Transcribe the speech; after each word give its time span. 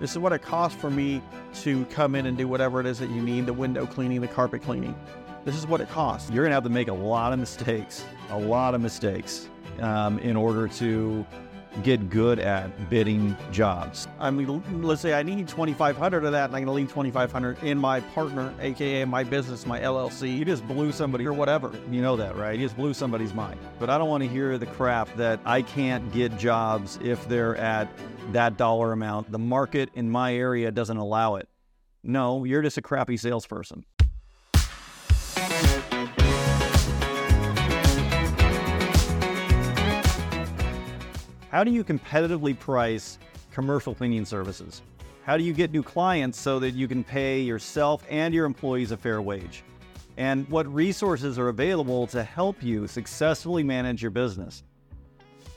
This 0.00 0.12
is 0.12 0.18
what 0.18 0.32
it 0.32 0.40
costs 0.40 0.80
for 0.80 0.90
me 0.90 1.20
to 1.60 1.84
come 1.86 2.14
in 2.14 2.24
and 2.24 2.36
do 2.36 2.48
whatever 2.48 2.80
it 2.80 2.86
is 2.86 2.98
that 3.00 3.10
you 3.10 3.20
need 3.20 3.44
the 3.44 3.52
window 3.52 3.84
cleaning, 3.84 4.22
the 4.22 4.28
carpet 4.28 4.62
cleaning. 4.62 4.94
This 5.44 5.54
is 5.54 5.66
what 5.66 5.82
it 5.82 5.90
costs. 5.90 6.30
You're 6.30 6.42
going 6.42 6.50
to 6.50 6.54
have 6.54 6.64
to 6.64 6.70
make 6.70 6.88
a 6.88 6.94
lot 6.94 7.34
of 7.34 7.38
mistakes, 7.38 8.02
a 8.30 8.38
lot 8.38 8.74
of 8.74 8.80
mistakes 8.80 9.50
um, 9.80 10.18
in 10.20 10.36
order 10.36 10.68
to 10.68 11.26
get 11.82 12.10
good 12.10 12.38
at 12.38 12.90
bidding 12.90 13.36
jobs. 13.52 14.08
I 14.18 14.30
mean, 14.30 14.62
let's 14.82 15.00
say 15.00 15.14
I 15.14 15.22
need 15.22 15.48
2,500 15.48 16.24
of 16.24 16.32
that, 16.32 16.46
and 16.46 16.56
I'm 16.56 16.64
going 16.64 16.66
to 16.66 16.72
leave 16.72 16.88
2,500 16.88 17.62
in 17.62 17.78
my 17.78 18.00
partner, 18.00 18.52
aka 18.60 19.04
my 19.04 19.24
business, 19.24 19.66
my 19.66 19.80
LLC. 19.80 20.36
You 20.36 20.44
just 20.44 20.66
blew 20.66 20.92
somebody 20.92 21.26
or 21.26 21.32
whatever. 21.32 21.72
You 21.90 22.02
know 22.02 22.16
that, 22.16 22.36
right? 22.36 22.58
You 22.58 22.64
just 22.64 22.76
blew 22.76 22.94
somebody's 22.94 23.34
mind. 23.34 23.60
But 23.78 23.90
I 23.90 23.98
don't 23.98 24.08
want 24.08 24.22
to 24.22 24.28
hear 24.28 24.58
the 24.58 24.66
crap 24.66 25.14
that 25.16 25.40
I 25.44 25.62
can't 25.62 26.12
get 26.12 26.36
jobs 26.38 26.98
if 27.02 27.26
they're 27.28 27.56
at 27.56 27.88
that 28.32 28.56
dollar 28.56 28.92
amount. 28.92 29.30
The 29.30 29.38
market 29.38 29.90
in 29.94 30.10
my 30.10 30.34
area 30.34 30.70
doesn't 30.70 30.96
allow 30.96 31.36
it. 31.36 31.48
No, 32.02 32.44
you're 32.44 32.62
just 32.62 32.78
a 32.78 32.82
crappy 32.82 33.16
salesperson. 33.16 33.84
How 41.50 41.64
do 41.64 41.72
you 41.72 41.82
competitively 41.82 42.56
price 42.56 43.18
commercial 43.50 43.92
cleaning 43.92 44.24
services? 44.24 44.82
How 45.24 45.36
do 45.36 45.42
you 45.42 45.52
get 45.52 45.72
new 45.72 45.82
clients 45.82 46.38
so 46.38 46.60
that 46.60 46.74
you 46.74 46.86
can 46.86 47.02
pay 47.02 47.40
yourself 47.40 48.04
and 48.08 48.32
your 48.32 48.46
employees 48.46 48.92
a 48.92 48.96
fair 48.96 49.20
wage? 49.20 49.64
And 50.16 50.48
what 50.48 50.72
resources 50.72 51.40
are 51.40 51.48
available 51.48 52.06
to 52.08 52.22
help 52.22 52.62
you 52.62 52.86
successfully 52.86 53.64
manage 53.64 54.00
your 54.00 54.12
business? 54.12 54.62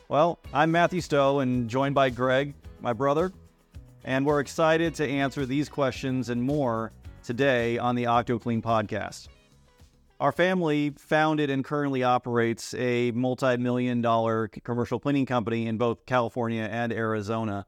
Well, 0.09 0.39
I'm 0.51 0.71
Matthew 0.71 0.99
Stowe 0.99 1.39
and 1.39 1.69
joined 1.69 1.93
by 1.93 2.09
Greg, 2.09 2.55
my 2.81 2.93
brother, 2.93 3.31
and 4.03 4.25
we're 4.25 4.39
excited 4.39 4.95
to 4.95 5.07
answer 5.07 5.45
these 5.45 5.69
questions 5.69 6.29
and 6.29 6.41
more 6.41 6.91
today 7.23 7.77
on 7.77 7.93
the 7.93 8.05
OctoClean 8.05 8.63
podcast. 8.63 9.27
Our 10.23 10.31
family 10.31 10.93
founded 10.97 11.49
and 11.49 11.65
currently 11.65 12.01
operates 12.01 12.73
a 12.75 13.11
multi 13.11 13.57
million 13.57 14.01
dollar 14.01 14.47
commercial 14.47 14.97
cleaning 14.97 15.25
company 15.25 15.67
in 15.67 15.77
both 15.77 16.05
California 16.05 16.63
and 16.63 16.93
Arizona. 16.93 17.65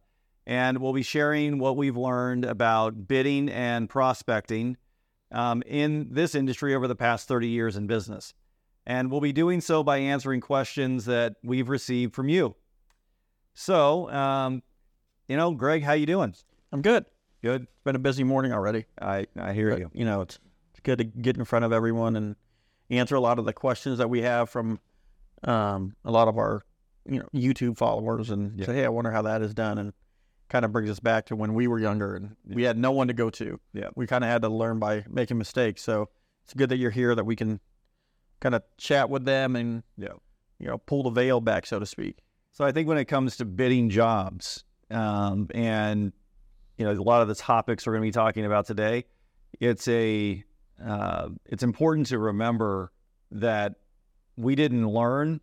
And 0.48 0.78
we'll 0.78 0.94
be 0.94 1.04
sharing 1.04 1.60
what 1.60 1.76
we've 1.76 1.98
learned 1.98 2.46
about 2.46 3.10
bidding 3.10 3.50
and 3.50 3.90
prospecting 3.90 4.78
um, 5.34 5.64
in 5.66 6.08
this 6.12 6.34
industry 6.34 6.74
over 6.74 6.88
the 6.88 6.96
past 6.96 7.28
30 7.28 7.50
years 7.50 7.76
in 7.76 7.88
business. 7.88 8.34
And 8.86 9.12
we'll 9.12 9.20
be 9.20 9.34
doing 9.34 9.60
so 9.60 9.84
by 9.84 9.98
answering 9.98 10.40
questions 10.40 11.04
that 11.08 11.36
we've 11.44 11.68
received 11.68 12.16
from 12.16 12.30
you. 12.30 12.56
So, 13.54 14.10
um, 14.12 14.64
you 15.28 15.36
know, 15.36 15.52
Greg, 15.52 15.84
how 15.84 15.92
you 15.92 16.06
doing? 16.06 16.34
I'm 16.72 16.82
good. 16.82 17.04
Good. 17.44 17.64
It's 17.64 17.84
been 17.84 17.98
a 17.98 18.00
busy 18.00 18.24
morning 18.24 18.54
already. 18.54 18.86
I, 19.02 19.28
I 19.38 19.52
hear 19.52 19.72
But, 19.72 19.80
you. 19.80 19.92
You 19.92 20.06
know, 20.06 20.22
it's, 20.22 20.40
it's 20.72 20.80
good 20.80 21.00
to 21.00 21.04
get 21.04 21.36
in 21.36 21.44
front 21.44 21.66
of 21.66 21.74
everyone 21.74 22.16
and 22.16 22.38
answer 22.90 23.16
a 23.16 23.20
lot 23.20 23.40
of 23.40 23.46
the 23.46 23.54
questions 23.54 23.98
that 23.98 24.10
we 24.10 24.22
have 24.22 24.50
from 24.50 24.80
um, 25.44 25.96
a 26.06 26.12
lot 26.12 26.28
of 26.28 26.38
our, 26.38 26.64
you 27.10 27.20
know, 27.20 27.28
YouTube 27.34 27.78
followers 27.78 28.30
and 28.30 28.60
Yeah. 28.60 28.66
say, 28.66 28.74
hey, 28.76 28.86
I 28.86 28.90
wonder 28.90 29.12
how 29.12 29.22
that 29.24 29.42
is 29.42 29.54
done. 29.54 29.78
And 29.78 29.94
kind 30.50 30.64
of 30.64 30.72
brings 30.72 30.90
us 30.90 31.00
back 31.00 31.26
to 31.26 31.36
when 31.36 31.54
we 31.56 31.68
were 31.68 31.80
younger 31.80 32.16
and 32.16 32.36
we 32.48 32.64
had 32.64 32.78
no 32.78 32.92
one 32.92 33.08
to 33.08 33.14
go 33.14 33.30
to. 33.32 33.60
Yeah. 33.74 33.90
We 33.96 34.06
kind 34.06 34.24
of 34.24 34.30
had 34.30 34.44
to 34.44 34.50
learn 34.50 34.78
by 34.80 35.04
making 35.10 35.38
mistakes. 35.40 35.82
So 35.82 36.10
it's 36.44 36.54
good 36.54 36.70
that 36.70 36.78
you're 36.78 36.92
here, 36.92 37.16
that 37.16 37.26
we 37.26 37.36
can 37.36 37.60
kind 38.40 38.54
of 38.54 38.62
chat 38.78 39.10
with 39.10 39.26
them 39.26 39.56
and, 39.56 39.84
Yeah. 39.98 40.10
you 40.60 40.68
know, 40.68 40.78
pull 40.78 41.02
the 41.04 41.10
veil 41.10 41.42
back, 41.42 41.66
so 41.66 41.80
to 41.80 41.86
speak. 41.86 42.20
So 42.52 42.64
I 42.64 42.72
think 42.72 42.88
when 42.88 42.98
it 43.00 43.06
comes 43.06 43.38
to 43.38 43.46
bidding 43.46 43.90
jobs, 43.90 44.64
um, 44.92 45.48
and 45.54 46.14
you 46.78 46.86
know 46.86 46.92
a 46.92 47.02
lot 47.02 47.22
of 47.24 47.28
the 47.28 47.36
topics 47.36 47.86
we're 47.88 47.94
going 47.94 48.04
to 48.04 48.08
be 48.08 48.12
talking 48.12 48.46
about 48.46 48.66
today, 48.68 49.06
it's 49.60 49.88
a 49.88 50.44
uh, 50.84 51.30
it's 51.46 51.64
important 51.64 52.08
to 52.08 52.20
remember 52.20 52.92
that 53.32 53.76
we 54.38 54.56
didn't 54.56 54.88
learn 54.88 55.42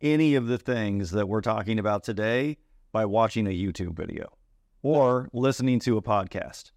any 0.00 0.34
of 0.34 0.46
the 0.46 0.58
things 0.58 1.10
that 1.10 1.28
we're 1.28 1.40
talking 1.40 1.78
about 1.78 2.04
today 2.04 2.56
by 2.92 3.04
watching 3.04 3.46
a 3.46 3.50
YouTube 3.50 3.96
video 3.96 4.28
or 4.82 5.28
listening 5.32 5.80
to 5.80 5.96
a 5.96 6.02
podcast. 6.02 6.72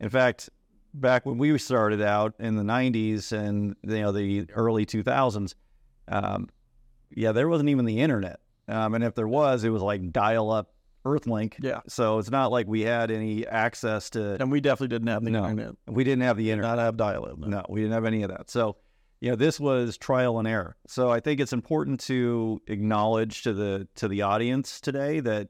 In 0.00 0.08
fact, 0.08 0.50
back 0.92 1.26
when 1.26 1.38
we 1.38 1.56
started 1.58 2.02
out 2.02 2.34
in 2.38 2.56
the 2.56 2.62
90s 2.62 3.32
and 3.32 3.76
you 3.82 4.00
know 4.00 4.12
the 4.12 4.46
early 4.52 4.84
2000s, 4.84 5.54
um, 6.08 6.48
yeah, 7.14 7.32
there 7.32 7.48
wasn't 7.48 7.68
even 7.68 7.84
the 7.84 8.00
internet. 8.00 8.40
Um, 8.68 8.94
and 8.94 9.04
if 9.04 9.14
there 9.14 9.28
was, 9.28 9.64
it 9.64 9.70
was 9.70 9.82
like 9.82 10.10
dial 10.12 10.50
up 10.50 10.72
Earthlink. 11.06 11.54
Yeah. 11.62 11.80
So 11.88 12.18
it's 12.18 12.30
not 12.30 12.50
like 12.50 12.66
we 12.66 12.80
had 12.82 13.10
any 13.10 13.46
access 13.46 14.10
to, 14.10 14.36
And 14.40 14.50
we 14.50 14.60
definitely 14.60 14.88
didn't 14.88 15.08
have 15.08 15.24
the 15.24 15.30
No. 15.30 15.44
internet. 15.48 15.74
we 15.86 16.02
didn't 16.04 16.22
have 16.22 16.36
the 16.36 16.50
internet. 16.50 16.76
not 16.76 16.82
have 16.82 16.96
dial-up. 16.96 17.38
no. 17.38 17.46
No, 17.46 17.66
we 17.68 17.80
didn't 17.80 17.92
have 17.94 18.04
any 18.04 18.22
of 18.24 18.30
that. 18.30 18.50
So, 18.50 18.76
you 19.20 19.30
know, 19.30 19.36
this 19.36 19.58
was 19.60 19.96
trial 19.96 20.38
and 20.38 20.46
error. 20.48 20.76
So 20.86 21.10
I 21.10 21.20
think 21.20 21.40
it's 21.40 21.52
important 21.52 22.00
to 22.00 22.60
acknowledge 22.66 23.42
to 23.44 23.52
the 23.54 23.88
to 23.96 24.08
the 24.08 24.22
audience 24.22 24.80
today 24.80 25.20
that, 25.20 25.48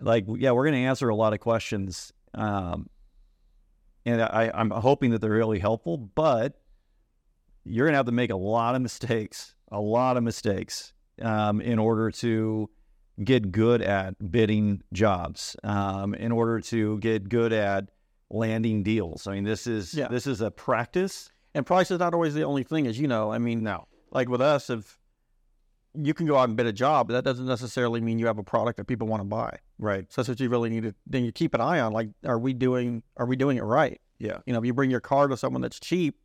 like, 0.00 0.24
yeah, 0.36 0.50
we're 0.52 0.64
going 0.64 0.74
to 0.82 0.88
answer 0.88 1.08
a 1.08 1.14
lot 1.14 1.32
of 1.32 1.40
questions, 1.40 2.12
um, 2.34 2.88
and 4.04 4.20
I, 4.22 4.50
I'm 4.52 4.70
hoping 4.70 5.10
that 5.12 5.20
they're 5.20 5.30
really 5.30 5.58
helpful. 5.58 5.96
But 5.98 6.58
you're 7.64 7.86
going 7.86 7.92
to 7.94 7.98
have 7.98 8.06
to 8.06 8.12
make 8.12 8.30
a 8.30 8.36
lot 8.36 8.74
of 8.74 8.82
mistakes, 8.82 9.54
a 9.70 9.80
lot 9.80 10.16
of 10.16 10.22
mistakes, 10.22 10.92
um, 11.22 11.60
in 11.60 11.78
order 11.78 12.10
to 12.10 12.68
get 13.22 13.50
good 13.52 13.80
at 13.82 14.30
bidding 14.30 14.82
jobs, 14.92 15.56
um, 15.64 16.14
in 16.14 16.32
order 16.32 16.60
to 16.60 16.98
get 16.98 17.28
good 17.28 17.52
at 17.52 17.88
landing 18.30 18.82
deals. 18.82 19.26
I 19.26 19.34
mean, 19.34 19.44
this 19.44 19.66
is 19.66 19.94
Yeah. 19.94 20.08
this 20.08 20.26
is 20.26 20.40
a 20.40 20.50
practice. 20.50 21.30
And 21.54 21.64
price 21.64 21.90
is 21.90 21.98
not 21.98 22.12
always 22.12 22.34
the 22.34 22.42
only 22.44 22.62
thing, 22.64 22.86
as 22.86 22.98
you 22.98 23.08
know. 23.08 23.32
I 23.32 23.38
mean, 23.38 23.62
No, 23.62 23.86
like 24.10 24.28
with 24.28 24.42
us, 24.42 24.68
if 24.68 24.98
you 25.94 26.12
can 26.12 26.26
go 26.26 26.36
out 26.36 26.48
and 26.48 26.56
bid 26.56 26.66
a 26.66 26.72
job, 26.72 27.08
that 27.08 27.24
doesn't 27.24 27.46
necessarily 27.46 28.02
mean 28.02 28.18
you 28.18 28.26
have 28.26 28.36
a 28.36 28.42
product 28.42 28.76
that 28.76 28.86
people 28.86 29.06
want 29.08 29.20
to 29.22 29.24
buy. 29.28 29.58
right? 29.78 30.10
So 30.12 30.20
that's 30.20 30.28
what 30.28 30.40
you 30.40 30.48
really 30.50 30.68
need 30.70 30.82
to 30.82 30.94
then 31.06 31.24
you 31.24 31.32
keep 31.32 31.54
an 31.54 31.60
eye 31.60 31.80
on. 31.80 31.92
Like, 31.92 32.08
are 32.24 32.38
we 32.38 32.52
doing 32.52 33.02
are 33.16 33.24
we 33.26 33.36
doing 33.36 33.56
it 33.56 33.62
right? 33.62 34.00
Yeah, 34.18 34.38
You 34.46 34.52
know, 34.54 34.58
if 34.58 34.64
you 34.64 34.72
bring 34.74 34.90
your 34.90 35.00
car 35.00 35.28
to 35.28 35.36
someone 35.36 35.60
that's 35.62 35.78
cheap, 35.78 36.18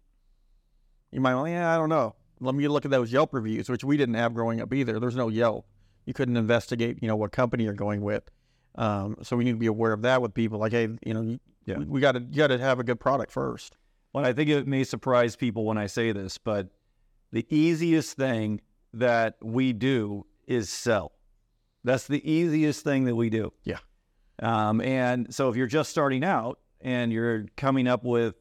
you 1.11 1.19
might, 1.19 1.35
well, 1.35 1.47
yeah, 1.47 1.73
I 1.73 1.77
don't 1.77 1.89
know. 1.89 2.15
Let 2.39 2.55
me 2.55 2.65
look 2.69 2.85
at 2.85 2.91
those 2.91 3.11
Yelp 3.11 3.33
reviews, 3.33 3.69
which 3.69 3.83
we 3.83 3.97
didn't 3.97 4.15
have 4.15 4.33
growing 4.33 4.61
up 4.61 4.73
either. 4.73 4.97
There's 4.99 5.15
no 5.15 5.27
Yelp. 5.27 5.65
You 6.05 6.13
couldn't 6.13 6.37
investigate, 6.37 6.99
you 7.01 7.07
know, 7.07 7.15
what 7.15 7.31
company 7.31 7.63
you're 7.65 7.73
going 7.73 8.01
with. 8.01 8.29
Um, 8.75 9.17
so 9.21 9.35
we 9.35 9.43
need 9.43 9.51
to 9.51 9.57
be 9.57 9.67
aware 9.67 9.93
of 9.93 10.01
that 10.03 10.21
with 10.21 10.33
people. 10.33 10.59
Like, 10.59 10.71
hey, 10.71 10.87
you 11.05 11.13
know, 11.13 11.37
Yeah. 11.65 11.77
we, 11.79 11.99
got 12.01 12.13
to 12.13 12.19
got 12.19 12.47
to 12.47 12.57
have 12.57 12.79
a 12.79 12.83
good 12.83 12.99
product 12.99 13.31
first. 13.31 13.77
Well, 14.13 14.25
I 14.25 14.33
think 14.33 14.49
it 14.49 14.67
may 14.67 14.83
surprise 14.83 15.35
people 15.35 15.65
when 15.65 15.77
I 15.77 15.87
say 15.87 16.11
this, 16.11 16.37
but 16.37 16.69
the 17.31 17.45
easiest 17.49 18.17
thing 18.17 18.61
that 18.93 19.35
we 19.41 19.73
do 19.73 20.25
is 20.47 20.69
sell. 20.69 21.13
That's 21.83 22.07
the 22.07 22.29
easiest 22.29 22.83
thing 22.83 23.05
that 23.05 23.15
we 23.15 23.29
do. 23.29 23.53
Yeah. 23.63 23.79
Um, 24.41 24.81
and 24.81 25.33
so 25.33 25.49
if 25.49 25.55
you're 25.55 25.67
just 25.67 25.89
starting 25.89 26.23
out 26.23 26.59
and 26.81 27.11
you're 27.11 27.45
coming 27.57 27.87
up 27.87 28.03
with, 28.03 28.35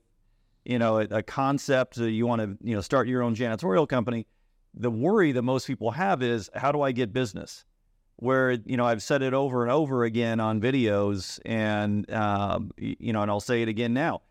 you 0.65 0.79
know, 0.79 0.99
a, 0.99 1.05
a 1.11 1.23
concept 1.23 1.97
that 1.97 2.11
you 2.11 2.27
want 2.27 2.43
to, 2.43 2.67
you 2.67 2.75
know, 2.75 2.81
start 2.81 3.07
your 3.07 3.23
own 3.23 3.35
janitorial 3.35 3.89
company, 3.89 4.27
the 4.75 4.91
worry 4.91 5.33
that 5.33 5.43
most 5.43 5.67
people 5.67 5.91
have 5.93 6.23
is 6.23 6.51
how 6.55 6.73
do 6.73 6.83
I 6.83 6.93
get 6.93 7.13
business? 7.13 7.65
Where 8.17 8.53
you 8.53 8.77
know 8.77 8.85
I've 8.85 9.03
said 9.03 9.23
it 9.23 9.33
over 9.33 9.63
and 9.63 9.73
over 9.73 10.05
again 10.05 10.41
on 10.41 10.61
videos, 10.61 11.41
and 11.47 12.11
um, 12.13 12.71
you 12.77 13.13
know, 13.13 13.23
and 13.23 13.31
I'll 13.31 13.41
say 13.41 13.63
it 13.63 13.69
again 13.69 13.95
now. 13.95 14.23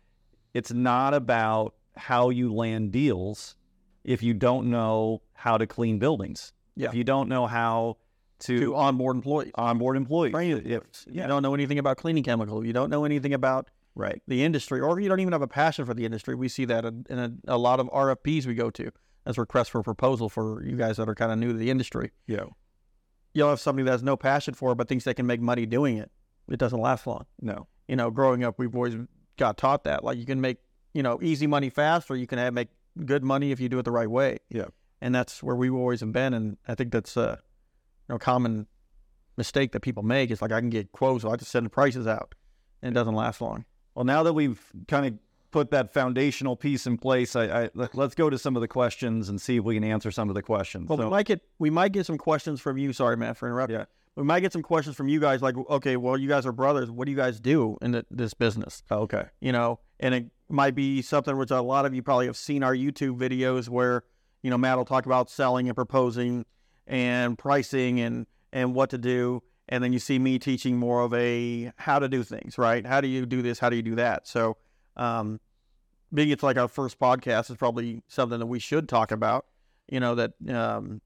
It's 0.54 0.72
not 0.72 1.12
about 1.12 1.74
how 1.96 2.30
you 2.30 2.54
land 2.54 2.92
deals 2.92 3.56
if 4.04 4.22
you 4.22 4.32
don't 4.32 4.70
know 4.70 5.22
how 5.34 5.58
to 5.58 5.66
clean 5.66 5.98
buildings. 5.98 6.52
Yeah. 6.76 6.88
If 6.88 6.94
you 6.94 7.04
don't 7.04 7.28
know 7.28 7.46
how 7.46 7.96
to, 8.40 8.58
To 8.60 8.76
onboard 8.76 9.16
employees. 9.16 9.52
onboard 9.54 9.96
employees. 9.96 10.34
If- 10.64 11.04
yeah. 11.06 11.22
You 11.22 11.28
don't 11.28 11.42
know 11.42 11.54
anything 11.54 11.78
about 11.78 11.96
cleaning 11.98 12.22
chemicals. 12.22 12.64
You 12.64 12.72
don't 12.72 12.90
know 12.90 13.04
anything 13.04 13.34
about 13.34 13.68
right. 13.94 14.22
the 14.26 14.42
industry, 14.44 14.80
or 14.80 14.98
you 15.00 15.08
don't 15.08 15.20
even 15.20 15.32
have 15.32 15.42
a 15.42 15.48
passion 15.48 15.84
for 15.84 15.94
the 15.94 16.04
industry. 16.04 16.34
We 16.34 16.48
see 16.48 16.64
that 16.66 16.84
in, 16.84 17.06
in 17.10 17.18
a, 17.18 17.32
a 17.54 17.58
lot 17.58 17.80
of 17.80 17.88
RFPs 17.88 18.46
we 18.46 18.54
go 18.54 18.70
to 18.70 18.90
as 19.30 19.38
requests 19.38 19.68
for 19.68 19.80
a 19.80 19.82
proposal 19.82 20.28
for 20.28 20.62
you 20.64 20.76
guys 20.76 20.98
that 20.98 21.08
are 21.08 21.14
kind 21.14 21.32
of 21.32 21.38
new 21.38 21.52
to 21.52 21.58
the 21.58 21.70
industry. 21.70 22.10
Yeah. 22.26 22.44
You'll 23.32 23.48
have 23.48 23.60
somebody 23.60 23.84
that 23.84 23.92
has 23.92 24.02
no 24.02 24.16
passion 24.16 24.54
for 24.54 24.72
it, 24.72 24.74
but 24.74 24.88
thinks 24.88 25.04
they 25.04 25.14
can 25.14 25.26
make 25.26 25.40
money 25.40 25.64
doing 25.64 25.96
it. 25.96 26.10
It 26.50 26.58
doesn't 26.58 26.80
last 26.80 27.06
long. 27.06 27.26
No. 27.40 27.68
You 27.88 27.96
know, 27.96 28.10
growing 28.10 28.44
up, 28.44 28.58
we've 28.58 28.74
always 28.74 28.96
got 29.38 29.56
taught 29.56 29.84
that. 29.84 30.04
Like 30.04 30.18
you 30.18 30.26
can 30.26 30.40
make, 30.40 30.58
you 30.92 31.02
know, 31.02 31.18
easy 31.22 31.46
money 31.46 31.70
fast, 31.70 32.10
or 32.10 32.16
you 32.16 32.26
can 32.26 32.38
have, 32.38 32.52
make 32.52 32.68
good 33.04 33.24
money 33.24 33.52
if 33.52 33.60
you 33.60 33.68
do 33.68 33.78
it 33.78 33.84
the 33.84 33.92
right 33.92 34.10
way. 34.10 34.38
Yeah. 34.50 34.66
And 35.00 35.14
that's 35.14 35.42
where 35.42 35.56
we've 35.56 35.74
always 35.74 36.02
been. 36.02 36.34
And 36.34 36.58
I 36.68 36.74
think 36.74 36.92
that's 36.92 37.16
a 37.16 37.38
you 38.08 38.14
know, 38.14 38.18
common 38.18 38.66
mistake 39.36 39.72
that 39.72 39.80
people 39.80 40.02
make. 40.02 40.30
It's 40.30 40.42
like 40.42 40.52
I 40.52 40.60
can 40.60 40.70
get 40.70 40.92
quotes, 40.92 41.22
so 41.22 41.30
I 41.30 41.36
just 41.36 41.50
send 41.50 41.66
the 41.66 41.70
prices 41.70 42.06
out, 42.06 42.34
and 42.82 42.92
it 42.92 42.94
doesn't 42.94 43.14
last 43.14 43.40
long. 43.40 43.64
Well, 43.94 44.04
now 44.04 44.22
that 44.22 44.32
we've 44.32 44.60
kind 44.88 45.06
of 45.06 45.14
put 45.50 45.70
that 45.70 45.92
foundational 45.92 46.56
piece 46.56 46.86
in 46.86 46.96
place, 46.98 47.34
I, 47.36 47.44
I 47.64 47.70
let, 47.74 47.96
us 47.96 48.14
go 48.14 48.30
to 48.30 48.38
some 48.38 48.56
of 48.56 48.60
the 48.62 48.68
questions 48.68 49.28
and 49.28 49.40
see 49.40 49.56
if 49.56 49.64
we 49.64 49.74
can 49.74 49.84
answer 49.84 50.10
some 50.10 50.28
of 50.28 50.34
the 50.34 50.42
questions. 50.42 50.88
Well, 50.88 50.98
So- 50.98 51.04
we 51.04 51.10
might 51.10 51.26
get 51.26 51.40
we 51.58 51.70
might 51.70 51.92
get 51.92 52.06
some 52.06 52.18
questions 52.18 52.60
from 52.60 52.78
you. 52.78 52.92
Sorry, 52.92 53.16
Matt, 53.16 53.36
for 53.36 53.46
interrupting. 53.48 53.78
Yeah. 53.78 53.84
we 54.16 54.22
might 54.24 54.40
get 54.40 54.52
some 54.52 54.62
questions 54.62 54.96
from 54.96 55.08
you 55.08 55.20
guys 55.20 55.42
like, 55.42 55.56
okay, 55.56 55.96
well, 55.96 56.16
you 56.16 56.28
guys 56.28 56.46
are 56.46 56.52
brothers. 56.52 56.90
What 56.90 57.06
do 57.06 57.10
you 57.10 57.16
guys 57.16 57.40
do 57.40 57.78
in 57.82 57.92
the, 57.92 58.06
this 58.10 58.34
business? 58.34 58.82
Okay. 58.90 59.24
You 59.40 59.52
know, 59.52 59.80
and 59.98 60.14
it 60.14 60.26
might 60.48 60.74
be 60.74 61.02
something 61.02 61.36
which 61.36 61.50
a 61.50 61.60
lot 61.60 61.86
of 61.86 61.94
you 61.94 62.02
probably 62.02 62.26
have 62.26 62.36
seen 62.36 62.62
our 62.62 62.74
YouTube 62.74 63.18
videos 63.18 63.68
where, 63.68 64.02
you 64.42 64.50
know, 64.50 64.58
Matt 64.58 64.76
will 64.78 64.84
talk 64.84 65.06
about 65.06 65.30
selling 65.30 65.68
and 65.68 65.76
proposing 65.76 66.44
and 66.86 67.38
pricing 67.38 68.00
and, 68.00 68.26
and 68.52 68.74
what 68.74 68.90
to 68.90 68.98
do. 68.98 69.42
And 69.68 69.84
then 69.84 69.92
you 69.92 70.00
see 70.00 70.18
me 70.18 70.38
teaching 70.40 70.76
more 70.76 71.02
of 71.02 71.14
a 71.14 71.72
how 71.76 72.00
to 72.00 72.08
do 72.08 72.24
things, 72.24 72.58
right? 72.58 72.84
How 72.84 73.00
do 73.00 73.06
you 73.06 73.24
do 73.26 73.40
this? 73.42 73.60
How 73.60 73.70
do 73.70 73.76
you 73.76 73.82
do 73.82 73.94
that? 73.96 74.26
So, 74.26 74.56
um, 75.00 75.40
being 76.12 76.30
it's 76.30 76.42
like 76.42 76.58
our 76.58 76.68
first 76.68 76.98
podcast 76.98 77.50
is 77.50 77.56
probably 77.56 78.02
something 78.06 78.38
that 78.38 78.46
we 78.46 78.58
should 78.58 78.88
talk 78.88 79.10
about, 79.10 79.46
you 79.88 79.98
know, 79.98 80.14
that, 80.14 80.32
um, 80.48 81.00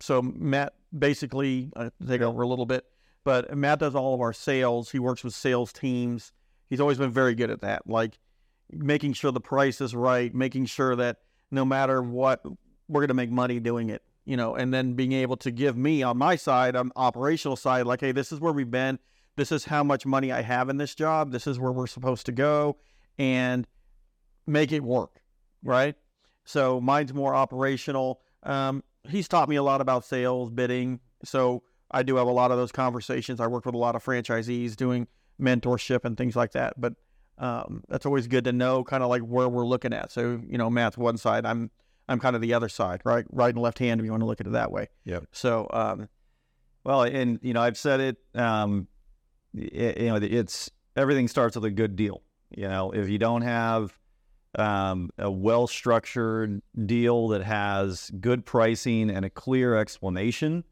so 0.00 0.20
Matt 0.20 0.74
basically 0.96 1.70
uh, 1.76 1.90
take 2.06 2.20
over 2.20 2.42
a 2.42 2.48
little 2.48 2.66
bit, 2.66 2.84
but 3.24 3.56
Matt 3.56 3.78
does 3.78 3.94
all 3.94 4.14
of 4.14 4.20
our 4.20 4.32
sales. 4.32 4.90
He 4.90 4.98
works 4.98 5.22
with 5.22 5.34
sales 5.34 5.72
teams. 5.72 6.32
He's 6.68 6.80
always 6.80 6.98
been 6.98 7.12
very 7.12 7.34
good 7.34 7.50
at 7.50 7.60
that, 7.60 7.86
like 7.86 8.18
making 8.70 9.12
sure 9.12 9.30
the 9.30 9.40
price 9.40 9.80
is 9.80 9.94
right, 9.94 10.34
making 10.34 10.66
sure 10.66 10.96
that 10.96 11.18
no 11.50 11.64
matter 11.64 12.02
what, 12.02 12.44
we're 12.88 13.02
going 13.02 13.08
to 13.08 13.14
make 13.14 13.30
money 13.30 13.60
doing 13.60 13.90
it, 13.90 14.02
you 14.24 14.36
know, 14.36 14.54
and 14.54 14.72
then 14.74 14.94
being 14.94 15.12
able 15.12 15.36
to 15.36 15.50
give 15.50 15.76
me 15.76 16.02
on 16.02 16.16
my 16.18 16.36
side, 16.36 16.74
on 16.74 16.90
operational 16.96 17.56
side, 17.56 17.86
like, 17.86 18.00
hey, 18.00 18.12
this 18.12 18.32
is 18.32 18.40
where 18.40 18.52
we've 18.52 18.70
been. 18.70 18.98
This 19.36 19.52
is 19.52 19.66
how 19.66 19.84
much 19.84 20.04
money 20.04 20.32
I 20.32 20.42
have 20.42 20.68
in 20.68 20.78
this 20.78 20.94
job. 20.94 21.30
This 21.30 21.46
is 21.46 21.58
where 21.58 21.70
we're 21.70 21.86
supposed 21.86 22.26
to 22.26 22.32
go 22.32 22.76
and 23.18 23.66
make 24.46 24.72
it 24.72 24.82
work, 24.82 25.20
right? 25.62 25.94
So 26.44 26.80
mine's 26.80 27.12
more 27.12 27.34
operational. 27.34 28.20
Um, 28.42 28.82
he's 29.08 29.28
taught 29.28 29.48
me 29.48 29.56
a 29.56 29.62
lot 29.62 29.80
about 29.80 30.04
sales, 30.04 30.50
bidding. 30.50 31.00
So 31.24 31.62
I 31.90 32.02
do 32.02 32.16
have 32.16 32.26
a 32.26 32.32
lot 32.32 32.50
of 32.50 32.56
those 32.56 32.72
conversations. 32.72 33.40
I 33.40 33.46
work 33.46 33.66
with 33.66 33.74
a 33.74 33.78
lot 33.78 33.96
of 33.96 34.04
franchisees 34.04 34.76
doing 34.76 35.08
mentorship 35.40 36.04
and 36.04 36.16
things 36.16 36.36
like 36.36 36.52
that. 36.52 36.80
But 36.80 36.94
um, 37.38 37.84
that's 37.88 38.06
always 38.06 38.26
good 38.26 38.44
to 38.44 38.52
know, 38.52 38.82
kind 38.84 39.02
of 39.02 39.08
like 39.08 39.22
where 39.22 39.48
we're 39.48 39.66
looking 39.66 39.92
at. 39.92 40.10
So 40.10 40.40
you 40.48 40.58
know, 40.58 40.70
Matt's 40.70 40.98
one 40.98 41.16
side. 41.16 41.44
I'm 41.46 41.70
I'm 42.08 42.18
kind 42.18 42.34
of 42.34 42.42
the 42.42 42.54
other 42.54 42.68
side, 42.68 43.02
right? 43.04 43.26
Right 43.30 43.54
and 43.54 43.62
left 43.62 43.78
hand. 43.78 44.00
If 44.00 44.04
you 44.04 44.10
want 44.10 44.22
to 44.22 44.26
look 44.26 44.40
at 44.40 44.46
it 44.46 44.52
that 44.52 44.72
way. 44.72 44.88
Yeah. 45.04 45.20
So 45.32 45.68
um, 45.72 46.08
Well, 46.84 47.02
and 47.02 47.38
you 47.42 47.52
know, 47.52 47.60
I've 47.60 47.76
said 47.76 48.00
it. 48.00 48.16
Um, 48.34 48.88
it, 49.54 49.98
you 49.98 50.06
know, 50.06 50.16
it's 50.16 50.70
everything 50.96 51.28
starts 51.28 51.54
with 51.54 51.64
a 51.64 51.70
good 51.70 51.96
deal. 51.96 52.22
You 52.50 52.68
know, 52.68 52.90
if 52.92 53.08
you 53.08 53.18
don't 53.18 53.42
have 53.42 53.98
um, 54.58 55.10
a 55.18 55.30
well-structured 55.30 56.62
deal 56.86 57.28
that 57.28 57.42
has 57.42 58.10
good 58.20 58.46
pricing 58.46 59.10
and 59.10 59.24
a 59.24 59.30
clear 59.30 59.76
explanation 59.76 60.64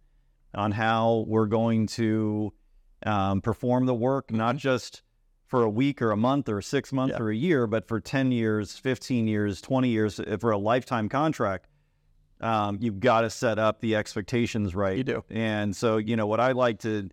on 0.54 0.72
how 0.72 1.24
we're 1.28 1.46
going 1.46 1.86
to 1.86 2.52
um, 3.04 3.40
perform 3.42 3.86
the 3.86 3.94
work, 3.94 4.32
not 4.32 4.56
just 4.56 5.02
for 5.46 5.62
a 5.62 5.70
week 5.70 6.00
or 6.00 6.10
a 6.10 6.16
month 6.16 6.48
or 6.48 6.60
six 6.62 6.92
months 6.92 7.14
Yeah. 7.16 7.22
or 7.22 7.30
a 7.30 7.36
year, 7.36 7.66
but 7.66 7.86
for 7.86 8.00
10 8.00 8.32
years, 8.32 8.76
15 8.78 9.28
years, 9.28 9.60
20 9.60 9.88
years, 9.88 10.18
uh, 10.18 10.36
for 10.40 10.50
a 10.50 10.58
lifetime 10.58 11.08
contract, 11.08 11.68
um, 12.40 12.78
you've 12.80 13.00
got 13.00 13.20
to 13.20 13.30
set 13.30 13.58
up 13.58 13.80
the 13.80 13.94
expectations 13.94 14.74
right. 14.74 14.96
You 14.96 15.04
do. 15.04 15.24
And 15.30 15.76
so, 15.76 15.98
you 15.98 16.16
know, 16.16 16.26
what 16.26 16.40
I 16.40 16.52
like 16.52 16.80
to, 16.80 17.08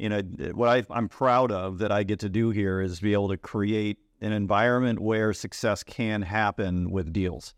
you 0.00 0.08
know, 0.08 0.22
what 0.54 0.68
I, 0.68 0.84
I'm 0.90 1.08
proud 1.08 1.52
of 1.52 1.78
that 1.78 1.92
I 1.92 2.02
get 2.02 2.20
to 2.20 2.28
do 2.28 2.50
here 2.50 2.80
is 2.80 3.00
be 3.00 3.12
able 3.12 3.28
to 3.28 3.36
create 3.36 3.98
an 4.20 4.32
environment 4.32 5.00
where 5.00 5.32
success 5.32 5.82
can 5.82 6.22
happen 6.22 6.90
with 6.90 7.12
deals. 7.12 7.54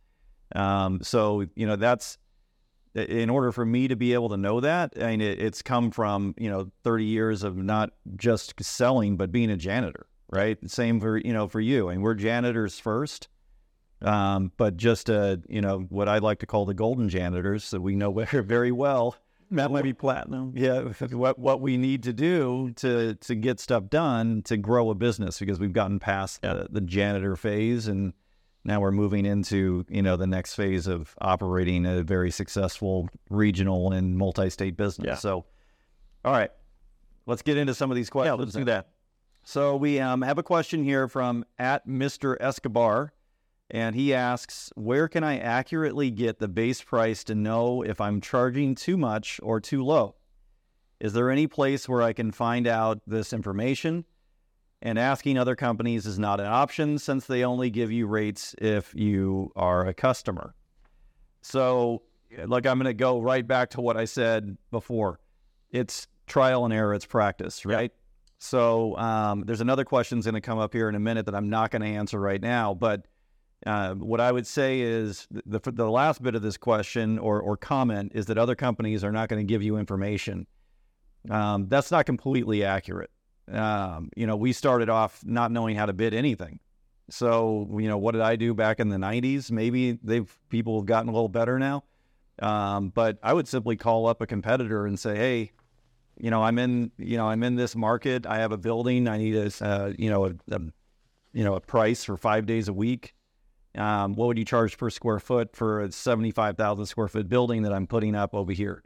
Um, 0.55 1.01
so, 1.03 1.47
you 1.55 1.67
know, 1.67 1.77
that's 1.77 2.19
in 2.95 3.31
order 3.31 3.53
for 3.53 3.65
me 3.65 3.89
to 3.89 3.97
be 3.97 4.13
able 4.13 4.29
to 4.31 4.37
know 4.37 4.61
that. 4.61 4.93
I 5.01 5.13
mean, 5.13 5.21
it, 5.21 5.41
it's 5.41 5.63
come 5.63 5.91
from 5.91 6.35
you 6.37 6.51
know 6.51 6.71
30 6.85 7.05
years 7.05 7.43
of 7.43 7.57
not 7.57 7.91
just 8.17 8.55
selling, 8.63 9.17
but 9.17 9.33
being 9.33 9.51
a 9.51 9.57
janitor, 9.57 10.07
right? 10.31 10.59
Same 10.71 11.01
for 11.01 11.17
you 11.17 11.33
know 11.33 11.49
for 11.49 11.61
you, 11.61 11.89
I 11.89 11.95
and 11.95 12.03
we're 12.03 12.15
janitors 12.15 12.79
first. 12.79 13.29
Um, 14.03 14.51
but 14.57 14.77
just 14.77 15.09
uh, 15.09 15.37
you 15.49 15.61
know 15.61 15.87
what 15.89 16.09
I 16.09 16.19
like 16.19 16.41
to 16.41 16.47
call 16.47 16.67
the 16.67 16.75
golden 16.75 17.09
janitors, 17.09 17.71
that 17.71 17.81
we 17.81 17.95
know 17.95 18.13
very 18.31 18.73
well 18.73 19.17
Matt 19.53 19.71
might 19.71 19.85
be 19.85 19.93
platinum. 19.93 20.53
yeah, 20.57 20.81
what 21.11 21.39
what 21.39 21.61
we 21.61 21.77
need 21.77 22.03
to 22.05 22.13
do 22.13 22.73
to 22.77 23.15
to 23.15 23.35
get 23.35 23.61
stuff 23.61 23.91
done 23.91 24.43
to 24.43 24.57
grow 24.57 24.91
a 24.91 24.95
business 24.95 25.39
because 25.39 25.61
we've 25.61 25.73
gotten 25.73 25.99
past 25.99 26.43
the, 26.43 26.67
the 26.71 26.81
janitor 26.81 27.37
phase 27.37 27.87
and 27.87 28.15
now 28.65 28.81
we're 28.81 28.93
moving 28.93 29.27
into 29.27 29.85
you 29.89 30.03
know 30.03 30.17
the 30.17 30.27
next 30.27 30.55
phase 30.55 30.87
of 30.87 31.15
operating 31.21 31.85
a 31.87 32.03
very 32.03 32.31
successful 32.31 33.09
regional 33.29 33.93
and 33.93 34.17
multi-state 34.17 34.77
business. 34.77 35.07
Yeah. 35.07 35.15
So, 35.17 35.45
all 36.25 36.33
right, 36.33 36.51
let's 37.27 37.43
get 37.43 37.57
into 37.57 37.75
some 37.75 37.91
of 37.91 37.97
these 37.97 38.11
questions. 38.11 38.37
Yeah, 38.37 38.43
let's 38.43 38.55
do 38.55 38.65
that. 38.65 38.89
So 39.45 39.77
we 39.77 39.99
um, 39.99 40.23
have 40.23 40.39
a 40.39 40.43
question 40.43 40.85
here 40.85 41.09
from 41.09 41.45
at 41.59 41.87
Mr. 41.87 42.37
Escobar, 42.41 43.13
and 43.71 43.95
he 43.95 44.13
asks, 44.13 44.73
"Where 44.75 45.09
can 45.09 45.25
I 45.25 45.39
accurately 45.39 46.11
get 46.11 46.39
the 46.39 46.49
base 46.49 46.83
price 46.83 47.25
to 47.25 47.35
know 47.35 47.83
if 47.83 48.01
I'm 48.01 48.21
charging 48.21 48.75
too 48.75 48.97
much 48.97 49.41
or 49.43 49.61
too 49.61 49.85
low? 49.85 50.17
Is 51.01 51.13
there 51.13 51.31
any 51.31 51.47
place 51.47 51.89
where 51.89 52.03
I 52.03 52.13
can 52.13 52.31
find 52.33 52.67
out 52.67 53.01
this 53.07 53.33
information?" 53.33 54.05
And 54.85 54.99
asking 54.99 55.39
other 55.39 55.55
companies 55.55 56.07
is 56.07 56.19
not 56.19 56.41
an 56.41 56.47
option 56.47 56.99
since 56.99 57.27
they 57.27 57.45
only 57.45 57.71
give 57.71 57.93
you 57.93 58.07
rates 58.09 58.55
if 58.59 58.93
you 58.95 59.53
are 59.55 59.87
a 59.87 59.95
customer. 59.95 60.55
So, 61.41 62.03
like, 62.47 62.67
I'm 62.67 62.79
going 62.79 62.87
to 62.87 62.95
go 62.95 63.21
right 63.21 63.47
back 63.47 63.71
to 63.71 63.81
what 63.81 63.97
I 63.97 64.07
said 64.07 64.57
before. 64.73 65.21
It's 65.71 66.09
trial 66.27 66.65
and 66.65 66.75
error. 66.75 66.95
It's 66.95 67.07
practice, 67.07 67.65
right? 67.65 67.93
So 68.39 68.97
um, 68.97 69.45
there's 69.47 69.61
another 69.61 69.85
question 69.85 70.19
that's 70.19 70.27
going 70.27 70.35
to 70.35 70.41
come 70.41 70.59
up 70.59 70.73
here 70.73 70.89
in 70.89 70.97
a 70.97 71.01
minute 71.01 71.27
that 71.27 71.35
I'm 71.35 71.49
not 71.49 71.71
going 71.71 71.83
to 71.83 71.89
answer 71.89 72.19
right 72.19 72.41
now. 72.41 72.75
But 72.75 73.07
uh, 73.67 73.95
what 73.95 74.21
I 74.21 74.33
would 74.33 74.47
say 74.47 74.81
is 74.81 75.29
the, 75.31 75.61
the 75.65 75.91
last 75.91 76.23
bit 76.23 76.35
of 76.35 76.43
this 76.43 76.57
question 76.57 77.19
or, 77.19 77.41
or 77.41 77.57
comment 77.57 78.13
is 78.15 78.27
that 78.27 78.39
other 78.39 78.55
companies 78.55 79.05
are 79.05 79.13
not 79.13 79.29
going 79.29 79.45
to 79.45 79.51
give 79.51 79.63
you 79.63 79.77
information. 79.77 80.47
Um, 81.31 81.69
that's 81.69 81.91
not 81.91 82.07
completely 82.07 82.65
accurate. 82.65 83.11
Um, 83.51 84.11
you 84.17 84.27
know, 84.27 84.37
we 84.37 84.53
started 84.53 84.89
off 84.89 85.21
not 85.25 85.53
knowing 85.53 85.77
how 85.77 85.87
to 85.87 85.93
bid 85.93 86.15
anything. 86.15 86.61
So, 87.11 87.69
you 87.79 87.89
know, 87.89 87.99
what 87.99 88.13
did 88.13 88.21
I 88.21 88.37
do 88.37 88.55
back 88.55 88.81
in 88.81 88.89
the 88.89 88.97
90s? 88.97 89.51
Maybe 89.51 89.99
they've 90.03 90.33
people 90.49 90.79
have 90.81 90.87
gotten 90.87 91.09
a 91.09 91.13
little 91.13 91.29
better 91.29 91.59
now. 91.59 91.85
Um, 92.41 92.89
but 92.89 93.19
I 93.23 93.33
would 93.33 93.47
simply 93.47 93.77
call 93.77 94.07
up 94.07 94.21
a 94.21 94.27
competitor 94.27 94.87
and 94.87 94.99
say, 94.99 95.17
"Hey, 95.17 95.53
you 96.19 96.31
know, 96.31 96.43
I'm 96.43 96.59
in, 96.59 96.91
you 96.99 97.17
know, 97.17 97.29
I'm 97.29 97.43
in 97.43 97.57
this 97.57 97.77
market. 97.77 98.27
I 98.27 98.39
have 98.39 98.53
a 98.53 98.57
building. 98.57 99.09
I 99.09 99.19
need 99.19 99.37
a, 99.37 99.51
uh, 99.65 99.93
you 99.99 100.09
know, 100.11 100.27
a, 100.27 100.31
a, 100.51 100.61
you 101.33 101.45
know, 101.45 101.55
a 101.55 101.61
price 101.61 102.05
for 102.05 102.17
five 102.17 102.47
days 102.47 102.69
a 102.69 102.73
week. 102.73 103.15
Um, 103.77 104.15
what 104.15 104.27
would 104.27 104.39
you 104.39 104.45
charge 104.45 104.77
per 104.77 104.91
square 104.91 105.19
foot 105.19 105.57
for 105.57 105.81
a 105.81 105.91
75,000 105.91 106.85
square 106.87 107.09
foot 107.09 107.29
building 107.29 107.63
that 107.63 107.73
I'm 107.73 107.87
putting 107.87 108.15
up 108.15 108.35
over 108.35 108.53
here? 108.53 108.83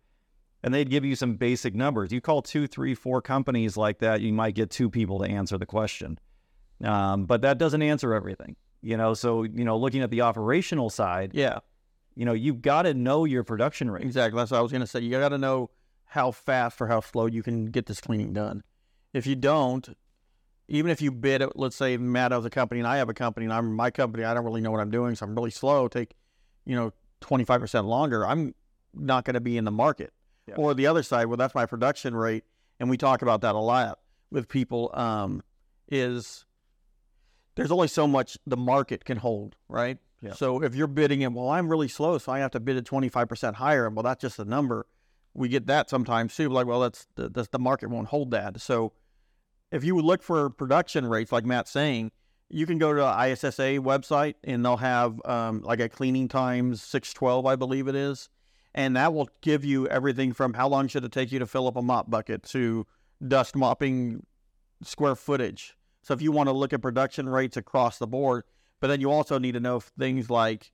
And 0.63 0.73
they'd 0.73 0.89
give 0.91 1.05
you 1.05 1.17
some 1.17 1.35
basic 1.35 1.75
numbers. 1.75 2.13
You 2.13 2.21
call 2.21 2.43
two, 2.43 2.67
three, 2.67 2.95
four 2.95 3.21
companies 3.21 3.77
like 3.77 3.99
that, 3.99 4.21
you 4.21 4.33
might 4.33 4.55
get 4.55 4.71
two 4.71 4.89
people 4.91 5.19
to 5.21 5.27
answer 5.27 5.59
the 5.59 5.67
question. 5.67 6.19
Um, 6.83 7.27
but 7.27 7.43
that 7.43 7.59
doesn't 7.59 7.83
answer 7.83 8.13
everything, 8.15 8.57
you 8.83 8.97
know. 8.97 9.15
So, 9.15 9.43
you 9.45 9.65
know, 9.65 9.77
looking 9.77 10.03
at 10.03 10.11
the 10.11 10.21
operational 10.23 10.91
side, 10.91 11.31
Yeah, 11.35 11.61
you 12.15 12.25
know, 12.25 12.33
you've 12.33 12.63
got 12.63 12.83
to 12.83 12.95
know 12.95 13.25
your 13.25 13.45
production 13.45 13.91
rate. 13.91 14.05
exactly. 14.05 14.39
That's 14.39 14.51
what 14.51 14.59
I 14.59 14.63
was 14.63 14.73
going 14.73 14.81
to 14.83 14.87
say. 14.87 15.01
You 15.01 15.11
got 15.11 15.31
to 15.31 15.39
know 15.39 15.71
how 16.05 16.31
fast 16.31 16.81
or 16.81 16.87
how 16.87 17.01
slow 17.01 17.27
you 17.27 17.43
can 17.43 17.67
get 17.67 17.87
this 17.87 18.01
cleaning 18.01 18.33
done. 18.33 18.63
If 19.13 19.27
you 19.27 19.37
don't, 19.37 19.89
even 20.69 20.91
if 20.91 21.01
you 21.01 21.13
bid, 21.13 21.43
let's 21.55 21.77
say 21.77 21.97
Matt 21.97 22.33
has 22.33 22.45
a 22.45 22.51
company 22.51 22.81
and 22.81 22.89
I 22.89 22.97
have 22.97 23.09
a 23.09 23.15
company 23.15 23.47
and 23.47 23.53
I'm 23.53 23.75
my 23.75 23.91
company, 23.91 24.25
I 24.25 24.35
don't 24.35 24.45
really 24.45 24.61
know 24.61 24.71
what 24.71 24.81
I'm 24.81 24.91
doing, 24.91 25.15
so 25.15 25.27
I'm 25.27 25.35
really 25.35 25.51
slow. 25.51 25.89
Take, 25.89 26.15
you 26.65 26.75
know, 26.75 26.93
25% 27.21 27.85
longer. 27.85 28.27
I'm 28.27 28.55
not 28.95 29.25
going 29.25 29.35
to 29.35 29.41
be 29.41 29.57
in 29.57 29.65
the 29.65 29.71
market. 29.71 30.13
Yeah. 30.47 30.55
Or 30.57 30.75
the 30.75 30.87
other 30.87 31.03
side, 31.03 31.27
well, 31.27 31.37
that's 31.37 31.55
my 31.55 31.67
production 31.67 32.15
rate, 32.15 32.45
and 32.79 32.89
we 32.89 32.97
talk 32.97 33.23
about 33.23 33.41
that 33.41 33.55
a 33.55 33.59
lot 33.59 33.99
with 34.31 34.49
people. 34.49 34.91
Um, 34.95 35.43
is 35.89 36.45
there's 37.55 37.71
only 37.71 37.89
so 37.89 38.07
much 38.07 38.39
the 38.47 38.57
market 38.57 39.05
can 39.05 39.17
hold, 39.17 39.57
right? 39.69 39.99
Yeah. 40.23 40.35
So 40.35 40.63
if 40.63 40.75
you're 40.75 40.87
bidding 40.87 41.23
it, 41.23 41.33
well, 41.33 41.49
I'm 41.49 41.69
really 41.69 41.89
slow, 41.89 42.19
so 42.19 42.33
I 42.33 42.39
have 42.41 42.51
to 42.53 42.61
bid 42.61 42.77
it 42.77 42.85
25% 42.85 43.55
higher. 43.55 43.89
Well, 43.91 44.03
that's 44.03 44.21
just 44.21 44.39
a 44.39 44.45
number. 44.45 44.87
We 45.35 45.49
get 45.49 45.67
that 45.67 45.91
sometimes 45.91 46.35
too. 46.35 46.49
Like, 46.49 46.67
well, 46.67 46.81
that's 46.81 47.07
the, 47.17 47.29
that's 47.29 47.49
the 47.49 47.59
market 47.59 47.91
won't 47.91 48.09
hold 48.09 48.31
that. 48.31 48.61
So 48.61 48.93
if 49.71 49.85
you 49.85 49.95
would 49.95 50.05
look 50.05 50.23
for 50.23 50.51
production 50.51 51.07
rates, 51.07 51.33
like 51.33 51.45
Matt's 51.45 51.71
saying, 51.71 52.13
you 52.49 52.67
can 52.67 52.79
go 52.79 52.93
to 52.93 53.01
the 53.01 53.31
ISSA 53.33 53.81
website 53.81 54.35
and 54.45 54.65
they'll 54.65 54.77
have 54.77 55.21
um, 55.25 55.63
like 55.63 55.81
a 55.81 55.89
cleaning 55.89 56.29
times 56.29 56.83
612, 56.83 57.45
I 57.45 57.57
believe 57.57 57.89
it 57.89 57.97
is. 57.97 58.29
And 58.75 58.95
that 58.97 59.15
will 59.15 59.29
give 59.41 59.65
you 59.65 59.89
everything 59.89 60.33
from 60.33 60.55
how 60.55 60.69
long 60.69 60.87
should 60.87 61.05
it 61.05 61.11
take 61.11 61.33
you 61.33 61.39
to 61.39 61.47
fill 61.47 61.67
up 61.67 61.77
a 61.77 61.83
mop 61.83 62.11
bucket 62.11 62.43
to 62.45 62.87
dust 63.27 63.57
mopping 63.57 64.25
square 64.83 65.17
footage. 65.17 65.75
So 66.03 66.15
if 66.15 66.23
you 66.23 66.31
want 66.31 66.49
to 66.49 66.53
look 66.53 66.73
at 66.73 66.83
production 66.83 67.29
rates 67.29 67.57
across 67.57 67.99
the 67.99 68.07
board, 68.07 68.45
but 68.81 68.89
then 68.89 69.01
you 69.01 69.11
also 69.11 69.39
need 69.39 69.53
to 69.53 69.61
know 69.61 69.81
things 69.81 70.31
like 70.31 70.71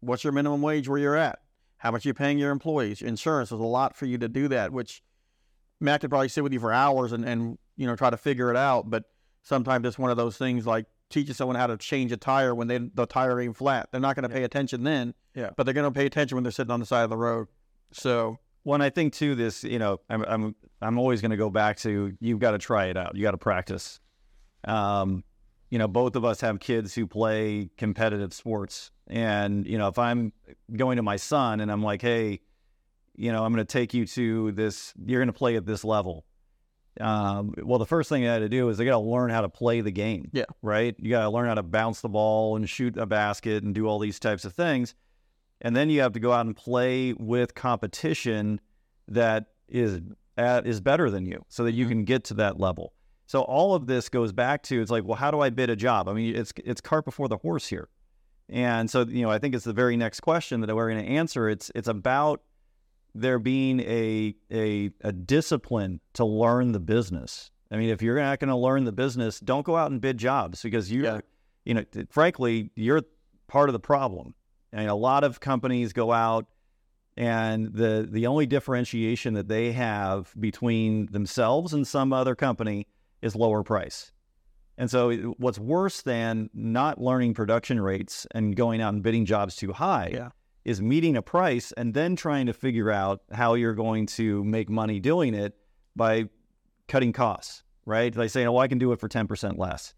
what's 0.00 0.24
your 0.24 0.32
minimum 0.32 0.60
wage 0.60 0.88
where 0.88 0.98
you're 0.98 1.16
at? 1.16 1.38
How 1.78 1.90
much 1.90 2.04
you're 2.04 2.10
you 2.10 2.14
paying 2.14 2.38
your 2.38 2.50
employees? 2.50 3.00
Insurance, 3.00 3.50
there's 3.50 3.60
a 3.60 3.64
lot 3.64 3.96
for 3.96 4.06
you 4.06 4.18
to 4.18 4.28
do 4.28 4.48
that, 4.48 4.72
which 4.72 5.02
Matt 5.80 6.00
could 6.00 6.10
probably 6.10 6.28
sit 6.28 6.42
with 6.42 6.52
you 6.52 6.60
for 6.60 6.72
hours 6.72 7.12
and, 7.12 7.24
and 7.24 7.58
you 7.76 7.86
know 7.86 7.96
try 7.96 8.10
to 8.10 8.16
figure 8.16 8.50
it 8.50 8.56
out. 8.56 8.90
But 8.90 9.04
sometimes 9.42 9.86
it's 9.86 9.98
one 9.98 10.10
of 10.10 10.16
those 10.16 10.36
things 10.36 10.66
like 10.66 10.86
teaching 11.10 11.34
someone 11.34 11.56
how 11.56 11.66
to 11.66 11.76
change 11.76 12.12
a 12.12 12.16
tire 12.16 12.54
when 12.54 12.68
they 12.68 12.78
the 12.78 13.06
tire 13.06 13.40
ain't 13.40 13.56
flat. 13.56 13.88
They're 13.90 14.00
not 14.00 14.16
going 14.16 14.28
to 14.28 14.34
pay 14.34 14.44
attention 14.44 14.84
then. 14.84 15.14
Yeah. 15.34 15.50
But 15.56 15.64
they're 15.64 15.74
going 15.74 15.92
to 15.92 15.96
pay 15.96 16.06
attention 16.06 16.36
when 16.36 16.44
they're 16.44 16.52
sitting 16.52 16.70
on 16.70 16.80
the 16.80 16.86
side 16.86 17.04
of 17.04 17.10
the 17.10 17.16
road. 17.16 17.48
So 17.92 18.38
One, 18.64 18.80
I 18.80 18.90
think 18.90 19.12
too, 19.12 19.34
this 19.34 19.62
you 19.62 19.78
know, 19.78 20.00
I'm 20.08 20.24
I'm 20.24 20.54
I'm 20.80 20.98
always 20.98 21.20
going 21.20 21.30
to 21.30 21.36
go 21.36 21.50
back 21.50 21.78
to 21.78 22.16
you've 22.20 22.40
got 22.40 22.52
to 22.52 22.58
try 22.58 22.86
it 22.86 22.96
out. 22.96 23.14
You 23.14 23.22
got 23.22 23.32
to 23.32 23.38
practice. 23.38 24.00
Um, 24.64 25.22
you 25.70 25.78
know, 25.78 25.88
both 25.88 26.16
of 26.16 26.24
us 26.24 26.40
have 26.40 26.60
kids 26.60 26.94
who 26.94 27.06
play 27.06 27.68
competitive 27.76 28.32
sports, 28.32 28.90
and 29.06 29.66
you 29.66 29.76
know, 29.76 29.88
if 29.88 29.98
I'm 29.98 30.32
going 30.74 30.96
to 30.96 31.02
my 31.02 31.16
son 31.16 31.60
and 31.60 31.70
I'm 31.70 31.82
like, 31.82 32.00
hey, 32.00 32.40
you 33.16 33.32
know, 33.32 33.44
I'm 33.44 33.52
going 33.52 33.64
to 33.64 33.70
take 33.70 33.92
you 33.92 34.06
to 34.06 34.52
this, 34.52 34.94
you're 35.04 35.20
going 35.20 35.28
to 35.28 35.32
play 35.32 35.56
at 35.56 35.66
this 35.66 35.84
level. 35.84 36.24
Um, 37.00 37.54
well, 37.62 37.78
the 37.78 37.86
first 37.86 38.08
thing 38.08 38.26
I 38.26 38.32
had 38.32 38.38
to 38.40 38.48
do 38.48 38.68
is 38.68 38.78
they 38.78 38.84
got 38.84 38.92
to 38.92 38.98
learn 38.98 39.30
how 39.30 39.40
to 39.40 39.48
play 39.48 39.80
the 39.80 39.90
game. 39.90 40.30
Yeah. 40.32 40.44
Right. 40.62 40.94
You 40.98 41.10
got 41.10 41.22
to 41.22 41.30
learn 41.30 41.46
how 41.46 41.54
to 41.54 41.62
bounce 41.62 42.00
the 42.00 42.08
ball 42.08 42.56
and 42.56 42.68
shoot 42.68 42.96
a 42.96 43.06
basket 43.06 43.64
and 43.64 43.74
do 43.74 43.86
all 43.86 43.98
these 43.98 44.20
types 44.20 44.44
of 44.44 44.52
things. 44.52 44.94
And 45.60 45.74
then 45.74 45.90
you 45.90 46.02
have 46.02 46.12
to 46.12 46.20
go 46.20 46.32
out 46.32 46.46
and 46.46 46.56
play 46.56 47.12
with 47.14 47.54
competition 47.54 48.60
that 49.08 49.46
is 49.68 50.00
at, 50.36 50.66
is 50.66 50.80
better 50.80 51.10
than 51.10 51.26
you 51.26 51.44
so 51.48 51.64
that 51.64 51.72
you 51.72 51.88
can 51.88 52.04
get 52.04 52.24
to 52.24 52.34
that 52.34 52.60
level. 52.60 52.92
So 53.26 53.42
all 53.42 53.74
of 53.74 53.86
this 53.86 54.08
goes 54.08 54.32
back 54.32 54.62
to 54.64 54.80
it's 54.80 54.90
like, 54.90 55.04
well, 55.04 55.16
how 55.16 55.30
do 55.30 55.40
I 55.40 55.50
bid 55.50 55.70
a 55.70 55.76
job? 55.76 56.08
I 56.08 56.12
mean, 56.12 56.36
it's 56.36 56.52
it's 56.64 56.80
cart 56.80 57.04
before 57.04 57.28
the 57.28 57.38
horse 57.38 57.66
here. 57.66 57.88
And 58.50 58.90
so, 58.90 59.02
you 59.02 59.22
know, 59.22 59.30
I 59.30 59.38
think 59.38 59.54
it's 59.54 59.64
the 59.64 59.72
very 59.72 59.96
next 59.96 60.20
question 60.20 60.60
that 60.60 60.74
we're 60.74 60.90
going 60.90 61.02
to 61.02 61.10
answer. 61.10 61.48
It's 61.48 61.72
it's 61.74 61.88
about 61.88 62.42
there 63.14 63.38
being 63.38 63.80
a 63.80 64.34
a 64.52 64.90
a 65.02 65.12
discipline 65.12 66.00
to 66.14 66.24
learn 66.24 66.72
the 66.72 66.80
business. 66.80 67.50
I 67.70 67.76
mean, 67.76 67.90
if 67.90 68.02
you're 68.02 68.18
not 68.20 68.38
going 68.40 68.48
to 68.50 68.56
learn 68.56 68.84
the 68.84 68.92
business, 68.92 69.40
don't 69.40 69.64
go 69.64 69.76
out 69.76 69.90
and 69.90 70.00
bid 70.00 70.18
jobs 70.18 70.62
because 70.62 70.90
you, 70.92 71.04
Yeah. 71.04 71.20
you 71.64 71.74
know, 71.74 71.84
frankly, 72.10 72.70
you're 72.76 73.02
part 73.48 73.68
of 73.68 73.72
the 73.72 73.80
problem. 73.80 74.34
I 74.72 74.78
mean, 74.80 74.88
a 74.88 74.94
lot 74.94 75.24
of 75.24 75.40
companies 75.40 75.92
go 75.92 76.12
out 76.12 76.46
and 77.16 77.72
the 77.72 78.08
the 78.10 78.26
only 78.26 78.46
differentiation 78.46 79.34
that 79.34 79.48
they 79.48 79.72
have 79.72 80.32
between 80.38 81.06
themselves 81.06 81.72
and 81.72 81.86
some 81.86 82.12
other 82.12 82.34
company 82.34 82.86
is 83.22 83.34
lower 83.36 83.62
price. 83.62 84.10
And 84.76 84.90
so, 84.90 85.12
what's 85.38 85.58
worse 85.58 86.02
than 86.02 86.50
not 86.52 87.00
learning 87.00 87.34
production 87.34 87.80
rates 87.80 88.26
and 88.32 88.56
going 88.56 88.80
out 88.80 88.92
and 88.92 89.02
bidding 89.04 89.24
jobs 89.24 89.54
too 89.54 89.72
high 89.72 90.10
Yeah. 90.12 90.30
Is 90.64 90.80
meeting 90.80 91.16
a 91.16 91.22
price 91.22 91.72
and 91.72 91.92
then 91.94 92.16
trying 92.16 92.46
to 92.46 92.52
figure 92.52 92.90
out 92.90 93.22
how 93.32 93.54
you're 93.54 93.74
going 93.74 94.06
to 94.06 94.42
make 94.44 94.70
money 94.70 94.98
doing 94.98 95.34
it 95.34 95.54
by 95.94 96.28
cutting 96.88 97.12
costs, 97.12 97.62
right? 97.84 98.14
Like 98.14 98.30
saying, 98.30 98.48
oh, 98.48 98.56
I 98.56 98.68
can 98.68 98.78
do 98.78 98.92
it 98.92 99.00
for 99.00 99.08
10% 99.08 99.58
less. 99.58 99.94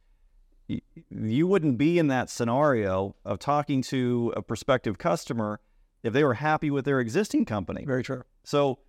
You 0.68 1.46
wouldn't 1.46 1.78
be 1.78 1.98
in 1.98 2.08
that 2.08 2.28
scenario 2.28 3.14
of 3.24 3.38
talking 3.38 3.82
to 3.82 4.32
a 4.36 4.42
prospective 4.42 4.98
customer 4.98 5.60
if 6.02 6.12
they 6.12 6.24
were 6.24 6.34
happy 6.34 6.70
with 6.70 6.84
their 6.84 6.98
existing 7.00 7.44
company. 7.44 7.84
very 7.84 8.02
true. 8.02 8.22
So, 8.42 8.80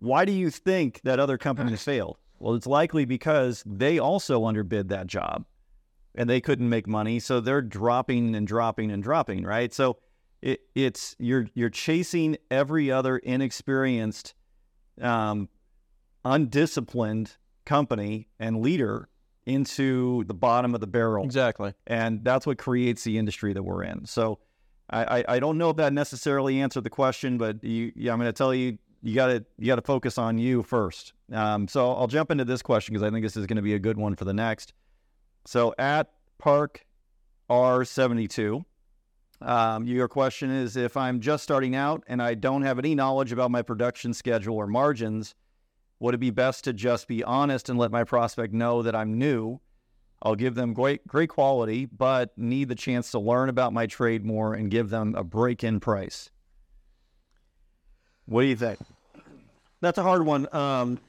why 0.00 0.24
do 0.24 0.32
you 0.32 0.50
think 0.50 1.02
that 1.02 1.20
other 1.20 1.38
companies 1.38 1.82
failed? 1.84 2.16
Well, 2.38 2.54
it's 2.54 2.66
likely 2.66 3.04
because 3.04 3.62
they 3.64 3.98
also 3.98 4.44
underbid 4.46 4.88
that 4.88 5.06
job 5.06 5.44
and 6.14 6.28
they 6.28 6.40
couldn't 6.40 6.68
make 6.68 6.86
money, 6.86 7.20
so 7.20 7.40
they're 7.40 7.62
dropping 7.62 8.34
and 8.34 8.46
dropping 8.46 8.90
and 8.90 9.02
dropping, 9.02 9.44
right? 9.44 9.72
So, 9.72 9.98
it, 10.42 10.60
it's 10.74 11.16
you're 11.18 11.46
you're 11.54 11.70
chasing 11.70 12.36
every 12.50 12.90
other 12.90 13.16
inexperienced, 13.16 14.34
um, 15.00 15.48
undisciplined 16.24 17.36
company 17.64 18.28
and 18.38 18.60
leader 18.60 19.08
into 19.46 20.24
the 20.24 20.34
bottom 20.34 20.74
of 20.74 20.80
the 20.80 20.86
barrel 20.86 21.24
Exactly. 21.24 21.74
and 21.86 22.22
that's 22.24 22.46
what 22.46 22.58
creates 22.58 23.02
the 23.02 23.18
industry 23.18 23.52
that 23.52 23.62
we're 23.62 23.82
in. 23.82 24.04
So 24.06 24.38
I, 24.90 25.20
I, 25.20 25.24
I 25.28 25.38
don't 25.40 25.58
know 25.58 25.70
if 25.70 25.76
that 25.76 25.92
necessarily 25.92 26.60
answered 26.60 26.84
the 26.84 26.90
question, 26.90 27.38
but 27.38 27.62
you, 27.64 27.92
yeah, 27.96 28.12
I'm 28.12 28.18
going 28.18 28.28
to 28.28 28.32
tell 28.32 28.54
you 28.54 28.78
you 29.02 29.14
got 29.14 29.28
to 29.28 29.44
you 29.58 29.66
got 29.66 29.76
to 29.76 29.82
focus 29.82 30.16
on 30.18 30.38
you 30.38 30.62
first. 30.62 31.12
Um, 31.32 31.66
so 31.66 31.92
I'll 31.92 32.06
jump 32.06 32.30
into 32.30 32.44
this 32.44 32.62
question 32.62 32.92
because 32.94 33.02
I 33.06 33.10
think 33.10 33.24
this 33.24 33.36
is 33.36 33.46
going 33.46 33.56
to 33.56 33.62
be 33.62 33.74
a 33.74 33.78
good 33.78 33.96
one 33.96 34.14
for 34.14 34.24
the 34.24 34.34
next. 34.34 34.72
So 35.44 35.74
at 35.78 36.12
Park 36.38 36.86
R72, 37.50 38.64
um, 39.42 39.86
your 39.86 40.08
question 40.08 40.50
is 40.50 40.76
if 40.76 40.96
I'm 40.96 41.20
just 41.20 41.42
starting 41.42 41.74
out 41.74 42.04
and 42.06 42.22
I 42.22 42.34
don't 42.34 42.62
have 42.62 42.78
any 42.78 42.94
knowledge 42.94 43.32
about 43.32 43.50
my 43.50 43.62
production 43.62 44.14
schedule 44.14 44.56
or 44.56 44.66
margins, 44.66 45.34
would 46.00 46.14
it 46.14 46.18
be 46.18 46.30
best 46.30 46.64
to 46.64 46.72
just 46.72 47.08
be 47.08 47.22
honest 47.22 47.68
and 47.68 47.78
let 47.78 47.90
my 47.90 48.04
prospect 48.04 48.52
know 48.52 48.82
that 48.82 48.94
I'm 48.94 49.18
new? 49.18 49.60
I'll 50.22 50.36
give 50.36 50.54
them 50.54 50.72
great 50.72 51.06
great 51.06 51.28
quality, 51.28 51.86
but 51.86 52.36
need 52.36 52.68
the 52.68 52.74
chance 52.74 53.10
to 53.10 53.18
learn 53.18 53.48
about 53.48 53.72
my 53.72 53.86
trade 53.86 54.24
more 54.24 54.54
and 54.54 54.70
give 54.70 54.90
them 54.90 55.14
a 55.16 55.24
break-in 55.24 55.80
price. 55.80 56.30
What 58.26 58.42
do 58.42 58.46
you 58.46 58.56
think? 58.56 58.78
That's 59.80 59.98
a 59.98 60.02
hard 60.02 60.24
one. 60.24 60.46
Um, 60.54 61.00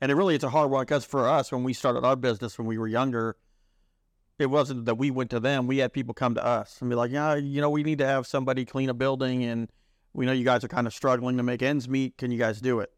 and 0.00 0.10
it 0.10 0.14
really 0.14 0.34
it's 0.34 0.44
a 0.44 0.50
hard 0.50 0.70
one 0.70 0.82
because 0.82 1.04
for 1.04 1.28
us, 1.28 1.50
when 1.50 1.64
we 1.64 1.72
started 1.72 2.04
our 2.04 2.16
business 2.16 2.56
when 2.56 2.66
we 2.66 2.78
were 2.78 2.88
younger, 2.88 3.36
it 4.40 4.50
wasn't 4.50 4.86
that 4.86 4.94
we 4.96 5.10
went 5.10 5.30
to 5.30 5.40
them. 5.40 5.66
We 5.66 5.78
had 5.78 5.92
people 5.92 6.14
come 6.14 6.34
to 6.34 6.44
us 6.44 6.80
and 6.80 6.88
be 6.88 6.96
like, 6.96 7.10
"Yeah, 7.10 7.34
you 7.34 7.60
know, 7.60 7.70
we 7.70 7.82
need 7.82 7.98
to 7.98 8.06
have 8.06 8.26
somebody 8.26 8.64
clean 8.64 8.88
a 8.88 8.94
building, 8.94 9.44
and 9.44 9.70
we 10.14 10.26
know 10.26 10.32
you 10.32 10.44
guys 10.44 10.64
are 10.64 10.68
kind 10.68 10.86
of 10.86 10.94
struggling 10.94 11.36
to 11.36 11.42
make 11.42 11.62
ends 11.62 11.88
meet. 11.88 12.16
Can 12.16 12.30
you 12.30 12.38
guys 12.38 12.60
do 12.60 12.80
it?" 12.80 12.90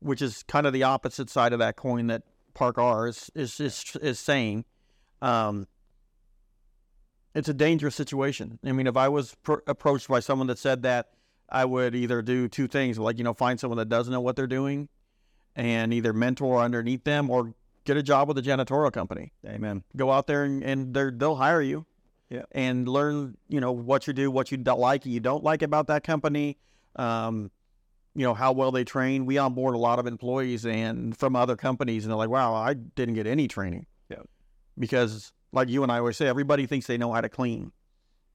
Which 0.00 0.22
is 0.22 0.42
kind 0.44 0.66
of 0.66 0.72
the 0.72 0.82
opposite 0.82 1.30
side 1.30 1.52
of 1.52 1.58
that 1.60 1.76
coin 1.76 2.08
that 2.08 2.22
Park 2.54 2.78
R 2.78 3.08
is 3.08 3.30
is 3.34 3.58
is, 3.58 3.96
is 4.02 4.18
saying. 4.18 4.64
Um, 5.22 5.66
it's 7.34 7.48
a 7.48 7.54
dangerous 7.54 7.94
situation. 7.94 8.58
I 8.64 8.72
mean, 8.72 8.86
if 8.86 8.96
I 8.96 9.08
was 9.08 9.36
pr- 9.42 9.62
approached 9.66 10.08
by 10.08 10.20
someone 10.20 10.48
that 10.48 10.58
said 10.58 10.82
that, 10.82 11.10
I 11.48 11.64
would 11.64 11.94
either 11.94 12.22
do 12.22 12.48
two 12.48 12.68
things, 12.68 12.98
like 12.98 13.18
you 13.18 13.24
know, 13.24 13.34
find 13.34 13.58
someone 13.58 13.78
that 13.78 13.88
doesn't 13.88 14.12
know 14.12 14.20
what 14.20 14.36
they're 14.36 14.46
doing, 14.46 14.88
and 15.56 15.92
either 15.92 16.12
mentor 16.12 16.60
underneath 16.60 17.04
them 17.04 17.30
or 17.30 17.54
get 17.84 17.96
a 17.96 18.02
job 18.02 18.28
with 18.28 18.38
a 18.38 18.42
janitorial 18.42 18.92
company. 18.92 19.32
Amen. 19.46 19.82
Go 19.96 20.10
out 20.10 20.26
there 20.26 20.44
and, 20.44 20.62
and 20.62 20.94
they're, 20.94 21.10
they'll 21.10 21.36
hire 21.36 21.62
you, 21.62 21.86
Yeah. 22.28 22.42
and 22.52 22.86
learn 22.88 23.36
you 23.48 23.60
know 23.60 23.72
what 23.72 24.06
you 24.06 24.12
do, 24.12 24.30
what 24.30 24.50
you 24.50 24.56
don't 24.58 24.80
like, 24.80 25.06
you 25.06 25.20
don't 25.20 25.42
like 25.44 25.62
about 25.62 25.86
that 25.88 26.04
company. 26.04 26.58
Um, 26.96 27.50
you 28.14 28.24
know 28.24 28.34
how 28.34 28.52
well 28.52 28.72
they 28.72 28.82
train. 28.84 29.24
We 29.24 29.38
onboard 29.38 29.74
a 29.74 29.78
lot 29.78 29.98
of 30.00 30.06
employees 30.06 30.66
and 30.66 31.16
from 31.16 31.36
other 31.36 31.54
companies, 31.56 32.04
and 32.04 32.10
they're 32.10 32.18
like, 32.18 32.28
"Wow, 32.28 32.54
I 32.54 32.74
didn't 32.74 33.14
get 33.14 33.26
any 33.28 33.46
training." 33.46 33.86
Yeah. 34.10 34.22
because 34.78 35.32
like 35.52 35.68
you 35.68 35.82
and 35.84 35.90
I 35.92 35.98
always 35.98 36.16
say, 36.16 36.26
everybody 36.26 36.66
thinks 36.66 36.86
they 36.88 36.98
know 36.98 37.12
how 37.12 37.20
to 37.20 37.28
clean, 37.28 37.70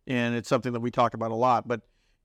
and 0.08 0.34
it's 0.36 0.48
something 0.50 0.72
that 0.74 0.80
we 0.80 0.92
talk 0.92 1.14
about 1.14 1.32
a 1.32 1.36
lot. 1.36 1.68
But 1.68 1.82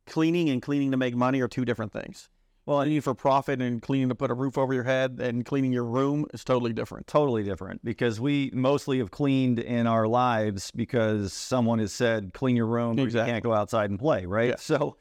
cleaning 0.06 0.48
and 0.48 0.62
cleaning 0.62 0.92
to 0.92 0.96
make 0.96 1.14
money 1.16 1.40
are 1.40 1.48
two 1.48 1.64
different 1.64 1.92
things. 1.92 2.28
Well, 2.66 2.82
cleaning 2.82 3.00
for 3.00 3.14
profit 3.14 3.60
and 3.60 3.80
cleaning 3.82 4.10
to 4.10 4.14
put 4.14 4.30
a 4.30 4.34
roof 4.34 4.56
over 4.58 4.72
your 4.72 4.84
head 4.84 5.18
and 5.20 5.44
cleaning 5.44 5.72
your 5.72 5.84
room 5.84 6.26
is 6.32 6.44
totally 6.44 6.72
different. 6.72 7.06
Totally 7.06 7.42
different 7.42 7.84
because 7.84 8.20
we 8.20 8.50
mostly 8.52 8.98
have 8.98 9.10
cleaned 9.10 9.58
in 9.58 9.86
our 9.86 10.06
lives 10.06 10.70
because 10.70 11.32
someone 11.32 11.78
has 11.78 11.92
said 11.92 12.32
clean 12.34 12.56
your 12.56 12.66
room, 12.66 12.98
Exactly. 12.98 13.28
you 13.28 13.34
can't 13.34 13.44
go 13.44 13.54
outside 13.54 13.90
and 13.90 13.98
play, 13.98 14.26
right? 14.26 14.50
Yeah. 14.50 14.56
So, 14.58 14.96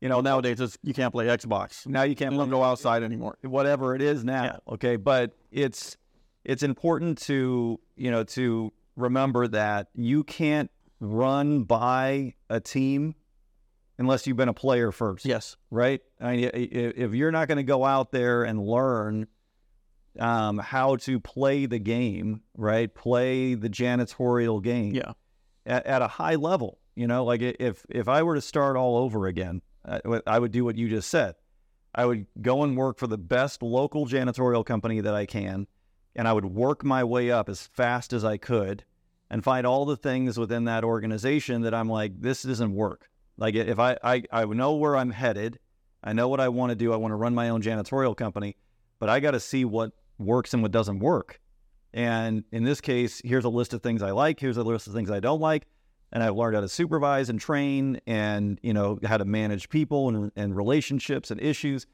you 0.00 0.08
know, 0.08 0.20
nowadays 0.20 0.60
it's, 0.60 0.76
you 0.82 0.92
can't 0.92 1.12
play 1.12 1.26
Xbox. 1.26 1.86
now 1.86 2.02
you 2.02 2.14
can't 2.14 2.36
don't 2.36 2.50
go 2.50 2.62
outside 2.62 3.02
anymore. 3.02 3.38
whatever 3.42 3.94
it 3.94 4.02
is 4.02 4.22
now. 4.24 4.44
Yeah. 4.44 4.56
Okay, 4.74 4.96
but 4.96 5.32
it's 5.50 5.96
it's 6.44 6.62
important 6.62 7.16
to 7.22 7.80
you 7.96 8.10
know 8.10 8.24
to 8.24 8.70
remember 8.96 9.48
that 9.48 9.88
you 9.94 10.24
can't 10.24 10.70
run 11.00 11.62
by 11.62 12.34
a 12.50 12.60
team 12.60 13.14
unless 13.98 14.26
you've 14.26 14.36
been 14.36 14.48
a 14.48 14.54
player 14.54 14.90
first. 14.92 15.24
Yes. 15.24 15.56
right? 15.70 16.00
I 16.20 16.36
mean, 16.36 16.50
if 16.52 17.14
you're 17.14 17.30
not 17.32 17.48
going 17.48 17.56
to 17.58 17.62
go 17.64 17.84
out 17.84 18.10
there 18.12 18.42
and 18.44 18.60
learn 18.64 19.26
um, 20.18 20.58
how 20.58 20.96
to 20.96 21.18
play 21.20 21.66
the 21.66 21.78
game, 21.78 22.42
right? 22.56 22.92
Play 22.94 23.54
the 23.54 23.68
janitorial 23.68 24.62
game 24.62 24.94
Yeah. 24.94 25.12
at, 25.66 25.86
at 25.86 26.02
a 26.02 26.08
high 26.08 26.36
level. 26.36 26.78
You 26.94 27.08
know, 27.08 27.24
like 27.24 27.42
if 27.42 27.84
if 27.88 28.08
I 28.08 28.22
were 28.22 28.36
to 28.36 28.40
start 28.40 28.76
all 28.76 28.96
over 28.96 29.26
again, 29.26 29.62
I, 29.84 30.00
I 30.26 30.38
would 30.38 30.52
do 30.52 30.64
what 30.64 30.76
you 30.76 30.88
just 30.88 31.08
said. 31.10 31.34
I 31.92 32.06
would 32.06 32.26
go 32.40 32.62
and 32.62 32.76
work 32.76 32.98
for 32.98 33.08
the 33.08 33.18
best 33.18 33.62
local 33.62 34.06
janitorial 34.06 34.64
company 34.64 35.00
that 35.00 35.14
I 35.14 35.26
can, 35.26 35.66
and 36.14 36.28
I 36.28 36.32
would 36.32 36.44
work 36.44 36.84
my 36.84 37.02
way 37.02 37.32
up 37.32 37.48
as 37.48 37.66
fast 37.66 38.12
as 38.12 38.24
I 38.24 38.36
could, 38.36 38.84
and 39.28 39.42
find 39.42 39.66
all 39.66 39.84
the 39.84 39.96
things 39.96 40.38
within 40.38 40.64
that 40.66 40.84
organization 40.84 41.62
that 41.62 41.74
I'm 41.74 41.88
like, 41.88 42.20
this 42.20 42.44
doesn't 42.44 42.74
work. 42.74 43.08
Like 43.36 43.54
if 43.54 43.78
I 43.78 43.96
I, 44.02 44.22
I 44.32 44.44
know 44.44 44.74
where 44.74 44.96
I'm 44.96 45.10
headed, 45.10 45.58
I 46.02 46.12
know 46.12 46.28
what 46.28 46.40
I 46.40 46.48
want 46.48 46.70
to 46.70 46.76
do. 46.76 46.92
I 46.92 46.96
want 46.96 47.12
to 47.12 47.16
run 47.16 47.34
my 47.34 47.48
own 47.48 47.62
janitorial 47.62 48.16
company, 48.16 48.56
but 48.98 49.08
I 49.08 49.20
got 49.20 49.32
to 49.32 49.40
see 49.40 49.64
what 49.64 49.92
works 50.18 50.52
and 50.54 50.62
what 50.62 50.70
doesn't 50.70 50.98
work. 50.98 51.40
And 51.92 52.44
in 52.50 52.64
this 52.64 52.80
case, 52.80 53.22
here's 53.24 53.44
a 53.44 53.48
list 53.48 53.72
of 53.72 53.82
things 53.82 54.02
I 54.02 54.10
like. 54.10 54.40
Here's 54.40 54.56
a 54.56 54.62
list 54.62 54.86
of 54.86 54.94
things 54.94 55.10
I 55.10 55.20
don't 55.20 55.40
like. 55.40 55.66
And 56.12 56.22
I've 56.22 56.34
learned 56.36 56.54
how 56.54 56.60
to 56.60 56.68
supervise 56.68 57.28
and 57.28 57.40
train 57.40 58.00
and, 58.06 58.58
you 58.62 58.72
know, 58.72 58.98
how 59.04 59.16
to 59.16 59.24
manage 59.24 59.68
people 59.68 60.08
and, 60.08 60.32
and 60.36 60.56
relationships 60.56 61.30
and 61.30 61.40
issues. 61.40 61.86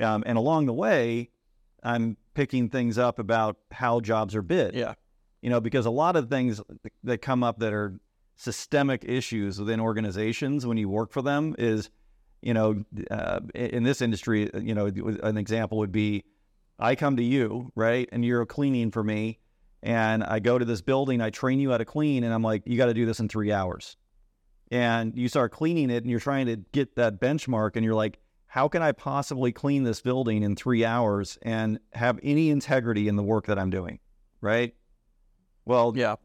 Um, 0.00 0.22
and 0.26 0.38
along 0.38 0.66
the 0.66 0.72
way, 0.72 1.30
I'm 1.82 2.16
picking 2.34 2.68
things 2.68 2.98
up 2.98 3.18
about 3.18 3.56
how 3.70 4.00
jobs 4.00 4.34
are 4.34 4.42
bid. 4.42 4.74
Yeah. 4.74 4.94
You 5.42 5.50
know, 5.50 5.60
because 5.60 5.86
a 5.86 5.90
lot 5.90 6.16
of 6.16 6.28
things 6.28 6.60
that 7.04 7.18
come 7.18 7.42
up 7.42 7.58
that 7.58 7.72
are 7.72 7.98
systemic 8.42 9.04
issues 9.04 9.60
within 9.60 9.78
organizations 9.78 10.66
when 10.66 10.76
you 10.76 10.88
work 10.88 11.12
for 11.12 11.22
them 11.22 11.54
is, 11.58 11.90
you 12.40 12.52
know, 12.52 12.84
uh, 13.10 13.38
in 13.54 13.84
this 13.84 14.02
industry, 14.02 14.50
you 14.60 14.74
know, 14.74 14.86
an 15.22 15.36
example 15.36 15.78
would 15.78 15.92
be 15.92 16.24
I 16.78 16.96
come 16.96 17.16
to 17.18 17.22
you, 17.22 17.70
right? 17.76 18.08
And 18.10 18.24
you're 18.24 18.44
cleaning 18.44 18.90
for 18.90 19.04
me. 19.04 19.38
And 19.84 20.24
I 20.24 20.40
go 20.40 20.58
to 20.58 20.64
this 20.64 20.80
building, 20.80 21.20
I 21.20 21.30
train 21.30 21.60
you 21.60 21.70
how 21.70 21.78
to 21.78 21.84
clean, 21.84 22.22
and 22.24 22.32
I'm 22.32 22.42
like, 22.42 22.62
you 22.66 22.76
got 22.76 22.86
to 22.86 22.94
do 22.94 23.06
this 23.06 23.20
in 23.20 23.28
three 23.28 23.52
hours. 23.52 23.96
And 24.70 25.16
you 25.16 25.28
start 25.28 25.52
cleaning 25.52 25.90
it 25.90 26.02
and 26.02 26.10
you're 26.10 26.20
trying 26.20 26.46
to 26.46 26.56
get 26.56 26.96
that 26.96 27.20
benchmark, 27.20 27.76
and 27.76 27.84
you're 27.84 27.94
like, 27.94 28.18
how 28.46 28.68
can 28.68 28.82
I 28.82 28.92
possibly 28.92 29.50
clean 29.52 29.82
this 29.82 30.00
building 30.00 30.42
in 30.42 30.56
three 30.56 30.84
hours 30.84 31.38
and 31.42 31.78
have 31.92 32.18
any 32.22 32.50
integrity 32.50 33.08
in 33.08 33.16
the 33.16 33.22
work 33.22 33.46
that 33.46 33.58
I'm 33.58 33.70
doing? 33.70 33.98
Right. 34.40 34.74
Well, 35.64 35.92
Yeah. 35.96 36.16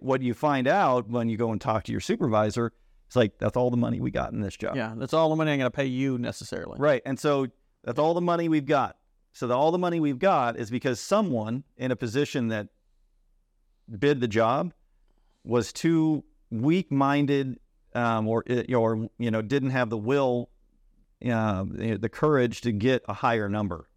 what 0.00 0.22
you 0.22 0.34
find 0.34 0.66
out 0.68 1.08
when 1.08 1.28
you 1.28 1.36
go 1.36 1.52
and 1.52 1.60
talk 1.60 1.84
to 1.84 1.92
your 1.92 2.00
supervisor, 2.00 2.72
it's 3.06 3.16
like, 3.16 3.38
that's 3.38 3.56
all 3.56 3.70
the 3.70 3.76
money 3.76 4.00
we 4.00 4.10
got 4.10 4.32
in 4.32 4.40
this 4.40 4.56
job. 4.56 4.76
Yeah. 4.76 4.94
That's 4.96 5.14
all 5.14 5.30
the 5.30 5.36
money 5.36 5.52
I'm 5.52 5.58
going 5.58 5.70
to 5.70 5.74
pay 5.76 5.86
you 5.86 6.18
necessarily. 6.18 6.76
Right. 6.78 7.02
And 7.06 7.18
so 7.18 7.46
that's 7.82 7.98
all 7.98 8.14
the 8.14 8.20
money 8.20 8.48
we've 8.48 8.66
got. 8.66 8.96
So 9.32 9.46
the, 9.46 9.54
all 9.54 9.72
the 9.72 9.78
money 9.78 10.00
we've 10.00 10.18
got 10.18 10.56
is 10.58 10.70
because 10.70 11.00
someone 11.00 11.64
in 11.76 11.90
a 11.90 11.96
position 11.96 12.48
that 12.48 12.68
bid 13.98 14.20
the 14.20 14.28
job 14.28 14.72
was 15.44 15.72
too 15.72 16.24
weak-minded 16.50 17.58
um, 17.94 18.26
or 18.26 18.44
or 18.74 19.08
you 19.18 19.30
know 19.30 19.42
didn't 19.42 19.70
have 19.70 19.90
the 19.90 19.96
will, 19.98 20.50
uh, 21.28 21.64
the 21.68 22.08
courage 22.10 22.60
to 22.62 22.72
get 22.72 23.04
a 23.08 23.12
higher 23.12 23.48
number, 23.48 23.88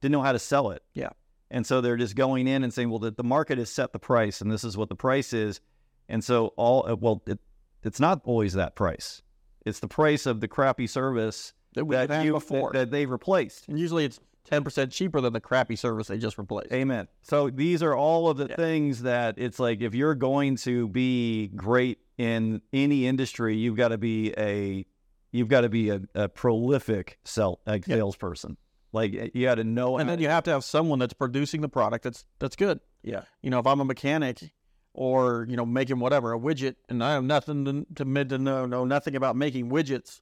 didn't 0.00 0.12
know 0.12 0.22
how 0.22 0.32
to 0.32 0.38
sell 0.38 0.70
it. 0.70 0.82
Yeah. 0.94 1.10
And 1.50 1.66
so 1.66 1.80
they're 1.80 1.96
just 1.96 2.16
going 2.16 2.48
in 2.48 2.64
and 2.64 2.72
saying, 2.74 2.90
well, 2.90 2.98
the, 2.98 3.10
the 3.12 3.22
market 3.24 3.58
has 3.58 3.70
set 3.70 3.92
the 3.92 3.98
price, 3.98 4.40
and 4.40 4.50
this 4.50 4.64
is 4.64 4.76
what 4.76 4.88
the 4.88 4.96
price 4.96 5.32
is. 5.32 5.60
And 6.08 6.22
so 6.24 6.48
all 6.56 6.88
uh, 6.90 6.96
well, 6.96 7.22
it, 7.26 7.38
it's 7.82 8.00
not 8.00 8.20
always 8.24 8.54
that 8.54 8.74
price. 8.74 9.22
It's 9.64 9.80
the 9.80 9.88
price 9.88 10.26
of 10.26 10.40
the 10.40 10.48
crappy 10.48 10.86
service 10.86 11.52
That 11.74 12.10
had 12.10 12.24
you, 12.24 12.32
before. 12.32 12.72
that, 12.72 12.78
that 12.78 12.90
they've 12.90 13.10
replaced. 13.10 13.68
and 13.68 13.78
usually 13.78 14.04
it's 14.04 14.20
10% 14.50 14.92
cheaper 14.92 15.20
than 15.20 15.32
the 15.32 15.40
crappy 15.40 15.74
service 15.74 16.06
they 16.06 16.18
just 16.18 16.38
replaced. 16.38 16.72
Amen. 16.72 17.08
So 17.22 17.50
these 17.50 17.82
are 17.82 17.96
all 17.96 18.28
of 18.30 18.36
the 18.36 18.46
Yeah. 18.48 18.54
things 18.56 19.02
that 19.02 19.34
it's 19.38 19.58
like 19.58 19.80
if 19.80 19.92
you're 19.94 20.14
going 20.14 20.54
to 20.58 20.86
be 20.88 21.48
great 21.48 21.98
in 22.16 22.62
any 22.72 23.06
industry, 23.08 23.56
you've 23.56 23.76
got 23.76 23.88
to 23.88 23.98
be 23.98 24.32
a 24.38 24.86
you've 25.32 25.48
got 25.48 25.62
to 25.62 25.68
be 25.68 25.90
a, 25.90 26.00
a 26.14 26.28
prolific 26.28 27.18
sell 27.24 27.60
like 27.66 27.86
Yeah. 27.88 27.96
salesperson. 27.96 28.56
Like 28.96 29.12
you 29.34 29.46
got 29.46 29.56
to 29.56 29.64
know. 29.64 29.98
and 29.98 30.08
then 30.08 30.18
you 30.20 30.28
have 30.28 30.44
to 30.44 30.50
have 30.50 30.64
someone 30.64 30.98
that's 30.98 31.12
producing 31.14 31.60
the 31.60 31.68
product 31.68 32.02
that's 32.04 32.24
that's 32.38 32.56
good. 32.56 32.80
yeah, 33.02 33.22
You 33.42 33.50
know, 33.50 33.58
if 33.60 33.66
I'm 33.66 33.80
a 33.80 33.84
mechanic 33.84 34.52
or, 34.94 35.46
you 35.48 35.56
know, 35.56 35.66
making 35.66 35.98
whatever, 36.00 36.32
a 36.32 36.38
widget, 36.38 36.76
and 36.88 37.04
I 37.04 37.12
have 37.12 37.22
nothing 37.24 37.64
to, 37.66 37.86
to 37.96 38.04
mid 38.04 38.30
to 38.30 38.38
know, 38.38 38.64
know 38.66 38.84
nothing 38.84 39.14
about 39.14 39.36
making 39.36 39.68
widgets, 39.70 40.20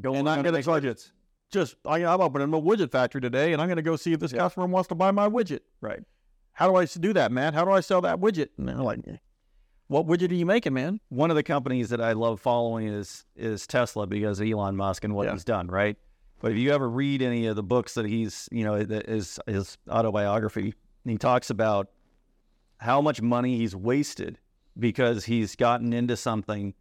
go 0.00 0.14
And 0.14 0.26
on 0.26 0.38
I'm 0.38 0.42
gonna 0.44 0.62
charge 0.62 0.84
just 1.50 1.76
I, 1.84 2.02
I'm 2.04 2.20
opening 2.22 2.48
a 2.54 2.60
widget 2.60 2.90
factory 2.90 3.20
today, 3.20 3.52
and 3.52 3.60
I'm 3.60 3.68
going 3.68 3.76
to 3.76 3.82
go 3.82 3.96
see 3.96 4.14
if 4.14 4.20
this 4.20 4.32
Yeah. 4.32 4.38
customer 4.38 4.66
wants 4.66 4.88
to 4.88 4.94
buy 4.94 5.10
my 5.10 5.28
widget. 5.28 5.60
Right. 5.82 6.00
How 6.54 6.66
do 6.68 6.76
I 6.76 6.86
do 6.86 7.12
that, 7.12 7.30
man? 7.30 7.52
How 7.52 7.64
do 7.66 7.70
I 7.70 7.80
sell 7.80 8.00
that 8.00 8.18
widget? 8.20 8.48
And 8.56 8.68
they're 8.68 8.76
like, 8.76 9.00
"What 9.88 10.06
widget 10.06 10.30
are 10.30 10.34
you 10.34 10.46
making, 10.46 10.72
man?" 10.72 11.00
One 11.10 11.28
of 11.30 11.36
the 11.36 11.42
companies 11.42 11.90
that 11.90 12.00
I 12.00 12.12
love 12.12 12.40
following 12.40 12.88
is 12.88 13.26
is 13.36 13.66
Tesla 13.66 14.06
because 14.06 14.40
Elon 14.40 14.76
Musk 14.76 15.04
and 15.04 15.14
what 15.14 15.26
Yeah. 15.26 15.32
he's 15.34 15.44
done. 15.44 15.66
Right. 15.68 15.96
But 16.42 16.50
if 16.50 16.58
you 16.58 16.72
ever 16.72 16.90
read 16.90 17.22
any 17.22 17.46
of 17.46 17.54
the 17.54 17.62
books 17.62 17.94
that 17.94 18.04
he's, 18.04 18.48
you 18.50 18.64
know, 18.64 18.74
his 18.74 19.38
his 19.46 19.78
autobiography, 19.88 20.74
he 21.04 21.16
talks 21.16 21.50
about 21.50 21.88
how 22.78 23.00
much 23.00 23.22
money 23.22 23.56
he's 23.56 23.76
wasted 23.76 24.38
because 24.76 25.24
he's 25.24 25.54
gotten 25.54 25.92
into 25.92 26.16
something 26.16 26.74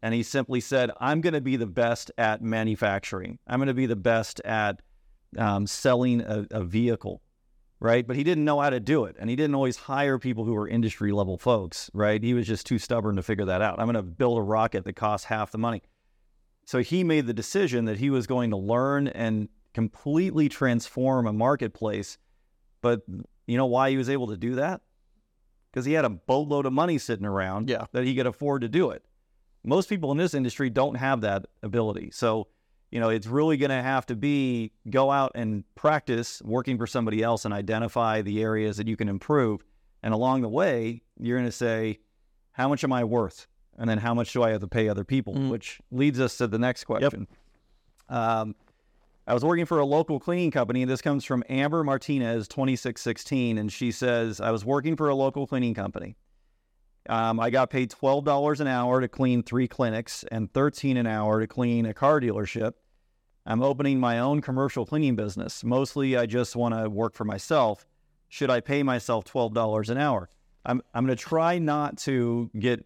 and 0.00 0.14
he 0.14 0.22
simply 0.22 0.60
said, 0.60 0.92
I'm 1.00 1.20
going 1.20 1.34
to 1.34 1.40
be 1.40 1.56
the 1.56 1.66
best 1.66 2.12
at 2.18 2.40
manufacturing. 2.40 3.40
I'm 3.48 3.58
going 3.58 3.66
to 3.66 3.74
be 3.74 3.86
the 3.86 3.96
best 3.96 4.40
at 4.44 4.80
um, 5.36 5.66
selling 5.66 6.20
a, 6.20 6.46
a 6.52 6.62
vehicle, 6.62 7.20
right? 7.80 8.06
But 8.06 8.14
he 8.14 8.22
didn't 8.22 8.44
know 8.44 8.60
how 8.60 8.70
to 8.70 8.78
do 8.78 9.04
it. 9.06 9.16
And 9.18 9.28
he 9.28 9.34
didn't 9.34 9.56
always 9.56 9.76
hire 9.76 10.20
people 10.20 10.44
who 10.44 10.52
were 10.52 10.68
industry 10.68 11.10
level 11.10 11.36
folks, 11.36 11.90
right? 11.92 12.22
He 12.22 12.32
was 12.32 12.46
just 12.46 12.64
too 12.64 12.78
stubborn 12.78 13.16
to 13.16 13.22
figure 13.22 13.46
that 13.46 13.60
out. 13.60 13.80
I'm 13.80 13.86
going 13.86 13.94
to 13.96 14.02
build 14.02 14.38
a 14.38 14.42
rocket 14.42 14.84
that 14.84 14.94
costs 14.94 15.26
half 15.26 15.50
the 15.50 15.58
money. 15.58 15.82
So 16.70 16.78
he 16.78 17.02
made 17.02 17.26
the 17.26 17.34
decision 17.34 17.86
that 17.86 17.98
he 17.98 18.10
was 18.10 18.28
going 18.28 18.50
to 18.50 18.56
learn 18.56 19.08
and 19.08 19.48
completely 19.74 20.48
transform 20.48 21.26
a 21.26 21.32
marketplace. 21.32 22.16
But 22.80 23.00
you 23.48 23.56
know 23.56 23.66
why 23.66 23.90
he 23.90 23.96
was 23.96 24.08
able 24.08 24.28
to 24.28 24.36
do 24.36 24.54
that? 24.54 24.80
Because 25.72 25.84
he 25.84 25.94
had 25.94 26.04
a 26.04 26.08
boatload 26.08 26.66
of 26.66 26.72
money 26.72 26.96
sitting 26.96 27.26
around 27.26 27.68
Yeah. 27.68 27.86
that 27.90 28.04
he 28.04 28.14
could 28.14 28.28
afford 28.28 28.62
to 28.62 28.68
do 28.68 28.90
it. 28.90 29.04
Most 29.64 29.88
people 29.88 30.12
in 30.12 30.18
this 30.18 30.32
industry 30.32 30.70
don't 30.70 30.94
have 30.94 31.22
that 31.22 31.46
ability. 31.64 32.12
So, 32.12 32.46
you 32.92 33.00
know, 33.00 33.08
it's 33.08 33.26
really 33.26 33.56
going 33.56 33.70
to 33.70 33.82
have 33.82 34.06
to 34.06 34.14
be 34.14 34.70
go 34.88 35.10
out 35.10 35.32
and 35.34 35.64
practice 35.74 36.40
working 36.44 36.78
for 36.78 36.86
somebody 36.86 37.20
else 37.20 37.44
and 37.44 37.52
identify 37.52 38.22
the 38.22 38.40
areas 38.44 38.76
that 38.76 38.86
you 38.86 38.96
can 38.96 39.08
improve. 39.08 39.64
And 40.04 40.14
along 40.14 40.42
the 40.42 40.48
way, 40.48 41.02
you're 41.18 41.36
going 41.36 41.48
to 41.48 41.52
say, 41.52 41.98
how 42.52 42.68
much 42.68 42.84
am 42.84 42.92
I 42.92 43.02
worth? 43.02 43.48
And 43.80 43.88
then 43.88 43.98
how 43.98 44.14
much 44.14 44.32
do 44.32 44.42
I 44.42 44.50
have 44.50 44.60
to 44.60 44.68
pay 44.68 44.88
other 44.88 45.04
people? 45.04 45.34
Mm. 45.34 45.50
Which 45.50 45.80
leads 45.90 46.20
us 46.20 46.36
to 46.36 46.46
the 46.46 46.58
next 46.58 46.84
question. 46.84 47.26
Um, 48.08 48.54
I 49.26 49.34
was 49.34 49.44
working 49.44 49.64
for 49.64 49.78
a 49.78 49.84
local 49.84 50.20
cleaning 50.20 50.50
company. 50.50 50.84
This 50.84 51.00
comes 51.00 51.24
from 51.24 51.42
Amber 51.48 51.82
Martinez, 51.82 52.46
2616. 52.46 53.56
And 53.56 53.72
she 53.72 53.90
says, 53.90 54.40
I 54.40 54.50
was 54.50 54.64
working 54.64 54.96
for 54.96 55.08
a 55.08 55.14
local 55.14 55.46
cleaning 55.46 55.74
company. 55.74 56.16
Um, 57.08 57.40
I 57.40 57.48
got 57.48 57.70
paid 57.70 57.90
$12 57.90 58.60
an 58.60 58.66
hour 58.66 59.00
to 59.00 59.08
clean 59.08 59.42
three 59.42 59.66
clinics 59.66 60.24
and 60.30 60.52
13 60.52 60.98
an 60.98 61.06
hour 61.06 61.40
to 61.40 61.46
clean 61.46 61.86
a 61.86 61.94
car 61.94 62.20
dealership. 62.20 62.74
I'm 63.46 63.62
opening 63.62 63.98
my 63.98 64.18
own 64.18 64.42
commercial 64.42 64.84
cleaning 64.84 65.16
business. 65.16 65.64
Mostly, 65.64 66.16
I 66.16 66.26
just 66.26 66.54
want 66.54 66.74
to 66.74 66.90
work 66.90 67.14
for 67.14 67.24
myself. 67.24 67.86
Should 68.28 68.50
I 68.50 68.60
pay 68.60 68.82
myself 68.82 69.24
$12 69.24 69.88
an 69.88 69.96
hour? 69.96 70.28
I'm, 70.66 70.82
I'm 70.92 71.06
going 71.06 71.16
to 71.16 71.22
try 71.22 71.58
not 71.58 71.96
to 71.98 72.50
get, 72.58 72.84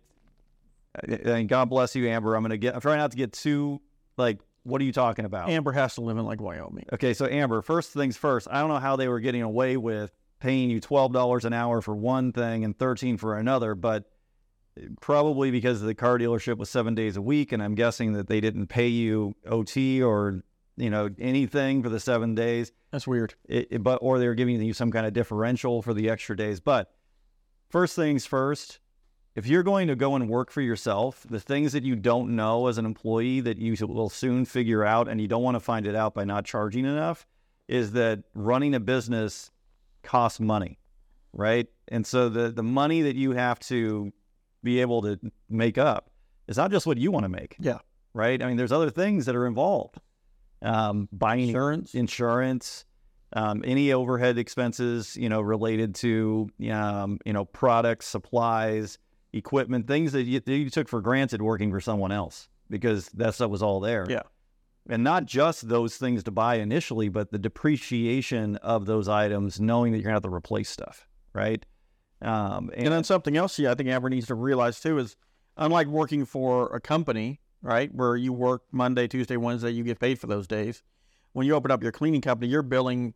and 1.02 1.48
God 1.48 1.66
bless 1.70 1.94
you, 1.96 2.08
Amber. 2.08 2.34
I'm 2.34 2.42
going 2.42 2.50
to 2.50 2.58
get, 2.58 2.74
I'm 2.74 2.80
trying 2.80 2.98
not 2.98 3.10
to 3.12 3.16
get 3.16 3.32
too, 3.32 3.80
like, 4.16 4.38
what 4.62 4.80
are 4.80 4.84
you 4.84 4.92
talking 4.92 5.24
about? 5.24 5.50
Amber 5.50 5.72
has 5.72 5.94
to 5.96 6.00
live 6.00 6.16
in 6.16 6.24
like 6.24 6.40
Wyoming. 6.40 6.86
Okay, 6.92 7.12
so 7.14 7.26
Amber, 7.26 7.60
first 7.62 7.92
things 7.92 8.16
first. 8.16 8.48
I 8.50 8.60
don't 8.60 8.68
know 8.70 8.78
how 8.78 8.96
they 8.96 9.08
were 9.08 9.20
getting 9.20 9.42
away 9.42 9.76
with 9.76 10.10
paying 10.40 10.70
you 10.70 10.80
twelve 10.80 11.12
dollars 11.12 11.44
an 11.44 11.52
hour 11.52 11.80
for 11.82 11.94
one 11.94 12.32
thing 12.32 12.64
and 12.64 12.78
thirteen 12.78 13.16
for 13.18 13.36
another, 13.36 13.74
but 13.74 14.04
probably 15.00 15.50
because 15.50 15.80
the 15.80 15.94
car 15.94 16.18
dealership 16.18 16.56
was 16.56 16.68
seven 16.70 16.94
days 16.94 17.16
a 17.16 17.22
week, 17.22 17.52
and 17.52 17.62
I'm 17.62 17.74
guessing 17.74 18.14
that 18.14 18.28
they 18.28 18.40
didn't 18.40 18.66
pay 18.68 18.88
you 18.88 19.34
OT 19.46 20.02
or 20.02 20.42
you 20.76 20.90
know 20.90 21.10
anything 21.18 21.82
for 21.82 21.88
the 21.88 22.00
seven 22.00 22.34
days. 22.34 22.72
That's 22.90 23.06
weird. 23.06 23.34
It, 23.48 23.68
it- 23.70 23.82
but 23.82 23.96
or 24.02 24.18
they 24.18 24.26
were 24.26 24.34
giving 24.34 24.60
you 24.62 24.72
some 24.72 24.90
kind 24.90 25.06
of 25.06 25.12
differential 25.12 25.82
for 25.82 25.94
the 25.94 26.08
extra 26.10 26.36
days. 26.36 26.60
But 26.60 26.90
first 27.70 27.96
things 27.96 28.26
first, 28.26 28.80
if 29.34 29.46
you're 29.46 29.62
going 29.62 29.88
to 29.88 29.96
go 29.96 30.14
and 30.14 30.28
work 30.28 30.50
for 30.50 30.60
yourself, 30.60 31.26
the 31.28 31.40
things 31.40 31.72
that 31.72 31.82
you 31.82 31.96
don't 31.96 32.36
know 32.36 32.68
as 32.68 32.78
an 32.78 32.86
employee 32.86 33.40
that 33.40 33.58
you 33.58 33.74
will 33.86 34.08
soon 34.08 34.44
figure 34.44 34.84
out, 34.84 35.08
and 35.08 35.20
you 35.20 35.26
don't 35.26 35.42
want 35.42 35.56
to 35.56 35.60
find 35.60 35.86
it 35.86 35.94
out 35.94 36.14
by 36.14 36.24
not 36.24 36.44
charging 36.44 36.84
enough, 36.84 37.26
is 37.66 37.92
that 37.92 38.22
running 38.34 38.74
a 38.74 38.80
business 38.80 39.50
costs 40.02 40.38
money, 40.38 40.78
right? 41.32 41.66
And 41.88 42.06
so 42.06 42.28
the 42.28 42.50
the 42.50 42.62
money 42.62 43.02
that 43.02 43.16
you 43.16 43.32
have 43.32 43.58
to 43.60 44.12
be 44.62 44.80
able 44.80 45.02
to 45.02 45.18
make 45.48 45.78
up 45.78 46.10
is 46.46 46.56
not 46.56 46.70
just 46.70 46.86
what 46.86 46.98
you 46.98 47.10
want 47.10 47.24
to 47.24 47.28
make. 47.28 47.56
Yeah. 47.58 47.78
Right. 48.12 48.40
I 48.40 48.46
mean, 48.46 48.56
there's 48.56 48.72
other 48.72 48.90
things 48.90 49.26
that 49.26 49.34
are 49.34 49.46
involved. 49.46 49.96
Um, 50.62 51.08
buying 51.12 51.48
Insurance. 51.48 51.94
insurance, 51.94 52.84
um, 53.34 53.62
any 53.66 53.92
overhead 53.92 54.38
expenses, 54.38 55.16
you 55.16 55.28
know, 55.28 55.40
related 55.40 55.94
to, 55.96 56.48
um, 56.70 57.18
you 57.26 57.32
know, 57.32 57.44
products, 57.44 58.06
supplies, 58.06 58.98
equipment, 59.34 59.86
things 59.86 60.12
that 60.12 60.22
you, 60.22 60.40
that 60.40 60.56
you 60.56 60.70
took 60.70 60.88
for 60.88 61.00
granted 61.00 61.42
working 61.42 61.70
for 61.70 61.80
someone 61.80 62.12
else 62.12 62.48
because 62.70 63.08
that 63.10 63.34
stuff 63.34 63.50
was 63.50 63.62
all 63.62 63.80
there. 63.80 64.06
Yeah. 64.08 64.22
And 64.88 65.02
not 65.02 65.24
just 65.24 65.68
those 65.68 65.96
things 65.96 66.22
to 66.24 66.30
buy 66.30 66.56
initially, 66.56 67.08
but 67.08 67.30
the 67.30 67.38
depreciation 67.38 68.56
of 68.56 68.86
those 68.86 69.08
items, 69.08 69.60
knowing 69.60 69.92
that 69.92 69.98
you're 69.98 70.04
going 70.04 70.12
to 70.12 70.16
have 70.16 70.30
to 70.30 70.34
replace 70.34 70.68
stuff, 70.68 71.08
right? 71.32 71.64
Um, 72.20 72.70
and, 72.74 72.84
And 72.84 72.92
then 72.92 73.04
something 73.04 73.36
else, 73.36 73.58
yeah, 73.58 73.70
I 73.70 73.74
think 73.74 73.88
Amber 73.88 74.10
needs 74.10 74.26
to 74.26 74.34
realize 74.34 74.80
too 74.80 74.98
is, 74.98 75.16
unlike 75.56 75.86
working 75.86 76.24
for 76.26 76.74
a 76.74 76.80
company, 76.80 77.40
right, 77.62 77.94
where 77.94 78.16
you 78.16 78.32
work 78.32 78.62
Monday, 78.72 79.08
Tuesday, 79.08 79.36
Wednesday, 79.36 79.70
you 79.70 79.84
get 79.84 80.00
paid 80.00 80.18
for 80.18 80.26
those 80.26 80.46
days. 80.46 80.82
When 81.32 81.46
you 81.46 81.54
open 81.54 81.70
up 81.70 81.82
your 81.82 81.92
cleaning 81.92 82.20
company, 82.20 82.50
you're 82.50 82.62
billing, 82.62 83.14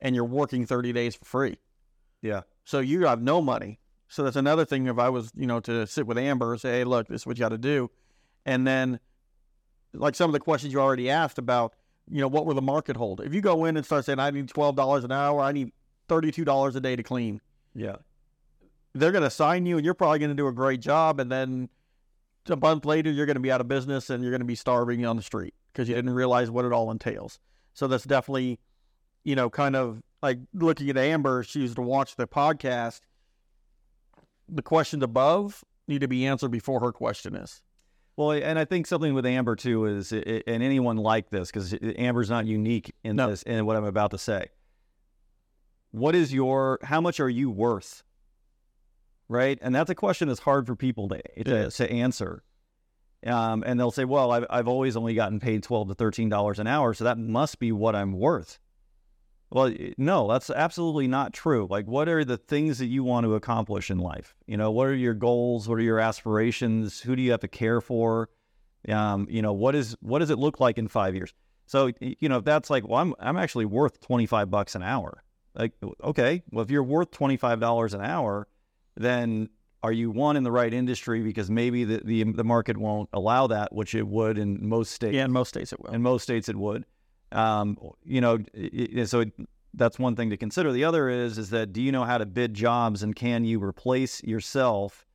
and 0.00 0.14
you're 0.14 0.24
working 0.24 0.66
30 0.66 0.92
days 0.92 1.14
for 1.16 1.24
free. 1.24 1.58
yeah, 2.22 2.42
So 2.64 2.80
you 2.80 3.06
have 3.06 3.22
no 3.22 3.40
money. 3.40 3.80
So 4.08 4.22
that's 4.24 4.36
another 4.36 4.64
thing. 4.64 4.86
If 4.86 4.98
I 4.98 5.08
was, 5.10 5.30
you 5.36 5.46
know, 5.46 5.60
to 5.60 5.86
sit 5.86 6.06
with 6.06 6.18
Amber 6.18 6.52
and 6.52 6.60
say, 6.60 6.78
"Hey, 6.78 6.84
look, 6.84 7.08
this 7.08 7.22
is 7.22 7.26
what 7.26 7.36
you 7.36 7.40
got 7.40 7.50
to 7.50 7.58
do," 7.58 7.90
and 8.46 8.66
then, 8.66 9.00
like 9.92 10.14
some 10.14 10.28
of 10.30 10.32
the 10.32 10.40
questions 10.40 10.72
you 10.72 10.80
already 10.80 11.10
asked 11.10 11.38
about 11.38 11.74
you 12.10 12.22
know, 12.22 12.28
what 12.28 12.46
will 12.46 12.54
the 12.54 12.62
market 12.62 12.96
hold? 12.96 13.20
If 13.20 13.34
you 13.34 13.42
go 13.42 13.66
in 13.66 13.76
and 13.76 13.84
start 13.84 14.06
saying, 14.06 14.18
I 14.18 14.30
need 14.30 14.48
twelve 14.48 14.76
dollars 14.76 15.04
an 15.04 15.12
hour, 15.12 15.42
I 15.42 15.52
need 15.52 15.72
thirty-two 16.08 16.46
dollars 16.46 16.74
a 16.74 16.80
day 16.80 16.96
to 16.96 17.02
clean, 17.02 17.38
Yeah. 17.74 17.96
they're 18.94 19.12
going 19.12 19.24
to 19.24 19.30
sign 19.30 19.66
you, 19.66 19.76
and 19.76 19.84
you're 19.84 19.92
probably 19.92 20.18
going 20.18 20.30
to 20.30 20.34
do 20.34 20.48
a 20.48 20.52
great 20.52 20.80
job, 20.80 21.20
and 21.20 21.30
then 21.30 21.68
a 22.48 22.56
month 22.56 22.86
later, 22.86 23.10
you're 23.10 23.26
going 23.26 23.36
to 23.36 23.40
be 23.40 23.52
out 23.52 23.60
of 23.60 23.68
business 23.68 24.08
and 24.08 24.22
you're 24.22 24.30
going 24.30 24.40
to 24.40 24.46
be 24.46 24.54
starving 24.54 25.04
on 25.04 25.16
the 25.16 25.22
street 25.22 25.52
because 25.70 25.86
you 25.86 25.94
didn't 25.94 26.14
realize 26.14 26.50
what 26.50 26.64
it 26.64 26.72
all 26.72 26.90
entails. 26.90 27.38
So 27.74 27.86
that's 27.86 28.04
definitely, 28.04 28.58
you 29.22 29.36
know, 29.36 29.50
kind 29.50 29.76
of 29.76 30.00
like 30.22 30.38
looking 30.54 30.88
at 30.88 30.96
Amber. 30.96 31.42
She 31.42 31.60
used 31.60 31.76
to 31.76 31.82
watch 31.82 32.16
the 32.16 32.26
podcast. 32.26 33.00
The 34.48 34.62
questions 34.62 35.02
above 35.02 35.64
need 35.86 36.00
to 36.00 36.08
be 36.08 36.26
answered 36.26 36.50
before 36.50 36.80
her 36.80 36.92
question 36.92 37.34
is. 37.34 37.62
Well, 38.16 38.32
and 38.32 38.58
I 38.58 38.64
think 38.64 38.86
something 38.86 39.14
with 39.14 39.24
Amber 39.26 39.54
too 39.54 39.84
is, 39.86 40.12
and 40.12 40.42
anyone 40.62 40.96
like 40.96 41.30
this, 41.30 41.50
because 41.50 41.74
Amber's 41.96 42.28
not 42.28 42.46
unique 42.46 42.92
in 43.04 43.16
No. 43.16 43.30
this 43.30 43.42
in 43.44 43.64
what 43.64 43.76
I'm 43.76 43.84
about 43.84 44.10
to 44.10 44.18
say. 44.18 44.46
What 45.92 46.14
is 46.14 46.32
your? 46.32 46.78
How 46.82 47.00
much 47.00 47.20
are 47.20 47.28
you 47.28 47.48
worth? 47.50 48.02
Right, 49.28 49.58
and 49.62 49.74
that's 49.74 49.90
a 49.90 49.94
question 49.94 50.28
that's 50.28 50.40
hard 50.40 50.66
for 50.66 50.74
people 50.74 51.08
to 51.10 51.22
to, 51.44 51.70
to 51.70 51.90
answer. 51.90 52.42
Um, 53.26 53.62
and 53.66 53.78
they'll 53.78 53.90
say, 53.90 54.04
"Well, 54.04 54.32
I've 54.32 54.46
I've 54.50 54.68
always 54.68 54.96
only 54.96 55.14
gotten 55.14 55.38
paid 55.38 55.62
twelve 55.62 55.88
to 55.88 55.94
thirteen 55.94 56.28
dollars 56.28 56.58
an 56.58 56.66
hour, 56.66 56.94
so 56.94 57.04
that 57.04 57.18
must 57.18 57.58
be 57.58 57.70
what 57.72 57.94
I'm 57.94 58.12
worth." 58.12 58.58
Well, 59.50 59.72
no, 59.96 60.28
that's 60.28 60.50
absolutely 60.50 61.08
not 61.08 61.32
true. 61.32 61.66
Like, 61.70 61.86
what 61.86 62.08
are 62.08 62.24
the 62.24 62.36
things 62.36 62.78
that 62.78 62.86
you 62.86 63.02
want 63.02 63.24
to 63.24 63.34
accomplish 63.34 63.90
in 63.90 63.98
life? 63.98 64.34
You 64.46 64.58
know, 64.58 64.70
what 64.70 64.88
are 64.88 64.94
your 64.94 65.14
goals? 65.14 65.68
What 65.68 65.78
are 65.78 65.82
your 65.82 66.00
aspirations? 66.00 67.00
Who 67.00 67.16
do 67.16 67.22
you 67.22 67.30
have 67.30 67.40
to 67.40 67.48
care 67.48 67.80
for? 67.80 68.28
Um, 68.88 69.26
you 69.30 69.40
know, 69.40 69.54
what 69.54 69.74
is 69.74 69.96
what 70.00 70.18
does 70.18 70.30
it 70.30 70.38
look 70.38 70.60
like 70.60 70.76
in 70.76 70.86
five 70.86 71.14
years? 71.14 71.32
So, 71.66 71.90
you 72.00 72.28
know, 72.28 72.38
if 72.38 72.44
that's 72.44 72.70
like, 72.70 72.86
well, 72.86 73.00
I'm 73.00 73.14
I'm 73.18 73.36
actually 73.36 73.64
worth 73.64 74.00
twenty 74.00 74.26
five 74.26 74.50
bucks 74.50 74.74
an 74.74 74.82
hour. 74.82 75.22
Like, 75.54 75.72
okay, 76.04 76.42
well, 76.50 76.62
if 76.62 76.70
you're 76.70 76.82
worth 76.82 77.10
twenty 77.10 77.36
five 77.36 77.58
dollars 77.58 77.94
an 77.94 78.02
hour, 78.02 78.48
then 78.96 79.48
are 79.82 79.92
you 79.92 80.10
one 80.10 80.36
in 80.36 80.42
the 80.42 80.52
right 80.52 80.72
industry? 80.72 81.22
Because 81.22 81.50
maybe 81.50 81.84
the, 81.84 82.02
the 82.04 82.24
the 82.24 82.44
market 82.44 82.76
won't 82.76 83.08
allow 83.12 83.46
that, 83.46 83.74
which 83.74 83.94
it 83.94 84.06
would 84.06 84.38
in 84.38 84.68
most 84.68 84.92
states. 84.92 85.14
Yeah, 85.14 85.24
in 85.24 85.32
most 85.32 85.48
states 85.48 85.72
it 85.72 85.80
will. 85.80 85.90
In 85.90 86.02
most 86.02 86.22
states, 86.22 86.48
it 86.48 86.56
would. 86.56 86.84
Um, 87.32 87.76
you 88.04 88.20
know, 88.20 88.38
so 89.04 89.20
it, 89.20 89.32
that's 89.74 89.98
one 89.98 90.16
thing 90.16 90.30
to 90.30 90.36
consider. 90.36 90.72
The 90.72 90.84
other 90.84 91.08
is 91.08 91.38
is 91.38 91.50
that 91.50 91.72
do 91.72 91.82
you 91.82 91.92
know 91.92 92.04
how 92.04 92.18
to 92.18 92.26
bid 92.26 92.54
jobs 92.54 93.02
and 93.02 93.14
can 93.14 93.44
you 93.44 93.62
replace 93.62 94.22
yourself 94.22 95.06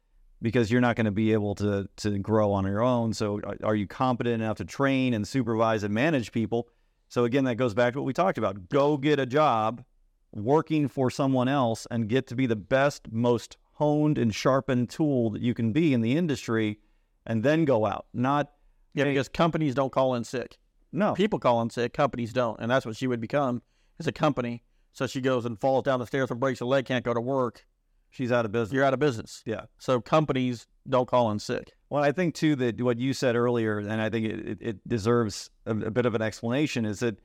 because 0.43 0.69
you're 0.69 0.81
not 0.81 0.95
going 0.95 1.05
to 1.05 1.11
be 1.11 1.33
able 1.33 1.55
to 1.55 1.89
to 1.97 2.19
grow 2.19 2.51
on 2.51 2.65
your 2.65 2.81
own. 2.81 3.13
So 3.13 3.39
are, 3.43 3.57
are 3.63 3.75
you 3.75 3.87
competent 3.87 4.41
enough 4.41 4.57
to 4.57 4.65
train 4.65 5.15
and 5.15 5.27
supervise 5.27 5.83
and 5.83 5.93
manage 5.93 6.31
people? 6.31 6.67
So 7.07 7.23
again, 7.23 7.45
that 7.45 7.55
goes 7.55 7.73
back 7.73 7.93
to 7.93 7.99
what 7.99 8.05
we 8.05 8.13
talked 8.13 8.37
about. 8.37 8.69
Go 8.69 8.97
get 8.97 9.19
a 9.19 9.25
job 9.25 9.83
working 10.31 10.87
for 10.87 11.09
someone 11.09 11.47
else 11.47 11.87
and 11.89 12.09
get 12.09 12.27
to 12.27 12.35
be 12.35 12.45
the 12.45 12.55
best, 12.55 13.11
most 13.11 13.57
honed 13.73 14.17
and 14.17 14.33
sharpened 14.33 14.89
tool 14.89 15.29
that 15.31 15.41
you 15.41 15.53
can 15.53 15.71
be 15.71 15.93
in 15.93 16.01
the 16.01 16.15
industry, 16.17 16.79
and 17.25 17.43
then 17.43 17.65
go 17.65 17.85
out. 17.85 18.05
Not 18.13 18.51
yeah, 18.93 19.05
because 19.05 19.29
companies 19.29 19.73
don't 19.73 19.91
call 19.91 20.13
in 20.15 20.23
sick. 20.23 20.57
No, 20.93 21.13
People 21.13 21.39
call 21.39 21.61
in 21.61 21.69
sick, 21.69 21.91
companies 21.93 22.31
don't, 22.31 22.59
and 22.59 22.71
that's 22.71 22.85
what 22.85 22.95
she 22.95 23.07
would 23.07 23.19
become 23.19 23.61
as 23.99 24.07
a 24.07 24.11
company. 24.11 24.63
So 24.93 25.07
she 25.07 25.21
goes 25.21 25.45
and 25.45 25.59
falls 25.59 25.83
down 25.83 25.99
the 25.99 26.05
stairs 26.05 26.29
and 26.29 26.39
breaks 26.39 26.59
her 26.59 26.65
leg, 26.65 26.85
can't 26.85 27.03
go 27.03 27.13
to 27.13 27.21
work. 27.21 27.65
she's 28.11 28.31
out 28.31 28.45
of 28.45 28.51
business. 28.51 28.73
You're 28.73 28.85
out 28.85 28.93
of 28.93 28.99
business. 28.99 29.41
Yeah. 29.45 29.63
So 29.79 29.99
companies 29.99 30.67
don't 30.87 31.07
call 31.07 31.31
in 31.31 31.39
sick. 31.39 31.71
Well, 31.89 32.03
I 32.03 32.11
think 32.11 32.35
too 32.35 32.55
that 32.57 32.79
what 32.79 32.99
you 32.99 33.13
said 33.13 33.35
earlier, 33.35 33.79
and 33.79 34.01
I 34.01 34.09
think 34.09 34.27
it, 34.27 34.47
it, 34.47 34.57
it 34.61 34.87
deserves 34.87 35.49
a, 35.65 35.71
a 35.71 35.91
bit 35.91 36.05
of 36.05 36.13
an 36.13 36.21
explanation, 36.21 36.85
is 36.85 36.99
that 36.99 37.19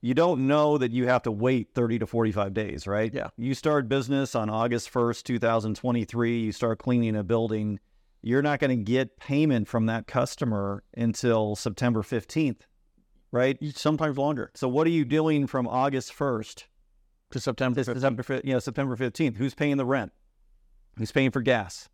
you 0.00 0.14
don't 0.14 0.46
know 0.46 0.76
that 0.78 0.92
you 0.92 1.06
have 1.06 1.22
to 1.22 1.32
wait 1.32 1.68
30 1.74 2.00
to 2.00 2.06
45 2.06 2.52
days, 2.52 2.86
right? 2.86 3.12
Yeah. 3.14 3.28
You 3.38 3.54
start 3.54 3.88
business 3.88 4.34
on 4.34 4.50
August 4.50 4.92
1st, 4.92 5.22
2023, 5.22 6.40
you 6.40 6.52
start 6.52 6.78
cleaning 6.78 7.16
a 7.16 7.24
building, 7.24 7.80
you're 8.24 8.42
not 8.42 8.58
going 8.58 8.76
to 8.76 8.82
get 8.82 9.18
payment 9.18 9.68
from 9.68 9.86
that 9.86 10.06
customer 10.06 10.82
until 10.96 11.54
September 11.56 12.02
15th, 12.02 12.62
right? 13.30 13.58
Sometimes 13.76 14.16
longer 14.16 14.50
So 14.54 14.66
what 14.66 14.86
are 14.86 14.90
you 14.90 15.04
doing 15.04 15.46
from 15.46 15.68
August 15.68 16.12
1st 16.16 16.64
to 17.30 17.40
September. 17.40 17.82
to 17.82 17.90
15th. 17.90 17.94
September, 17.94 18.22
fif- 18.22 18.44
you 18.44 18.52
know, 18.52 18.58
September 18.58 18.96
15th. 18.96 19.36
Who's 19.36 19.54
paying 19.54 19.76
the 19.76 19.84
rent? 19.84 20.12
Who's 20.96 21.12
paying 21.12 21.32
for 21.32 21.42
gas? 21.42 21.88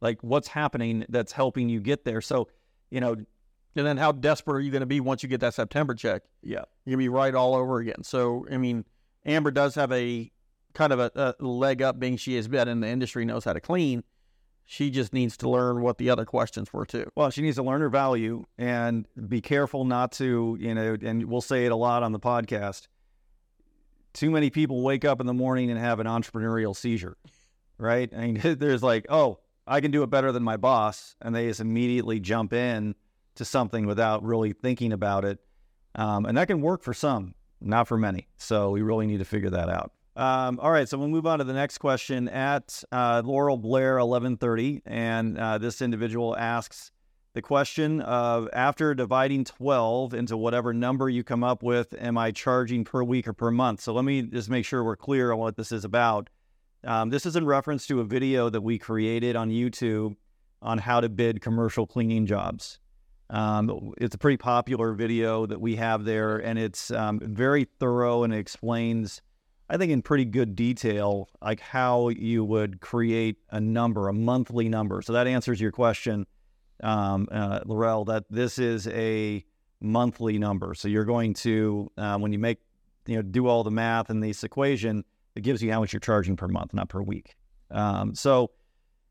Like 0.00 0.22
what's 0.22 0.48
happening 0.48 1.04
that's 1.08 1.32
helping 1.32 1.68
you 1.68 1.80
get 1.80 2.04
there? 2.04 2.20
So, 2.20 2.48
you 2.90 3.00
know, 3.00 3.12
And 3.12 3.86
then 3.86 3.96
how 3.96 4.12
desperate 4.12 4.54
are 4.56 4.60
you 4.60 4.70
going 4.70 4.80
to 4.80 4.86
be 4.86 5.00
once 5.00 5.22
you 5.22 5.28
get 5.28 5.40
that 5.40 5.54
September 5.54 5.94
check? 5.94 6.22
yeah, 6.42 6.64
You're 6.84 6.96
going 6.96 7.04
to 7.04 7.04
be 7.04 7.08
right 7.08 7.34
all 7.34 7.54
over 7.54 7.78
again. 7.78 8.02
So, 8.02 8.46
I 8.52 8.56
mean, 8.56 8.84
Amber 9.26 9.50
does 9.50 9.74
have 9.74 9.90
a 9.92 10.30
kind 10.74 10.92
of 10.92 11.00
a, 11.00 11.34
a 11.40 11.44
leg 11.44 11.82
up 11.82 11.98
being 11.98 12.16
she 12.16 12.36
has 12.36 12.46
been 12.46 12.68
in 12.68 12.80
the 12.80 12.88
industry, 12.88 13.24
knows 13.24 13.44
how 13.44 13.52
to 13.52 13.60
clean. 13.60 14.04
She 14.72 14.88
just 14.90 15.12
needs 15.12 15.36
to 15.38 15.50
learn 15.50 15.82
what 15.82 15.98
the 15.98 16.10
other 16.10 16.24
questions 16.24 16.72
were 16.72 16.86
too. 16.86 17.10
Well, 17.16 17.30
she 17.30 17.42
needs 17.42 17.56
to 17.56 17.62
learn 17.64 17.80
her 17.80 17.88
value 17.88 18.44
and 18.56 19.04
be 19.26 19.40
careful 19.40 19.84
not 19.84 20.12
to, 20.12 20.56
you 20.60 20.72
know, 20.72 20.96
and 21.02 21.24
we'll 21.24 21.40
say 21.40 21.66
it 21.66 21.72
a 21.72 21.76
lot 21.76 22.04
on 22.04 22.12
the 22.12 22.20
podcast. 22.20 22.86
Too 24.12 24.30
many 24.30 24.48
people 24.48 24.84
wake 24.84 25.04
up 25.04 25.20
in 25.20 25.26
the 25.26 25.34
morning 25.34 25.72
and 25.72 25.80
have 25.80 25.98
an 25.98 26.06
entrepreneurial 26.06 26.76
seizure, 26.76 27.16
right? 27.78 28.08
I 28.16 28.28
mean, 28.28 28.40
there's 28.60 28.80
like, 28.80 29.06
oh, 29.08 29.40
I 29.66 29.80
can 29.80 29.90
do 29.90 30.04
it 30.04 30.06
better 30.06 30.30
than 30.30 30.44
my 30.44 30.56
boss. 30.56 31.16
And 31.20 31.34
they 31.34 31.48
just 31.48 31.58
immediately 31.58 32.20
jump 32.20 32.52
in 32.52 32.94
to 33.34 33.44
something 33.44 33.88
without 33.88 34.22
really 34.22 34.52
thinking 34.52 34.92
about 34.92 35.24
it. 35.24 35.40
Um, 35.96 36.26
and 36.26 36.38
that 36.38 36.46
can 36.46 36.60
work 36.60 36.84
for 36.84 36.94
some, 36.94 37.34
not 37.60 37.88
for 37.88 37.98
many. 37.98 38.28
So 38.36 38.70
we 38.70 38.82
really 38.82 39.08
need 39.08 39.18
to 39.18 39.24
figure 39.24 39.50
that 39.50 39.68
out. 39.68 39.90
Um, 40.16 40.58
all 40.60 40.72
right, 40.72 40.88
so 40.88 40.98
we'll 40.98 41.08
move 41.08 41.26
on 41.26 41.38
to 41.38 41.44
the 41.44 41.52
next 41.52 41.78
question 41.78 42.28
at 42.28 42.82
uh, 42.90 43.22
Laurel 43.24 43.56
Blair, 43.56 43.98
eleven 43.98 44.36
thirty, 44.36 44.82
and 44.84 45.38
uh, 45.38 45.58
this 45.58 45.80
individual 45.80 46.36
asks 46.36 46.90
the 47.32 47.40
question 47.40 48.00
of 48.00 48.48
after 48.52 48.92
dividing 48.92 49.44
twelve 49.44 50.12
into 50.12 50.36
whatever 50.36 50.74
number 50.74 51.08
you 51.08 51.22
come 51.22 51.44
up 51.44 51.62
with, 51.62 51.94
am 51.98 52.18
I 52.18 52.32
charging 52.32 52.84
per 52.84 53.04
week 53.04 53.28
or 53.28 53.32
per 53.32 53.52
month? 53.52 53.80
So 53.80 53.92
let 53.92 54.04
me 54.04 54.22
just 54.22 54.50
make 54.50 54.64
sure 54.64 54.82
we're 54.82 54.96
clear 54.96 55.30
on 55.32 55.38
what 55.38 55.56
this 55.56 55.70
is 55.70 55.84
about. 55.84 56.28
Um, 56.82 57.10
this 57.10 57.26
is 57.26 57.36
in 57.36 57.46
reference 57.46 57.86
to 57.86 58.00
a 58.00 58.04
video 58.04 58.50
that 58.50 58.62
we 58.62 58.78
created 58.78 59.36
on 59.36 59.50
YouTube 59.50 60.16
on 60.60 60.78
how 60.78 61.00
to 61.00 61.08
bid 61.08 61.40
commercial 61.40 61.86
cleaning 61.86 62.26
jobs. 62.26 62.80
Um, 63.30 63.92
it's 63.98 64.16
a 64.16 64.18
pretty 64.18 64.38
popular 64.38 64.92
video 64.92 65.46
that 65.46 65.60
we 65.60 65.76
have 65.76 66.04
there, 66.04 66.38
and 66.38 66.58
it's 66.58 66.90
um, 66.90 67.20
very 67.22 67.64
thorough 67.78 68.24
and 68.24 68.34
it 68.34 68.38
explains, 68.38 69.22
I 69.70 69.76
think, 69.76 69.92
in 69.92 70.02
pretty 70.02 70.24
good 70.24 70.56
detail, 70.56 71.28
like 71.40 71.60
how 71.60 72.08
you 72.08 72.44
would 72.44 72.80
create 72.80 73.36
a 73.50 73.60
number, 73.60 74.08
a 74.08 74.12
monthly 74.12 74.68
number. 74.68 75.00
So 75.00 75.12
that 75.12 75.26
answers 75.28 75.60
your 75.60 75.70
question, 75.70 76.26
um, 76.82 77.28
uh, 77.30 77.60
Laurel. 77.64 78.04
That 78.04 78.24
this 78.30 78.58
is 78.58 78.88
a 78.88 79.44
monthly 79.80 80.38
number. 80.38 80.74
So 80.74 80.88
you're 80.88 81.04
going 81.04 81.34
to 81.34 81.90
uh, 81.96 82.18
when 82.18 82.32
you 82.32 82.38
make, 82.38 82.58
you 83.06 83.16
know, 83.16 83.22
do 83.22 83.46
all 83.46 83.62
the 83.62 83.70
math 83.70 84.10
in 84.10 84.20
this 84.20 84.42
equation, 84.42 85.04
it 85.36 85.42
gives 85.42 85.62
you 85.62 85.70
how 85.72 85.80
much 85.80 85.92
you're 85.92 86.00
charging 86.00 86.36
per 86.36 86.48
month, 86.48 86.74
not 86.74 86.88
per 86.88 87.00
week. 87.00 87.36
Um, 87.70 88.14
so 88.14 88.50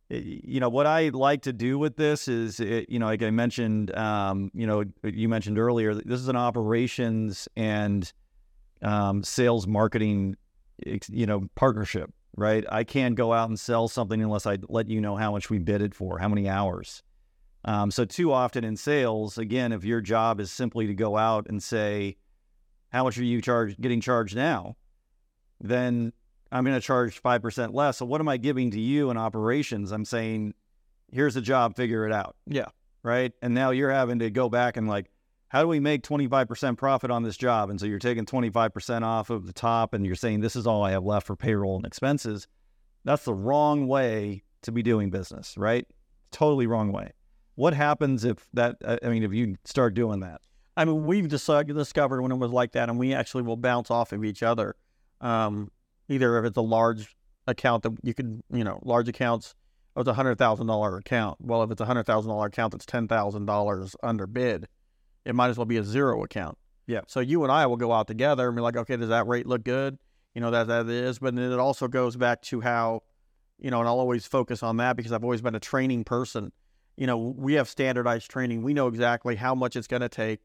you 0.10 0.60
know 0.60 0.70
what 0.70 0.88
I 0.88 1.10
like 1.10 1.44
to 1.44 1.54
do 1.54 1.78
with 1.78 1.96
this 1.96 2.28
is, 2.28 2.60
it, 2.60 2.90
you 2.90 3.00
know, 3.00 3.06
like 3.06 3.22
I 3.22 3.30
mentioned, 3.30 3.96
um, 3.96 4.52
you 4.54 4.68
know, 4.68 4.84
you 5.04 5.30
mentioned 5.30 5.60
earlier, 5.60 5.94
this 5.94 6.20
is 6.20 6.28
an 6.28 6.36
operations 6.36 7.48
and 7.56 8.12
um, 8.82 9.24
sales 9.24 9.68
marketing, 9.68 10.36
you 11.10 11.26
know, 11.26 11.48
partnership, 11.56 12.12
right? 12.36 12.66
I 12.70 12.84
can't 12.84 13.16
go 13.16 13.34
out 13.34 13.50
and 13.50 13.60
sell 13.60 13.88
something 13.88 14.22
unless 14.22 14.46
I 14.46 14.58
let 14.68 14.90
you 14.90 15.02
know 15.02 15.16
how 15.16 15.32
much 15.32 15.50
we 15.50 15.60
bid 15.60 15.82
it 15.82 15.96
for, 15.96 16.20
how 16.20 16.28
many 16.28 16.48
hours. 16.48 17.04
Um, 17.66 17.92
so 17.92 18.06
too 18.06 18.32
often 18.32 18.64
in 18.64 18.78
sales, 18.78 19.38
again, 19.38 19.72
if 19.72 19.84
your 19.84 20.02
job 20.02 20.40
is 20.40 20.52
simply 20.52 20.88
to 20.88 20.94
go 20.94 21.18
out 21.18 21.48
and 21.50 21.62
say, 21.62 22.18
how 22.90 23.04
much 23.04 23.18
are 23.18 23.24
you 23.24 23.42
charge 23.42 23.80
getting 23.80 24.02
charged 24.02 24.36
now? 24.36 24.76
Then 25.60 26.14
I'm 26.52 26.64
going 26.64 26.76
to 26.76 26.82
charge 26.82 27.22
5% 27.22 27.74
less. 27.74 27.98
So 27.98 28.06
what 28.06 28.22
am 28.22 28.30
I 28.30 28.38
giving 28.38 28.72
to 28.72 28.80
you 28.80 29.12
in 29.12 29.18
operations? 29.18 29.92
I'm 29.92 30.06
saying, 30.06 30.54
here's 31.12 31.34
the 31.34 31.42
job, 31.42 31.76
figure 31.76 32.06
it 32.06 32.14
out. 32.14 32.36
Yeah. 32.48 32.68
Right. 33.04 33.32
And 33.42 33.54
now 33.54 33.72
you're 33.72 33.92
having 33.92 34.20
to 34.20 34.30
go 34.30 34.50
back 34.50 34.78
and 34.78 34.88
like, 34.88 35.10
how 35.50 35.62
do 35.62 35.68
we 35.68 35.80
make 35.80 36.04
25% 36.04 36.78
profit 36.78 37.12
on 37.12 37.24
this 37.24 37.36
job? 37.36 37.70
And 37.70 37.80
so 37.80 37.86
you're 37.86 38.00
taking 38.00 38.26
25% 38.26 39.02
off 39.04 39.30
of 39.30 39.46
the 39.46 39.54
top 39.54 39.94
and 39.94 40.06
you're 40.06 40.16
saying, 40.16 40.40
this 40.40 40.56
is 40.56 40.66
all 40.66 40.84
I 40.84 40.92
have 40.92 41.04
left 41.04 41.28
for 41.28 41.36
payroll 41.36 41.76
and 41.76 41.86
expenses. 41.86 42.48
That's 43.04 43.26
the 43.26 43.34
wrong 43.34 43.88
way 43.88 44.44
to 44.62 44.72
be 44.72 44.84
doing 44.84 45.10
business, 45.10 45.58
right? 45.58 45.88
Totally 46.32 46.68
wrong 46.68 46.92
way. 46.92 47.12
What 47.56 47.74
happens 47.74 48.24
if 48.24 48.48
that, 48.54 48.78
I 49.04 49.10
mean, 49.10 49.24
if 49.24 49.34
you 49.34 49.58
start 49.66 49.96
doing 49.96 50.20
that? 50.22 50.42
I 50.78 50.86
mean, 50.86 51.06
we've 51.06 51.28
discovered 51.28 52.22
when 52.22 52.32
it 52.32 52.38
was 52.38 52.52
like 52.52 52.72
that, 52.72 52.88
and 52.88 52.98
we 52.98 53.14
actually 53.14 53.44
will 53.44 53.58
bounce 53.58 53.92
off 53.92 54.14
of 54.14 54.24
each 54.24 54.44
other. 54.44 54.76
Um, 55.20 55.72
either 56.08 56.38
if 56.40 56.46
it's 56.46 56.58
a 56.58 56.62
large 56.62 57.18
account 57.48 57.84
that 57.84 57.98
you 58.02 58.14
could, 58.14 58.42
you 58.50 58.64
know, 58.64 58.80
large 58.84 59.10
accounts, 59.10 59.56
or 59.96 60.02
it's 60.02 60.10
a 60.10 60.14
hundred 60.14 60.38
thousand 60.38 60.68
dollar 60.68 60.98
account. 60.98 61.38
Well, 61.42 61.64
if 61.64 61.72
it's 61.72 61.82
a 61.82 61.86
hundred 61.86 62.06
thousand 62.06 62.30
dollar 62.30 62.48
account 62.48 62.72
that's 62.72 62.86
ten 62.86 63.10
thousand 63.10 63.46
dollars 63.46 63.96
under 64.04 64.26
bid, 64.26 64.68
it 65.26 65.36
might 65.36 65.50
as 65.50 65.58
well 65.58 65.66
be 65.66 65.78
a 65.78 65.84
zero 65.84 66.24
account. 66.24 66.58
Yeah. 66.88 67.02
So 67.08 67.20
you 67.20 67.44
and 67.44 67.52
I 67.52 67.66
will 67.68 67.78
go 67.78 67.92
out 67.92 68.08
together 68.08 68.48
and 68.48 68.56
be 68.56 68.62
like, 68.62 68.76
okay, 68.76 68.98
does 68.98 69.10
that 69.10 69.28
rate 69.28 69.46
look 69.46 69.64
good? 69.64 69.98
You 70.34 70.42
know 70.42 70.52
that 70.52 70.68
that 70.68 70.88
is, 70.88 71.20
but 71.20 71.36
then 71.36 71.52
it 71.52 71.60
also 71.60 71.88
goes 71.88 72.16
back 72.16 72.42
to 72.44 72.62
how, 72.62 73.04
you 73.60 73.72
know, 73.72 73.80
and 73.80 73.88
I'll 73.88 74.00
always 74.00 74.26
focus 74.26 74.64
on 74.64 74.78
that 74.78 74.96
because 74.96 75.12
I've 75.12 75.24
always 75.24 75.42
been 75.42 75.56
a 75.56 75.60
training 75.60 76.04
person. 76.04 76.52
You 76.98 77.08
know, 77.08 77.18
we 77.18 77.54
have 77.54 77.70
standardized 77.70 78.30
training. 78.30 78.64
We 78.64 78.74
know 78.74 78.88
exactly 78.88 79.36
how 79.36 79.56
much 79.56 79.76
it's 79.76 79.88
going 79.88 80.02
to 80.02 80.10
take. 80.10 80.40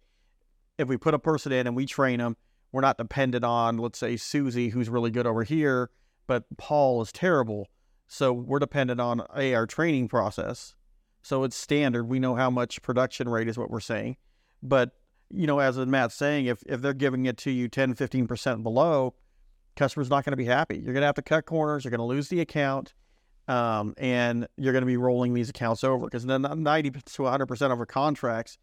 If 0.78 0.88
we 0.88 0.96
put 0.96 1.14
a 1.14 1.18
person 1.18 1.52
in 1.52 1.66
and 1.66 1.76
we 1.76 1.86
train 1.86 2.18
them, 2.18 2.36
we're 2.72 2.80
not 2.80 2.98
dependent 2.98 3.44
on, 3.44 3.78
let's 3.78 3.98
say, 3.98 4.16
Susie, 4.16 4.68
who's 4.68 4.88
really 4.88 5.10
good 5.10 5.26
over 5.26 5.44
here, 5.44 5.90
but 6.26 6.44
Paul 6.56 7.00
is 7.02 7.12
terrible. 7.12 7.68
So 8.08 8.32
we're 8.32 8.58
dependent 8.58 9.00
on 9.00 9.22
a 9.34 9.54
our 9.54 9.66
training 9.66 10.08
process. 10.08 10.74
So 11.22 11.44
it's 11.44 11.56
standard. 11.56 12.08
We 12.08 12.18
know 12.18 12.34
how 12.34 12.50
much 12.50 12.82
production 12.82 13.28
rate 13.28 13.48
is 13.48 13.56
what 13.56 13.70
we're 13.70 13.80
saying. 13.80 14.16
But, 14.64 14.92
you 15.30 15.46
know, 15.46 15.60
as 15.60 15.76
Matt's 15.76 16.14
saying, 16.14 16.46
if, 16.46 16.62
if 16.66 16.80
they're 16.80 16.94
giving 16.94 17.26
it 17.26 17.36
to 17.38 17.50
you 17.50 17.68
10, 17.68 17.94
15% 17.94 18.62
below, 18.62 19.14
customer's 19.76 20.10
not 20.10 20.24
going 20.24 20.32
to 20.32 20.36
be 20.36 20.46
happy. 20.46 20.76
You're 20.76 20.94
going 20.94 21.02
to 21.02 21.06
have 21.06 21.14
to 21.16 21.22
cut 21.22 21.44
corners. 21.44 21.84
You're 21.84 21.90
going 21.90 21.98
to 21.98 22.04
lose 22.04 22.28
the 22.28 22.40
account. 22.40 22.94
Um, 23.46 23.94
and 23.98 24.48
you're 24.56 24.72
going 24.72 24.82
to 24.82 24.86
be 24.86 24.96
rolling 24.96 25.34
these 25.34 25.50
accounts 25.50 25.84
over 25.84 26.06
because 26.06 26.24
then 26.24 26.42
90 26.42 26.90
to 26.90 27.00
100% 27.00 27.72
of 27.72 27.78
our 27.78 27.84
contracts 27.84 28.56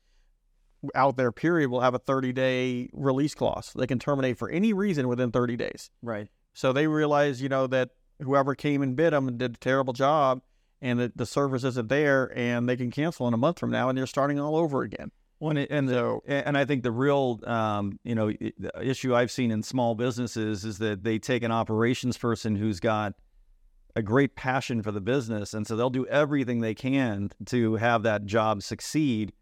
out 0.96 1.18
there, 1.18 1.32
period, 1.32 1.70
will 1.70 1.82
have 1.82 1.94
a 1.94 2.00
30 2.00 2.34
day 2.34 2.90
release 2.92 3.36
clause. 3.36 3.72
They 3.76 3.86
can 3.86 4.00
terminate 4.00 4.40
for 4.40 4.50
any 4.50 4.74
reason 4.74 5.08
within 5.08 5.32
30 5.32 5.56
days. 5.56 5.92
Right. 6.02 6.28
So 6.54 6.74
they 6.74 6.88
realize, 6.88 7.44
you 7.44 7.50
know, 7.50 7.68
that 7.68 7.92
whoever 8.22 8.56
came 8.56 8.82
and 8.82 8.96
bid 8.96 9.14
them 9.14 9.28
and 9.28 9.38
did 9.38 9.56
a 9.56 9.58
terrible 9.58 9.94
job 9.94 10.42
and 10.82 11.00
that 11.00 11.18
the 11.18 11.26
service 11.26 11.64
isn't 11.64 11.90
there 11.90 12.32
and 12.36 12.68
they 12.68 12.76
can 12.76 12.90
cancel 12.90 13.28
in 13.28 13.34
a 13.34 13.38
month 13.38 13.60
from 13.60 13.70
now 13.70 13.90
and 13.90 13.98
you're 13.98 14.08
starting 14.08 14.40
all 14.40 14.56
over 14.56 14.82
again. 14.82 15.12
Well, 15.42 15.58
and, 15.58 15.72
and 15.72 15.90
So 15.90 16.24
and 16.28 16.56
I 16.56 16.66
think 16.66 16.84
the 16.84 16.92
real, 16.92 17.40
um, 17.48 18.00
you 18.04 18.14
know, 18.14 18.32
issue 18.80 19.16
I've 19.16 19.32
seen 19.32 19.50
in 19.50 19.64
small 19.64 19.96
businesses 19.96 20.64
is 20.64 20.78
that 20.78 21.04
they 21.04 21.18
take 21.18 21.42
an 21.42 21.52
operations 21.52 22.16
person 22.16 22.56
who's 22.56 22.80
got 22.80 23.16
a 23.96 24.04
great 24.04 24.36
passion 24.36 24.84
for 24.84 24.92
the 24.92 25.02
business, 25.02 25.56
and 25.56 25.66
so 25.66 25.76
they'll 25.76 25.90
do 25.90 26.06
everything 26.06 26.62
they 26.62 26.76
can 26.76 27.32
to 27.48 27.76
have 27.78 28.04
that 28.04 28.26
job 28.26 28.62
succeed, 28.62 29.34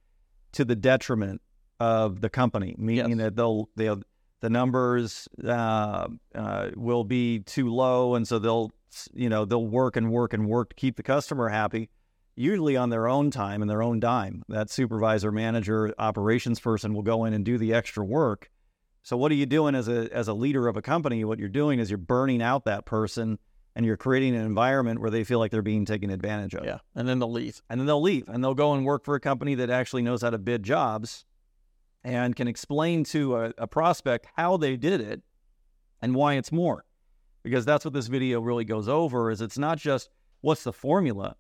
to 0.53 0.63
the 0.63 0.75
detriment 0.75 1.41
of 1.81 2.21
the 2.21 2.29
company. 2.29 2.75
Meaning 2.77 3.09
Yes. 3.09 3.17
that 3.17 3.35
they'll 3.35 3.69
they'll 3.75 4.01
the 4.39 4.49
numbers 4.49 5.27
uh, 5.45 6.07
uh, 6.33 6.69
will 6.77 7.03
be 7.03 7.39
too 7.39 7.73
low, 7.73 8.15
and 8.15 8.25
so 8.25 8.39
they'll 8.39 8.71
you 9.13 9.27
know 9.27 9.43
they'll 9.43 9.67
work 9.67 9.97
and 9.97 10.09
work 10.09 10.33
and 10.33 10.47
work 10.47 10.69
to 10.69 10.75
keep 10.77 10.95
the 10.95 11.03
customer 11.03 11.49
happy 11.49 11.89
usually 12.39 12.77
on 12.77 12.89
their 12.89 13.07
own 13.07 13.29
time 13.29 13.61
and 13.61 13.69
their 13.69 13.83
own 13.83 13.99
dime. 13.99 14.43
That 14.47 14.69
supervisor, 14.69 15.31
manager, 15.31 15.93
operations 15.99 16.59
person 16.59 16.93
will 16.93 17.03
go 17.03 17.25
in 17.25 17.33
and 17.33 17.43
do 17.43 17.57
the 17.57 17.73
extra 17.73 18.03
work. 18.03 18.49
So 19.03 19.17
what 19.17 19.31
are 19.31 19.35
you 19.35 19.45
doing 19.45 19.75
as 19.75 19.87
a 19.87 20.09
as 20.13 20.27
a 20.27 20.33
leader 20.33 20.67
of 20.67 20.77
a 20.77 20.81
company? 20.81 21.23
What 21.23 21.39
you're 21.39 21.49
doing 21.49 21.79
is 21.79 21.91
you're 21.91 21.97
burning 21.97 22.41
out 22.41 22.65
that 22.65 22.85
person 22.85 23.39
and 23.75 23.85
you're 23.85 23.97
creating 23.97 24.35
an 24.35 24.45
environment 24.45 24.99
where 24.99 25.09
they 25.09 25.23
feel 25.23 25.39
like 25.39 25.51
they're 25.51 25.61
being 25.61 25.85
taken 25.85 26.09
advantage 26.09 26.55
of. 26.55 26.65
yeah, 26.65 26.79
and 26.95 27.07
then 27.07 27.19
they'll 27.19 27.31
leave. 27.31 27.61
And 27.69 27.79
then 27.79 27.87
they'll 27.87 28.01
leave 28.01 28.27
and 28.29 28.43
they'll 28.43 28.55
go 28.55 28.73
and 28.73 28.85
work 28.85 29.03
for 29.03 29.15
a 29.15 29.19
company 29.19 29.55
that 29.55 29.69
actually 29.69 30.01
knows 30.01 30.21
how 30.21 30.29
to 30.29 30.37
bid 30.37 30.63
jobs 30.63 31.25
and 32.03 32.35
can 32.35 32.47
explain 32.47 33.03
to 33.05 33.35
a, 33.35 33.53
a 33.57 33.67
prospect 33.67 34.27
how 34.35 34.57
they 34.57 34.77
did 34.77 35.01
it 35.01 35.21
and 36.01 36.15
why 36.15 36.35
it's 36.35 36.51
more. 36.51 36.85
Because 37.43 37.65
that's 37.65 37.83
what 37.83 37.93
this 37.93 38.07
video 38.07 38.41
really 38.41 38.65
goes 38.65 38.87
over 38.87 39.29
is 39.29 39.41
it's 39.41 39.57
not 39.57 39.77
just 39.77 40.09
what's 40.41 40.63
the 40.63 40.73
formula, 40.73 41.35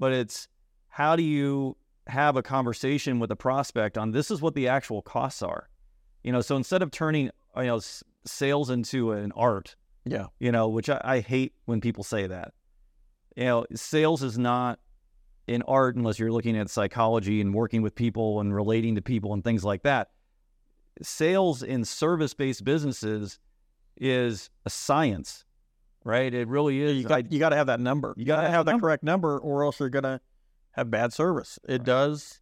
but 0.00 0.12
it's 0.12 0.48
how 0.88 1.14
do 1.14 1.22
you 1.22 1.76
have 2.08 2.34
a 2.36 2.42
conversation 2.42 3.20
with 3.20 3.30
a 3.30 3.36
prospect 3.36 3.96
on 3.96 4.10
this 4.10 4.32
is 4.32 4.42
what 4.42 4.54
the 4.54 4.66
actual 4.66 5.00
costs 5.02 5.42
are. 5.42 5.68
You 6.24 6.32
know, 6.32 6.40
so 6.40 6.56
instead 6.56 6.82
of 6.82 6.90
turning 6.90 7.30
you 7.56 7.62
know 7.64 7.76
s- 7.76 8.02
sales 8.24 8.68
into 8.70 9.12
an 9.12 9.30
art, 9.36 9.76
Yeah. 10.04 10.26
you 10.40 10.50
know, 10.50 10.68
which 10.68 10.88
I, 10.90 11.00
I 11.04 11.20
hate 11.20 11.52
when 11.66 11.80
people 11.80 12.02
say 12.02 12.26
that. 12.26 12.52
You 13.36 13.44
know, 13.44 13.66
sales 13.74 14.22
is 14.24 14.36
not 14.38 14.80
an 15.46 15.62
art 15.68 15.96
unless 15.96 16.18
you're 16.18 16.32
looking 16.32 16.56
at 16.56 16.68
psychology 16.70 17.40
and 17.40 17.54
working 17.54 17.82
with 17.82 17.94
people 17.94 18.40
and 18.40 18.52
relating 18.54 18.96
to 18.96 19.02
people 19.02 19.32
and 19.34 19.44
things 19.44 19.64
like 19.64 19.82
that. 19.84 20.10
Sales 21.02 21.62
in 21.62 21.84
service 21.84 22.34
based 22.34 22.64
businesses 22.64 23.38
is 23.96 24.50
a 24.66 24.70
science, 24.70 25.44
right? 26.04 26.32
It 26.32 26.48
really 26.48 26.80
is. 26.80 26.96
You 26.96 27.04
got 27.04 27.30
you 27.32 27.38
got 27.38 27.50
to 27.50 27.56
have 27.56 27.66
that 27.68 27.80
number. 27.80 28.14
You 28.16 28.24
got 28.24 28.36
gotta 28.42 28.48
have 28.50 28.64
the 28.64 28.70
that 28.70 28.72
number. 28.72 28.86
correct 28.86 29.02
number, 29.04 29.38
or 29.38 29.64
else 29.64 29.80
you're 29.80 29.88
gonna 29.90 30.20
have 30.72 30.90
bad 30.90 31.12
service. 31.12 31.58
It 31.68 31.72
Right. 31.80 31.84
does. 31.84 32.40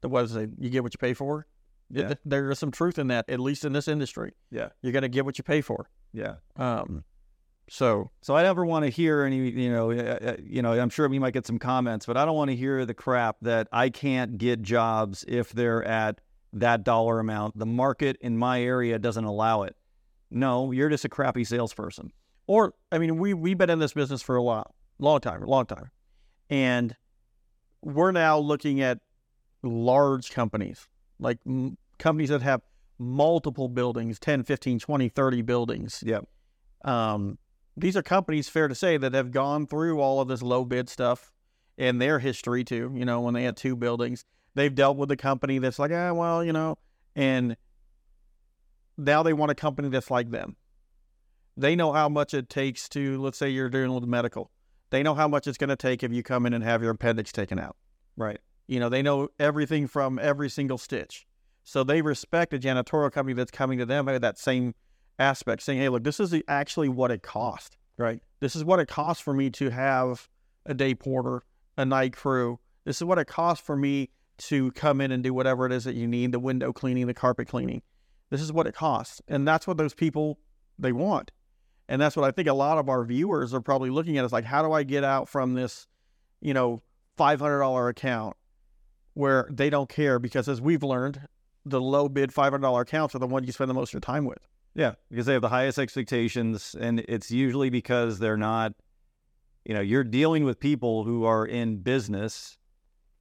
The 0.00 0.08
what 0.08 0.24
is 0.24 0.36
it? 0.36 0.50
You 0.58 0.70
get 0.70 0.82
what 0.82 0.94
you 0.94 0.98
pay 0.98 1.14
for. 1.14 1.46
Yeah. 1.90 2.08
th- 2.08 2.18
There 2.24 2.50
is 2.50 2.58
some 2.58 2.70
truth 2.70 2.98
in 2.98 3.06
that, 3.08 3.28
at 3.30 3.40
least 3.40 3.64
in 3.64 3.72
this 3.72 3.88
industry. 3.88 4.34
Yeah. 4.50 4.68
You're 4.82 4.92
gonna 4.92 5.08
get 5.08 5.24
what 5.24 5.38
you 5.38 5.44
pay 5.44 5.60
for. 5.62 5.88
yeah. 6.12 6.34
Um, 6.56 7.04
so 7.70 8.10
So 8.22 8.34
I 8.36 8.42
never 8.42 8.64
want 8.64 8.84
to 8.84 8.90
hear 8.90 9.22
any, 9.24 9.50
you 9.50 9.70
know, 9.70 9.90
uh, 9.90 10.36
you 10.42 10.62
know, 10.62 10.72
I'm 10.72 10.90
sure 10.90 11.08
we 11.08 11.18
might 11.18 11.32
get 11.34 11.46
some 11.46 11.58
comments, 11.58 12.06
but 12.06 12.16
I 12.16 12.24
don't 12.24 12.36
want 12.36 12.50
to 12.50 12.56
hear 12.56 12.84
the 12.86 12.94
crap 12.94 13.36
that 13.42 13.68
I 13.72 13.90
can't 13.90 14.38
get 14.38 14.62
jobs 14.62 15.24
if 15.28 15.50
they're 15.52 15.82
at 15.84 16.20
that 16.52 16.84
dollar 16.84 17.18
amount. 17.20 17.58
The 17.58 17.66
market 17.66 18.16
in 18.20 18.38
my 18.38 18.62
area 18.62 18.98
doesn't 18.98 19.24
allow 19.24 19.62
it. 19.64 19.74
No, 20.30 20.70
you're 20.72 20.88
just 20.90 21.04
a 21.04 21.08
crappy 21.08 21.44
salesperson. 21.44 22.12
Or 22.48 22.74
I 22.90 22.98
mean, 22.98 23.18
we 23.18 23.34
we've 23.34 23.56
been 23.56 23.70
in 23.70 23.78
this 23.78 23.92
business 23.92 24.20
for 24.20 24.34
a 24.34 24.42
while, 24.42 24.74
long 24.98 25.20
time, 25.20 25.42
long 25.42 25.66
time, 25.66 25.90
and 26.50 26.96
we're 27.82 28.10
now 28.10 28.38
looking 28.38 28.80
at 28.80 28.98
large 29.62 30.32
companies, 30.32 30.88
like 31.20 31.38
m- 31.46 31.78
companies 31.98 32.30
that 32.30 32.42
have 32.42 32.62
multiple 32.98 33.68
buildings, 33.68 34.18
10, 34.18 34.42
15, 34.42 34.80
20, 34.80 35.08
30 35.08 35.42
buildings. 35.42 36.02
Yep. 36.04 36.26
Um, 36.84 37.38
these 37.76 37.96
are 37.96 38.02
companies, 38.02 38.48
fair 38.48 38.66
to 38.66 38.74
say, 38.74 38.96
that 38.96 39.14
have 39.14 39.30
gone 39.30 39.66
through 39.66 40.00
all 40.00 40.20
of 40.20 40.26
this 40.26 40.42
low 40.42 40.64
bid 40.64 40.88
stuff 40.88 41.32
in 41.76 41.98
their 41.98 42.18
history 42.18 42.64
too. 42.64 42.92
You 42.94 43.04
know, 43.04 43.20
when 43.20 43.34
they 43.34 43.44
had 43.44 43.56
two 43.56 43.76
buildings, 43.76 44.24
they've 44.54 44.74
dealt 44.74 44.96
with 44.96 45.10
a 45.12 45.16
company 45.16 45.58
that's 45.58 45.78
like, 45.78 45.92
ah, 45.92 46.12
well, 46.12 46.42
you 46.42 46.52
know, 46.52 46.78
and 47.14 47.56
now 48.96 49.22
they 49.22 49.32
want 49.32 49.52
a 49.52 49.54
company 49.54 49.88
that's 49.88 50.10
like 50.10 50.30
them. 50.30 50.56
They 51.58 51.74
know 51.74 51.92
how 51.92 52.08
much 52.08 52.34
it 52.34 52.48
takes 52.48 52.88
to, 52.90 53.20
let's 53.20 53.36
say, 53.36 53.48
you're 53.50 53.68
doing 53.68 53.92
with 53.92 54.04
medical. 54.04 54.52
They 54.90 55.02
know 55.02 55.14
how 55.14 55.26
much 55.26 55.48
it's 55.48 55.58
going 55.58 55.68
to 55.70 55.76
take 55.76 56.04
if 56.04 56.12
you 56.12 56.22
come 56.22 56.46
in 56.46 56.54
and 56.54 56.62
have 56.62 56.82
your 56.82 56.92
appendix 56.92 57.32
taken 57.32 57.58
out. 57.58 57.76
Right. 58.16 58.38
You 58.68 58.78
know, 58.78 58.88
they 58.88 59.02
know 59.02 59.28
everything 59.40 59.88
from 59.88 60.20
every 60.20 60.50
single 60.50 60.78
stitch. 60.78 61.26
So 61.64 61.82
they 61.82 62.00
respect 62.00 62.54
a 62.54 62.58
janitorial 62.58 63.10
company 63.10 63.34
that's 63.34 63.50
coming 63.50 63.78
to 63.80 63.86
them 63.86 64.06
with 64.06 64.22
that 64.22 64.38
same 64.38 64.74
aspect, 65.18 65.62
saying, 65.62 65.80
hey, 65.80 65.88
look, 65.88 66.04
this 66.04 66.20
is 66.20 66.30
the- 66.30 66.44
actually 66.46 66.88
what 66.88 67.10
it 67.10 67.22
cost. 67.22 67.76
Right. 67.96 68.22
This 68.38 68.54
is 68.54 68.64
what 68.64 68.78
it 68.78 68.86
costs 68.86 69.20
for 69.20 69.34
me 69.34 69.50
to 69.50 69.70
have 69.70 70.28
a 70.64 70.74
day 70.74 70.94
porter, 70.94 71.42
a 71.76 71.84
night 71.84 72.14
crew. 72.14 72.60
This 72.84 72.98
is 72.98 73.04
what 73.04 73.18
it 73.18 73.26
costs 73.26 73.66
for 73.66 73.76
me 73.76 74.10
to 74.38 74.70
come 74.72 75.00
in 75.00 75.10
and 75.10 75.24
do 75.24 75.34
whatever 75.34 75.66
it 75.66 75.72
is 75.72 75.82
that 75.84 75.96
you 75.96 76.06
need 76.06 76.30
the 76.30 76.38
window 76.38 76.72
cleaning, 76.72 77.08
the 77.08 77.14
carpet 77.14 77.48
cleaning. 77.48 77.82
This 78.30 78.40
is 78.40 78.52
what 78.52 78.68
it 78.68 78.76
costs. 78.76 79.20
And 79.26 79.46
that's 79.46 79.66
what 79.66 79.76
those 79.76 79.94
people 79.94 80.38
they 80.78 80.92
want. 80.92 81.32
And 81.88 82.00
that's 82.00 82.16
what 82.16 82.24
I 82.24 82.30
think 82.30 82.48
a 82.48 82.54
lot 82.54 82.78
of 82.78 82.88
our 82.88 83.04
viewers 83.04 83.54
are 83.54 83.60
probably 83.60 83.90
looking 83.90 84.18
at 84.18 84.24
is 84.24 84.32
like, 84.32 84.44
how 84.44 84.62
do 84.62 84.72
I 84.72 84.82
get 84.82 85.04
out 85.04 85.28
from 85.28 85.54
this, 85.54 85.86
you 86.40 86.52
know, 86.52 86.82
$500 87.18 87.90
account 87.90 88.36
where 89.14 89.48
they 89.50 89.70
don't 89.70 89.88
care? 89.88 90.18
Because 90.18 90.48
as 90.48 90.60
we've 90.60 90.82
learned, 90.82 91.20
the 91.64 91.80
low 91.80 92.08
bid 92.08 92.30
$500 92.30 92.80
accounts 92.80 93.14
are 93.14 93.18
the 93.18 93.26
ones 93.26 93.46
you 93.46 93.52
spend 93.52 93.70
the 93.70 93.74
most 93.74 93.90
of 93.90 93.94
your 93.94 94.00
time 94.00 94.24
with. 94.24 94.46
Yeah, 94.74 94.94
because 95.10 95.26
they 95.26 95.32
have 95.32 95.42
the 95.42 95.48
highest 95.48 95.78
expectations, 95.78 96.76
and 96.78 97.00
it's 97.00 97.30
usually 97.30 97.70
because 97.70 98.18
they're 98.18 98.36
not, 98.36 98.74
you 99.64 99.74
know, 99.74 99.80
you're 99.80 100.04
dealing 100.04 100.44
with 100.44 100.60
people 100.60 101.04
who 101.04 101.24
are 101.24 101.44
in 101.44 101.78
business, 101.78 102.58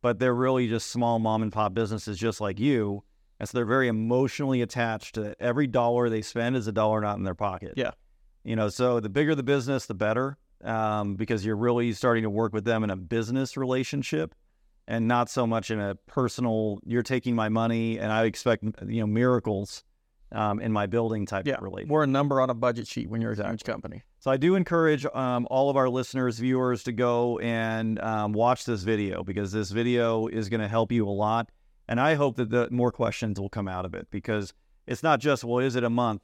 but 0.01 0.19
they're 0.19 0.35
really 0.35 0.67
just 0.67 0.91
small 0.91 1.19
mom 1.19 1.41
and 1.41 1.51
pop 1.51 1.73
businesses 1.73 2.17
just 2.19 2.41
like 2.41 2.59
you. 2.59 3.03
And 3.39 3.47
so 3.47 3.57
they're 3.57 3.65
very 3.65 3.87
emotionally 3.87 4.61
attached 4.61 5.15
to 5.15 5.35
every 5.39 5.67
dollar 5.67 6.09
they 6.09 6.21
spend 6.21 6.55
is 6.55 6.67
a 6.67 6.71
dollar 6.71 7.01
not 7.01 7.17
in 7.17 7.23
their 7.23 7.35
pocket. 7.35 7.73
Yeah. 7.75 7.91
You 8.43 8.55
know, 8.55 8.69
so 8.69 8.99
the 8.99 9.09
bigger 9.09 9.35
the 9.35 9.43
business, 9.43 9.85
the 9.85 9.93
better, 9.93 10.37
um, 10.63 11.15
because 11.15 11.45
you're 11.45 11.57
really 11.57 11.91
starting 11.93 12.23
to 12.23 12.29
work 12.29 12.53
with 12.53 12.65
them 12.65 12.83
in 12.83 12.89
a 12.89 12.95
business 12.95 13.57
relationship 13.57 14.33
and 14.87 15.07
not 15.07 15.29
so 15.29 15.45
much 15.45 15.69
in 15.69 15.79
a 15.79 15.95
personal, 16.07 16.79
you're 16.85 17.03
taking 17.03 17.35
my 17.35 17.49
money 17.49 17.99
and 17.99 18.11
I 18.11 18.23
expect, 18.23 18.63
you 18.87 19.01
know, 19.01 19.07
miracles 19.07 19.83
um, 20.31 20.59
in 20.59 20.71
my 20.71 20.85
building 20.87 21.25
type 21.25 21.45
Yeah. 21.45 21.55
of 21.55 21.63
relationship. 21.63 21.91
We're 21.91 22.03
a 22.03 22.07
number 22.07 22.39
on 22.41 22.49
a 22.49 22.53
budget 22.53 22.87
sheet 22.87 23.09
when 23.09 23.21
you're 23.21 23.33
a 23.33 23.49
huge 23.49 23.63
company. 23.63 24.03
So 24.19 24.31
I 24.31 24.37
do 24.37 24.55
encourage 24.55 25.05
um, 25.13 25.47
all 25.51 25.69
of 25.69 25.75
our 25.77 25.89
listeners, 25.89 26.39
viewers, 26.39 26.83
to 26.83 26.91
go 26.91 27.37
and 27.39 27.99
um, 27.99 28.33
watch 28.33 28.65
this 28.65 28.83
video 28.83 29.23
because 29.23 29.51
this 29.51 29.71
video 29.71 30.27
is 30.27 30.49
going 30.49 30.61
to 30.61 30.67
help 30.67 30.91
you 30.91 31.07
a 31.07 31.11
lot, 31.11 31.49
and 31.87 31.99
I 31.99 32.15
hope 32.15 32.35
that 32.37 32.49
the 32.49 32.67
more 32.71 32.91
questions 32.91 33.39
will 33.39 33.47
come 33.49 33.67
out 33.69 33.85
of 33.85 33.93
it 33.93 34.07
because 34.11 34.53
it's 34.85 35.03
not 35.03 35.19
just 35.19 35.43
well, 35.45 35.59
is 35.59 35.75
it 35.75 35.83
a 35.83 35.89
month? 35.89 36.21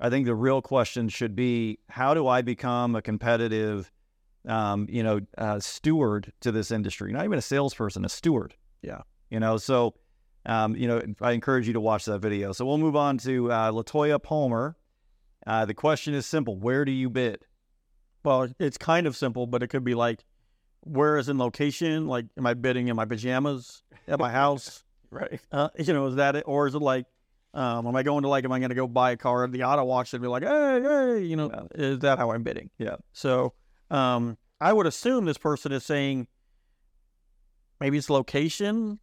I 0.00 0.10
think 0.10 0.26
the 0.26 0.34
real 0.34 0.62
question 0.62 1.08
should 1.08 1.34
be 1.34 1.78
how 1.88 2.14
do 2.14 2.26
I 2.28 2.42
become 2.42 2.94
a 2.94 3.02
competitive, 3.02 3.90
um, 4.46 4.86
you 4.88 5.02
know, 5.02 5.20
uh, 5.36 5.58
steward 5.60 6.32
to 6.40 6.52
this 6.52 6.70
industry? 6.70 7.12
Not 7.12 7.24
even 7.24 7.38
a 7.38 7.42
salesperson, 7.42 8.04
a 8.04 8.08
steward. 8.08 8.54
Yeah. 8.82 9.02
You 9.30 9.40
know, 9.40 9.56
so 9.58 9.94
Um, 10.46 10.76
you 10.76 10.88
know, 10.88 11.02
I 11.20 11.32
encourage 11.32 11.66
you 11.66 11.74
to 11.74 11.80
watch 11.80 12.06
that 12.06 12.20
video. 12.20 12.52
So 12.52 12.64
we'll 12.64 12.78
move 12.78 12.96
on 12.96 13.18
to 13.18 13.52
uh, 13.52 13.70
Latoya 13.72 14.22
Palmer. 14.22 14.76
Uh, 15.46 15.66
the 15.66 15.74
question 15.74 16.14
is 16.14 16.24
simple: 16.26 16.56
Where 16.56 16.84
do 16.84 16.92
you 16.92 17.10
bid? 17.10 17.44
Well, 18.24 18.48
it's 18.58 18.78
kind 18.78 19.06
of 19.06 19.16
simple, 19.16 19.46
but 19.46 19.62
it 19.62 19.68
could 19.68 19.84
be 19.84 19.94
like, 19.94 20.24
where 20.80 21.18
is 21.18 21.28
in 21.28 21.38
location? 21.38 22.06
Like, 22.06 22.26
am 22.36 22.46
I 22.46 22.54
bidding 22.54 22.88
in 22.88 22.96
my 22.96 23.04
pajamas 23.04 23.82
at 24.06 24.18
my 24.18 24.30
house? 24.42 24.84
Right. 25.10 25.40
Uh, 25.52 25.68
you 25.78 25.92
know, 25.92 26.06
is 26.06 26.16
that 26.16 26.36
it? 26.36 26.44
Or 26.46 26.66
is 26.66 26.74
it 26.74 26.82
like, 26.82 27.06
um, 27.54 27.86
am 27.86 27.96
I 27.96 28.02
going 28.02 28.22
to 28.22 28.28
like, 28.28 28.44
am 28.44 28.52
I 28.52 28.58
going 28.58 28.68
to 28.70 28.74
go 28.74 28.86
buy 28.86 29.12
a 29.12 29.16
car 29.16 29.44
at 29.44 29.52
the 29.52 29.64
auto 29.64 29.90
auction 29.90 30.16
and 30.16 30.22
be 30.22 30.28
like, 30.28 30.42
hey, 30.42 30.80
hey, 30.82 31.24
you 31.24 31.36
know, 31.36 31.50
Yeah. 31.50 31.62
is 31.74 31.98
that 32.00 32.18
how 32.18 32.30
I'm 32.32 32.42
bidding? 32.42 32.70
Yeah. 32.78 32.96
So, 33.12 33.54
um, 33.90 34.36
I 34.60 34.72
would 34.72 34.86
assume 34.86 35.24
this 35.24 35.38
person 35.38 35.72
is 35.72 35.84
saying, 35.84 36.26
maybe 37.80 37.98
it's 37.98 38.10
location, 38.10 38.98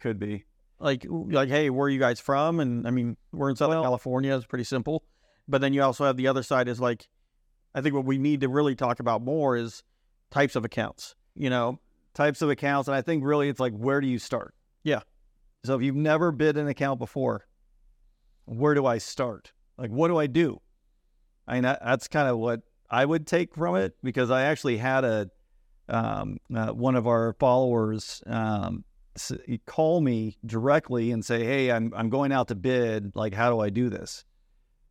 Could 0.00 0.18
be. 0.18 0.44
like, 0.78 1.04
like, 1.08 1.48
hey, 1.48 1.70
where 1.70 1.86
are 1.86 1.90
you 1.90 1.98
guys 1.98 2.20
from? 2.20 2.60
And 2.60 2.86
I 2.86 2.90
mean, 2.90 3.16
we're 3.32 3.50
in 3.50 3.56
Southern 3.56 3.76
Well- 3.78 3.84
California. 3.84 4.34
It's 4.36 4.46
pretty 4.46 4.64
simple. 4.64 5.04
But 5.48 5.60
then 5.60 5.72
you 5.72 5.82
also 5.82 6.04
have 6.04 6.16
the 6.16 6.28
other 6.28 6.42
side 6.42 6.68
is 6.68 6.80
like, 6.80 7.08
I 7.74 7.80
think 7.80 7.94
what 7.94 8.04
we 8.04 8.18
need 8.18 8.40
to 8.42 8.48
really 8.48 8.74
talk 8.74 9.00
about 9.00 9.22
more 9.22 9.56
is 9.56 9.82
types 10.30 10.56
of 10.56 10.64
accounts. 10.64 11.14
You 11.34 11.50
know, 11.50 11.78
Types 12.14 12.42
of 12.42 12.50
accounts, 12.50 12.88
and 12.88 12.94
I 12.94 13.00
think 13.00 13.24
really 13.24 13.48
it's 13.48 13.58
like 13.58 13.72
where 13.72 14.00
do 14.02 14.06
you 14.06 14.18
start? 14.18 14.54
Yeah. 14.84 15.00
So 15.64 15.74
if 15.76 15.82
you've 15.82 15.96
never 15.96 16.30
bid 16.30 16.58
an 16.58 16.68
account 16.68 16.98
before, 16.98 17.46
where 18.44 18.74
do 18.74 18.86
I 18.86 18.98
start? 18.98 19.52
Like 19.78 19.90
what 19.90 20.08
do 20.08 20.18
I 20.18 20.26
do? 20.26 20.60
I 21.46 21.54
mean 21.54 21.62
that, 21.64 21.80
that's 21.84 22.08
kind 22.08 22.28
of 22.28 22.38
what 22.38 22.60
I 22.90 23.04
would 23.04 23.26
take 23.26 23.54
from 23.54 23.76
it 23.76 23.96
because 24.02 24.30
I 24.30 24.42
actually 24.42 24.76
had 24.76 25.04
a 25.04 25.30
um, 25.88 26.38
uh, 26.54 26.68
one 26.68 26.94
of 26.94 27.06
our 27.06 27.34
followers 27.38 28.22
um, 28.26 28.84
call 29.66 30.00
me 30.00 30.38
directly 30.46 31.10
and 31.10 31.24
say, 31.24 31.44
"Hey, 31.44 31.70
I'm 31.70 31.92
I'm 31.94 32.08
going 32.08 32.32
out 32.32 32.48
to 32.48 32.54
bid. 32.54 33.14
Like, 33.14 33.34
how 33.34 33.50
do 33.50 33.60
I 33.60 33.70
do 33.70 33.88
this?" 33.88 34.24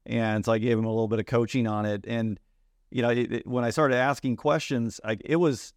And 0.05 0.43
so 0.43 0.51
I 0.51 0.57
gave 0.57 0.77
him 0.77 0.85
a 0.85 0.89
little 0.89 1.07
bit 1.07 1.19
of 1.19 1.25
coaching 1.25 1.67
on 1.67 1.85
it. 1.85 2.05
And 2.07 2.39
you 2.89 3.01
know, 3.01 3.09
it, 3.09 3.31
it- 3.31 3.47
when 3.47 3.63
I 3.63 3.69
started 3.69 3.95
asking 3.95 4.35
questions, 4.35 4.99
I, 5.03 5.17
it 5.23 5.37
was 5.37 5.73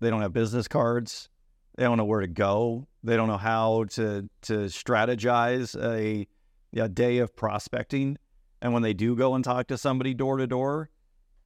they 0.00 0.10
don't 0.10 0.20
have 0.22 0.32
business 0.32 0.68
cards, 0.68 1.28
they 1.76 1.84
don't 1.84 1.96
know 1.96 2.04
where 2.04 2.20
to 2.20 2.26
go, 2.28 2.86
they 3.02 3.16
don't 3.16 3.28
know 3.28 3.38
how 3.38 3.84
to 3.90 4.28
to 4.42 4.52
strategize 4.66 5.74
a, 5.82 6.26
a 6.74 6.88
day 6.88 7.18
of 7.18 7.34
prospecting. 7.36 8.18
And 8.62 8.72
when 8.72 8.82
they 8.82 8.94
do 8.94 9.14
go 9.14 9.34
and 9.34 9.44
talk 9.44 9.66
to 9.68 9.78
somebody 9.78 10.14
door 10.14 10.38
to 10.38 10.46
door, 10.46 10.90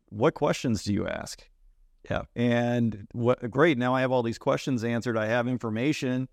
what 0.08 0.34
questions 0.34 0.84
do 0.84 0.92
you 0.92 1.06
ask? 1.06 1.44
Yeah. 2.08 2.22
And 2.34 3.06
what 3.12 3.50
great. 3.50 3.78
Now 3.78 3.94
I 3.94 4.00
have 4.00 4.12
all 4.12 4.22
these 4.22 4.38
questions 4.38 4.84
answered. 4.84 5.16
I 5.16 5.26
have 5.26 5.46
information 5.46 6.28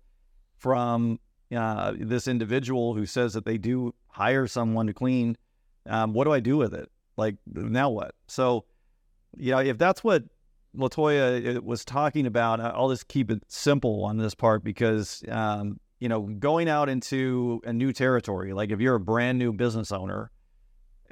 from 0.56 1.20
uh, 1.54 1.94
this 1.98 2.28
individual 2.28 2.94
who 2.94 3.06
says 3.06 3.34
that 3.34 3.44
they 3.44 3.58
do 3.58 3.94
hire 4.08 4.46
someone 4.46 4.86
to 4.86 4.94
clean. 4.94 5.36
Um, 5.86 6.12
what 6.12 6.24
do 6.24 6.32
I 6.32 6.40
do 6.40 6.56
with 6.56 6.74
it? 6.74 6.90
Like 7.16 7.36
now 7.46 7.90
what? 7.90 8.14
So, 8.26 8.64
you 9.36 9.52
know, 9.52 9.58
if 9.58 9.78
that's 9.78 10.02
what 10.02 10.24
Latoya 10.76 11.56
uh, 11.56 11.60
was 11.60 11.84
talking 11.84 12.26
about, 12.26 12.60
I'll 12.60 12.90
just 12.90 13.08
keep 13.08 13.30
it 13.30 13.42
simple 13.48 14.04
on 14.04 14.16
this 14.18 14.34
part 14.34 14.62
because, 14.62 15.22
um, 15.28 15.80
you 16.00 16.08
know, 16.08 16.22
going 16.22 16.68
out 16.68 16.88
into 16.88 17.60
a 17.64 17.72
new 17.72 17.92
territory, 17.92 18.52
like 18.52 18.70
if 18.70 18.80
you're 18.80 18.94
a 18.94 19.00
brand 19.00 19.38
new 19.38 19.52
business 19.52 19.90
owner, 19.92 20.30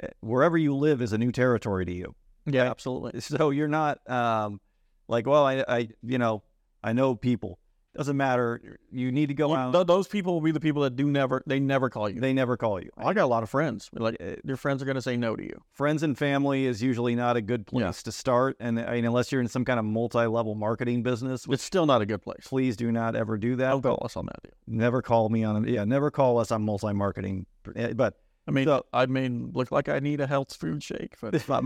eh, 0.02 0.08
wherever 0.20 0.56
you 0.56 0.74
live 0.74 1.02
is 1.02 1.12
a 1.12 1.18
new 1.18 1.32
territory 1.32 1.84
to 1.84 1.92
you. 1.92 2.14
yeah, 2.46 2.70
absolutely. 2.70 3.20
So 3.20 3.50
you're 3.50 3.68
not 3.68 4.08
um, 4.08 4.60
like, 5.08 5.26
well, 5.26 5.44
I, 5.44 5.64
I, 5.68 5.88
you 6.02 6.18
know, 6.18 6.42
I 6.82 6.92
know 6.92 7.14
people. 7.14 7.58
Doesn't 7.96 8.16
matter. 8.16 8.78
You 8.92 9.10
need 9.10 9.28
to 9.28 9.34
go 9.34 9.48
Well, 9.48 9.58
out. 9.68 9.72
th- 9.72 9.86
those 9.86 10.06
people 10.06 10.34
will 10.34 10.40
be 10.42 10.50
the 10.50 10.60
people 10.60 10.82
that 10.82 10.96
do 10.96 11.06
never, 11.06 11.42
they 11.46 11.58
never 11.58 11.88
call 11.88 12.10
you. 12.10 12.20
They 12.20 12.32
never 12.34 12.56
call 12.56 12.80
you. 12.80 12.90
I 12.98 13.14
got 13.14 13.24
a 13.24 13.26
lot 13.26 13.42
of 13.42 13.48
friends. 13.48 13.88
Like, 13.92 14.16
eh, 14.20 14.36
your 14.44 14.56
friends 14.58 14.82
are 14.82 14.84
going 14.84 14.96
to 14.96 15.02
say 15.02 15.16
no 15.16 15.34
to 15.34 15.42
you. 15.42 15.62
Friends 15.72 16.02
and 16.02 16.16
family 16.16 16.66
is 16.66 16.82
usually 16.82 17.14
not 17.14 17.36
a 17.36 17.40
good 17.40 17.66
place 17.66 17.82
Yeah. 17.84 17.92
to 18.04 18.12
start, 18.12 18.56
and 18.60 18.78
I 18.78 18.92
mean, 18.96 19.04
unless 19.06 19.32
you're 19.32 19.40
in 19.40 19.48
some 19.48 19.64
kind 19.64 19.78
of 19.78 19.86
multi-level 19.86 20.54
marketing 20.56 21.02
business, 21.02 21.46
which 21.48 21.56
It's 21.56 21.64
still 21.64 21.86
not 21.86 22.02
a 22.02 22.06
good 22.06 22.20
place. 22.22 22.46
please 22.46 22.76
do 22.76 22.92
not 22.92 23.16
ever 23.16 23.38
do 23.38 23.56
that. 23.56 23.70
Don't 23.70 23.82
call 23.82 24.02
us 24.04 24.16
on 24.16 24.26
that. 24.26 24.42
Deal. 24.42 24.52
never 24.66 25.00
call 25.00 25.28
me 25.30 25.42
on. 25.44 25.66
Yeah, 25.66 25.84
never 25.84 26.10
call 26.10 26.38
us 26.38 26.50
on 26.50 26.62
multi-marketing. 26.62 27.46
Eh, 27.74 27.92
But 27.94 28.14
I 28.46 28.52
mean, 28.52 28.66
So- 28.66 28.84
I 28.92 29.06
mean, 29.06 29.50
look 29.54 29.72
like 29.72 29.88
I 29.88 29.98
need 30.00 30.20
a 30.20 30.26
health 30.26 30.54
food 30.54 30.82
shake, 30.82 31.14
but 31.20 31.34
it's 31.34 31.48
not 31.48 31.64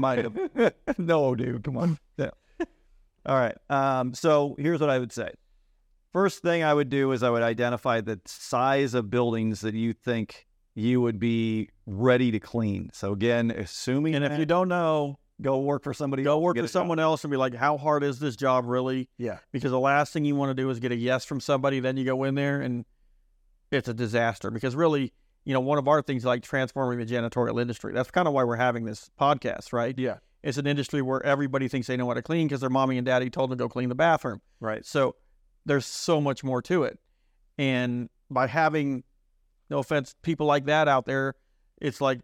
no, 0.99 1.35
dude, 1.35 1.65
come 1.65 1.77
on. 1.77 1.99
Yeah. 2.17 2.31
All 3.27 3.37
right. 3.37 3.55
Um, 3.69 4.15
so 4.15 4.55
here's 4.59 4.81
what 4.81 4.89
I 4.89 4.99
would 4.99 5.13
say. 5.13 5.31
First 6.13 6.43
thing 6.43 6.65
I 6.65 6.75
would 6.75 6.91
do 6.91 7.13
is 7.13 7.23
I 7.23 7.31
would 7.31 7.43
identify 7.43 8.01
the 8.01 8.21
size 8.27 8.95
of 8.95 9.11
buildings 9.11 9.61
that 9.61 9.75
you 9.75 9.93
think 9.93 10.47
you 10.75 11.01
would 11.01 11.19
be 11.19 11.69
ready 11.87 12.31
to 12.33 12.41
clean. 12.41 12.91
So 12.93 13.13
again, 13.13 13.51
assuming 13.51 14.15
and 14.15 14.25
if 14.25 14.33
you 14.33 14.43
eh, 14.43 14.47
don't 14.47 14.69
know, 14.69 15.19
go 15.41 15.59
work 15.61 15.85
for 15.85 15.95
somebody, 15.95 16.23
go 16.23 16.39
work 16.39 16.57
for 16.57 16.67
someone 16.67 16.99
else 16.99 17.25
and 17.25 17.31
be 17.31 17.37
like, 17.37 17.55
how 17.55 17.77
hard 17.77 18.03
is 18.03 18.19
this 18.19 18.37
job 18.37 18.67
really? 18.67 19.09
Yeah. 19.19 19.39
Because 19.53 19.71
the 19.71 19.81
last 19.81 20.13
thing 20.13 20.25
you 20.25 20.35
want 20.35 20.51
to 20.51 20.55
do 20.55 20.69
is 20.71 20.81
get 20.81 20.93
a 20.93 20.97
yes 20.97 21.25
from 21.25 21.41
somebody. 21.41 21.81
Then 21.81 21.97
you 21.97 22.05
go 22.05 22.25
in 22.25 22.35
there 22.35 22.61
and 22.61 22.85
it's 23.71 23.89
a 23.89 23.95
disaster. 23.95 24.51
Because 24.51 24.75
really, 24.75 25.13
you 25.45 25.55
know, 25.55 25.61
one 25.61 25.79
of 25.79 25.89
our 25.89 26.03
things 26.03 26.25
like 26.25 26.43
transforming 26.43 26.99
the 26.99 27.07
janitorial 27.07 27.61
industry. 27.61 27.93
That's 27.93 28.11
kind 28.11 28.29
of 28.29 28.35
why 28.35 28.45
we're 28.45 28.57
having 28.57 28.85
this 28.85 29.11
podcast, 29.21 29.73
right? 29.73 29.97
Yeah. 29.99 30.17
It's 30.43 30.59
an 30.59 30.67
industry 30.67 31.03
where 31.03 31.25
everybody 31.25 31.69
thinks 31.69 31.87
they 31.87 31.97
know 31.97 32.09
how 32.09 32.15
to 32.15 32.23
clean 32.23 32.49
because 32.49 32.61
their 32.61 32.71
mommy 32.71 32.97
and 32.97 33.05
daddy 33.05 33.29
told 33.29 33.51
them 33.51 33.59
to 33.59 33.65
go 33.65 33.69
clean 33.69 33.91
the 33.91 33.95
bathroom. 33.95 34.41
Right. 34.59 34.85
So 34.85 35.17
there's 35.67 35.87
so 35.87 36.21
much 36.21 36.43
more 36.43 36.63
to 36.63 36.85
it. 36.85 36.99
And 37.59 38.09
by 38.31 38.47
having, 38.47 39.05
no 39.69 39.79
offense, 39.79 40.15
people 40.23 40.47
like 40.47 40.67
that 40.67 40.89
out 40.89 41.07
there, 41.07 41.35
it's 41.81 42.01
like 42.01 42.21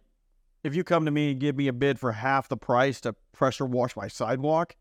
if 0.64 0.74
you 0.74 0.82
come 0.82 1.04
to 1.04 1.10
me 1.10 1.32
and 1.32 1.40
give 1.40 1.56
me 1.56 1.68
a 1.68 1.72
bid 1.72 1.98
for 1.98 2.12
half 2.12 2.48
the 2.48 2.56
price 2.56 3.00
to 3.02 3.14
pressure 3.32 3.64
wash 3.64 3.96
my 3.96 4.08
sidewalk, 4.08 4.74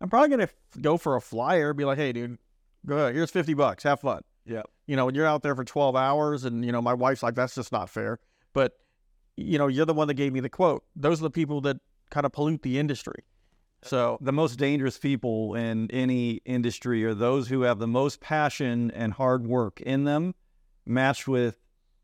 I'm 0.00 0.08
probably 0.08 0.36
going 0.36 0.48
to 0.48 0.80
go 0.80 0.96
for 0.96 1.16
a 1.16 1.20
flyer, 1.20 1.74
be 1.74 1.84
like, 1.84 1.98
hey, 1.98 2.12
dude, 2.12 2.38
go 2.86 2.96
ahead. 2.96 3.14
Here's 3.14 3.30
50 3.30 3.54
bucks. 3.54 3.82
Have 3.84 4.00
fun. 4.00 4.22
Yeah. 4.44 4.62
You 4.86 4.96
know, 4.96 5.06
when 5.06 5.14
you're 5.14 5.26
out 5.26 5.42
there 5.42 5.54
for 5.54 5.64
12 5.64 5.94
hours 5.94 6.44
and, 6.44 6.64
you 6.64 6.72
know, 6.72 6.82
my 6.82 6.94
wife's 6.94 7.22
like, 7.22 7.34
that's 7.34 7.54
just 7.54 7.72
not 7.72 7.88
fair. 7.88 8.18
But, 8.52 8.72
you 9.36 9.58
know, 9.58 9.68
you're 9.68 9.86
the 9.86 9.94
one 9.94 10.08
that 10.08 10.14
gave 10.14 10.32
me 10.32 10.40
the 10.40 10.48
quote. 10.48 10.84
Those 10.96 11.20
are 11.20 11.24
the 11.24 11.30
people 11.30 11.60
that 11.62 11.76
kind 12.10 12.26
of 12.26 12.32
pollute 12.32 12.62
the 12.62 12.78
industry. 12.78 13.24
So, 13.84 14.18
The 14.20 14.32
most 14.32 14.56
dangerous 14.58 14.98
people 14.98 15.54
in 15.54 15.90
any 15.90 16.40
industry 16.44 17.04
are 17.04 17.14
those 17.14 17.48
who 17.48 17.62
have 17.62 17.78
the 17.78 17.86
most 17.88 18.20
passion 18.20 18.90
and 18.92 19.12
hard 19.12 19.46
work 19.46 19.80
in 19.80 20.04
them, 20.04 20.34
matched 20.86 21.26
with 21.26 21.58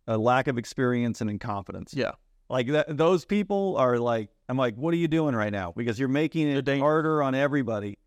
a 0.06 0.18
lack 0.18 0.48
of 0.48 0.58
experience 0.58 1.20
and 1.20 1.30
incompetence. 1.30 1.94
yeah. 1.94 2.12
Like 2.50 2.68
that, 2.68 2.96
those 2.96 3.26
people 3.26 3.76
are 3.76 3.98
like, 3.98 4.30
I'm 4.48 4.56
like, 4.56 4.74
what 4.76 4.94
are 4.94 4.96
you 4.96 5.06
doing 5.08 5.34
right 5.36 5.52
now? 5.52 5.74
Because 5.76 5.98
you're 5.98 6.08
making 6.08 6.48
it 6.48 6.66
harder 6.78 7.22
on 7.22 7.34
everybody. 7.34 7.98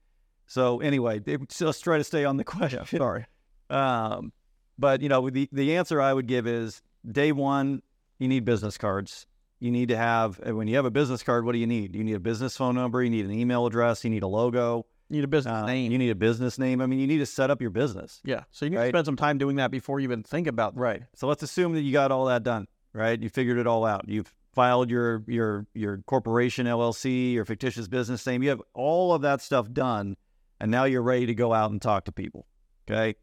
So 0.47 0.79
anyway, 0.81 1.19
they- 1.19 1.38
just 1.47 1.84
try 1.84 1.99
to 1.99 2.03
stay 2.03 2.25
on 2.25 2.38
the 2.38 2.43
question. 2.55 2.84
Sorry. 2.86 3.25
Um, 3.69 4.34
but 4.79 5.01
you 5.01 5.10
know, 5.10 5.29
the 5.29 5.47
the 5.51 5.75
answer 5.77 6.01
I 6.01 6.12
would 6.12 6.25
give 6.27 6.47
is 6.47 6.81
day 7.10 7.31
one, 7.31 7.84
you 8.17 8.27
need 8.27 8.43
business 8.43 8.77
cards. 8.79 9.27
You 9.62 9.69
need 9.71 9.89
to 9.89 9.95
have 9.95 10.39
when 10.39 10.67
you 10.67 10.76
have 10.76 10.86
a 10.86 10.91
business 10.91 11.21
card, 11.21 11.45
what 11.45 11.52
do 11.54 11.60
you 11.60 11.67
need? 11.67 11.95
You 11.95 12.04
need 12.04 12.15
a 12.15 12.19
business 12.19 12.58
phone 12.58 12.74
number. 12.76 13.02
You 13.04 13.12
need 13.12 13.26
an 13.26 13.32
email 13.32 13.65
address. 13.67 14.04
You 14.04 14.10
need 14.10 14.24
a 14.24 14.28
logo. 14.28 14.88
You 15.08 15.17
need 15.17 15.24
a 15.24 15.28
business 15.28 15.54
uh, 15.54 15.65
name. 15.67 15.91
You 15.91 16.00
need 16.00 16.10
a 16.10 16.15
business 16.15 16.58
name. 16.58 16.82
I 16.82 16.88
mean, 16.88 17.00
you 17.00 17.06
need 17.06 17.19
to 17.19 17.26
set 17.28 17.52
up 17.52 17.62
your 17.62 17.69
business. 17.69 18.21
Yeah. 18.24 18.43
So 18.50 18.65
you 18.65 18.71
need 18.71 18.78
Right. 18.78 18.84
to 18.86 18.89
spend 18.89 19.06
some 19.06 19.17
time 19.17 19.38
doing 19.38 19.58
that 19.58 19.69
before 19.69 20.00
you 20.00 20.06
even 20.06 20.24
think 20.24 20.47
about 20.47 20.76
Right. 20.76 21.04
So 21.13 21.28
let's 21.28 21.43
assume 21.43 21.74
that 21.74 21.82
you 21.82 21.91
got 21.93 22.12
all 22.12 22.26
that 22.26 22.41
done, 22.43 22.67
right? 22.93 23.21
You 23.21 23.30
figured 23.30 23.60
it 23.60 23.67
all 23.67 23.86
out. 23.86 24.10
You've 24.10 24.34
filed 24.54 24.89
your 24.89 25.24
your 25.28 25.67
your 25.76 26.00
corporation 26.08 26.65
LLC, 26.65 27.34
your 27.34 27.45
fictitious 27.45 27.88
business 27.88 28.26
name. 28.26 28.41
You 28.41 28.50
have 28.50 28.62
all 28.74 29.13
of 29.13 29.21
that 29.21 29.41
stuff 29.41 29.71
done, 29.71 30.17
and 30.60 30.71
now 30.71 30.86
you're 30.86 31.04
ready 31.04 31.28
to 31.28 31.36
go 31.36 31.54
out 31.54 31.69
and 31.69 31.80
talk 31.82 32.06
to 32.06 32.12
people. 32.12 32.47
Okay? 32.89 33.15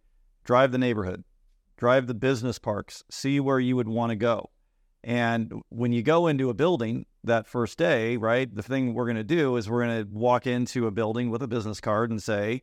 Drive 0.44 0.70
the 0.70 0.78
neighborhood. 0.78 1.24
Drive 1.76 2.06
the 2.06 2.14
business 2.14 2.58
parks. 2.60 3.02
See 3.10 3.40
where 3.40 3.58
you 3.58 3.74
would 3.76 3.88
want 3.88 4.10
to 4.10 4.16
go. 4.16 4.50
And 5.04 5.52
when 5.68 5.92
you 5.92 6.02
go 6.02 6.26
into 6.26 6.50
a 6.50 6.54
building 6.54 7.06
that 7.24 7.46
first 7.46 7.78
day, 7.78 8.16
right? 8.16 8.52
The 8.52 8.62
thing 8.62 8.94
we're 8.94 9.04
going 9.04 9.16
to 9.16 9.24
do 9.24 9.56
is 9.56 9.68
we're 9.68 9.84
going 9.84 10.04
to 10.04 10.10
walk 10.12 10.46
into 10.46 10.86
a 10.86 10.90
building 10.90 11.30
with 11.30 11.42
a 11.42 11.48
business 11.48 11.80
card 11.80 12.10
and 12.10 12.22
say, 12.22 12.62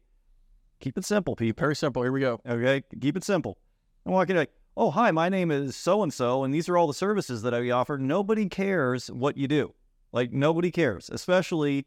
"Keep 0.79 0.97
it 0.97 1.05
simple, 1.05 1.35
people." 1.35 1.61
Very 1.61 1.75
simple. 1.75 2.03
Here 2.03 2.11
we 2.11 2.19
go. 2.19 2.41
Okay, 2.47 2.83
keep 2.99 3.15
it 3.15 3.23
simple. 3.23 3.57
And 4.03 4.13
walk 4.13 4.29
in 4.29 4.35
like, 4.35 4.51
oh 4.77 4.91
hi, 4.91 5.11
my 5.11 5.29
name 5.29 5.51
is 5.51 5.75
so 5.75 6.03
and 6.03 6.13
so, 6.13 6.43
and 6.43 6.53
these 6.53 6.67
are 6.69 6.77
all 6.77 6.87
the 6.87 6.93
services 6.93 7.41
that 7.43 7.53
I 7.53 7.69
offer. 7.69 7.97
Nobody 7.97 8.47
cares 8.47 9.09
what 9.09 9.37
you 9.37 9.47
do. 9.47 9.73
Like 10.11 10.31
nobody 10.31 10.71
cares, 10.71 11.09
especially 11.11 11.85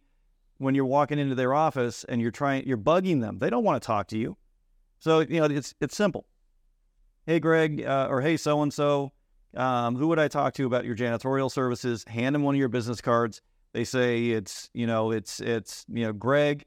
when 0.59 0.75
you're 0.75 0.85
walking 0.85 1.19
into 1.19 1.35
their 1.35 1.55
office 1.55 2.05
and 2.05 2.21
you're 2.21 2.31
trying, 2.31 2.67
you're 2.67 2.77
bugging 2.77 3.21
them. 3.21 3.39
They 3.39 3.51
don't 3.51 3.65
want 3.65 3.81
to 3.81 3.87
talk 3.87 4.09
to 4.09 4.19
you. 4.19 4.37
So 4.99 5.21
you 5.21 5.41
know, 5.41 5.45
it's 5.45 5.75
it's 5.81 5.97
simple. 5.97 6.27
Hey 7.27 7.41
Greg, 7.41 7.85
uh, 7.85 8.07
or 8.09 8.21
hey 8.21 8.37
so 8.37 8.63
and 8.63 8.73
so, 8.73 9.13
Um, 9.57 9.97
who 9.97 10.09
would 10.09 10.19
I 10.19 10.29
talk 10.29 10.55
to 10.55 10.67
about 10.67 10.85
your 10.85 10.95
janitorial 10.97 11.51
services? 11.51 12.05
Hand 12.07 12.35
them 12.35 12.43
one 12.43 12.55
of 12.55 12.59
your 12.59 12.69
business 12.69 13.01
cards. 13.01 13.41
They 13.73 13.85
say 13.85 14.29
it's 14.31 14.71
you 14.73 14.87
know 14.87 15.11
it's 15.11 15.41
it's 15.41 15.85
you 15.89 16.05
know 16.05 16.13
Greg 16.13 16.65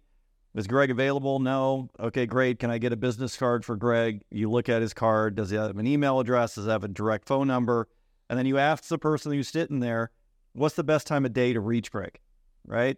Is 0.55 0.67
Greg 0.67 0.91
available? 0.91 1.39
No. 1.39 1.89
Okay, 1.99 2.25
great. 2.25 2.59
Can 2.59 2.69
I 2.69 2.77
get 2.77 2.93
a 2.93 2.97
business 2.97 3.37
card 3.37 3.63
for 3.63 3.75
Greg? 3.75 4.23
You 4.29 4.49
look 4.49 4.69
at 4.69 4.81
his 4.81 4.93
card. 4.93 5.35
Does 5.35 5.49
he 5.49 5.57
have 5.57 5.77
an 5.77 5.87
email 5.87 6.19
address? 6.19 6.55
Does 6.55 6.65
he 6.65 6.71
have 6.71 6.83
a 6.83 6.87
direct 6.87 7.27
phone 7.27 7.47
number? 7.47 7.87
And 8.29 8.37
then 8.37 8.45
you 8.45 8.57
ask 8.57 8.85
the 8.87 8.97
person 8.97 9.31
who's 9.31 9.49
sitting 9.49 9.79
there, 9.79 10.11
what's 10.53 10.75
the 10.75 10.83
best 10.83 11.07
time 11.07 11.25
of 11.25 11.33
day 11.33 11.53
to 11.53 11.59
reach 11.59 11.91
Greg? 11.91 12.19
Right? 12.65 12.97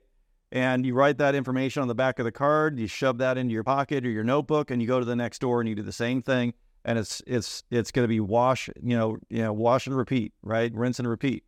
And 0.51 0.85
you 0.85 0.93
write 0.93 1.17
that 1.17 1.33
information 1.33 1.81
on 1.81 1.87
the 1.87 1.95
back 1.95 2.19
of 2.19 2.25
the 2.25 2.31
card, 2.31 2.77
you 2.77 2.85
shove 2.85 3.17
that 3.17 3.39
into 3.39 3.53
your 3.53 3.63
pocket 3.63 4.05
or 4.05 4.09
your 4.11 4.23
notebook, 4.23 4.69
and 4.69 4.79
you 4.79 4.87
go 4.87 4.99
to 4.99 5.05
the 5.05 5.15
next 5.15 5.39
door 5.39 5.59
and 5.59 5.67
you 5.67 5.73
do 5.73 5.81
the 5.81 5.91
same 5.91 6.21
thing. 6.21 6.53
And 6.85 6.99
it's 6.99 7.21
it's 7.25 7.63
it's 7.71 7.91
gonna 7.91 8.07
be 8.07 8.19
wash, 8.19 8.69
you 8.81 8.97
know, 8.97 9.17
you 9.29 9.43
know, 9.43 9.53
wash 9.53 9.87
and 9.87 9.95
repeat, 9.95 10.33
right? 10.41 10.73
Rinse 10.73 10.99
and 10.99 11.07
repeat. 11.07 11.43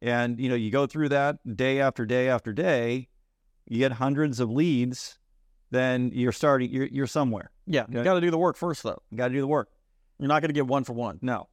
And 0.00 0.38
you 0.38 0.48
know, 0.48 0.54
you 0.54 0.70
go 0.70 0.86
through 0.86 1.10
that 1.10 1.36
day 1.56 1.80
after 1.80 2.06
day 2.06 2.28
after 2.28 2.52
day, 2.52 3.08
you 3.66 3.78
get 3.78 3.92
hundreds 3.92 4.40
of 4.40 4.50
leads, 4.50 5.18
then 5.70 6.10
you're 6.14 6.32
starting 6.32 6.70
you're 6.70 6.86
you're 6.86 7.06
somewhere. 7.06 7.50
Yeah, 7.66 7.84
you 7.90 8.02
got 8.02 8.14
to 8.14 8.20
do 8.20 8.30
the 8.30 8.38
work 8.38 8.56
first, 8.56 8.82
though. 8.82 9.02
You 9.10 9.18
gotta 9.18 9.34
do 9.34 9.40
the 9.40 9.46
work. 9.46 9.68
You're 10.18 10.28
not 10.28 10.42
going 10.42 10.48
to 10.48 10.54
get 10.54 10.66
one 10.66 10.84
for 10.84 10.94
one. 10.94 11.18
No. 11.22 11.48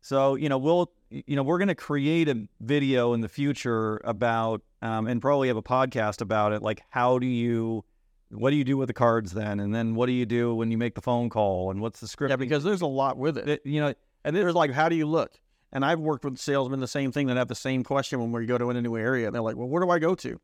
So, 0.00 0.36
you 0.36 0.48
know, 0.48 0.58
we'll, 0.58 0.92
you 1.10 1.34
know, 1.34 1.42
we're 1.42 1.58
going 1.58 1.66
to 1.68 1.74
create 1.74 2.28
a 2.28 2.46
video 2.60 3.12
in 3.14 3.20
the 3.20 3.28
future 3.28 4.00
about, 4.04 4.62
um, 4.80 5.08
and 5.08 5.20
probably 5.20 5.48
have 5.48 5.56
a 5.56 5.62
podcast 5.62 6.20
about 6.20 6.52
it. 6.52 6.62
Like, 6.62 6.82
how 6.90 7.18
do 7.18 7.26
you, 7.26 7.84
what 8.30 8.50
do 8.50 8.56
you 8.56 8.64
do 8.64 8.76
with 8.76 8.88
the 8.88 8.94
cards 8.94 9.32
then? 9.32 9.60
And 9.60 9.74
then 9.74 9.94
what 9.94 10.06
do 10.06 10.12
you 10.12 10.26
do 10.26 10.54
when 10.54 10.70
you 10.70 10.78
make 10.78 10.94
the 10.94 11.00
phone 11.00 11.28
call? 11.30 11.70
And 11.70 11.80
what's 11.80 12.00
the 12.00 12.08
script? 12.08 12.30
Yeah, 12.30 12.36
because 12.36 12.64
there's 12.64 12.82
a 12.82 12.86
lot 12.86 13.16
with 13.16 13.38
it. 13.38 13.48
It- 13.48 13.62
you 13.66 13.80
know, 13.80 13.94
And 14.24 14.34
there's 14.34 14.54
like, 14.54 14.72
how 14.72 14.88
do 14.88 14.96
you 14.96 15.06
look? 15.06 15.38
And 15.72 15.84
I've 15.84 16.00
worked 16.00 16.24
with 16.24 16.38
salesmen 16.38 16.80
the 16.80 16.88
same 16.88 17.12
thing 17.12 17.28
that 17.28 17.36
have 17.36 17.48
the 17.48 17.54
same 17.54 17.84
question 17.84 18.18
when 18.18 18.32
we 18.32 18.46
go 18.46 18.58
to 18.58 18.70
a 18.70 18.80
new 18.80 18.96
area. 18.96 19.26
And 19.26 19.34
they're 19.34 19.42
like, 19.42 19.56
well, 19.56 19.68
where 19.68 19.82
do 19.82 19.90
I 19.90 19.98
go 20.00 20.14
to? 20.16 20.40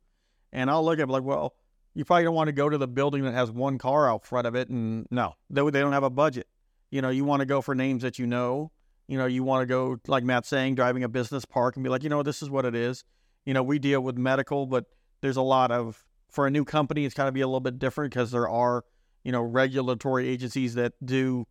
And 0.53 0.71
I'll 0.71 0.85
look 0.85 0.99
at 0.99 1.09
it 1.09 1.13
like, 1.13 1.25
well, 1.25 1.55
you 1.95 2.05
probably 2.05 2.25
don't 2.25 2.35
want 2.35 2.49
to 2.49 2.53
go 2.53 2.69
to 2.69 2.79
the 2.79 2.87
building 2.89 3.25
that 3.25 3.35
has 3.35 3.51
one 3.51 3.79
car 3.79 4.09
out 4.11 4.25
front 4.25 4.47
of 4.47 4.55
it 4.55 4.69
and 4.69 5.07
no, 5.11 5.35
they, 5.51 5.63
they 5.71 5.81
don't 5.81 5.93
have 5.93 6.05
a 6.05 6.11
budget. 6.11 6.47
You 6.91 7.03
know, 7.03 7.11
you 7.11 7.25
want 7.25 7.41
to 7.41 7.47
go 7.47 7.61
for 7.61 7.75
names 7.75 8.03
that 8.03 8.19
you 8.19 8.27
know. 8.27 8.71
You 9.09 9.19
know, 9.19 9.27
you 9.27 9.43
want 9.43 9.63
to 9.63 9.67
go, 9.67 9.99
like 10.07 10.25
Matt's 10.25 10.49
saying, 10.49 10.77
driving 10.77 11.03
a 11.03 11.09
business 11.09 11.45
park 11.45 11.77
and 11.77 11.83
be 11.83 11.91
like, 11.91 12.03
you 12.03 12.09
know, 12.09 12.23
this 12.23 12.41
is 12.43 12.49
what 12.49 12.65
it 12.65 12.75
is. 12.75 13.05
You 13.45 13.53
know, 13.53 13.63
we 13.63 13.79
deal 13.79 14.01
with 14.01 14.17
medical, 14.17 14.67
but 14.67 14.85
there's 15.21 15.37
a 15.37 15.43
lot 15.43 15.71
of, 15.71 16.03
for 16.33 16.47
a 16.47 16.51
new 16.51 16.65
company, 16.65 17.05
it's 17.05 17.15
got 17.15 17.27
to 17.27 17.33
be 17.33 17.43
a 17.43 17.47
little 17.47 17.61
bit 17.61 17.79
different 17.79 18.13
because 18.13 18.31
there 18.31 18.49
are, 18.49 18.85
you 19.23 19.31
know, 19.31 19.43
regulatory 19.43 20.29
agencies 20.29 20.75
that 20.75 20.95
do 21.05 21.47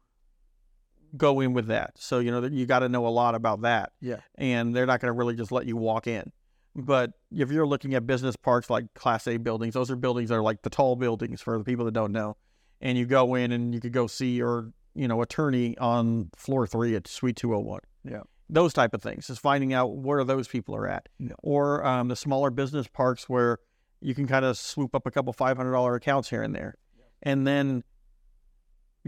go 1.16 1.40
in 1.40 1.54
with 1.54 1.68
that. 1.68 1.94
So, 1.98 2.20
you 2.20 2.32
know, 2.32 2.44
you 2.44 2.66
got 2.66 2.80
to 2.80 2.90
know 2.90 3.06
a 3.06 3.10
lot 3.10 3.36
about 3.36 3.62
that. 3.62 3.92
Yeah. 4.02 4.18
And 4.36 4.76
they're 4.76 4.88
not 4.88 5.00
going 5.00 5.14
to 5.14 5.18
really 5.18 5.36
just 5.36 5.52
let 5.52 5.68
you 5.68 5.78
walk 5.78 6.08
in. 6.08 6.32
But 6.76 7.12
if 7.32 7.52
you're 7.52 7.68
looking 7.68 7.94
at 7.94 8.08
business 8.08 8.36
parks 8.36 8.70
like 8.70 8.94
Class 8.96 9.28
A 9.28 9.38
buildings, 9.38 9.76
those 9.76 9.92
are 9.92 9.96
buildings 9.96 10.30
that 10.30 10.36
are 10.36 10.42
like 10.42 10.64
the 10.64 10.70
tall 10.70 10.96
buildings 10.96 11.42
for 11.42 11.58
the 11.58 11.64
people 11.64 11.86
that 11.86 11.94
don't 11.94 12.12
know. 12.12 12.38
And 12.80 12.98
you 12.98 13.06
go 13.06 13.36
in 13.36 13.52
and 13.52 13.76
you 13.76 13.82
could 13.82 13.94
go 13.94 14.08
see 14.08 14.36
your, 14.36 14.72
you 14.96 15.08
know, 15.08 15.22
attorney 15.22 15.78
on 15.78 16.32
floor 16.36 16.66
three 16.66 16.96
at 16.96 17.08
Suite 17.08 17.36
201. 17.36 17.82
Yeah. 18.04 18.22
Those 18.50 18.74
type 18.74 18.94
of 18.94 19.02
things. 19.02 19.30
is 19.30 19.38
finding 19.38 19.74
out 19.74 19.98
where 19.98 20.24
those 20.24 20.48
people 20.48 20.76
are 20.76 20.88
at. 20.88 21.08
Yeah. 21.20 21.34
Or 21.44 21.86
um, 21.86 22.08
the 22.08 22.16
smaller 22.16 22.50
business 22.50 22.88
parks 22.88 23.30
where 23.30 23.60
you 24.02 24.14
can 24.16 24.28
kind 24.28 24.44
of 24.46 24.58
swoop 24.58 24.96
up 24.96 25.06
a 25.06 25.12
couple 25.12 25.34
$500 25.34 25.96
accounts 25.96 26.30
here 26.30 26.42
and 26.44 26.54
there. 26.56 26.76
And 27.22 27.46
then 27.46 27.84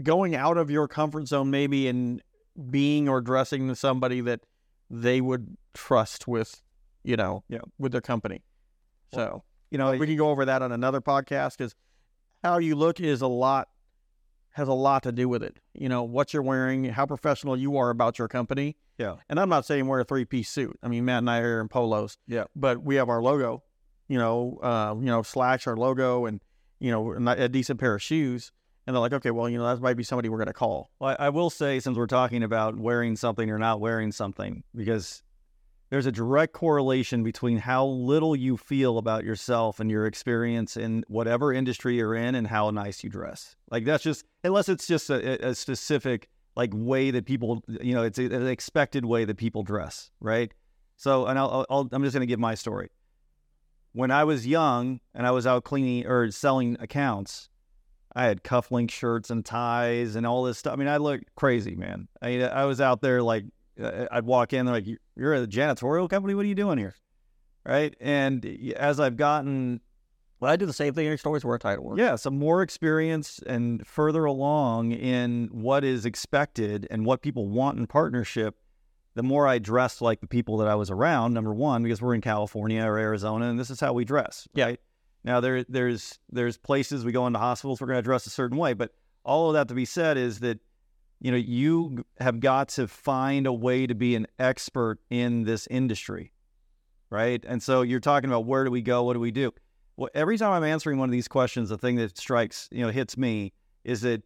going 0.02 0.34
out 0.34 0.56
of 0.56 0.70
your 0.70 0.88
comfort 0.88 1.28
zone 1.28 1.50
maybe 1.50 1.88
and 1.88 2.22
being 2.70 3.08
or 3.08 3.20
dressing 3.20 3.68
to 3.68 3.76
somebody 3.76 4.20
that 4.22 4.40
they 4.90 5.20
would 5.20 5.56
trust 5.72 6.26
with, 6.28 6.62
you 7.02 7.16
know, 7.16 7.44
Yeah. 7.48 7.60
with 7.78 7.92
their 7.92 8.00
company. 8.00 8.42
So 9.12 9.44
you 9.70 9.78
know, 9.78 9.92
we 9.92 10.06
can 10.06 10.16
go 10.16 10.30
over 10.30 10.44
that 10.44 10.62
on 10.62 10.70
another 10.70 11.00
podcast 11.00 11.58
because 11.58 11.74
how 12.44 12.58
you 12.58 12.76
look 12.76 13.00
is 13.00 13.22
a 13.22 13.26
lot 13.26 13.68
has 14.50 14.68
a 14.68 14.72
lot 14.72 15.02
to 15.02 15.10
do 15.10 15.28
with 15.28 15.42
it. 15.42 15.58
You 15.72 15.88
know, 15.88 16.04
what 16.04 16.32
you're 16.32 16.42
wearing, 16.42 16.84
how 16.84 17.06
professional 17.06 17.56
you 17.56 17.76
are 17.76 17.90
about 17.90 18.20
your 18.20 18.28
company. 18.28 18.76
Yeah. 18.98 19.16
And 19.28 19.40
I'm 19.40 19.48
not 19.48 19.64
saying 19.66 19.88
wear 19.88 19.98
a 20.00 20.04
three 20.04 20.24
piece 20.24 20.48
suit. 20.48 20.78
I 20.80 20.86
mean, 20.86 21.04
Matt 21.04 21.18
and 21.18 21.30
I 21.30 21.40
are 21.40 21.60
in 21.60 21.66
polos. 21.68 22.18
Yeah. 22.28 22.44
But 22.54 22.84
we 22.84 22.94
have 22.94 23.08
our 23.08 23.20
logo, 23.20 23.64
you 24.08 24.18
know, 24.18 24.58
uh, 24.62 24.94
you 24.98 25.06
know, 25.06 25.22
slash 25.22 25.66
our 25.66 25.76
logo 25.76 26.26
and, 26.26 26.42
you 26.78 26.90
know, 26.90 27.12
a 27.12 27.48
decent 27.48 27.80
pair 27.80 27.94
of 27.94 28.02
shoes. 28.02 28.52
And 28.86 28.94
they're 28.94 29.00
like, 29.00 29.14
okay, 29.14 29.30
well, 29.30 29.48
you 29.48 29.56
know, 29.56 29.64
that 29.64 29.80
might 29.80 29.96
be 29.96 30.02
somebody 30.02 30.28
we're 30.28 30.36
going 30.36 30.46
to 30.46 30.52
call. 30.52 30.90
Well, 30.98 31.16
I 31.18 31.30
will 31.30 31.48
say, 31.48 31.80
since 31.80 31.96
we're 31.96 32.06
talking 32.06 32.42
about 32.42 32.76
wearing 32.76 33.16
something 33.16 33.48
or 33.50 33.58
not 33.58 33.80
wearing 33.80 34.12
something, 34.12 34.62
because 34.76 35.22
there's 35.88 36.04
a 36.04 36.12
direct 36.12 36.52
correlation 36.52 37.22
between 37.22 37.56
how 37.56 37.86
little 37.86 38.36
you 38.36 38.58
feel 38.58 38.98
about 38.98 39.24
yourself 39.24 39.80
and 39.80 39.90
your 39.90 40.06
experience 40.06 40.76
in 40.76 41.02
whatever 41.08 41.50
industry 41.52 41.96
you're 41.96 42.14
in 42.14 42.34
and 42.34 42.46
how 42.46 42.70
nice 42.70 43.02
you 43.02 43.08
dress. 43.08 43.56
Like 43.70 43.86
that's 43.86 44.04
just, 44.04 44.24
unless 44.42 44.68
it's 44.68 44.86
just 44.86 45.08
a, 45.08 45.48
a 45.48 45.54
specific 45.54 46.28
like 46.54 46.70
way 46.74 47.10
that 47.10 47.24
people, 47.24 47.62
you 47.68 47.94
know, 47.94 48.02
it's 48.02 48.18
an 48.18 48.46
expected 48.46 49.06
way 49.06 49.24
that 49.24 49.36
people 49.36 49.62
dress, 49.62 50.10
right? 50.20 50.52
So, 50.96 51.26
and 51.26 51.38
I'll- 51.38 51.64
I'll 51.70 51.88
I'm 51.90 52.02
just 52.02 52.14
going 52.14 52.20
to 52.20 52.26
give 52.26 52.38
my 52.38 52.54
story. 52.54 52.90
When 53.94 54.10
I 54.10 54.24
was 54.24 54.44
young 54.44 55.00
and 55.14 55.24
I 55.24 55.30
was 55.30 55.46
out 55.46 55.62
cleaning 55.62 56.04
or 56.06 56.30
selling 56.32 56.76
accounts, 56.80 57.48
I 58.14 58.24
had 58.24 58.42
cufflink 58.42 58.90
shirts 58.90 59.30
and 59.30 59.44
ties 59.44 60.16
and 60.16 60.26
all 60.26 60.42
this 60.42 60.58
stuff. 60.58 60.72
I 60.72 60.76
mean, 60.76 60.88
I 60.88 60.96
looked 60.96 61.34
crazy, 61.36 61.76
man. 61.76 62.08
I 62.20 62.26
mean, 62.26 62.42
I 62.42 62.64
was 62.64 62.80
out 62.80 63.00
there 63.00 63.22
like 63.22 63.44
uh, 63.80 64.06
I'd 64.10 64.24
walk 64.24 64.52
in, 64.52 64.66
they're 64.66 64.74
like, 64.74 64.86
"You're 65.16 65.34
a 65.34 65.46
janitorial 65.46 66.10
company. 66.10 66.34
What 66.34 66.44
are 66.44 66.48
you 66.48 66.54
doing 66.56 66.76
here?" 66.76 66.94
Right? 67.64 67.94
And 68.00 68.44
as 68.76 68.98
I've 69.00 69.16
gotten, 69.16 69.80
Well, 70.40 70.52
I 70.52 70.56
do 70.56 70.66
the 70.66 70.72
same 70.72 70.92
thing. 70.92 71.08
I 71.08 71.16
to 71.16 71.26
always 71.26 71.44
wear 71.44 71.54
a 71.54 71.58
title. 71.58 71.94
yeah, 71.96 72.16
some 72.16 72.38
more 72.38 72.62
experience 72.62 73.40
and 73.46 73.86
further 73.86 74.24
along 74.24 74.92
in 74.92 75.48
what 75.52 75.84
is 75.84 76.04
expected 76.04 76.86
and 76.90 77.06
what 77.06 77.22
people 77.22 77.48
want 77.48 77.78
in 77.78 77.86
partnership, 77.86 78.56
the 79.14 79.22
more 79.22 79.46
I 79.46 79.58
dressed 79.58 80.02
like 80.02 80.20
the 80.20 80.26
people 80.26 80.58
that 80.58 80.68
I 80.68 80.74
was 80.74 80.90
around. 80.90 81.34
Number 81.34 81.54
one, 81.54 81.82
because 81.82 82.02
we're 82.02 82.14
in 82.14 82.20
California 82.20 82.84
or 82.84 82.98
Arizona, 82.98 83.48
and 83.48 83.58
this 83.58 83.70
is 83.70 83.80
how 83.80 83.92
we 83.92 84.04
dress. 84.04 84.48
Yeah. 84.54 84.66
Right? 84.66 84.80
Now 85.24 85.40
there, 85.40 85.64
there's 85.64 86.18
there's 86.30 86.58
places 86.58 87.04
we 87.04 87.12
go 87.12 87.26
into 87.26 87.38
hospitals 87.38 87.80
we're 87.80 87.86
going 87.86 87.98
to 87.98 88.02
dress 88.02 88.26
a 88.26 88.30
certain 88.30 88.58
way, 88.58 88.74
but 88.74 88.92
all 89.24 89.48
of 89.48 89.54
that 89.54 89.68
to 89.68 89.74
be 89.74 89.86
said 89.86 90.18
is 90.18 90.40
that 90.40 90.60
you 91.20 91.30
know 91.30 91.38
you 91.38 92.04
have 92.20 92.40
got 92.40 92.68
to 92.70 92.86
find 92.86 93.46
a 93.46 93.52
way 93.52 93.86
to 93.86 93.94
be 93.94 94.14
an 94.16 94.26
expert 94.38 94.98
in 95.08 95.44
this 95.44 95.66
industry, 95.68 96.32
right? 97.08 97.42
And 97.48 97.62
so 97.62 97.80
you're 97.82 98.00
talking 98.00 98.28
about 98.28 98.44
where 98.44 98.64
do 98.64 98.70
we 98.70 98.82
go, 98.82 99.04
what 99.04 99.14
do 99.14 99.20
we 99.20 99.30
do? 99.30 99.52
Well, 99.96 100.10
every 100.14 100.36
time 100.36 100.52
I'm 100.52 100.64
answering 100.64 100.98
one 100.98 101.08
of 101.08 101.12
these 101.12 101.28
questions, 101.28 101.70
the 101.70 101.78
thing 101.78 101.96
that 101.96 102.18
strikes 102.18 102.68
you 102.70 102.84
know 102.84 102.90
hits 102.90 103.16
me 103.16 103.54
is 103.82 104.02
that 104.02 104.22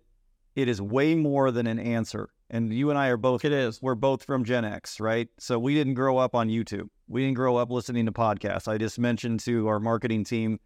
it 0.57 0.69
is 0.69 0.83
way 0.83 1.15
more 1.15 1.53
than 1.53 1.69
an 1.69 1.79
answer. 1.79 2.31
And 2.51 2.73
you 2.73 2.89
and 2.91 2.99
I 2.99 3.09
are 3.09 3.17
both 3.19 3.45
It 3.45 3.53
is. 3.53 3.81
we're 3.83 3.95
both 3.95 4.25
from 4.25 4.45
Gen 4.45 4.65
X, 4.65 5.01
right? 5.01 5.29
So 5.39 5.59
we 5.59 5.75
didn't 5.75 5.95
grow 5.95 6.17
up 6.19 6.35
on 6.35 6.49
YouTube. 6.49 6.89
We 7.07 7.23
didn't 7.23 7.35
grow 7.37 7.57
up 7.57 7.71
listening 7.71 8.07
to 8.07 8.13
podcasts. 8.13 8.67
I 8.69 8.79
just 8.79 8.99
mentioned 8.99 9.41
to 9.41 9.69
our 9.69 9.79
marketing 9.81 10.25
team, 10.25 10.59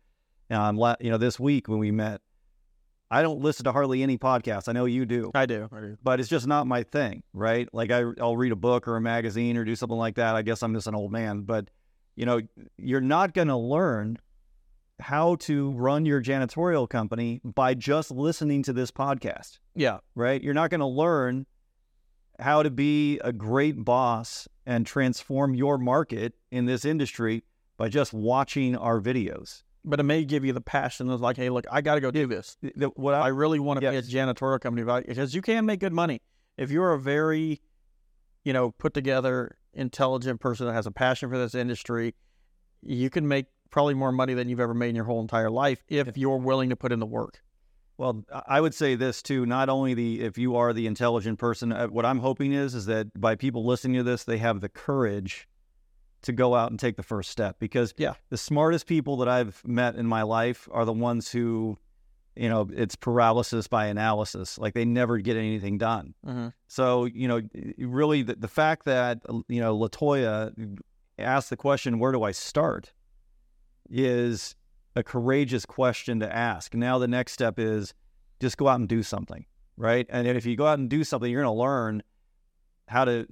um, 0.51 0.77
la- 0.77 0.97
you 1.01 1.11
know, 1.11 1.19
this 1.19 1.41
week 1.41 1.67
when 1.69 1.79
we 1.81 1.91
met, 1.91 2.21
I 3.11 3.21
don't 3.23 3.41
listen 3.41 3.65
to 3.65 3.73
hardly 3.73 4.03
any 4.03 4.17
podcasts. 4.17 4.69
I 4.69 4.73
know 4.73 4.85
you 4.87 5.05
do, 5.05 5.31
I 5.35 5.45
do. 5.45 5.69
I 5.73 5.81
do. 5.81 5.97
but 6.03 6.19
it's 6.21 6.29
just 6.29 6.47
not 6.47 6.67
my 6.67 6.83
thing, 6.85 7.23
right? 7.35 7.69
Like 7.73 7.91
I, 7.91 8.05
I'll 8.21 8.37
read 8.37 8.53
a 8.53 8.57
book 8.57 8.87
or 8.89 8.97
a 8.97 9.01
magazine 9.01 9.57
or 9.57 9.65
do 9.65 9.75
something 9.77 9.99
like 9.99 10.15
that. 10.15 10.35
I 10.37 10.43
guess 10.43 10.63
I'm 10.63 10.73
just 10.75 10.87
an 10.87 10.95
old 10.95 11.13
man, 11.13 11.43
but 11.43 11.69
you 12.17 12.27
know, 12.27 12.41
you're 12.79 13.01
not 13.01 13.35
going 13.35 13.49
to 13.49 13.57
learn 13.57 14.19
how 15.01 15.35
to 15.37 15.73
run 15.73 16.07
your 16.07 16.23
janitorial 16.23 16.89
company 16.89 17.41
by 17.45 17.75
just 17.75 18.11
listening 18.11 18.63
to 18.63 18.73
this 18.73 18.91
podcast 18.93 19.59
Yeah. 19.75 19.99
right? 20.15 20.41
You're 20.43 20.55
not 20.55 20.71
going 20.71 20.81
to 20.81 20.87
learn 20.87 21.47
how 22.39 22.63
to 22.63 22.71
be 22.71 23.19
a 23.21 23.33
great 23.33 23.85
boss 23.85 24.49
and 24.67 24.87
transform 24.87 25.55
your 25.55 25.79
market 25.79 26.35
in 26.51 26.67
this 26.67 26.85
industry 26.85 27.45
by 27.77 27.89
just 27.89 28.13
watching 28.13 28.77
our 28.77 29.01
videos. 29.01 29.63
But 29.85 29.99
it 29.99 30.05
may 30.05 30.25
give 30.25 30.45
you 30.45 30.53
the 30.53 30.61
passion 30.61 31.11
of 31.11 31.21
like, 31.21 31.37
hey, 31.37 31.51
look, 31.51 31.65
I 31.71 31.81
got 31.81 31.97
to 31.97 32.01
go 32.01 32.11
do 32.11 32.27
this. 32.27 32.57
The- 32.63 32.89
what 32.95 33.15
I 33.15 33.23
I, 33.23 33.29
really 33.29 33.59
want 33.59 33.81
to 33.81 33.85
Yes. 33.91 34.07
be 34.09 34.17
a 34.19 34.25
janitorial 34.27 34.61
company 34.61 34.83
about 34.83 35.07
because 35.07 35.35
you 35.35 35.43
can 35.43 35.67
make 35.67 35.81
good 35.81 35.93
money 35.93 36.21
if 36.57 36.71
you're 36.71 36.93
a 36.93 36.99
very, 37.01 37.61
you 38.45 38.53
know, 38.53 38.71
put 38.71 38.95
together, 38.95 39.57
intelligent 39.75 40.41
person 40.41 40.67
that 40.67 40.73
has 40.75 40.87
a 40.87 40.93
passion 40.93 41.29
for 41.31 41.39
this 41.39 41.55
industry. 41.55 42.15
You 42.83 43.11
can 43.11 43.27
make 43.27 43.47
probably 43.71 43.95
more 43.95 44.13
money 44.13 44.35
than 44.35 44.49
you've 44.49 44.61
ever 44.61 44.75
made 44.75 44.91
in 44.91 44.97
your 44.97 45.07
whole 45.07 45.21
entire 45.21 45.51
life 45.51 45.83
if 45.89 46.17
you're 46.17 46.37
willing 46.37 46.69
to 46.71 46.77
put 46.77 46.93
in 46.93 47.01
the 47.01 47.07
work. 47.07 47.43
Well, 47.99 48.25
I 48.47 48.61
would 48.61 48.75
say 48.75 48.95
this 48.95 49.23
too. 49.23 49.47
Not 49.47 49.69
only 49.69 49.95
the 49.95 50.21
if 50.23 50.39
you 50.39 50.57
are 50.57 50.73
the 50.73 50.87
intelligent 50.87 51.39
person, 51.39 51.73
uh, 51.73 51.87
what 51.89 52.05
I'm 52.05 52.19
hoping 52.19 52.53
is 52.53 52.75
is 52.75 52.87
that 52.87 53.19
by 53.21 53.37
people 53.37 53.65
listening 53.65 53.97
to 53.99 54.03
this, 54.03 54.25
they 54.25 54.39
have 54.39 54.61
the 54.61 54.69
courage 54.69 55.49
to 56.23 56.33
go 56.33 56.55
out 56.55 56.71
and 56.71 56.79
take 56.79 56.97
the 56.97 57.03
first 57.03 57.31
step. 57.31 57.57
Because 57.59 57.95
Yeah. 57.97 58.15
the 58.31 58.37
smartest 58.37 58.87
people 58.87 59.17
that 59.19 59.29
I've 59.29 59.61
met 59.67 59.97
in 59.97 60.07
my 60.07 60.23
life 60.23 60.69
are 60.73 60.85
the 60.85 60.93
ones 60.93 61.33
who, 61.33 61.79
you 62.37 62.49
know, 62.49 62.69
it's 62.73 62.95
paralysis 62.95 63.67
by 63.67 63.87
analysis. 63.87 64.57
Like 64.57 64.75
they 64.75 64.85
never 64.85 65.19
get 65.19 65.37
anything 65.37 65.79
done. 65.79 66.15
Mm-hmm. 66.25 66.49
So, 66.69 67.07
you 67.07 67.27
know, 67.27 67.43
really 67.79 68.23
the, 68.23 68.37
the 68.37 68.49
fact 68.49 68.85
that, 68.85 69.21
you 69.49 69.61
know, 69.61 69.77
Latoya 69.77 70.53
asked 71.19 71.51
the 71.51 71.57
question, 71.57 71.99
where 71.99 72.13
do 72.13 72.23
I 72.23 72.33
start? 72.33 72.93
is 73.91 74.57
a 74.95 75.03
courageous 75.03 75.65
question 75.65 76.21
to 76.21 76.35
ask. 76.35 76.75
Now 76.75 76.99
the 76.99 77.09
next 77.09 77.33
step 77.33 77.59
is 77.59 77.95
just 78.41 78.57
go 78.57 78.69
out 78.69 78.81
and 78.81 78.89
do 78.89 79.03
something, 79.03 79.47
right? 79.77 80.07
And 80.11 80.27
if 80.27 80.45
you 80.45 80.57
go 80.57 80.67
out 80.67 80.79
and 80.79 80.89
do 80.89 81.05
something, 81.05 81.31
you're 81.31 81.43
going 81.43 81.55
to 81.55 81.61
learn 81.61 82.03
how 82.89 83.05
to 83.05 83.27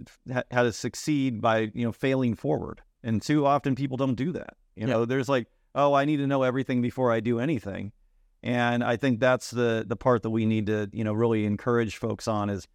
how 0.51 0.63
to 0.63 0.73
succeed 0.73 1.41
by 1.41 1.71
you 1.75 1.85
know 1.85 1.93
failing 1.93 2.35
forward. 2.35 2.81
And 3.03 3.21
too 3.21 3.47
often 3.47 3.75
people 3.75 3.97
don't 3.97 4.15
do 4.15 4.33
that. 4.33 4.57
You 4.77 4.87
know, 4.87 5.05
there's 5.05 5.29
like, 5.29 5.49
oh, 5.75 5.93
I 5.95 6.05
need 6.05 6.19
to 6.19 6.27
know 6.27 6.43
everything 6.43 6.81
before 6.81 7.13
I 7.13 7.21
do 7.21 7.41
anything. 7.41 7.93
And 8.43 8.83
I 8.83 8.97
think 8.97 9.21
that's 9.21 9.51
the 9.51 9.85
the 9.87 9.97
part 9.97 10.23
that 10.23 10.31
we 10.31 10.47
need 10.47 10.67
to 10.67 10.89
you 10.93 11.05
know 11.05 11.13
really 11.13 11.45
encourage 11.45 11.97
folks 11.97 12.27
on 12.27 12.49
is 12.49 12.67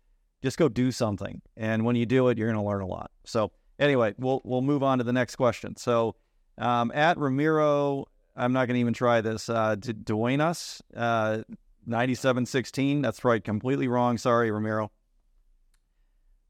just 0.44 0.58
go 0.58 0.70
do 0.70 0.92
something. 0.92 1.42
And 1.58 1.86
when 1.86 1.96
you 1.96 2.06
do 2.06 2.28
it, 2.28 2.38
you're 2.38 2.52
going 2.52 2.62
to 2.62 2.68
learn 2.68 2.82
a 2.82 2.88
lot. 2.88 3.10
So 3.26 3.52
anyway, 3.80 4.14
we'll 4.18 4.42
we'll 4.44 4.62
move 4.62 4.84
on 4.84 5.00
to 5.00 5.04
the 5.04 5.14
next 5.14 5.38
question. 5.38 5.76
So 5.76 6.16
um, 6.58 6.92
at 6.94 7.18
Ramiro, 7.18 8.06
I'm 8.36 8.54
not 8.54 8.68
going 8.68 8.76
to 8.76 8.82
even 8.82 8.94
try 8.94 9.22
this. 9.22 9.50
Uh, 9.50 9.76
D- 9.76 9.94
Duenas, 9.94 10.82
uh, 10.96 11.40
9716. 11.86 13.02
That's 13.02 13.24
right, 13.24 13.44
completely 13.44 13.88
wrong. 13.88 14.18
Sorry, 14.18 14.52
Ramiro. 14.52 14.92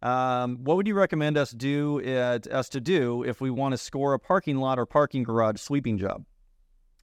Um, 0.02 0.58
what 0.64 0.78
would 0.78 0.88
you 0.88 0.94
recommend 0.94 1.38
us 1.38 1.52
do 1.52 2.00
us 2.52 2.70
to 2.70 2.80
do 2.80 3.24
if 3.24 3.42
we 3.42 3.50
want 3.50 3.74
to 3.74 3.78
score 3.78 4.14
a 4.14 4.20
parking 4.20 4.58
lot 4.58 4.78
or 4.78 4.86
parking 4.86 5.24
garage 5.24 5.60
sweeping 5.60 5.98
job? 5.98 6.26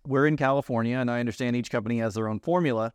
We're 0.07 0.27
in 0.27 0.37
California, 0.37 0.97
and 0.99 1.11
I 1.11 1.21
understand 1.21 1.57
each 1.57 1.71
company 1.71 1.99
has 1.99 2.15
their 2.15 2.29
own 2.29 2.41
formula. 2.41 2.93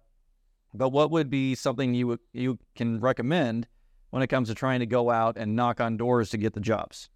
But 0.73 0.89
what 0.89 1.11
would 1.11 1.29
be 1.29 1.55
something 1.55 1.93
you 1.93 2.19
you 2.33 2.59
can 2.75 2.99
recommend 2.99 3.67
when 4.11 4.23
it 4.23 4.27
comes 4.27 4.49
to 4.49 4.55
trying 4.55 4.79
to 4.79 4.85
go 4.85 5.09
out 5.09 5.37
and 5.37 5.55
knock 5.55 5.81
on 5.81 5.97
doors 5.97 6.29
to 6.31 6.37
get 6.37 6.53
the 6.53 6.59
jobs? 6.59 7.09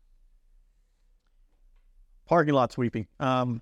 Parking 2.25 2.53
lot 2.53 2.71
sweeping. 2.71 3.07
Um, 3.19 3.61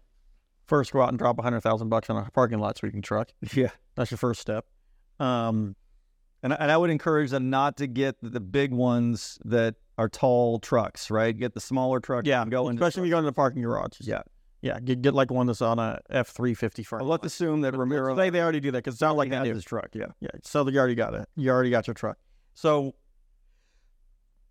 first, 0.70 0.91
go 0.93 1.01
out 1.01 1.09
and 1.09 1.17
drop 1.17 1.38
a 1.39 1.41
hundred 1.41 1.61
thousand 1.61 1.89
bucks 1.89 2.09
on 2.09 2.17
a 2.17 2.30
parking 2.32 2.59
lot 2.59 2.78
sweeping 2.78 3.01
truck. 3.01 3.30
Yeah, 3.53 3.72
That's 3.95 4.11
your 4.11 4.17
first 4.17 4.39
step. 4.39 4.65
Um, 5.20 5.76
and 6.43 6.53
and 6.53 6.72
I 6.72 6.78
would 6.78 6.89
encourage 6.89 7.32
them 7.32 7.49
not 7.49 7.78
to 7.78 7.88
get 7.88 8.15
the 8.22 8.39
big 8.39 8.72
ones 8.72 9.38
that 9.43 9.76
are 9.97 10.07
tall 10.07 10.59
trucks, 10.59 11.11
right? 11.11 11.38
Get 11.38 11.53
the 11.53 11.59
smaller 11.59 11.99
trucks. 11.99 12.26
yeah, 12.28 12.41
and 12.41 12.49
go 12.49 12.70
into 12.70 12.82
especially 12.82 13.03
if 13.03 13.07
you 13.07 13.13
go 13.13 13.17
into 13.17 13.26
the 13.30 13.34
parking 13.34 13.61
garage. 13.61 13.97
Yeah. 13.99 14.22
yeah. 14.61 14.80
Get 14.80 15.01
get 15.01 15.13
like 15.13 15.30
one 15.32 15.47
that's 15.47 15.61
on 15.61 15.80
a 15.80 15.99
F 16.09 16.30
three 16.30 16.53
fifty 16.53 16.84
front. 16.84 17.03
Well, 17.03 17.11
let's 17.11 17.26
assume 17.26 17.61
that 17.61 17.76
Ramiro 17.76 18.15
They 18.15 18.30
they 18.30 18.41
already 18.41 18.61
do 18.61 18.72
that 18.72 18.78
because 18.78 18.95
it 18.95 18.99
sounds 18.99 19.17
like 19.17 19.30
they 19.30 19.49
his 19.49 19.65
truck. 19.65 19.89
Yeah. 19.93 20.05
Yeah, 20.22 20.30
so 20.43 20.65
you 20.70 20.80
already 20.80 20.95
got 20.95 21.13
it. 21.13 21.28
You 21.36 21.49
already 21.49 21.70
got 21.70 21.88
your 21.88 21.95
truck. 21.95 22.17
So 22.53 22.95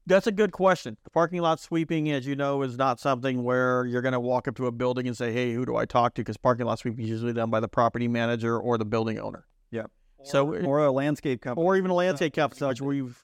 that's 0.08 0.26
a 0.26 0.32
good 0.32 0.52
question. 0.52 0.96
Parking 1.12 1.40
lot 1.40 1.60
sweeping, 1.60 2.10
as 2.10 2.26
you 2.26 2.34
know, 2.34 2.62
is 2.62 2.76
not 2.76 2.98
something 2.98 3.44
where 3.44 3.84
you're 3.86 4.02
going 4.02 4.12
to 4.12 4.20
walk 4.20 4.48
up 4.48 4.56
to 4.56 4.66
a 4.66 4.72
building 4.72 5.06
and 5.06 5.16
say, 5.16 5.32
"Hey, 5.32 5.52
who 5.52 5.64
do 5.66 5.76
I 5.76 5.84
talk 5.84 6.14
to?" 6.14 6.22
Because 6.22 6.36
parking 6.36 6.66
lot 6.66 6.78
sweeping 6.78 7.04
is 7.04 7.10
usually 7.10 7.34
done 7.34 7.50
by 7.50 7.60
the 7.60 7.68
property 7.68 8.08
manager 8.08 8.58
or 8.58 8.78
the 8.78 8.84
building 8.84 9.18
owner. 9.20 9.46
Yeah. 9.70 9.84
So, 10.24 10.54
Or 10.64 10.84
a 10.84 10.90
landscape 10.90 11.42
company. 11.42 11.64
or 11.64 11.76
even 11.76 11.90
a 11.90 11.94
landscape 11.94 12.34
company, 12.34 12.66
which 12.66 12.80
we've 12.80 13.22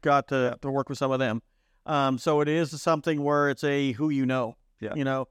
got 0.00 0.28
to, 0.28 0.56
to 0.62 0.70
work 0.70 0.88
with 0.88 0.96
some 0.96 1.10
of 1.10 1.18
them. 1.18 1.42
Um, 1.86 2.16
so 2.16 2.40
it 2.40 2.48
is 2.48 2.80
something 2.80 3.22
where 3.22 3.50
it's 3.50 3.62
a 3.64 3.92
who 3.92 4.08
you 4.08 4.24
know. 4.24 4.56
Yeah. 4.80 4.94
You 4.94 5.04
know, 5.04 5.28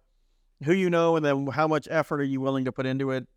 who 0.63 0.73
you 0.73 0.89
know, 0.89 1.15
and 1.15 1.25
then 1.25 1.47
how 1.47 1.67
much 1.67 1.87
effort 1.89 2.21
are 2.21 2.25
you 2.25 2.41
willing 2.41 2.65
to 2.65 2.71
put 2.71 2.85
into 2.85 3.11
it. 3.11 3.27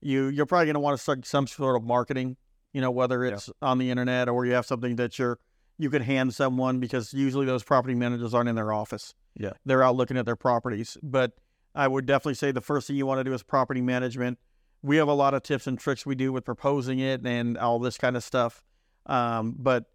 You 0.00 0.28
you're 0.28 0.46
probably 0.46 0.66
going 0.66 0.74
to 0.74 0.80
want 0.80 0.96
to 0.96 1.02
start 1.02 1.26
some 1.26 1.46
sort 1.46 1.76
of 1.76 1.82
marketing. 1.82 2.36
You 2.72 2.80
know, 2.80 2.90
whether 2.90 3.24
it's 3.24 3.50
on 3.60 3.78
the 3.78 3.90
internet 3.90 4.28
or 4.28 4.46
you 4.46 4.52
have 4.52 4.66
something 4.66 4.96
that 4.96 5.18
you're 5.18 5.38
you 5.82 5.90
could 5.90 6.02
hand 6.02 6.32
someone 6.32 6.78
because 6.78 7.12
usually 7.12 7.44
those 7.44 7.64
property 7.64 7.94
managers 7.94 8.32
aren't 8.32 8.48
in 8.48 8.54
their 8.54 8.72
office. 8.72 9.14
Yeah. 9.34 9.52
they're 9.64 9.82
out 9.82 9.96
looking 9.96 10.16
at 10.16 10.26
their 10.26 10.36
properties. 10.36 10.96
But 11.02 11.32
I 11.74 11.88
would 11.88 12.06
definitely 12.06 12.34
say 12.34 12.52
the 12.52 12.60
first 12.60 12.86
thing 12.86 12.96
you 12.96 13.06
want 13.06 13.18
to 13.18 13.24
do 13.24 13.32
is 13.34 13.42
property 13.42 13.80
management. 13.80 14.38
We 14.82 14.96
have 14.98 15.08
a 15.08 15.14
lot 15.14 15.34
of 15.34 15.42
tips 15.42 15.66
and 15.66 15.78
tricks 15.78 16.06
we 16.06 16.14
do 16.14 16.32
with 16.32 16.44
proposing 16.44 17.00
it 17.00 17.26
and 17.26 17.58
all 17.58 17.78
this 17.78 17.98
kind 17.98 18.16
of 18.16 18.22
stuff. 18.22 18.62
Um, 19.06 19.56
but 19.58 19.86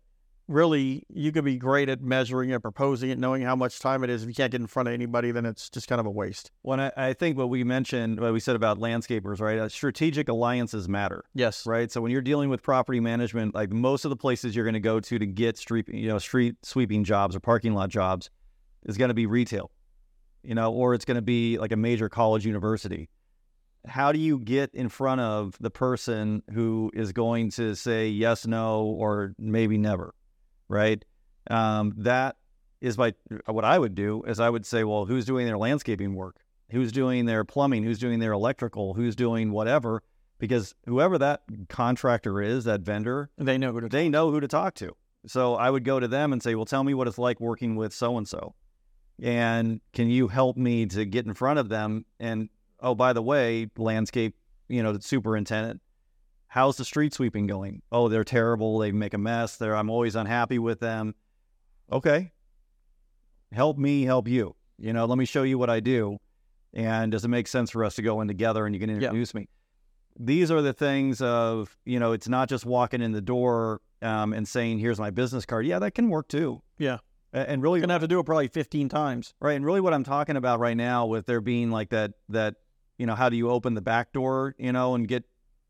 really, 0.48 1.04
you 1.10 1.32
could 1.32 1.44
be 1.44 1.58
great 1.58 1.90
at 1.90 2.02
measuring 2.02 2.50
it, 2.52 2.62
proposing 2.62 3.10
it, 3.10 3.20
knowing 3.20 3.42
how 3.42 3.56
much 3.56 3.80
time 3.80 4.04
it 4.04 4.10
is. 4.10 4.24
If 4.24 4.30
you 4.30 4.36
can't 4.36 4.52
get 4.52 4.62
in 4.62 4.68
front 4.68 4.88
of 4.88 4.94
anybody, 4.94 5.32
then 5.32 5.46
it's 5.46 5.70
just 5.70 5.88
kind 5.88 6.00
of 6.00 6.06
a 6.06 6.12
waste. 6.12 6.52
When 6.62 6.80
I, 6.80 6.92
I 6.96 7.14
think 7.14 7.38
what 7.38 7.50
we 7.50 7.64
mentioned, 7.64 8.20
what 8.20 8.34
we 8.34 8.40
said 8.40 8.56
about 8.56 8.80
landscapers, 8.80 9.40
right? 9.40 9.60
Uh, 9.60 9.70
strategic 9.70 10.30
alliances 10.30 10.88
matter, 10.88 11.26
Yes. 11.34 11.66
right? 11.66 11.92
So 11.92 12.02
when 12.02 12.12
you're 12.12 12.22
dealing 12.22 12.50
with 12.50 12.64
property 12.64 13.00
management, 13.00 13.54
like 13.56 13.72
most 13.72 14.06
of 14.06 14.10
the 14.10 14.16
places 14.16 14.56
you're 14.56 14.66
going 14.66 14.74
to 14.74 14.80
go 14.80 15.00
to 15.00 15.20
to 15.20 15.26
get 15.26 15.58
street, 15.58 15.88
you 15.90 16.08
know, 16.08 16.18
street 16.18 16.56
sweeping 16.64 17.04
jobs 17.04 17.36
or 17.36 17.40
parking 17.40 17.74
lot 17.74 17.90
jobs, 17.90 18.30
is 18.86 18.98
going 18.98 19.10
to 19.10 19.16
be 19.16 19.26
retail, 19.26 19.72
you 20.44 20.56
know, 20.56 20.72
or 20.72 20.94
it's 20.94 21.06
going 21.06 21.16
to 21.16 21.22
be 21.22 21.58
like 21.58 21.72
a 21.72 21.78
major 21.78 22.08
college 22.08 22.46
university. 22.46 23.10
How 23.86 24.12
do 24.12 24.20
you 24.20 24.40
get 24.40 24.74
in 24.74 24.90
front 24.90 25.22
of 25.22 25.56
the 25.62 25.70
person 25.70 26.44
who 26.54 26.92
is 26.94 27.14
going 27.14 27.52
to 27.52 27.76
say 27.76 28.08
yes, 28.10 28.46
no, 28.46 28.84
or 28.84 29.34
maybe 29.38 29.78
never, 29.78 30.14
right? 30.68 31.04
Um, 31.50 31.94
that 31.98 32.38
is 32.82 32.98
by 32.98 33.14
what 33.46 33.66
I 33.66 33.80
would 33.80 33.96
do 33.96 34.24
is 34.24 34.40
I 34.40 34.50
would 34.50 34.66
say, 34.66 34.84
well, 34.84 35.06
who's 35.06 35.26
doing 35.26 35.46
their 35.46 35.58
landscaping 35.58 36.16
work? 36.16 36.38
Who's 36.70 36.92
doing 36.92 37.26
their 37.26 37.44
plumbing? 37.44 37.84
Who's 37.84 38.00
doing 38.00 38.20
their 38.20 38.34
electrical? 38.34 38.94
Who's 38.94 39.16
doing 39.16 39.52
whatever? 39.52 40.04
Because 40.40 40.76
whoever 40.86 41.18
that 41.18 41.42
contractor 41.70 42.42
is, 42.42 42.66
that 42.66 42.82
vendor, 42.82 43.30
They 43.38 43.58
know 43.58 43.72
who 43.72 43.82
to 43.82 43.90
they 43.90 44.10
know 44.10 44.30
who 44.32 44.40
to 44.40 44.48
talk 44.48 44.76
to. 44.76 44.96
So 45.26 45.56
I 45.56 45.70
would 45.70 45.84
go 45.84 46.00
to 46.00 46.08
them 46.08 46.32
and 46.32 46.44
say, 46.44 46.56
well, 46.56 46.66
tell 46.66 46.84
me 46.84 46.94
what 46.94 47.08
it's 47.08 47.18
like 47.18 47.40
working 47.40 47.76
with 47.76 47.94
so 47.94 48.18
and 48.18 48.28
so. 48.28 48.54
And 49.22 49.82
can 49.94 50.10
you 50.10 50.28
help 50.28 50.58
me 50.58 50.86
to 50.88 51.06
get 51.06 51.26
in 51.26 51.34
front 51.34 51.58
of 51.58 51.70
them? 51.70 52.06
And 52.20 52.50
oh, 52.80 52.94
by 52.94 53.14
the 53.14 53.22
way, 53.22 53.70
landscape, 53.78 54.36
you 54.68 54.84
know, 54.84 54.94
the 54.94 55.02
superintendent, 55.02 55.82
how's 56.58 56.76
the 56.76 56.84
street 56.86 57.14
sweeping 57.14 57.46
going? 57.46 57.84
Oh, 57.92 58.08
they're 58.10 58.24
terrible. 58.24 58.80
They 58.80 58.92
make 58.92 59.14
a 59.14 59.18
mess. 59.20 59.58
They're, 59.58 59.76
I'm 59.76 59.92
always 59.92 60.16
unhappy 60.16 60.58
with 60.58 60.80
them. 60.80 61.14
Okay. 61.92 62.32
Help 63.52 63.78
me 63.78 64.04
help 64.06 64.28
you. 64.28 64.56
You 64.80 64.92
know, 64.92 65.06
let 65.06 65.20
me 65.20 65.26
show 65.26 65.44
you 65.44 65.60
what 65.60 65.70
I 65.70 65.80
do. 65.80 66.18
And 66.74 67.12
does 67.12 67.24
it 67.24 67.28
make 67.28 67.48
sense 67.48 67.70
for 67.70 67.84
us 67.84 67.94
to 67.96 68.02
go 68.02 68.22
in 68.22 68.28
together 68.28 68.66
and 68.66 68.74
you 68.76 68.80
can 68.80 68.90
Yeah. 68.90 68.96
introduce 68.96 69.36
me? 69.36 69.50
These 70.20 70.50
are 70.50 70.64
the 70.64 70.74
things 70.74 71.22
of, 71.22 71.78
you 71.86 72.00
know, 72.00 72.12
it's 72.12 72.28
not 72.28 72.50
just 72.50 72.66
walking 72.66 73.04
in 73.04 73.12
the 73.12 73.22
door 73.22 73.80
um, 74.02 74.34
and 74.34 74.48
saying, 74.48 74.80
here's 74.80 75.00
my 75.00 75.12
business 75.12 75.46
card. 75.46 75.68
Yeah, 75.68 75.78
that 75.78 75.92
can 75.94 76.10
work 76.10 76.28
too. 76.28 76.64
Yeah. 76.80 76.98
And 77.34 77.62
really, 77.62 77.78
You're 77.80 77.84
gonna 77.84 77.94
have 77.94 78.02
to 78.02 78.08
do 78.08 78.20
it 78.20 78.24
probably 78.26 78.48
15 78.48 78.90
times. 78.90 79.36
Right, 79.40 79.54
and 79.54 79.64
really, 79.64 79.82
what 79.82 79.94
I'm 79.94 80.04
talking 80.04 80.38
about 80.38 80.60
right 80.60 80.78
now, 80.78 81.06
with 81.06 81.28
there 81.28 81.42
being 81.42 81.70
like 81.70 81.90
that, 81.90 82.14
that 82.30 82.56
you 82.98 83.06
know, 83.06 83.14
how 83.14 83.30
do 83.30 83.38
you 83.38 83.52
open 83.52 83.76
the 83.76 83.82
back 83.82 84.12
door, 84.12 84.56
you 84.58 84.72
know, 84.72 84.96
and 84.96 85.08
get 85.08 85.24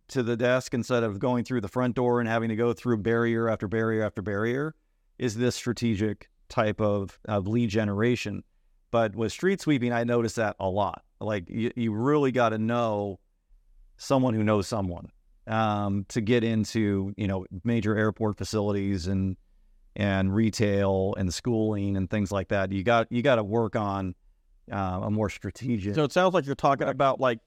to 0.10 0.24
the 0.24 0.38
desk 0.38 0.74
instead 0.74 1.04
of 1.04 1.20
going 1.20 1.44
through 1.44 1.62
the 1.62 1.68
front 1.68 1.96
door 1.96 2.20
and 2.20 2.30
having 2.30 2.50
to 2.50 2.56
go 2.56 2.74
through 2.74 2.98
barrier 2.98 3.50
after 3.50 3.68
barrier 3.68 4.04
after 4.04 4.22
barrier, 4.22 4.76
is 5.18 5.36
this 5.36 5.56
strategic 5.56 6.30
type 6.50 6.80
of, 6.80 7.20
of 7.26 7.48
lead 7.48 7.70
generation. 7.70 8.44
But 8.92 9.16
with 9.16 9.32
street 9.32 9.60
sweeping, 9.60 9.92
I 9.92 10.04
notice 10.04 10.36
that 10.36 10.56
a 10.60 10.70
lot. 10.70 11.04
Like 11.20 11.50
you, 11.50 11.72
you 11.76 11.92
really 11.94 12.32
got 12.32 12.50
to 12.50 12.58
know 12.58 13.20
someone 13.98 14.34
who 14.34 14.44
knows 14.44 14.68
someone 14.68 15.12
um, 15.48 16.06
to 16.10 16.22
get 16.22 16.44
into, 16.44 17.14
you 17.18 17.28
know, 17.28 17.46
major 17.64 17.98
airport 17.98 18.38
facilities 18.38 19.08
and 19.08 19.36
and 19.96 20.34
retail 20.34 21.16
and 21.18 21.34
schooling 21.34 21.98
and 21.98 22.10
things 22.10 22.32
like 22.32 22.50
that. 22.50 22.72
You 22.72 22.84
got 22.84 23.12
you 23.12 23.22
got 23.22 23.36
to 23.36 23.44
work 23.44 23.76
on 23.76 24.16
uh, 24.72 25.00
a 25.04 25.12
more 25.12 25.30
strategic. 25.30 25.96
So 25.96 26.04
it 26.04 26.12
sounds 26.12 26.34
like 26.34 26.46
you're 26.46 26.56
talking 26.56 26.88
about 26.88 27.20
like 27.20 27.40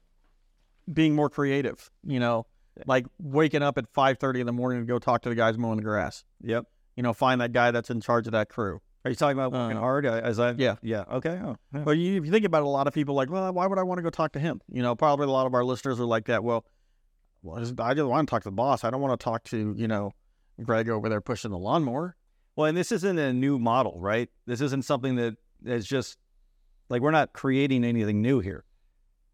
being 0.91 1.15
more 1.15 1.29
creative. 1.29 1.89
You 2.05 2.19
know, 2.19 2.45
like 2.85 3.05
waking 3.19 3.61
up 3.63 3.77
at 3.77 3.91
5:30 3.93 4.39
in 4.41 4.45
the 4.45 4.53
morning 4.53 4.79
to 4.81 4.85
go 4.85 4.99
talk 4.99 5.21
to 5.23 5.29
the 5.29 5.35
guys 5.35 5.57
mowing 5.57 5.77
the 5.77 5.83
grass. 5.83 6.23
yep. 6.41 6.65
You 6.95 7.03
know, 7.03 7.13
find 7.13 7.39
that 7.41 7.53
guy 7.53 7.71
that's 7.71 7.89
in 7.89 8.01
charge 8.01 8.27
of 8.27 8.33
that 8.33 8.49
crew. 8.49 8.81
Are 9.05 9.09
you 9.09 9.15
talking 9.15 9.37
about 9.37 9.51
working 9.53 9.77
Uh, 9.77 9.79
hard? 9.79 10.05
uh, 10.05 10.21
As 10.23 10.39
I 10.39 10.51
yeah. 10.51 10.75
yeah 10.83 11.05
okay 11.11 11.39
oh, 11.43 11.55
yeah. 11.73 11.81
But 11.83 11.91
you, 11.91 12.17
if 12.17 12.25
you 12.25 12.31
think 12.31 12.45
about 12.45 12.59
it, 12.59 12.65
a 12.65 12.69
lot 12.69 12.85
of 12.87 12.93
people 12.93 13.15
like, 13.15 13.29
well, 13.31 13.51
why 13.53 13.65
would 13.65 13.79
I 13.79 13.83
want 13.83 13.97
to 13.97 14.03
go 14.03 14.09
talk 14.11 14.33
to 14.33 14.39
him? 14.39 14.61
You 14.71 14.81
know, 14.83 14.95
probably 14.95 15.25
a 15.25 15.29
lot 15.31 15.47
of 15.47 15.53
our 15.53 15.63
listeners 15.63 15.99
are 15.99 16.05
like 16.05 16.25
that. 16.25 16.43
Well, 16.43 16.65
well 17.41 17.57
I 17.57 17.61
just 17.61 17.79
I 17.79 17.93
just 17.93 18.05
want 18.07 18.27
to 18.27 18.31
talk 18.31 18.43
to 18.43 18.49
the 18.49 18.55
boss. 18.55 18.83
I 18.83 18.89
don't 18.91 19.01
want 19.01 19.19
to 19.19 19.23
talk 19.23 19.43
to 19.45 19.73
you 19.77 19.87
know 19.87 20.11
Greg 20.61 20.89
over 20.89 21.09
there 21.09 21.21
pushing 21.21 21.49
the 21.51 21.57
lawnmower. 21.57 22.15
Well, 22.55 22.67
and 22.67 22.77
this 22.77 22.91
isn't 22.91 23.17
a 23.17 23.31
new 23.33 23.57
model, 23.57 23.97
right? 23.99 24.29
This 24.45 24.61
isn't 24.61 24.83
something 24.85 25.15
that 25.15 25.35
is 25.65 25.87
just 25.87 26.17
like 26.89 27.01
we're 27.01 27.11
not 27.11 27.31
creating 27.33 27.83
anything 27.85 28.21
new 28.21 28.39
here. 28.41 28.65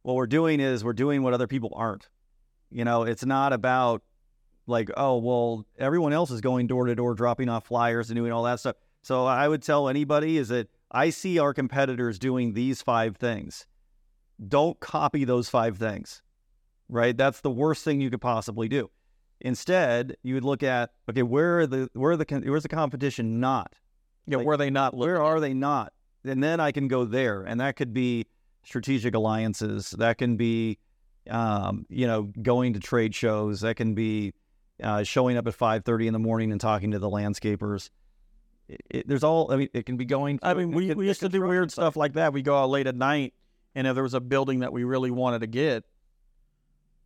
What 0.04 0.16
we're 0.16 0.28
doing 0.28 0.60
is 0.62 0.84
we're 0.86 0.94
doing 0.94 1.24
what 1.24 1.34
other 1.34 1.48
people 1.48 1.72
aren't. 1.76 2.08
You 2.72 2.86
know, 2.86 3.04
it's 3.04 3.26
not 3.26 3.54
about 3.54 4.04
like, 4.68 4.90
oh, 4.98 5.18
well, 5.18 5.66
everyone 5.78 6.14
else 6.14 6.32
is 6.32 6.42
going 6.42 6.68
door 6.68 6.86
to 6.86 6.96
door, 6.96 7.14
dropping 7.14 7.50
off 7.50 7.66
flyers 7.66 8.10
and 8.10 8.18
doing 8.18 8.32
all 8.32 8.44
that 8.44 8.60
stuff. 8.60 8.76
So 9.02 9.26
I 9.26 9.48
would 9.48 9.62
tell 9.62 9.88
anybody 9.88 10.38
is 10.38 10.50
that 10.50 10.70
I 10.92 11.10
see 11.10 11.40
our 11.40 11.54
competitors 11.54 12.20
doing 12.20 12.54
these 12.54 12.82
five 12.82 13.16
things. 13.16 13.66
Don't 14.48 14.80
copy 14.80 15.24
those 15.24 15.50
five 15.50 15.78
things, 15.78 16.22
right? 16.90 17.16
That's 17.16 17.42
the 17.42 17.50
worst 17.50 17.84
thing 17.84 18.02
you 18.02 18.10
could 18.10 18.22
possibly 18.22 18.68
do. 18.68 18.90
Instead, 19.40 20.18
you 20.24 20.34
would 20.34 20.44
look 20.44 20.64
at 20.64 20.92
okay, 21.10 21.24
where 21.24 21.60
are 21.60 21.68
the 21.68 21.90
where 21.94 22.12
are 22.12 22.18
the 22.18 22.26
where's 22.46 22.64
the 22.64 22.70
competition 22.70 23.40
not? 23.40 23.74
Yeah, 24.26 24.38
Like, 24.38 24.46
were 24.46 24.58
they 24.58 24.70
not? 24.70 24.96
Where 24.96 25.22
are 25.22 25.40
they 25.40 25.54
not? 25.54 25.94
And 26.26 26.44
then 26.44 26.60
I 26.60 26.72
can 26.72 26.88
go 26.88 27.06
there, 27.06 27.44
and 27.44 27.60
that 27.62 27.76
could 27.76 27.94
be 27.94 28.26
strategic 28.64 29.16
alliances. 29.16 29.92
That 29.92 30.18
can 30.18 30.36
be 30.38 30.80
um, 31.30 31.86
you 31.90 32.08
know, 32.08 32.24
going 32.42 32.74
to 32.74 32.80
trade 32.80 33.16
shows. 33.16 33.62
That 33.62 33.76
can 33.76 33.94
be 33.94 34.34
uh, 34.82 35.04
showing 35.04 35.38
up 35.38 35.48
at 35.48 35.54
five 35.54 35.86
thirty 35.86 36.08
in 36.08 36.14
the 36.14 36.20
morning 36.20 36.52
and 36.52 36.62
talking 36.62 36.92
to 36.92 37.00
the 37.00 37.10
landscapers. 37.10 37.90
It, 38.68 38.82
it, 38.90 39.08
there's 39.08 39.24
all. 39.24 39.52
I 39.52 39.58
mean, 39.58 39.70
it 39.74 39.86
can 39.86 39.98
be 39.98 40.06
going. 40.06 40.40
I 40.44 40.54
mean, 40.54 40.72
we, 40.72 40.94
we 40.94 41.08
used 41.08 41.22
to 41.22 41.30
do 41.30 41.42
weird 41.42 41.72
stuff 41.72 41.96
like 41.96 42.14
that. 42.14 42.34
We 42.34 42.42
go 42.42 42.58
out 42.58 42.70
late 42.70 42.88
at 42.88 42.96
night, 42.96 43.34
and 43.76 43.88
if 43.88 43.94
there 43.96 44.04
was 44.04 44.14
a 44.14 44.20
building 44.20 44.60
that 44.60 44.74
we 44.74 44.84
really 44.84 45.12
wanted 45.12 45.40
to 45.40 45.48
get, 45.48 45.84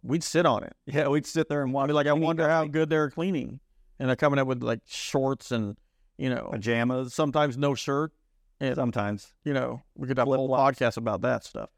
we'd 0.03 0.23
sit 0.23 0.45
on 0.45 0.63
it. 0.63 0.75
Yeah, 0.85 1.07
we'd 1.07 1.25
sit 1.25 1.49
there 1.49 1.61
and 1.61 1.73
watch. 1.73 1.87
Be 1.87 1.93
like, 1.93 2.07
I 2.07 2.13
wonder 2.13 2.47
how 2.49 2.65
good 2.65 2.89
they're 2.89 3.09
cleaning, 3.09 3.59
and 3.99 4.09
they're 4.09 4.15
coming 4.15 4.39
up 4.39 4.47
with 4.47 4.63
like 4.63 4.79
shorts 4.87 5.51
and 5.51 5.77
you 6.17 6.29
know 6.29 6.49
pajamas. 6.51 7.13
Sometimes 7.13 7.57
no 7.57 7.75
shirt. 7.75 8.11
And, 8.59 8.75
Sometimes 8.75 9.33
you 9.43 9.53
know, 9.53 9.81
we 9.95 10.07
could 10.07 10.19
have 10.19 10.27
a 10.27 10.35
whole 10.35 10.49
podcast 10.49 10.97
about 10.97 11.21
that 11.21 11.43
stuff. 11.43 11.69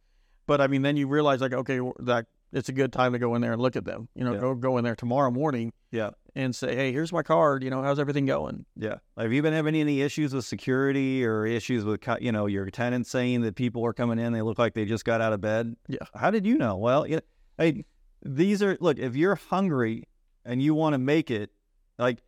But 0.46 0.60
I 0.60 0.68
mean, 0.68 0.82
then 0.82 0.98
you 0.98 1.08
realize 1.08 1.40
like, 1.40 1.54
okay, 1.54 1.80
that 2.00 2.26
it's 2.54 2.70
a 2.70 2.74
good 2.74 2.94
time 2.94 3.14
to 3.14 3.20
go 3.20 3.36
in 3.36 3.42
there 3.42 3.52
and 3.54 3.62
look 3.62 3.76
at 3.76 3.84
them. 3.84 4.08
You 4.16 4.24
know, 4.24 4.34
Yeah. 4.34 4.40
go 4.40 4.56
go 4.56 4.78
in 4.78 4.84
there 4.84 4.96
tomorrow 4.96 5.32
morning 5.32 5.74
yeah, 5.92 6.12
and 6.36 6.56
say, 6.56 6.76
hey, 6.76 6.92
here's 6.92 7.12
my 7.12 7.24
card. 7.24 7.64
You 7.64 7.70
know, 7.70 7.82
how's 7.82 8.00
everything 8.00 8.26
going? 8.26 8.66
yeah. 8.78 8.96
Have 9.18 9.34
you 9.34 9.42
been 9.42 9.54
having 9.54 9.76
any 9.76 10.02
issues 10.02 10.34
with 10.34 10.46
security 10.46 11.26
or 11.26 11.46
issues 11.46 11.84
with 11.84 12.00
you 12.22 12.32
know 12.32 12.46
your 12.46 12.70
tenants 12.70 13.10
saying 13.10 13.42
that 13.42 13.56
people 13.56 13.86
are 13.86 13.94
coming 13.94 14.20
in 14.20 14.32
they 14.34 14.42
look 14.42 14.58
like 14.60 14.74
they 14.74 14.86
just 14.86 15.04
got 15.04 15.20
out 15.20 15.34
of 15.34 15.42
bed? 15.42 15.76
Yeah. 15.88 15.98
How 16.16 16.32
did 16.32 16.46
you 16.46 16.58
know? 16.58 16.78
Well, 16.78 17.06
you 17.08 17.16
know, 17.18 17.22
hey, 17.58 17.86
these 18.24 18.62
are 18.64 18.78
look. 18.80 19.00
If 19.00 19.16
you're 19.16 19.36
hungry 19.36 20.08
and 20.46 20.62
you 20.62 20.74
want 20.76 20.94
to 20.94 20.98
make 21.00 21.30
it, 21.32 21.52
like, 21.98 22.20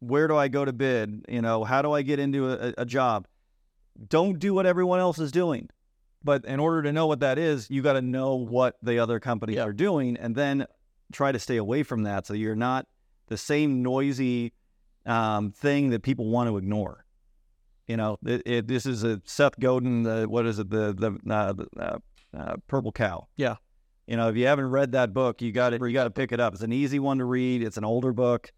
where 0.00 0.28
do 0.28 0.36
I 0.36 0.48
go 0.48 0.64
to 0.64 0.72
bid? 0.72 1.24
You 1.28 1.42
know, 1.42 1.64
how 1.64 1.82
do 1.82 1.92
I 1.92 2.02
get 2.02 2.18
into 2.18 2.50
a, 2.50 2.74
a 2.78 2.84
job? 2.84 3.26
Don't 4.08 4.38
do 4.38 4.54
what 4.54 4.64
everyone 4.66 4.98
else 5.00 5.18
is 5.18 5.30
doing. 5.32 5.68
But 6.22 6.44
in 6.44 6.60
order 6.60 6.82
to 6.82 6.92
know 6.92 7.06
what 7.06 7.20
that 7.20 7.38
is, 7.38 7.70
you 7.70 7.82
got 7.82 7.94
to 7.94 8.02
know 8.02 8.34
what 8.34 8.76
the 8.82 8.98
other 8.98 9.18
companies 9.20 9.56
Yeah. 9.56 9.64
are 9.64 9.72
doing, 9.72 10.16
and 10.16 10.34
then 10.34 10.66
try 11.12 11.32
to 11.32 11.38
stay 11.38 11.56
away 11.56 11.82
from 11.82 12.02
that, 12.04 12.26
so 12.26 12.34
you're 12.34 12.54
not 12.54 12.86
the 13.28 13.36
same 13.36 13.82
noisy 13.82 14.52
um, 15.06 15.50
thing 15.50 15.90
that 15.90 16.02
people 16.02 16.26
want 16.30 16.48
to 16.48 16.56
ignore. 16.56 17.04
You 17.88 17.96
know, 17.96 18.18
it, 18.24 18.42
it, 18.46 18.66
this 18.68 18.86
is 18.86 19.02
a 19.02 19.20
Seth 19.24 19.58
Godin. 19.58 20.02
The, 20.04 20.26
what 20.28 20.46
is 20.46 20.58
it? 20.58 20.70
The 20.70 20.92
the 20.92 21.32
uh, 21.32 21.52
the, 21.54 21.66
uh, 21.78 21.98
uh, 22.36 22.56
Purple 22.68 22.92
Cow. 22.92 23.26
Yeah. 23.36 23.56
You 24.06 24.16
know, 24.16 24.28
if 24.28 24.36
you 24.36 24.46
haven't 24.46 24.70
read 24.70 24.92
that 24.92 25.12
book, 25.12 25.40
you 25.40 25.52
got 25.52 25.72
it. 25.72 25.80
You 25.80 25.92
got 25.92 26.04
to 26.04 26.10
pick 26.10 26.32
it 26.32 26.40
up. 26.40 26.52
It's 26.52 26.62
an 26.62 26.72
easy 26.72 26.98
one 26.98 27.18
to 27.18 27.24
read. 27.24 27.62
It's 27.62 27.76
an 27.76 27.84
older 27.84 28.12
book, 28.12 28.52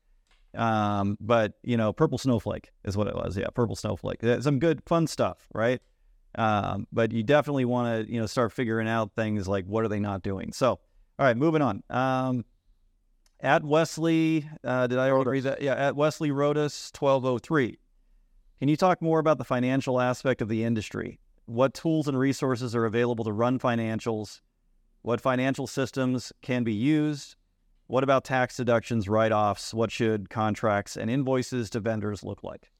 um, 0.54 1.16
but 1.20 1.54
you 1.62 1.76
know, 1.76 1.92
Purple 1.92 2.18
Snowflake 2.18 2.70
is 2.84 2.96
what 2.96 3.06
it 3.06 3.14
was. 3.14 3.36
Yeah, 3.36 3.48
Purple 3.54 3.76
Snowflake. 3.76 4.20
Some 4.40 4.58
good, 4.58 4.82
fun 4.86 5.06
stuff, 5.06 5.46
right? 5.54 5.80
Um, 6.34 6.86
but 6.92 7.12
you 7.12 7.22
definitely 7.22 7.64
want 7.64 8.06
to, 8.06 8.12
you 8.12 8.20
know, 8.20 8.26
start 8.26 8.52
figuring 8.52 8.88
out 8.88 9.12
things 9.14 9.46
like 9.46 9.66
what 9.66 9.84
are 9.84 9.88
they 9.88 10.00
not 10.00 10.22
doing. 10.22 10.52
So, 10.52 10.70
all 10.70 11.26
right, 11.26 11.36
moving 11.36 11.62
on. 11.62 11.82
Um, 11.90 12.44
at 13.40 13.64
Wesley, 13.64 14.48
uh, 14.64 14.86
did 14.86 14.98
I 14.98 15.10
already 15.10 15.30
read 15.30 15.42
that? 15.44 15.62
Yeah, 15.62 15.74
at 15.74 15.96
Wesley 15.96 16.30
Rodas, 16.30 16.92
twelve 16.92 17.24
oh 17.24 17.38
three. 17.38 17.78
Can 18.60 18.68
you 18.68 18.76
talk 18.76 19.02
more 19.02 19.18
about 19.18 19.38
the 19.38 19.44
financial 19.44 20.00
aspect 20.00 20.40
of 20.40 20.48
the 20.48 20.62
industry? 20.62 21.18
What 21.46 21.74
tools 21.74 22.06
and 22.06 22.16
resources 22.16 22.76
are 22.76 22.84
available 22.84 23.24
to 23.24 23.32
run 23.32 23.58
financials? 23.58 24.40
What 25.02 25.20
financial 25.20 25.66
systems 25.66 26.32
can 26.42 26.62
be 26.62 26.72
used? 26.72 27.34
What 27.88 28.04
about 28.04 28.24
tax 28.24 28.56
deductions, 28.56 29.08
write 29.08 29.32
offs? 29.32 29.74
What 29.74 29.90
should 29.90 30.30
contracts 30.30 30.96
and 30.96 31.10
invoices 31.10 31.68
to 31.70 31.80
vendors 31.80 32.22
look 32.22 32.44
like? 32.44 32.70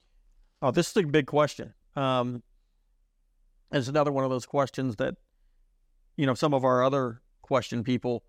Oh, 0.63 0.71
this 0.71 0.89
is 0.89 0.97
a 0.97 1.03
big 1.03 1.27
question. 1.27 1.75
Um, 1.97 2.45
it's 3.73 3.89
another 3.89 4.13
one 4.13 4.25
of 4.25 4.31
those 4.31 4.47
questions 4.47 4.97
that, 4.97 5.15
you 6.17 6.27
know, 6.27 6.35
some 6.35 6.55
of 6.55 6.65
our 6.65 6.83
other 6.85 7.23
question 7.41 7.83
people, 7.83 8.23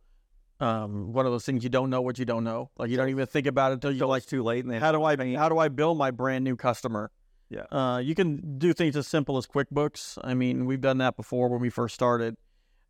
um, 0.60 1.12
one 1.12 1.26
of 1.26 1.32
those 1.32 1.46
things 1.46 1.64
you 1.64 1.70
don't 1.70 1.90
know 1.90 2.02
what 2.02 2.18
you 2.18 2.26
don't 2.26 2.44
know. 2.44 2.72
Like 2.78 2.90
you 2.90 2.98
don't 2.98 3.10
even 3.10 3.26
think 3.26 3.48
about 3.48 3.72
it 3.72 3.76
until 3.76 3.92
you 3.92 3.96
Until 3.96 4.08
like 4.10 4.26
too 4.26 4.44
late, 4.44 4.64
and 4.64 4.74
they 4.74 4.80
how 4.80 4.92
do 4.92 5.04
I 5.04 5.36
how 5.36 5.50
do 5.50 5.58
I 5.58 5.68
bill 5.68 5.96
my 5.96 6.12
brand 6.12 6.44
new 6.44 6.56
customer? 6.56 7.12
Yeah. 7.50 7.66
Uh, 7.72 8.00
you 8.00 8.16
can 8.16 8.58
do 8.58 8.74
things 8.74 8.96
as 8.96 9.08
simple 9.08 9.38
as 9.38 9.46
QuickBooks. 9.46 10.18
I 10.24 10.34
mean, 10.34 10.66
we've 10.66 10.82
done 10.82 10.98
that 11.00 11.16
before 11.16 11.50
when 11.50 11.62
we 11.62 11.70
first 11.70 11.94
started. 11.94 12.36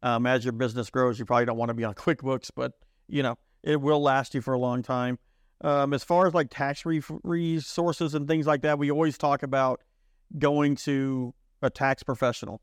Um, 0.01 0.25
as 0.25 0.45
your 0.45 0.51
business 0.51 0.89
grows, 0.89 1.17
you 1.17 1.25
probably 1.25 1.45
don't 1.45 1.57
want 1.57 1.69
to 1.69 1.73
be 1.73 1.83
on 1.83 1.93
QuickBooks, 1.95 2.51
but 2.55 2.73
you 3.07 3.23
know 3.23 3.37
it 3.63 3.81
will 3.81 4.01
last 4.01 4.35
you 4.35 4.41
for 4.41 4.53
a 4.53 4.59
long 4.59 4.83
time. 4.83 5.17
Um, 5.61 5.93
as 5.93 6.03
far 6.03 6.27
as 6.27 6.33
like 6.33 6.49
tax 6.49 6.85
re- 6.85 7.01
resources 7.23 8.13
and 8.13 8.27
things 8.27 8.45
like 8.45 8.61
that, 8.61 8.77
we 8.77 8.91
always 8.91 9.17
talk 9.17 9.43
about 9.43 9.81
going 10.37 10.75
to 10.75 11.33
a 11.63 11.69
tax 11.69 12.03
professional. 12.03 12.61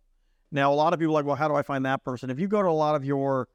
Now, 0.53 0.72
a 0.72 0.74
lot 0.74 0.92
of 0.92 0.98
people 1.01 1.14
are 1.14 1.20
like, 1.20 1.26
well, 1.26 1.36
how 1.36 1.48
do 1.48 1.55
I 1.55 1.62
find 1.62 1.84
that 1.86 2.05
person? 2.05 2.30
If 2.30 2.38
you 2.38 2.48
go 2.48 2.62
to 2.62 2.68
a 2.68 2.70
lot 2.70 2.94
of 2.94 3.05
your 3.05 3.48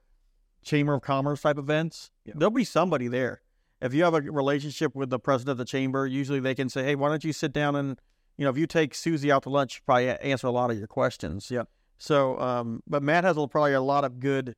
Chamber 0.64 0.93
of 0.93 1.02
Commerce 1.02 1.41
type 1.41 1.58
events, 1.58 2.12
Yeah. 2.26 2.34
there'll 2.38 2.52
be 2.52 2.64
somebody 2.64 3.08
there. 3.08 3.41
If 3.82 3.93
you 3.93 4.04
have 4.04 4.14
a 4.14 4.22
relationship 4.22 4.96
with 4.96 5.10
the 5.10 5.20
president 5.20 5.52
of 5.52 5.58
the 5.58 5.66
chamber, 5.66 6.08
usually 6.08 6.39
they 6.39 6.56
can 6.56 6.70
say, 6.70 6.84
hey, 6.84 6.96
why 6.96 7.10
don't 7.10 7.24
you 7.24 7.34
sit 7.34 7.54
down 7.54 7.76
and, 7.76 8.00
you 8.38 8.46
know, 8.46 8.50
if 8.50 8.58
you 8.58 8.66
take 8.66 8.96
Susie 8.96 9.32
out 9.32 9.43
to 9.43 9.50
lunch, 9.50 9.86
probably 9.86 10.10
answer 10.10 10.48
a 10.48 10.52
lot 10.52 10.72
of 10.72 10.78
your 10.78 10.88
questions. 10.88 11.52
Yeah. 11.52 11.64
So, 11.98 12.39
um, 12.39 12.82
but 12.88 13.04
Matt 13.04 13.26
has 13.26 13.36
probably 13.36 13.74
a 13.74 13.82
lot 13.82 14.04
of 14.04 14.20
good 14.20 14.56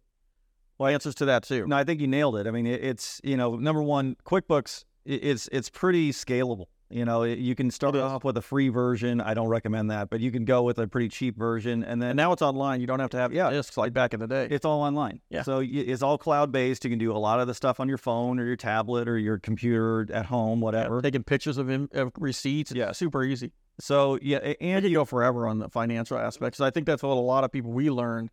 well, 0.78 0.94
answers 0.94 1.16
to 1.16 1.26
that 1.26 1.44
too. 1.44 1.66
No, 1.68 1.76
I 1.76 1.84
think 1.84 2.00
you 2.00 2.08
nailed 2.08 2.38
it. 2.38 2.46
I 2.48 2.52
mean, 2.52 2.68
it's 2.68 3.20
you 3.24 3.36
know, 3.36 3.56
number 3.56 3.82
one, 3.82 4.16
QuickBooks. 4.26 4.86
It's 5.06 5.50
it's 5.52 5.70
pretty 5.70 6.12
scalable. 6.12 6.66
You 6.90 7.04
know, 7.04 7.24
you 7.24 7.54
can 7.54 7.70
start 7.70 7.96
It 7.96 8.02
off 8.02 8.24
with 8.24 8.38
a 8.38 8.42
free 8.42 8.70
version. 8.70 9.20
I 9.20 9.34
don't 9.34 9.50
recommend 9.50 9.92
that, 9.92 10.10
but 10.10 10.20
you 10.22 10.32
can 10.32 10.46
go 10.46 10.64
with 10.64 10.78
a 10.80 10.88
pretty 10.88 11.10
cheap 11.10 11.38
version, 11.38 11.84
and 11.84 12.02
then 12.02 12.12
And 12.12 12.18
now 12.18 12.32
it's 12.32 12.42
online. 12.42 12.80
You 12.80 12.88
don't 12.88 13.00
have 13.00 13.10
to 13.12 13.18
have 13.18 13.34
Yeah. 13.34 13.50
discs 13.50 13.76
like 13.78 13.92
back 13.94 14.14
in 14.14 14.20
the 14.22 14.28
day. 14.28 14.48
it's 14.50 14.66
all 14.66 14.82
online. 14.82 15.20
Yeah. 15.30 15.42
So 15.42 15.62
it's 15.62 16.02
all 16.02 16.18
cloud 16.18 16.52
based. 16.52 16.84
You 16.86 16.90
can 16.90 17.00
do 17.00 17.12
a 17.12 17.18
lot 17.18 17.40
of 17.42 17.48
the 17.48 17.54
stuff 17.54 17.80
on 17.82 17.90
your 17.90 17.98
phone 17.98 18.40
or 18.40 18.46
your 18.46 18.56
tablet 18.56 19.08
or 19.10 19.18
your 19.18 19.38
computer 19.38 20.08
at 20.14 20.28
home, 20.28 20.62
whatever. 20.62 21.02
Taking 21.02 21.24
pictures 21.24 21.58
of, 21.58 21.68
him, 21.70 21.90
of 21.94 22.12
receipts. 22.18 22.72
Yeah. 22.72 22.92
super 22.94 23.24
easy. 23.24 23.52
So 23.80 24.18
yeah, 24.22 24.38
And 24.38 24.56
and 24.62 24.86
you 24.86 24.94
go 24.94 25.06
forever 25.06 25.48
on 25.48 25.60
the 25.60 25.70
financial 25.70 26.18
aspects. 26.18 26.60
I 26.62 26.72
think 26.72 26.86
that's 26.88 27.04
what 27.04 27.12
a 27.12 27.14
lot 27.16 27.44
of 27.44 27.52
people 27.52 27.72
we 27.72 27.90
learned. 27.92 28.30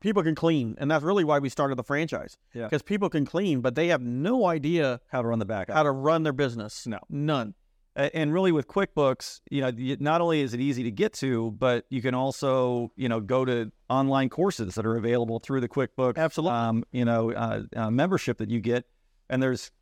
People 0.00 0.22
can 0.22 0.34
clean, 0.34 0.76
and 0.78 0.90
that's 0.90 1.02
really 1.02 1.24
why 1.24 1.38
we 1.40 1.48
started 1.48 1.76
the 1.76 1.82
franchise. 1.82 2.38
Yeah. 2.54 2.64
Because 2.64 2.82
people 2.82 3.10
can 3.10 3.24
clean, 3.24 3.60
but 3.60 3.74
they 3.74 3.88
have 3.88 4.00
no 4.00 4.46
idea 4.46 5.00
how 5.08 5.22
to 5.22 5.28
run 5.28 5.40
the 5.40 5.44
back. 5.44 5.70
how 5.70 5.82
to 5.82 5.90
run 5.90 6.22
their 6.22 6.32
business. 6.32 6.86
No. 6.86 7.00
none. 7.08 7.54
And 7.96 8.32
really 8.32 8.52
with 8.52 8.68
QuickBooks, 8.68 9.40
you 9.50 9.60
know, 9.60 9.72
not 9.98 10.20
only 10.20 10.40
is 10.40 10.54
it 10.54 10.60
easy 10.60 10.84
to 10.84 10.90
get 10.92 11.14
to, 11.14 11.50
but 11.50 11.84
you 11.90 12.00
can 12.00 12.14
also, 12.14 12.92
you 12.94 13.08
know, 13.08 13.18
go 13.18 13.44
to 13.44 13.72
online 13.90 14.28
courses 14.28 14.76
that 14.76 14.86
are 14.86 14.94
available 14.94 15.40
through 15.40 15.60
the 15.60 15.68
QuickBooks, 15.68 16.16
Absolutely. 16.16 16.56
um, 16.56 16.84
you 16.92 17.04
know, 17.04 17.32
uh, 17.32 17.62
uh, 17.74 17.90
membership 17.90 18.38
that 18.38 18.50
you 18.50 18.60
get. 18.60 18.84
And 19.28 19.42
there's 19.42 19.72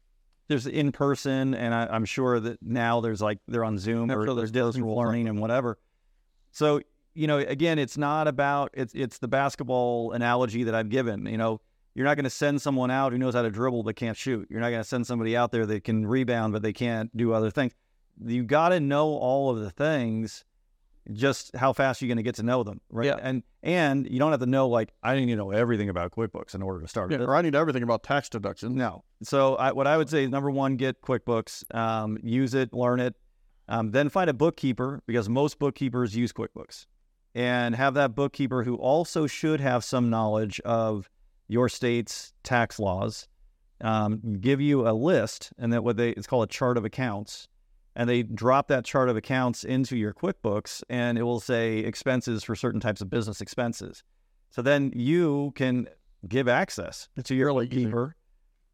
there's 0.49 0.67
in 0.67 0.93
person, 0.93 1.55
and 1.55 1.75
I, 1.75 1.89
I'm 1.89 2.07
sure 2.07 2.41
that 2.41 2.63
now 2.63 3.03
there's 3.03 3.21
like 3.21 3.39
they're 3.49 3.65
on 3.65 3.77
Zoom 3.77 4.11
I'm 4.11 4.19
or 4.19 4.25
there's 4.25 4.51
there's 4.51 4.51
distance 4.51 4.87
learning 4.87 5.29
and 5.29 5.39
whatever. 5.39 5.79
So 6.53 6.81
you 7.17 7.27
know, 7.27 7.39
again, 7.39 7.79
it's 7.79 7.97
not 7.97 8.29
about 8.29 8.71
it's 8.75 8.95
it's 8.95 9.19
the 9.19 9.29
basketball 9.29 10.13
analogy 10.13 10.65
that 10.65 10.75
I've 10.75 10.91
given. 10.91 11.27
You 11.27 11.39
know, 11.39 11.61
you're 11.95 12.05
not 12.05 12.17
going 12.17 12.25
to 12.25 12.31
send 12.31 12.61
someone 12.61 12.91
out 12.91 13.13
who 13.13 13.19
knows 13.19 13.35
how 13.35 13.43
to 13.43 13.51
dribble 13.51 13.83
but 13.83 13.97
can't 13.97 14.17
shoot. 14.17 14.47
You're 14.51 14.61
not 14.61 14.71
going 14.71 14.83
to 14.83 14.89
send 14.89 15.07
somebody 15.07 15.37
out 15.37 15.51
there 15.51 15.65
that 15.67 15.85
can 15.85 16.07
rebound 16.07 16.53
but 16.53 16.63
they 16.63 16.73
can't 16.73 17.15
do 17.17 17.33
other 17.33 17.51
things. 17.51 17.73
You 18.25 18.45
got 18.45 18.71
to 18.71 18.81
know 18.81 19.09
all 19.09 19.51
of 19.51 19.61
the 19.61 19.71
things. 19.71 20.45
Just 21.13 21.55
how 21.55 21.73
fast 21.73 22.03
you're 22.03 22.07
you 22.07 22.11
going 22.11 22.17
to 22.17 22.25
get 22.25 22.35
to 22.35 22.43
know 22.43 22.65
them, 22.65 22.81
right? 22.91 23.07
Yeah. 23.07 23.19
And 23.23 23.45
and 23.63 24.11
you 24.11 24.19
don't 24.19 24.33
have 24.33 24.41
to 24.41 24.47
know 24.47 24.69
like 24.69 24.93
I 25.05 25.15
need 25.15 25.27
to 25.27 25.37
know 25.37 25.53
everything 25.53 25.89
about 25.89 26.11
QuickBooks 26.11 26.55
in 26.55 26.63
order 26.63 26.81
to 26.81 26.89
start. 26.89 27.13
Yeah, 27.13 27.19
or 27.19 27.37
I 27.37 27.43
need 27.43 27.55
everything 27.55 27.85
about 27.85 28.03
tax 28.03 28.29
deductions. 28.29 28.75
No. 28.75 29.05
So 29.23 29.55
I, 29.55 29.71
what 29.71 29.87
I 29.87 29.97
would 29.97 30.11
say 30.11 30.25
is 30.25 30.31
number 30.31 30.51
one, 30.51 30.77
get 30.77 31.01
QuickBooks, 31.03 31.73
um, 31.75 32.19
use 32.25 32.55
it, 32.55 32.75
learn 32.75 32.99
it, 32.99 33.15
um, 33.69 33.91
then 33.91 34.09
find 34.09 34.31
a 34.31 34.35
bookkeeper 34.35 35.03
because 35.07 35.29
most 35.29 35.59
bookkeepers 35.59 36.15
use 36.15 36.33
QuickBooks, 36.33 36.87
and 37.37 37.75
have 37.77 37.93
that 37.95 38.15
bookkeeper 38.15 38.65
who 38.65 38.77
also 38.77 39.27
should 39.27 39.61
have 39.61 39.85
some 39.85 40.09
knowledge 40.09 40.59
of 40.61 41.11
your 41.49 41.69
state's 41.69 42.33
tax 42.43 42.81
laws. 42.81 43.29
Um, 43.83 44.39
give 44.41 44.59
you 44.59 44.89
a 44.89 44.93
list, 44.93 45.53
and 45.59 45.71
that 45.75 45.85
what 45.85 45.99
they 45.99 46.11
it's 46.11 46.27
called 46.27 46.45
a 46.45 46.53
chart 46.53 46.79
of 46.79 46.87
accounts, 46.87 47.47
and 47.95 48.09
they 48.09 48.23
drop 48.23 48.69
that 48.69 48.87
chart 48.87 49.11
of 49.11 49.19
accounts 49.19 49.65
into 49.65 49.99
your 49.99 50.15
QuickBooks, 50.15 50.83
and 50.89 51.19
it 51.19 51.25
will 51.25 51.41
say 51.41 51.81
expenses 51.81 52.43
for 52.43 52.57
certain 52.57 52.81
types 52.81 53.03
of 53.03 53.11
business 53.11 53.43
expenses. 53.43 54.03
So 54.51 54.63
then 54.63 54.93
you 54.97 55.53
can 55.57 55.89
give 56.27 56.49
access 56.49 57.11
to 57.23 57.35
your 57.35 57.49
really 57.49 57.67
easy. 57.67 57.85
bookkeeper, 57.85 58.17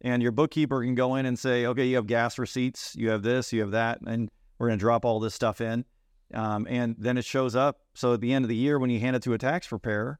and 0.03 0.23
your 0.23 0.31
bookkeeper 0.31 0.85
can 0.85 0.95
go 0.95 1.17
in 1.17 1.27
and 1.27 1.37
say, 1.37 1.67
okay, 1.67 1.87
you 1.87 1.97
have 1.97 2.07
gas 2.07 2.39
receipts, 2.39 2.95
you 2.95 3.11
have 3.11 3.25
this, 3.25 3.53
you 3.53 3.61
have 3.61 3.73
that, 3.73 3.99
and 4.07 4.31
we're 4.59 4.69
going 4.69 4.79
to 4.79 4.81
drop 4.81 5.05
all 5.05 5.19
this 5.19 5.35
stuff 5.35 5.61
in. 5.61 5.85
Um, 6.35 6.67
and 6.69 6.97
then 6.99 7.19
it 7.19 7.25
shows 7.25 7.55
up. 7.55 7.81
So 7.95 8.15
at 8.15 8.21
the 8.21 8.33
end 8.33 8.45
of 8.45 8.49
the 8.49 8.57
year, 8.57 8.79
when 8.79 8.91
you 8.91 9.01
hand 9.01 9.17
it 9.17 9.23
to 9.23 9.33
a 9.33 9.39
tax 9.39 9.67
preparer, 9.67 10.19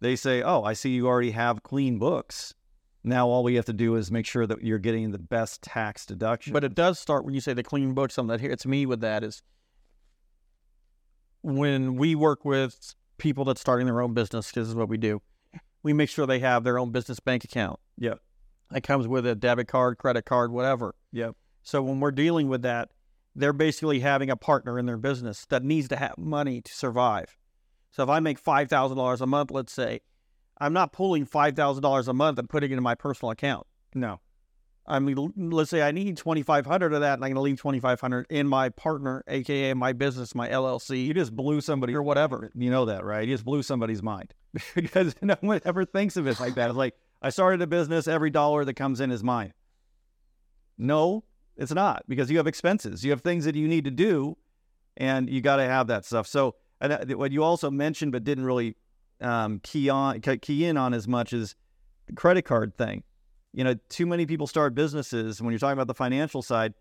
they 0.00 0.16
say, 0.16 0.42
oh, 0.42 0.62
I 0.62 0.72
see 0.72 0.90
you 0.90 1.06
already 1.06 1.30
have 1.30 1.62
clean 1.62 1.98
books. 1.98 2.54
Now 3.02 3.28
all 3.28 3.42
we 3.42 3.54
have 3.56 3.66
to 3.66 3.72
do 3.72 3.96
is 3.96 4.10
make 4.10 4.26
sure 4.26 4.46
that 4.46 4.62
you're 4.62 4.78
getting 4.78 5.10
the 5.12 5.18
best 5.18 5.62
tax 5.62 6.06
deduction. 6.06 6.52
But 6.52 6.64
it 6.64 6.74
does 6.74 6.98
start 6.98 7.24
when 7.24 7.34
you 7.34 7.40
say 7.40 7.52
the 7.52 7.62
clean 7.62 7.92
books. 7.92 8.14
Something 8.14 8.32
that 8.32 8.40
here 8.40 8.50
hits 8.50 8.66
me 8.66 8.86
with 8.86 9.00
that 9.00 9.22
is 9.22 9.42
when 11.42 11.96
we 11.96 12.14
work 12.14 12.44
with 12.44 12.94
people 13.18 13.44
that's 13.44 13.60
starting 13.60 13.86
their 13.86 14.00
own 14.00 14.14
business. 14.14 14.50
This 14.50 14.66
is 14.66 14.74
what 14.74 14.88
we 14.88 14.96
do. 14.96 15.20
we 15.82 15.92
make 15.92 16.08
sure 16.08 16.26
they 16.26 16.38
have 16.40 16.64
their 16.64 16.78
own 16.78 16.90
business 16.90 17.20
bank 17.20 17.44
account. 17.44 17.78
Yep. 17.98 18.20
That 18.70 18.80
comes 18.82 19.06
with 19.06 19.26
a 19.26 19.34
debit 19.34 19.68
card, 19.68 19.98
credit 19.98 20.24
card, 20.24 20.50
whatever. 20.50 20.94
Yep. 21.12 21.36
So 21.62 21.82
when 21.82 22.00
we're 22.00 22.10
dealing 22.10 22.48
with 22.48 22.62
that, 22.62 22.90
they're 23.34 23.52
basically 23.52 24.00
having 24.00 24.30
a 24.30 24.36
partner 24.36 24.78
in 24.78 24.86
their 24.86 24.96
business 24.96 25.46
that 25.46 25.62
needs 25.62 25.88
to 25.88 25.96
have 25.96 26.16
money 26.18 26.60
to 26.60 26.72
survive. 26.72 27.36
So 27.90 28.02
if 28.02 28.08
I 28.08 28.20
make 28.20 28.38
five 28.38 28.68
thousand 28.68 28.96
dollars 28.96 29.20
a 29.20 29.26
month, 29.26 29.50
let's 29.50 29.72
say, 29.72 30.00
I'm 30.58 30.72
not 30.72 30.92
pulling 30.92 31.24
five 31.24 31.54
thousand 31.54 31.82
dollars 31.82 32.08
a 32.08 32.12
month 32.12 32.38
and 32.38 32.48
putting 32.48 32.70
it 32.70 32.76
in 32.76 32.82
my 32.82 32.94
personal 32.94 33.30
account. 33.30 33.66
No. 33.94 34.20
I 34.86 34.98
mean, 34.98 35.32
let's 35.36 35.70
say 35.70 35.80
I 35.80 35.92
need 35.92 36.16
twenty 36.16 36.42
five 36.42 36.66
hundred 36.66 36.92
of 36.92 37.00
that, 37.00 37.14
and 37.14 37.24
I'm 37.24 37.30
going 37.30 37.36
to 37.36 37.40
leave 37.40 37.58
twenty 37.58 37.80
five 37.80 38.00
hundred 38.00 38.26
in 38.28 38.46
my 38.46 38.68
partner, 38.68 39.24
aka 39.28 39.72
my 39.74 39.92
business, 39.92 40.34
my 40.34 40.48
LLC, 40.48 41.06
You 41.06 41.14
just 41.14 41.34
blew 41.34 41.60
somebody 41.60 41.94
or 41.94 42.02
whatever. 42.02 42.50
You 42.64 42.70
know 42.70 42.84
that, 42.86 43.04
right? 43.04 43.26
You 43.26 43.34
just 43.34 43.44
blew 43.44 43.62
somebody's 43.62 44.02
mind 44.02 44.34
because 44.74 45.14
no 45.22 45.36
one 45.40 45.60
ever 45.64 45.84
thinks 45.84 46.16
of 46.16 46.26
it 46.26 46.38
like 46.40 46.54
that. 46.54 46.68
It's 46.68 46.76
like 46.76 46.94
I 47.22 47.30
started 47.30 47.62
a 47.62 47.66
business, 47.66 48.06
every 48.06 48.30
dollar 48.30 48.64
that 48.64 48.74
comes 48.74 49.00
in 49.00 49.10
is 49.10 49.24
mine. 49.24 49.54
No, 50.76 51.24
it's 51.56 51.72
not 51.72 52.02
because 52.08 52.30
you 52.30 52.36
have 52.38 52.46
expenses. 52.46 53.04
You 53.04 53.10
have 53.10 53.20
things 53.20 53.44
that 53.44 53.54
you 53.54 53.68
need 53.68 53.84
to 53.84 53.90
do, 53.90 54.36
and 54.96 55.28
you 55.28 55.40
got 55.40 55.56
to 55.56 55.64
have 55.64 55.86
that 55.88 56.04
stuff. 56.04 56.26
So, 56.26 56.56
and 56.80 56.92
uh, 56.92 57.04
what 57.16 57.32
you 57.32 57.42
also 57.42 57.70
mentioned 57.70 58.12
but 58.12 58.24
didn't 58.24 58.44
really 58.44 58.76
um, 59.20 59.60
key 59.60 59.88
on 59.88 60.20
key- 60.20 60.38
key 60.38 60.64
in 60.64 60.76
on 60.76 60.94
as 60.94 61.06
much 61.06 61.32
is 61.32 61.54
the 62.06 62.12
credit 62.12 62.42
card 62.42 62.76
thing. 62.76 63.02
You 63.52 63.64
know, 63.64 63.74
too 63.88 64.06
many 64.06 64.26
people 64.26 64.46
start 64.46 64.74
businesses. 64.74 65.40
When 65.40 65.52
you're 65.52 65.60
talking 65.60 65.74
about 65.74 65.86
the 65.86 65.94
financial 65.94 66.42
side, 66.42 66.74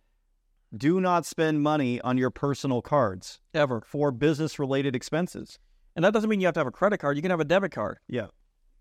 do 0.75 0.99
not 0.99 1.25
spend 1.25 1.61
money 1.61 2.01
on 2.01 2.17
your 2.17 2.31
personal 2.31 2.81
cards 2.81 3.39
Ever. 3.53 3.81
for 3.85 4.11
business 4.11 4.57
related 4.57 4.95
expenses. 4.95 5.59
And 5.95 6.03
that 6.03 6.13
doesn't 6.13 6.29
mean 6.29 6.39
you 6.39 6.47
have 6.47 6.55
to 6.55 6.59
have 6.59 6.67
a 6.67 6.71
credit 6.71 6.97
card. 6.97 7.15
You 7.15 7.21
can 7.21 7.29
have 7.29 7.39
a 7.39 7.45
debit 7.45 7.71
card. 7.71 7.99
Yeah. 8.07 8.27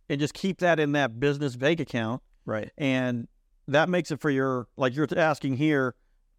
And 0.09 0.19
just 0.19 0.33
keep 0.33 0.59
that 0.61 0.81
in 0.81 0.93
that 0.93 1.21
business 1.21 1.57
bank 1.57 1.81
account. 1.81 2.23
Right. 2.47 2.71
And 2.79 3.29
that 3.69 3.89
makes 3.89 4.11
it 4.11 4.21
for 4.21 4.31
your, 4.31 4.69
like 4.77 4.95
you're 4.95 5.09
asking 5.17 5.57
here, 5.57 5.95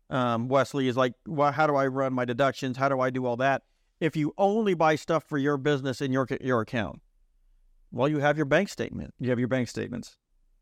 um, 0.09 0.47
Wesley, 0.47 0.87
is 0.87 0.97
like, 0.97 1.13
well, 1.27 1.51
how 1.51 1.67
do 1.67 1.75
I 1.75 1.87
run 1.87 2.13
my 2.13 2.25
deductions? 2.25 2.77
How 2.77 2.89
do 2.89 2.99
I 2.99 3.09
do 3.09 3.25
all 3.25 3.37
that? 3.37 3.63
If 3.99 4.15
you 4.15 4.33
only 4.37 4.73
buy 4.73 4.95
stuff 4.95 5.23
for 5.23 5.37
your 5.37 5.57
business 5.57 6.01
in 6.01 6.11
your, 6.11 6.27
your 6.41 6.61
account, 6.61 7.01
well, 7.91 8.07
you 8.09 8.19
have 8.19 8.37
your 8.37 8.45
bank 8.45 8.69
statement. 8.69 9.13
You 9.19 9.29
have 9.29 9.39
your 9.39 9.47
bank 9.47 9.69
statements. 9.69 10.17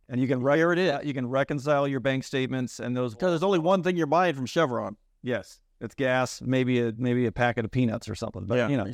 And 0.09 0.19
you 0.21 0.27
can 0.27 0.41
here 0.41 0.73
it 0.73 0.79
is. 0.79 1.05
You 1.05 1.13
can 1.13 1.27
reconcile 1.27 1.87
your 1.87 2.01
bank 2.01 2.25
statements 2.25 2.79
and 2.79 2.95
those 2.95 3.15
Because 3.15 3.31
there's 3.31 3.43
only 3.43 3.59
one 3.59 3.81
thing 3.81 3.95
you're 3.95 4.07
buying 4.07 4.35
from 4.35 4.45
Chevron. 4.45 4.97
yes. 5.23 5.59
It's 5.83 5.95
gas, 5.95 6.43
maybe 6.43 6.79
a 6.79 6.93
maybe 6.95 7.25
a 7.25 7.31
packet 7.31 7.65
of 7.65 7.71
peanuts 7.71 8.07
or 8.07 8.13
something. 8.13 8.45
But 8.45 8.69
you 8.69 8.77
know, 8.77 8.85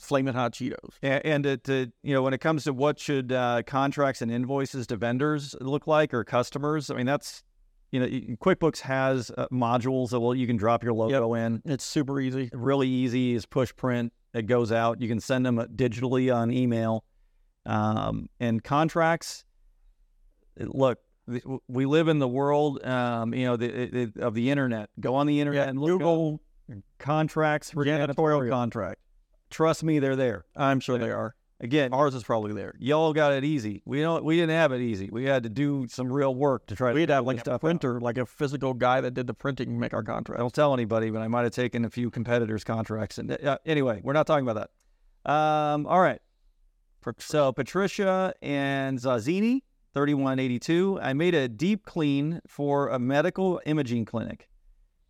flaming 0.00 0.34
hot 0.34 0.52
Cheetos. 0.52 0.90
and, 1.02 1.24
and 1.24 1.46
it, 1.46 1.64
to, 1.64 1.92
you 2.02 2.14
know, 2.14 2.22
when 2.22 2.34
it 2.34 2.40
comes 2.40 2.64
to 2.64 2.72
what 2.72 2.98
should 2.98 3.32
uh, 3.32 3.62
contracts 3.66 4.22
and 4.22 4.30
invoices 4.30 4.86
to 4.88 4.96
vendors 4.96 5.54
look 5.60 5.86
like 5.86 6.14
or 6.14 6.24
customers, 6.24 6.90
I 6.90 6.94
mean 6.94 7.06
that's 7.06 7.42
you 7.90 8.00
know, 8.00 8.06
QuickBooks 8.06 8.80
has 8.80 9.30
uh, 9.36 9.48
modules 9.52 10.10
that 10.10 10.20
will 10.20 10.34
you 10.34 10.46
can 10.46 10.56
drop 10.56 10.84
your 10.84 10.92
logo 10.92 11.34
in. 11.34 11.60
It's 11.64 11.84
super 11.84 12.20
easy. 12.20 12.50
really 12.52 12.88
easy 12.88 13.34
is 13.34 13.46
push 13.46 13.74
print. 13.74 14.12
It 14.32 14.42
goes 14.42 14.70
out. 14.70 15.00
You 15.00 15.08
can 15.08 15.20
send 15.20 15.44
them 15.44 15.56
digitally 15.74 16.34
on 16.34 16.52
email. 16.52 17.04
Um, 17.66 18.28
and 18.38 18.62
contracts, 18.62 19.44
look, 20.56 20.98
we 21.68 21.84
live 21.84 22.08
in 22.08 22.20
the 22.20 22.28
world, 22.28 22.84
um, 22.84 23.34
you 23.34 23.44
know, 23.44 23.56
the, 23.56 23.98
it, 24.02 24.16
of 24.18 24.34
the 24.34 24.50
internet. 24.50 24.88
Go 25.00 25.16
on 25.16 25.26
the 25.26 25.40
internet 25.40 25.64
Yeah, 25.64 25.70
and 25.70 25.80
look 25.80 25.90
Google 25.90 26.34
up 26.34 26.40
contracts 26.98 27.70
for 27.70 27.84
janitorial 27.84 28.14
janitorial. 28.14 28.50
contract. 28.50 28.99
Trust 29.50 29.82
me, 29.82 29.98
they're 29.98 30.16
there. 30.16 30.44
I'm 30.56 30.80
sure 30.80 30.96
they 30.98 31.10
are. 31.10 31.34
Again, 31.62 31.92
Ours 31.92 32.14
is 32.14 32.22
probably 32.22 32.54
there. 32.54 32.74
y'all 32.78 33.12
got 33.12 33.34
it 33.34 33.44
easy. 33.44 33.82
We 33.84 34.00
don't. 34.00 34.24
We 34.24 34.36
didn't 34.36 34.56
have 34.56 34.72
it 34.72 34.80
easy. 34.80 35.10
We 35.12 35.24
had 35.24 35.42
to 35.42 35.50
do 35.50 35.86
some 35.90 36.10
real 36.10 36.34
work 36.34 36.66
to 36.68 36.74
try. 36.74 36.94
We 36.94 37.00
had 37.00 37.08
to 37.08 37.14
have 37.16 37.26
like 37.26 37.36
a 37.36 37.40
stuff 37.40 37.54
out. 37.56 37.60
printer, 37.60 38.00
like 38.00 38.16
a 38.16 38.24
physical 38.24 38.72
guy 38.72 39.02
that 39.02 39.12
did 39.12 39.26
the 39.26 39.34
printing, 39.34 39.78
make 39.78 39.92
our 39.92 40.02
contract. 40.02 40.38
I 40.38 40.42
don't 40.42 40.54
tell 40.54 40.72
anybody, 40.72 41.10
but 41.10 41.20
I 41.20 41.28
might 41.28 41.42
have 41.42 41.52
taken 41.52 41.84
a 41.84 41.90
few 41.90 42.10
competitors' 42.10 42.64
contracts. 42.64 43.18
And 43.18 43.32
uh, 43.32 43.58
anyway, 43.66 44.00
we're 44.02 44.14
not 44.14 44.26
talking 44.26 44.48
about 44.48 44.70
that. 45.26 45.30
Um, 45.30 45.86
all 45.86 46.00
right. 46.00 46.20
So 47.18 47.52
Patricia 47.52 48.32
and 48.40 48.98
Zazzini, 48.98 49.60
thirty-one 49.92 50.38
eighty-two. 50.38 50.98
I 51.02 51.12
made 51.12 51.34
a 51.34 51.46
deep 51.46 51.84
clean 51.84 52.40
for 52.46 52.88
a 52.88 52.98
medical 52.98 53.60
imaging 53.66 54.06
clinic. 54.06 54.48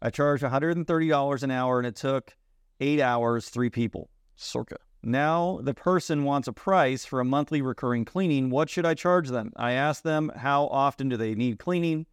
I 0.03 0.11
charged 0.11 0.43
one 0.43 0.51
hundred 0.51 0.77
and 0.77 0.87
thirty 0.87 1.09
dollars 1.09 1.45
an 1.45 1.53
hour, 1.53 1.79
and 1.79 1.87
it 1.87 1.95
took 1.95 2.37
eight 2.81 3.01
hours, 3.01 3.51
three 3.51 3.71
people. 3.71 4.11
Circa. 4.41 4.77
Now 5.03 5.61
the 5.63 5.75
person 5.75 6.25
wants 6.25 6.49
a 6.49 6.53
price 6.53 7.05
for 7.05 7.21
a 7.21 7.25
monthly 7.25 7.63
recurring 7.63 8.05
cleaning. 8.05 8.51
What 8.51 8.71
should 8.71 8.87
I 8.87 8.95
charge 8.95 9.29
them? 9.29 9.53
I 9.57 9.73
ask 9.73 10.03
them 10.03 10.33
how 10.35 10.67
often 10.67 11.09
do 11.09 11.17
they 11.17 11.35
need 11.35 11.59
cleaning? 11.59 12.07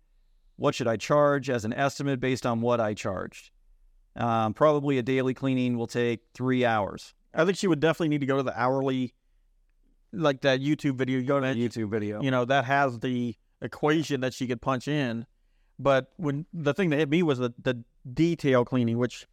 What 0.58 0.76
should 0.76 0.88
I 0.88 0.98
charge 0.98 1.50
as 1.50 1.66
an 1.66 1.74
estimate 1.74 2.20
based 2.20 2.46
on 2.46 2.62
what 2.62 2.80
I 2.80 2.94
charged? 2.94 3.52
Um, 4.16 4.54
probably 4.54 4.98
a 4.98 5.04
daily 5.04 5.34
cleaning 5.34 5.78
will 5.78 5.88
take 5.88 6.22
three 6.34 6.66
hours. 6.66 7.14
I 7.34 7.46
think 7.46 7.58
she 7.58 7.68
would 7.68 7.80
definitely 7.80 8.10
need 8.10 8.22
to 8.22 8.26
go 8.26 8.38
to 8.38 8.44
the 8.44 8.60
hourly, 8.60 9.14
like 10.12 10.42
that 10.42 10.60
YouTube 10.60 10.96
video. 10.96 11.20
You 11.20 11.26
go 11.26 11.40
to 11.40 11.46
that 11.46 11.56
YouTube 11.56 11.90
video. 11.92 12.22
you 12.22 12.32
know 12.32 12.46
that 12.46 12.66
has 12.66 13.00
the 13.00 13.36
equation 13.62 14.22
that 14.22 14.34
she 14.34 14.48
could 14.48 14.62
punch 14.62 14.88
in. 14.88 15.26
But 15.80 16.12
when 16.18 16.46
the 16.52 16.74
thing 16.74 16.90
that 16.90 16.98
hit 16.98 17.10
me 17.10 17.22
was 17.22 17.38
the, 17.38 17.54
the 17.62 17.84
detail 18.12 18.66
cleaning, 18.66 18.98
which 18.98 19.28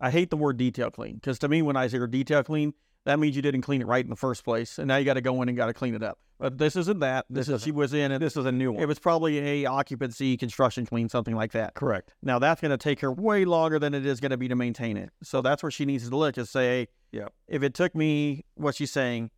I 0.00 0.10
hate 0.10 0.30
the 0.30 0.36
word 0.36 0.56
detail 0.56 0.90
clean 0.90 1.14
because 1.14 1.38
to 1.40 1.48
me, 1.48 1.62
when 1.62 1.76
I 1.76 1.88
hear 1.88 2.06
detail 2.06 2.42
clean, 2.44 2.74
that 3.04 3.18
means 3.18 3.34
you 3.36 3.42
didn't 3.42 3.62
clean 3.62 3.80
it 3.80 3.86
right 3.86 4.04
in 4.04 4.10
the 4.10 4.16
first 4.16 4.44
place, 4.44 4.78
and 4.78 4.86
now 4.88 4.96
you 4.96 5.04
got 5.04 5.14
to 5.14 5.20
go 5.20 5.40
in 5.42 5.48
and 5.48 5.56
got 5.56 5.66
to 5.66 5.74
clean 5.74 5.94
it 5.94 6.02
up. 6.02 6.18
But 6.38 6.58
this 6.58 6.76
isn't 6.76 7.00
that. 7.00 7.24
This, 7.28 7.46
This 7.48 7.56
is 7.56 7.64
she 7.64 7.72
was 7.72 7.94
in, 7.94 8.12
and 8.12 8.22
This 8.22 8.36
is 8.36 8.44
a 8.46 8.52
new 8.52 8.70
one. 8.72 8.82
it 8.82 8.86
was 8.86 8.98
probably 9.00 9.38
a 9.38 9.66
occupancy 9.66 10.36
construction 10.36 10.86
clean, 10.86 11.08
something 11.08 11.34
like 11.34 11.50
that. 11.52 11.74
Correct. 11.74 12.14
Now 12.22 12.38
that's 12.38 12.60
going 12.60 12.70
to 12.70 12.76
take 12.76 13.00
her 13.00 13.10
way 13.10 13.44
longer 13.44 13.78
than 13.78 13.92
it 13.94 14.06
is 14.06 14.20
going 14.20 14.30
to 14.30 14.36
be 14.36 14.46
to 14.48 14.54
maintain 14.54 14.96
it. 14.96 15.10
So 15.22 15.40
that's 15.42 15.62
where 15.62 15.70
she 15.72 15.84
needs 15.84 16.08
to 16.08 16.16
look 16.16 16.38
is 16.38 16.48
say, 16.50 16.88
Yeah. 17.10 17.28
if 17.48 17.62
it 17.64 17.74
took 17.74 17.94
me 17.94 18.44
what 18.54 18.76
she's 18.76 18.92
saying, 18.92 19.30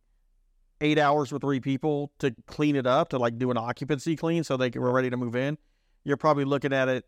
eight 0.81 0.97
hours 0.99 1.31
with 1.31 1.41
three 1.41 1.59
people 1.59 2.11
to 2.19 2.35
clean 2.47 2.75
it 2.75 2.85
up 2.87 3.09
to 3.09 3.17
like 3.17 3.37
do 3.37 3.51
an 3.51 3.57
occupancy 3.57 4.15
clean 4.15 4.43
so 4.43 4.57
they 4.57 4.69
were 4.71 4.91
ready 4.91 5.09
to 5.09 5.17
move 5.17 5.35
in, 5.35 5.57
you're 6.03 6.17
probably 6.17 6.43
looking 6.45 6.73
at 6.73 6.87
it 6.89 7.05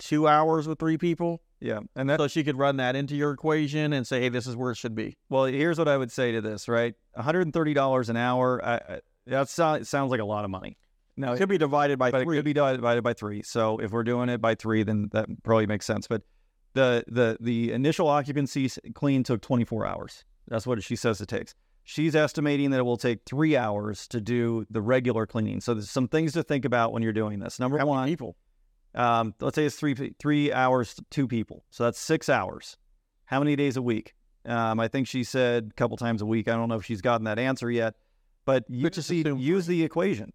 two 0.00 0.26
hours 0.26 0.66
with 0.66 0.78
three 0.80 0.98
people. 0.98 1.40
Yeah. 1.60 1.80
And 1.94 2.08
that 2.10 2.18
So 2.18 2.26
she 2.26 2.42
could 2.42 2.56
run 2.58 2.76
that 2.78 2.96
into 2.96 3.14
your 3.14 3.30
equation 3.32 3.92
and 3.92 4.06
say, 4.06 4.20
hey, 4.20 4.28
this 4.30 4.46
is 4.46 4.56
where 4.56 4.72
it 4.72 4.76
should 4.76 4.94
be. 4.94 5.16
well, 5.28 5.44
here's 5.44 5.78
what 5.78 5.88
I 5.88 5.96
would 5.96 6.10
say 6.10 6.32
to 6.32 6.40
this, 6.40 6.68
right? 6.68 6.94
$130 7.18 8.08
an 8.08 8.16
hour. 8.16 8.64
I, 8.64 8.74
I, 8.74 9.00
that 9.26 9.48
sounds 9.48 9.88
sounds 9.88 10.10
like 10.10 10.20
a 10.20 10.24
lot 10.24 10.44
of 10.44 10.50
money. 10.50 10.76
Now, 11.16 11.34
It 11.34 11.38
could 11.38 11.48
be 11.50 11.58
divided 11.58 11.98
by 11.98 12.10
but 12.10 12.22
it 12.22 12.24
three. 12.24 12.38
could 12.38 12.44
be 12.46 12.54
divided 12.54 13.02
by 13.02 13.12
three. 13.12 13.42
So 13.42 13.78
if 13.78 13.90
we're 13.90 14.04
doing 14.04 14.28
it 14.30 14.40
by 14.40 14.54
three, 14.54 14.82
then 14.82 15.10
that 15.12 15.28
probably 15.42 15.66
makes 15.66 15.84
sense. 15.86 16.06
But 16.08 16.22
the 16.72 17.04
the 17.08 17.36
the 17.40 17.72
initial 17.72 18.08
occupancy 18.08 18.70
clean 18.94 19.22
took 19.22 19.42
24 19.42 19.86
hours. 19.86 20.24
That's 20.48 20.66
what 20.66 20.82
she 20.82 20.96
says 20.96 21.20
it 21.20 21.28
takes. 21.28 21.54
She's 21.84 22.14
estimating 22.14 22.70
that 22.70 22.78
it 22.78 22.84
will 22.84 22.96
take 22.96 23.20
three 23.26 23.56
hours 23.56 24.06
to 24.08 24.20
do 24.20 24.64
the 24.70 24.80
regular 24.80 25.26
cleaning. 25.26 25.60
So 25.60 25.74
there's 25.74 25.90
some 25.90 26.08
things 26.08 26.32
to 26.34 26.42
think 26.42 26.64
about 26.64 26.92
when 26.92 27.02
you're 27.02 27.12
doing 27.12 27.40
this. 27.40 27.58
Number 27.58 27.78
How 27.78 27.86
one, 27.86 28.00
many 28.00 28.12
people? 28.12 28.36
Um, 28.94 29.34
let's 29.40 29.54
say 29.54 29.64
it's 29.64 29.76
three 29.76 30.14
three 30.18 30.52
hours, 30.52 30.96
two 31.10 31.28
people. 31.28 31.64
So 31.70 31.84
that's 31.84 31.98
six 31.98 32.28
hours. 32.28 32.76
How 33.26 33.38
many 33.38 33.56
days 33.56 33.76
a 33.76 33.82
week? 33.82 34.14
Um, 34.44 34.80
I 34.80 34.88
think 34.88 35.06
she 35.06 35.22
said 35.22 35.68
a 35.70 35.74
couple 35.74 35.96
times 35.96 36.22
a 36.22 36.26
week. 36.26 36.48
I 36.48 36.52
don't 36.52 36.68
know 36.68 36.76
if 36.76 36.84
she's 36.84 37.02
gotten 37.02 37.24
that 37.24 37.38
answer 37.38 37.70
yet, 37.70 37.94
but 38.44 38.64
use 38.68 38.84
Let's 38.84 38.96
just 38.96 39.08
the, 39.08 39.36
use 39.36 39.66
the 39.66 39.84
equation. 39.84 40.32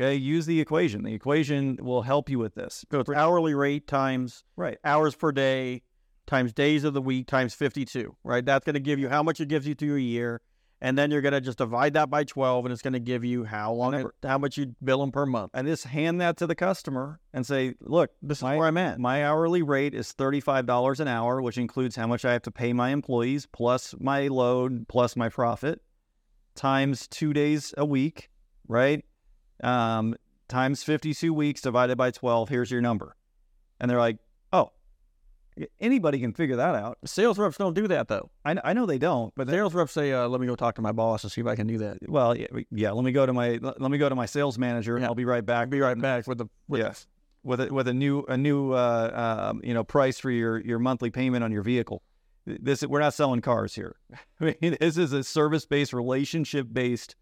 Okay, 0.00 0.14
use 0.14 0.46
the 0.46 0.60
equation. 0.60 1.02
The 1.02 1.12
equation 1.12 1.76
will 1.80 2.02
help 2.02 2.30
you 2.30 2.38
with 2.38 2.54
this. 2.54 2.86
So 2.90 3.00
it's 3.00 3.10
hourly 3.10 3.54
rate 3.54 3.86
times 3.86 4.44
Right. 4.56 4.78
hours 4.84 5.14
per 5.14 5.30
day 5.32 5.82
times 6.26 6.52
days 6.52 6.84
of 6.84 6.94
the 6.94 7.02
week 7.02 7.26
times 7.26 7.52
52, 7.54 8.16
right? 8.24 8.44
That's 8.44 8.64
going 8.64 8.74
to 8.74 8.80
give 8.80 8.98
you 8.98 9.08
how 9.08 9.22
much 9.22 9.40
it 9.40 9.48
gives 9.48 9.66
you 9.66 9.74
through 9.74 9.96
a 9.96 10.00
year. 10.00 10.40
And 10.82 10.96
then 10.96 11.10
you're 11.10 11.20
going 11.20 11.34
to 11.34 11.42
just 11.42 11.58
divide 11.58 11.92
that 11.92 12.08
by 12.08 12.24
12 12.24 12.64
and 12.64 12.72
it's 12.72 12.80
going 12.80 12.94
to 12.94 13.00
give 13.00 13.22
you 13.22 13.44
how 13.44 13.72
long, 13.72 13.92
it, 13.92 14.06
how 14.22 14.38
much 14.38 14.56
you 14.56 14.74
bill 14.82 15.00
them 15.00 15.12
per 15.12 15.26
month. 15.26 15.50
And 15.52 15.68
just 15.68 15.84
hand 15.84 16.20
that 16.22 16.38
to 16.38 16.46
the 16.46 16.54
customer 16.54 17.20
and 17.34 17.46
say, 17.46 17.74
look, 17.80 18.10
This 18.22 18.38
is 18.38 18.44
where 18.44 18.66
I'm 18.66 18.78
at. 18.78 18.98
my 18.98 19.24
hourly 19.26 19.62
rate 19.62 19.94
is 19.94 20.14
$35 20.14 20.98
an 21.00 21.06
hour, 21.08 21.42
which 21.42 21.58
includes 21.58 21.96
how 21.96 22.06
much 22.06 22.24
I 22.24 22.32
have 22.32 22.42
to 22.42 22.50
pay 22.50 22.72
my 22.72 22.90
employees, 22.90 23.46
plus 23.46 23.94
my 24.00 24.28
load, 24.28 24.88
plus 24.88 25.16
my 25.16 25.28
profit, 25.28 25.82
times 26.54 27.06
two 27.08 27.34
days 27.34 27.74
a 27.76 27.84
week, 27.84 28.30
right? 28.66 29.04
Um, 29.62 30.14
times 30.48 30.82
52 30.82 31.34
weeks 31.34 31.60
divided 31.60 31.98
by 31.98 32.10
12. 32.10 32.48
Here's 32.48 32.70
your 32.70 32.80
number. 32.80 33.16
And 33.78 33.90
they're 33.90 33.98
like, 33.98 34.16
anybody 35.80 36.18
can 36.20 36.32
figure 36.32 36.56
that 36.56 36.74
out. 36.74 36.98
Sales 37.04 37.38
reps 37.38 37.56
don't 37.56 37.74
do 37.74 37.88
that 37.88 38.08
though. 38.08 38.30
I, 38.44 38.56
I 38.64 38.72
know 38.72 38.86
they 38.86 38.98
don't, 38.98 39.32
but 39.36 39.48
Sales 39.48 39.74
reps 39.74 39.92
say, 39.92 40.12
uh, 40.12 40.28
let 40.28 40.40
me 40.40 40.46
go 40.46 40.56
talk 40.56 40.74
to 40.76 40.82
my 40.82 40.92
boss 40.92 41.22
and 41.24 41.32
see 41.32 41.40
if 41.40 41.46
I 41.46 41.56
can 41.56 41.66
do 41.66 41.78
that. 41.78 41.98
well, 42.08 42.36
yeah, 42.36 42.46
yeah, 42.70 42.90
let 42.92 43.04
me 43.04 43.12
go 43.12 43.26
to 43.26 43.32
my, 43.32 43.58
let 43.60 43.90
me 43.90 43.98
go 43.98 44.08
to 44.08 44.14
my 44.14 44.26
sales 44.26 44.58
manager 44.58 44.96
and 44.96 45.02
Yeah. 45.02 45.08
I'll 45.08 45.14
be 45.14 45.24
right 45.24 45.36
I'll 45.36 45.42
back. 45.42 45.70
be 45.70 45.80
right 45.80 46.00
back 46.00 46.26
with 46.26 46.38
the, 46.38 46.46
with 46.68 46.80
Yes. 46.80 47.06
With 47.42 47.60
a, 47.62 47.72
with 47.72 47.88
a 47.88 47.94
new 47.94 48.22
a 48.28 48.36
new 48.36 48.72
uh, 48.72 49.48
um, 49.50 49.62
you 49.64 49.72
know 49.72 49.82
price 49.82 50.18
for 50.18 50.30
your 50.30 50.60
your 50.60 50.78
monthly 50.78 51.10
payment 51.10 51.42
on 51.42 51.50
your 51.50 51.62
vehicle. 51.62 52.02
this 52.44 52.82
we're 52.86 53.00
not 53.00 53.14
selling 53.14 53.40
cars 53.40 53.74
here. 53.74 53.96
I 54.42 54.54
mean, 54.60 54.76
this 54.78 54.98
is 54.98 55.14
a 55.14 55.24
service-based, 55.24 55.94
relationship-based 55.94 57.16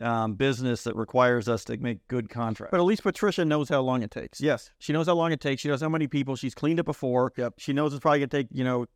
um, 0.00 0.34
business 0.34 0.84
that 0.84 0.96
requires 0.96 1.48
us 1.48 1.64
to 1.64 1.76
make 1.76 2.06
good 2.08 2.28
contracts. 2.28 2.70
But 2.70 2.80
at 2.80 2.84
least 2.84 3.02
Patricia 3.02 3.44
knows 3.44 3.68
how 3.68 3.80
long 3.80 4.02
it 4.02 4.10
takes. 4.10 4.40
yes, 4.40 4.70
She 4.78 4.92
knows 4.92 5.06
how 5.06 5.14
long 5.14 5.32
it 5.32 5.40
takes. 5.40 5.62
She 5.62 5.68
knows 5.68 5.80
how 5.80 5.88
many 5.88 6.06
people. 6.06 6.36
She's 6.36 6.54
cleaned 6.54 6.78
it 6.78 6.84
before. 6.84 7.32
Yep. 7.36 7.54
She 7.58 7.72
knows 7.72 7.92
it's 7.92 8.00
probably 8.00 8.20
going 8.20 8.28
to 8.30 8.36
take, 8.36 8.48
you 8.52 8.64
know, 8.64 8.86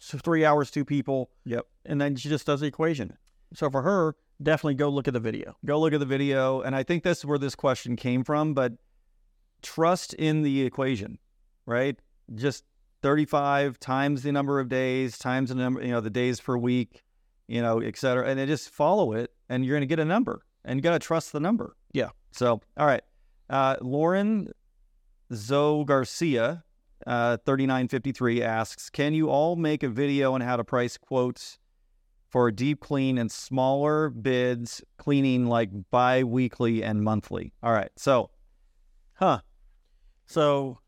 three 0.00 0.44
hours, 0.44 0.70
two 0.70 0.84
people. 0.84 1.30
Yep. 1.44 1.66
And 1.84 2.00
then 2.00 2.16
she 2.16 2.28
just 2.28 2.46
does 2.46 2.60
the 2.60 2.66
equation. 2.66 3.16
So 3.54 3.70
for 3.70 3.82
her, 3.82 4.16
definitely 4.42 4.74
go 4.74 4.88
look 4.88 5.08
at 5.08 5.14
the 5.14 5.20
video. 5.20 5.56
go 5.64 5.78
look 5.80 5.92
at 5.92 6.00
the 6.00 6.06
video. 6.06 6.60
And 6.60 6.74
I 6.74 6.82
think 6.82 7.02
that's 7.02 7.24
where 7.24 7.38
this 7.38 7.54
question 7.54 7.96
came 7.96 8.24
from. 8.24 8.54
But 8.54 8.72
trust 9.62 10.14
in 10.14 10.42
the 10.42 10.62
equation, 10.62 11.18
right? 11.64 11.96
Just 12.34 12.64
35 13.02 13.78
times 13.78 14.22
the 14.22 14.32
number 14.32 14.58
of 14.60 14.68
days, 14.68 15.18
times 15.18 15.50
the 15.50 15.54
number, 15.54 15.82
you 15.82 15.92
know, 15.92 16.00
the 16.00 16.10
days 16.10 16.40
per 16.40 16.56
week, 16.56 17.02
you 17.48 17.62
know, 17.62 17.80
et 17.80 17.96
cetera. 17.96 18.28
And 18.28 18.38
then 18.38 18.48
just 18.48 18.70
follow 18.70 19.12
it 19.12 19.32
and 19.48 19.64
you're 19.64 19.74
going 19.74 19.82
to 19.82 19.86
get 19.86 19.98
a 19.98 20.04
number 20.04 20.42
and 20.64 20.78
you 20.78 20.82
got 20.82 20.92
to 20.92 20.98
trust 20.98 21.32
the 21.32 21.40
number. 21.40 21.76
Yeah. 21.92 22.10
So, 22.32 22.60
all 22.76 22.86
right. 22.86 23.02
Uh, 23.48 23.76
Lauren 23.80 24.52
Zoe 25.32 25.84
Garcia, 25.84 26.64
uh, 27.06 27.36
3953 27.46 28.42
asks, 28.42 28.90
can 28.90 29.14
you 29.14 29.30
all 29.30 29.56
make 29.56 29.82
a 29.82 29.88
video 29.88 30.32
on 30.32 30.40
how 30.40 30.56
to 30.56 30.64
price 30.64 30.98
quotes 30.98 31.58
for 32.28 32.48
a 32.48 32.52
deep 32.52 32.80
clean 32.80 33.18
and 33.18 33.30
smaller 33.30 34.10
bids 34.10 34.82
cleaning 34.98 35.46
like 35.46 35.70
bi-weekly 35.90 36.82
and 36.82 37.02
monthly? 37.02 37.52
All 37.62 37.72
right. 37.72 37.90
So, 37.96 38.30
Huh. 39.16 39.40
So 40.26 40.78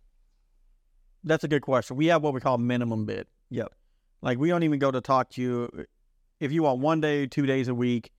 that's 1.24 1.44
a 1.44 1.48
good 1.48 1.62
question. 1.62 1.96
We 1.96 2.06
have 2.06 2.22
what 2.22 2.34
we 2.34 2.40
call 2.40 2.58
minimum 2.58 3.06
bid. 3.06 3.26
Yep. 3.50 3.72
Like 4.20 4.38
we 4.38 4.48
don't 4.48 4.62
even 4.62 4.78
go 4.78 4.90
to 4.90 5.00
talk 5.00 5.30
to 5.30 5.42
you. 5.42 5.86
If 6.40 6.52
you 6.52 6.62
want 6.62 6.80
one 6.80 7.00
day, 7.00 7.26
two 7.26 7.46
days 7.46 7.68
a 7.68 7.74
week, 7.74 8.10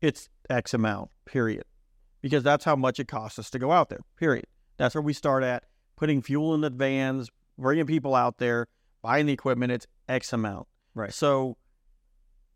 it's 0.00 0.28
X 0.50 0.74
amount, 0.74 1.10
period. 1.24 1.64
Because 2.20 2.42
that's 2.42 2.64
how 2.64 2.76
much 2.76 2.98
it 2.98 3.08
costs 3.08 3.38
us 3.38 3.50
to 3.50 3.58
go 3.58 3.72
out 3.72 3.88
there, 3.88 4.00
period. 4.16 4.46
That's 4.76 4.94
where 4.94 5.02
we 5.02 5.12
start 5.12 5.42
at. 5.42 5.64
Putting 5.96 6.20
fuel 6.20 6.54
in 6.54 6.60
the 6.60 6.70
vans, 6.70 7.30
bringing 7.56 7.86
people 7.86 8.14
out 8.14 8.38
there, 8.38 8.66
buying 9.02 9.26
the 9.26 9.32
equipment, 9.32 9.72
it's 9.72 9.86
X 10.08 10.32
amount. 10.32 10.66
Right. 10.94 11.12
So, 11.12 11.56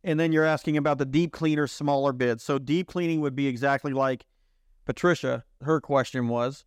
and 0.04 0.18
then 0.18 0.32
you're 0.32 0.44
asking 0.44 0.76
about 0.76 0.98
the 0.98 1.04
deep 1.04 1.32
cleaner, 1.32 1.66
smaller 1.66 2.12
bids. 2.12 2.42
So 2.42 2.58
deep 2.58 2.88
cleaning 2.88 3.20
would 3.20 3.34
be 3.34 3.46
exactly 3.46 3.92
like 3.92 4.24
Patricia, 4.84 5.44
her 5.62 5.80
question 5.80 6.28
was, 6.28 6.64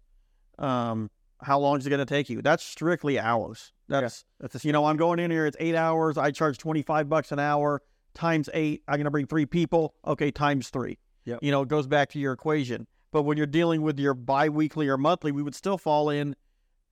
um, 0.57 1.09
how 1.41 1.59
long 1.59 1.77
is 1.77 1.85
it 1.85 1.89
going 1.89 1.99
to 1.99 2.05
take 2.05 2.29
you? 2.29 2.41
That's 2.41 2.63
strictly 2.63 3.19
hours. 3.19 3.73
That's, 3.89 4.23
that's 4.39 4.63
a, 4.63 4.67
you 4.67 4.73
know, 4.73 4.85
I'm 4.85 4.97
going 4.97 5.19
in 5.19 5.31
here, 5.31 5.45
it's 5.45 5.57
eight 5.59 5.75
hours. 5.75 6.17
I 6.17 6.31
charge 6.31 6.57
25 6.57 7.09
bucks 7.09 7.31
an 7.31 7.39
hour 7.39 7.81
times 8.15 8.49
eight. 8.53 8.81
I'm 8.87 8.95
going 8.95 9.05
to 9.05 9.11
bring 9.11 9.27
three 9.27 9.45
people. 9.45 9.93
Okay, 10.07 10.31
times 10.31 10.69
three. 10.69 10.97
Yep. 11.25 11.39
You 11.41 11.51
know, 11.51 11.61
it 11.61 11.67
goes 11.67 11.85
back 11.87 12.09
to 12.11 12.19
your 12.19 12.33
equation. 12.33 12.87
But 13.11 13.23
when 13.23 13.37
you're 13.37 13.45
dealing 13.47 13.81
with 13.81 13.99
your 13.99 14.13
biweekly 14.13 14.87
or 14.89 14.97
monthly, 14.97 15.31
we 15.31 15.41
would 15.43 15.55
still 15.55 15.77
fall 15.77 16.09
in 16.09 16.35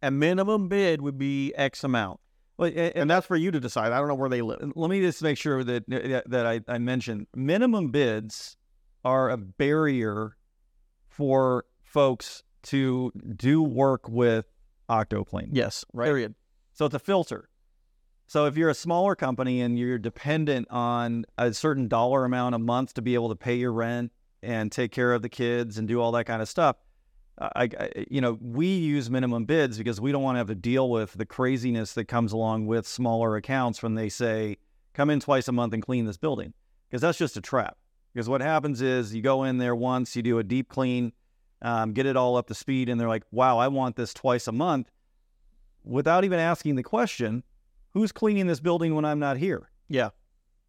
a 0.01 0.11
minimum 0.11 0.67
bid 0.67 1.01
would 1.01 1.17
be 1.17 1.53
X 1.55 1.83
amount. 1.83 2.19
well, 2.57 2.67
and, 2.69 2.95
And 2.95 3.09
that's 3.09 3.25
for 3.25 3.35
you 3.35 3.51
to 3.51 3.59
decide. 3.59 3.91
I 3.91 3.99
don't 3.99 4.07
know 4.07 4.15
where 4.15 4.29
they 4.29 4.41
live. 4.41 4.71
let 4.75 4.89
me 4.89 5.01
just 5.01 5.21
make 5.23 5.37
sure 5.37 5.63
that 5.63 5.85
that, 6.27 6.45
I, 6.45 6.61
I 6.67 6.77
mentioned 6.77 7.27
minimum 7.35 7.89
bids 7.89 8.57
are 9.05 9.29
a 9.29 9.37
barrier 9.37 10.35
for 11.07 11.65
folks 11.81 12.43
to 12.63 13.11
do 13.35 13.61
work 13.61 14.07
with 14.09 14.45
OctoClean. 14.89 15.49
Yes, 15.51 15.85
Right. 15.93 16.05
period. 16.05 16.35
So 16.73 16.85
it's 16.85 16.95
a 16.95 16.99
filter. 16.99 17.49
So 18.33 18.45
if 18.47 18.57
you're 18.57 18.71
a 18.71 18.73
smaller 18.73 19.15
company 19.15 19.61
and 19.61 19.77
you're 19.77 19.99
dependent 19.99 20.67
on 20.71 21.23
a 21.37 21.53
certain 21.53 21.87
dollar 21.87 22.25
amount 22.25 22.55
a 22.55 22.57
month 22.57 22.95
to 22.95 23.03
be 23.03 23.13
able 23.13 23.29
to 23.29 23.35
pay 23.35 23.53
your 23.53 23.71
rent 23.71 24.11
and 24.41 24.71
take 24.71 24.91
care 24.91 25.13
of 25.13 25.21
the 25.21 25.29
kids 25.29 25.77
and 25.77 25.87
do 25.87 26.01
all 26.01 26.11
that 26.13 26.25
kind 26.25 26.41
of 26.41 26.49
stuff, 26.49 26.77
I, 27.37 27.69
I 27.79 27.89
you 28.09 28.21
know, 28.21 28.39
we 28.41 28.65
use 28.65 29.07
minimum 29.07 29.45
bids 29.45 29.77
because 29.77 30.01
we 30.01 30.11
don't 30.11 30.23
want 30.23 30.33
to 30.33 30.39
have 30.39 30.47
to 30.47 30.55
deal 30.55 30.89
with 30.89 31.13
the 31.13 31.27
craziness 31.27 31.93
that 31.93 32.05
comes 32.05 32.33
along 32.33 32.65
with 32.65 32.87
smaller 32.87 33.35
accounts 33.35 33.83
when 33.83 33.93
they 33.93 34.09
say, 34.09 34.57
"Come 34.95 35.11
in 35.11 35.19
twice 35.19 35.47
a 35.47 35.51
month 35.51 35.75
and 35.75 35.83
clean 35.83 36.05
this 36.05 36.17
building," 36.17 36.55
because 36.89 37.01
that's 37.01 37.19
just 37.19 37.37
a 37.37 37.41
trap. 37.41 37.77
Because 38.15 38.27
what 38.27 38.41
happens 38.41 38.81
is 38.81 39.13
you 39.13 39.21
go 39.21 39.43
in 39.43 39.59
there 39.59 39.75
once, 39.75 40.15
you 40.15 40.23
do 40.23 40.39
a 40.39 40.43
deep 40.43 40.69
clean, 40.69 41.13
um, 41.61 41.93
get 41.93 42.07
it 42.07 42.17
all 42.17 42.35
up 42.35 42.47
to 42.47 42.55
speed, 42.55 42.89
and 42.89 42.99
they're 42.99 43.07
like, 43.07 43.25
"Wow, 43.29 43.59
I 43.59 43.67
want 43.67 43.95
this 43.95 44.11
twice 44.11 44.47
a 44.47 44.51
month." 44.51 44.89
without 45.85 46.23
even 46.23 46.39
asking 46.39 46.75
the 46.75 46.83
question, 46.83 47.43
who's 47.93 48.11
cleaning 48.11 48.47
this 48.47 48.59
building 48.59 48.95
when 48.95 49.05
I'm 49.05 49.19
not 49.19 49.37
here? 49.37 49.69
Yeah. 49.87 50.09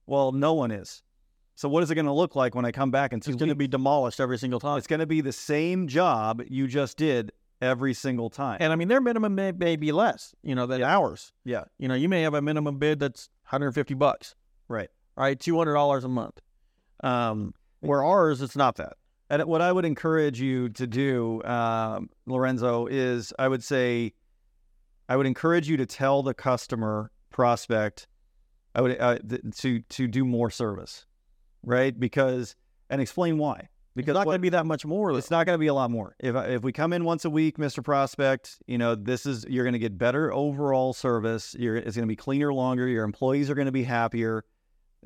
Well, 0.06 0.32
no 0.32 0.54
one 0.54 0.70
is. 0.70 1.02
So 1.56 1.68
what 1.68 1.82
is 1.82 1.90
it 1.90 1.94
going 1.94 2.06
to 2.06 2.12
look 2.12 2.34
like 2.34 2.54
when 2.54 2.64
I 2.64 2.72
come 2.72 2.90
back 2.90 3.12
And 3.12 3.24
It's 3.24 3.36
going 3.36 3.48
to 3.48 3.54
be 3.54 3.68
demolished 3.68 4.20
every 4.20 4.38
single 4.38 4.58
time. 4.58 4.76
It's 4.78 4.86
going 4.86 5.00
to 5.00 5.06
be 5.06 5.20
the 5.20 5.32
same 5.32 5.86
job 5.86 6.42
you 6.48 6.66
just 6.66 6.96
did 6.96 7.32
every 7.60 7.94
single 7.94 8.28
time. 8.28 8.58
And 8.60 8.72
I 8.72 8.76
mean, 8.76 8.88
their 8.88 9.00
minimum 9.00 9.34
may, 9.34 9.52
may 9.52 9.76
be 9.76 9.92
less, 9.92 10.34
you 10.42 10.54
know, 10.54 10.66
than 10.66 10.82
ours. 10.82 11.32
yeah, 11.44 11.64
You 11.78 11.88
know, 11.88 11.94
you 11.94 12.08
may 12.08 12.22
have 12.22 12.34
a 12.34 12.42
minimum 12.42 12.78
bid 12.78 12.98
that's 12.98 13.28
150 13.44 13.94
bucks, 13.94 14.34
right. 14.68 14.90
right? 15.16 15.38
$200 15.38 16.04
a 16.04 16.08
month. 16.08 16.40
Um, 17.02 17.54
where 17.80 18.02
ours, 18.02 18.42
it's 18.42 18.56
not 18.56 18.76
that. 18.76 18.94
And 19.30 19.44
what 19.44 19.62
I 19.62 19.72
would 19.72 19.84
encourage 19.84 20.40
you 20.40 20.68
to 20.70 20.86
do, 20.86 21.42
um, 21.44 22.10
Lorenzo, 22.26 22.86
is 22.86 23.32
I 23.38 23.48
would 23.48 23.62
say, 23.62 24.12
I 25.08 25.16
would 25.16 25.26
encourage 25.26 25.68
you 25.68 25.76
to 25.76 25.86
tell 25.86 26.22
the 26.22 26.34
customer 26.34 27.10
prospect, 27.34 28.06
I 28.74 28.80
would 28.80 28.98
uh, 28.98 29.18
th- 29.18 29.42
to 29.58 29.80
to 29.80 30.08
do 30.08 30.24
more 30.24 30.50
service, 30.50 31.04
right? 31.62 31.98
Because 31.98 32.56
and 32.88 33.02
explain 33.02 33.36
why. 33.36 33.68
Because 33.96 34.10
it's 34.10 34.18
not 34.18 34.24
going 34.24 34.34
to 34.36 34.40
be 34.40 34.48
that 34.48 34.66
much 34.66 34.84
more. 34.84 35.16
It's 35.16 35.30
not 35.30 35.46
going 35.46 35.54
to 35.54 35.60
be 35.60 35.68
a 35.68 35.74
lot 35.74 35.90
more. 35.90 36.16
If 36.18 36.34
if 36.34 36.62
we 36.62 36.72
come 36.72 36.92
in 36.92 37.04
once 37.04 37.24
a 37.24 37.30
week, 37.30 37.58
Mr. 37.58 37.84
Prospect, 37.84 38.58
you 38.66 38.78
know 38.78 38.94
this 38.94 39.26
is 39.26 39.44
you're 39.48 39.64
going 39.64 39.74
to 39.74 39.78
get 39.78 39.98
better 39.98 40.32
overall 40.32 40.92
service. 40.92 41.54
You're, 41.58 41.76
it's 41.76 41.94
going 41.94 42.06
to 42.06 42.12
be 42.12 42.16
cleaner 42.16 42.52
longer. 42.52 42.88
Your 42.88 43.04
employees 43.04 43.50
are 43.50 43.54
going 43.54 43.66
to 43.66 43.72
be 43.72 43.84
happier, 43.84 44.44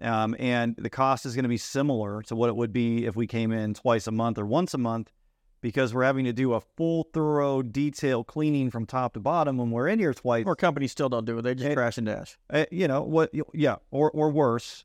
um, 0.01 0.35
and 0.39 0.75
the 0.77 0.89
cost 0.89 1.27
is 1.27 1.35
going 1.35 1.43
to 1.43 1.51
be 1.51 1.59
similar 1.59 2.23
to 2.23 2.37
what 2.37 2.49
it 2.49 2.57
would 2.57 2.73
be 2.73 3.05
if 3.05 3.15
we 3.15 3.27
came 3.27 3.53
in 3.53 3.75
twice 3.75 4.07
a 4.07 4.13
month 4.13 4.39
or 4.39 4.47
once 4.47 4.73
a 4.73 4.79
month, 4.79 5.13
because 5.61 5.93
we're 5.95 6.05
having 6.05 6.25
to 6.25 6.33
do 6.33 6.55
a 6.55 6.61
full, 6.61 7.05
thorough, 7.13 7.63
detailed 7.63 8.27
cleaning 8.27 8.71
from 8.71 8.87
top 8.87 9.15
to 9.15 9.21
bottom 9.21 9.57
when 9.59 9.71
we're 9.71 9.89
in 9.89 9.99
here 9.99 10.15
twice. 10.15 10.45
Or 10.47 10.55
companies 10.57 10.93
still 10.93 11.09
don't 11.09 11.25
do 11.25 11.39
it. 11.39 11.43
They 11.43 11.55
just 11.55 11.71
It- 11.71 11.75
crash 11.75 11.99
and 11.99 12.07
dash. 12.07 12.39
Uh, 12.51 12.65
you 12.71 12.89
know 12.89 13.03
what? 13.03 13.31
Yeah, 13.55 13.77
or 13.91 14.11
or 14.11 14.31
worse. 14.31 14.85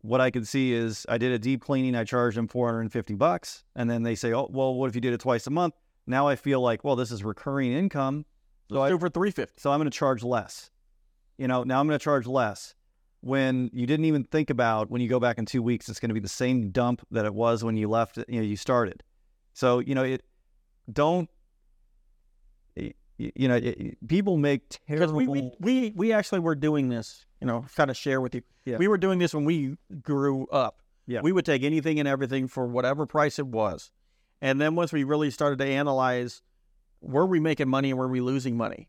What 0.00 0.20
I 0.20 0.30
could 0.32 0.48
see 0.48 0.72
is 0.72 1.06
I 1.08 1.16
did 1.18 1.30
a 1.30 1.38
deep 1.38 1.62
cleaning. 1.62 1.94
I 1.94 2.02
charged 2.04 2.36
them 2.36 2.48
450 2.48 3.14
bucks, 3.14 3.62
and 3.76 3.88
then 3.88 4.02
they 4.02 4.16
say, 4.16 4.32
"Oh, 4.32 4.48
well, 4.50 4.74
what 4.74 4.88
if 4.88 4.94
you 4.96 5.00
did 5.00 5.12
it 5.12 5.20
twice 5.20 5.46
a 5.46 5.50
month?" 5.50 5.74
Now 6.06 6.26
I 6.26 6.34
feel 6.34 6.60
like, 6.60 6.82
well, 6.82 6.96
this 6.96 7.12
is 7.12 7.22
recurring 7.22 7.72
income, 7.72 8.24
so 8.68 8.80
Let's 8.80 8.86
I 8.86 8.88
do 8.88 8.96
it 8.96 9.00
for 9.00 9.08
350 9.08 9.60
so 9.60 9.70
I'm 9.70 9.78
going 9.78 9.88
to 9.90 9.96
charge 9.96 10.24
less. 10.24 10.70
You 11.38 11.46
know, 11.46 11.62
now 11.62 11.78
I'm 11.78 11.86
going 11.86 11.98
to 11.98 12.02
charge 12.02 12.26
less. 12.26 12.74
When 13.20 13.70
you 13.72 13.86
didn't 13.86 14.06
even 14.06 14.24
think 14.24 14.50
about 14.50 14.90
when 14.90 15.00
you 15.00 15.08
go 15.08 15.20
back 15.20 15.38
in 15.38 15.46
two 15.46 15.62
weeks, 15.62 15.88
it's 15.88 16.00
going 16.00 16.08
to 16.08 16.14
be 16.14 16.18
the 16.20 16.28
same 16.28 16.70
dump 16.70 17.06
that 17.12 17.24
it 17.24 17.32
was 17.34 17.62
when 17.62 17.76
you 17.76 17.88
left. 17.88 18.16
You 18.28 18.40
know, 18.40 18.42
you 18.42 18.56
started. 18.56 19.04
So 19.52 19.78
you 19.78 19.94
know, 19.94 20.04
it 20.04 20.22
don't. 20.90 21.28
You 23.18 23.46
know, 23.46 23.54
it, 23.54 23.98
people 24.08 24.36
make 24.36 24.62
terrible. 24.88 25.14
we, 25.14 25.28
we, 25.28 25.52
we, 25.60 25.92
we 25.94 26.12
actually 26.12 26.40
were 26.40 26.56
doing 26.56 26.88
this, 26.88 27.24
you 27.40 27.46
know, 27.46 27.64
kind 27.76 27.88
of 27.88 27.96
share 27.96 28.20
with 28.20 28.34
you. 28.34 28.42
Yeah. 28.64 28.78
We 28.78 28.88
were 28.88 28.98
doing 28.98 29.20
this 29.20 29.32
when 29.32 29.44
we 29.44 29.76
grew 30.00 30.46
up. 30.48 30.82
Yeah. 31.06 31.20
We 31.22 31.30
would 31.30 31.44
take 31.44 31.62
anything 31.62 32.00
and 32.00 32.08
everything 32.08 32.48
for 32.48 32.66
whatever 32.66 33.06
price 33.06 33.38
it 33.38 33.46
was. 33.46 33.92
And 34.40 34.60
then 34.60 34.74
once 34.74 34.92
we 34.92 35.04
really 35.04 35.30
started 35.30 35.60
to 35.60 35.64
analyze 35.64 36.42
were 37.00 37.26
we 37.26 37.38
making 37.38 37.68
money 37.68 37.90
and 37.90 37.98
were 37.98 38.08
we 38.08 38.20
losing 38.20 38.56
money, 38.56 38.88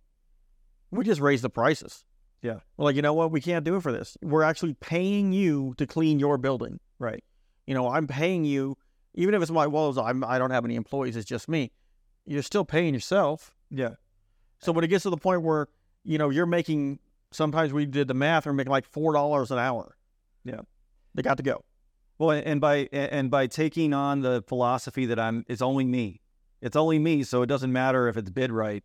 we 0.89 1.03
just 1.03 1.22
raised 1.22 1.43
the 1.43 1.49
prices. 1.49 2.03
Yeah. 2.41 2.59
We're 2.78 2.86
like, 2.86 2.95
you 2.95 3.01
know 3.01 3.14
what? 3.14 3.32
We 3.32 3.41
can't 3.41 3.64
do 3.64 3.76
it 3.76 3.84
for 3.84 3.91
this. 3.91 4.18
We're 4.22 4.43
actually 4.43 4.74
paying 4.76 5.34
you 5.34 5.76
to 5.78 5.86
clean 5.86 6.18
your 6.20 6.38
building. 6.38 6.80
right. 6.97 7.24
You 7.68 7.74
know, 7.74 7.88
I'm 7.89 8.07
paying 8.07 8.43
you, 8.45 8.78
even 9.14 9.36
if 9.36 9.41
it's 9.41 9.51
my 9.51 9.68
walls, 9.68 9.97
I'm, 9.97 10.24
I 10.24 10.38
don't 10.38 10.51
have 10.51 10.66
any 10.66 10.76
employees, 10.76 11.16
it's 11.16 11.28
just 11.28 11.47
me. 11.47 11.72
You're 12.26 12.41
still 12.41 12.66
paying 12.66 12.93
yourself. 12.93 13.53
Yeah. 13.70 13.95
So 14.59 14.72
when 14.72 14.84
it 14.84 14.88
gets 14.88 15.03
to 15.03 15.09
the 15.09 15.18
point 15.18 15.41
where, 15.41 15.68
you 16.03 16.18
know, 16.18 16.30
you're 16.30 16.45
making, 16.45 16.99
sometimes 17.32 17.74
we 17.74 17.86
did 17.86 18.07
the 18.07 18.14
math, 18.14 18.45
we're 18.45 18.53
making 18.53 18.72
like 18.72 18.89
$4 18.91 19.51
an 19.51 19.57
hour. 19.59 19.95
Yeah. 20.45 20.61
They 21.14 21.22
got 21.22 21.38
to 21.38 21.43
go. 21.43 21.64
Well, 22.18 22.32
and 22.32 22.61
by 22.61 22.88
and 22.91 23.32
by 23.32 23.47
taking 23.47 23.93
on 23.93 24.22
the 24.22 24.43
philosophy 24.47 25.05
that 25.07 25.20
I'm, 25.20 25.45
it's 25.47 25.61
only 25.61 25.84
me. 25.84 26.22
It's 26.61 26.76
only 26.76 26.99
me, 26.99 27.24
so 27.24 27.41
it 27.41 27.47
doesn't 27.47 27.74
matter 27.74 28.07
if 28.07 28.18
it's 28.18 28.30
bid 28.30 28.51
right. 28.51 28.84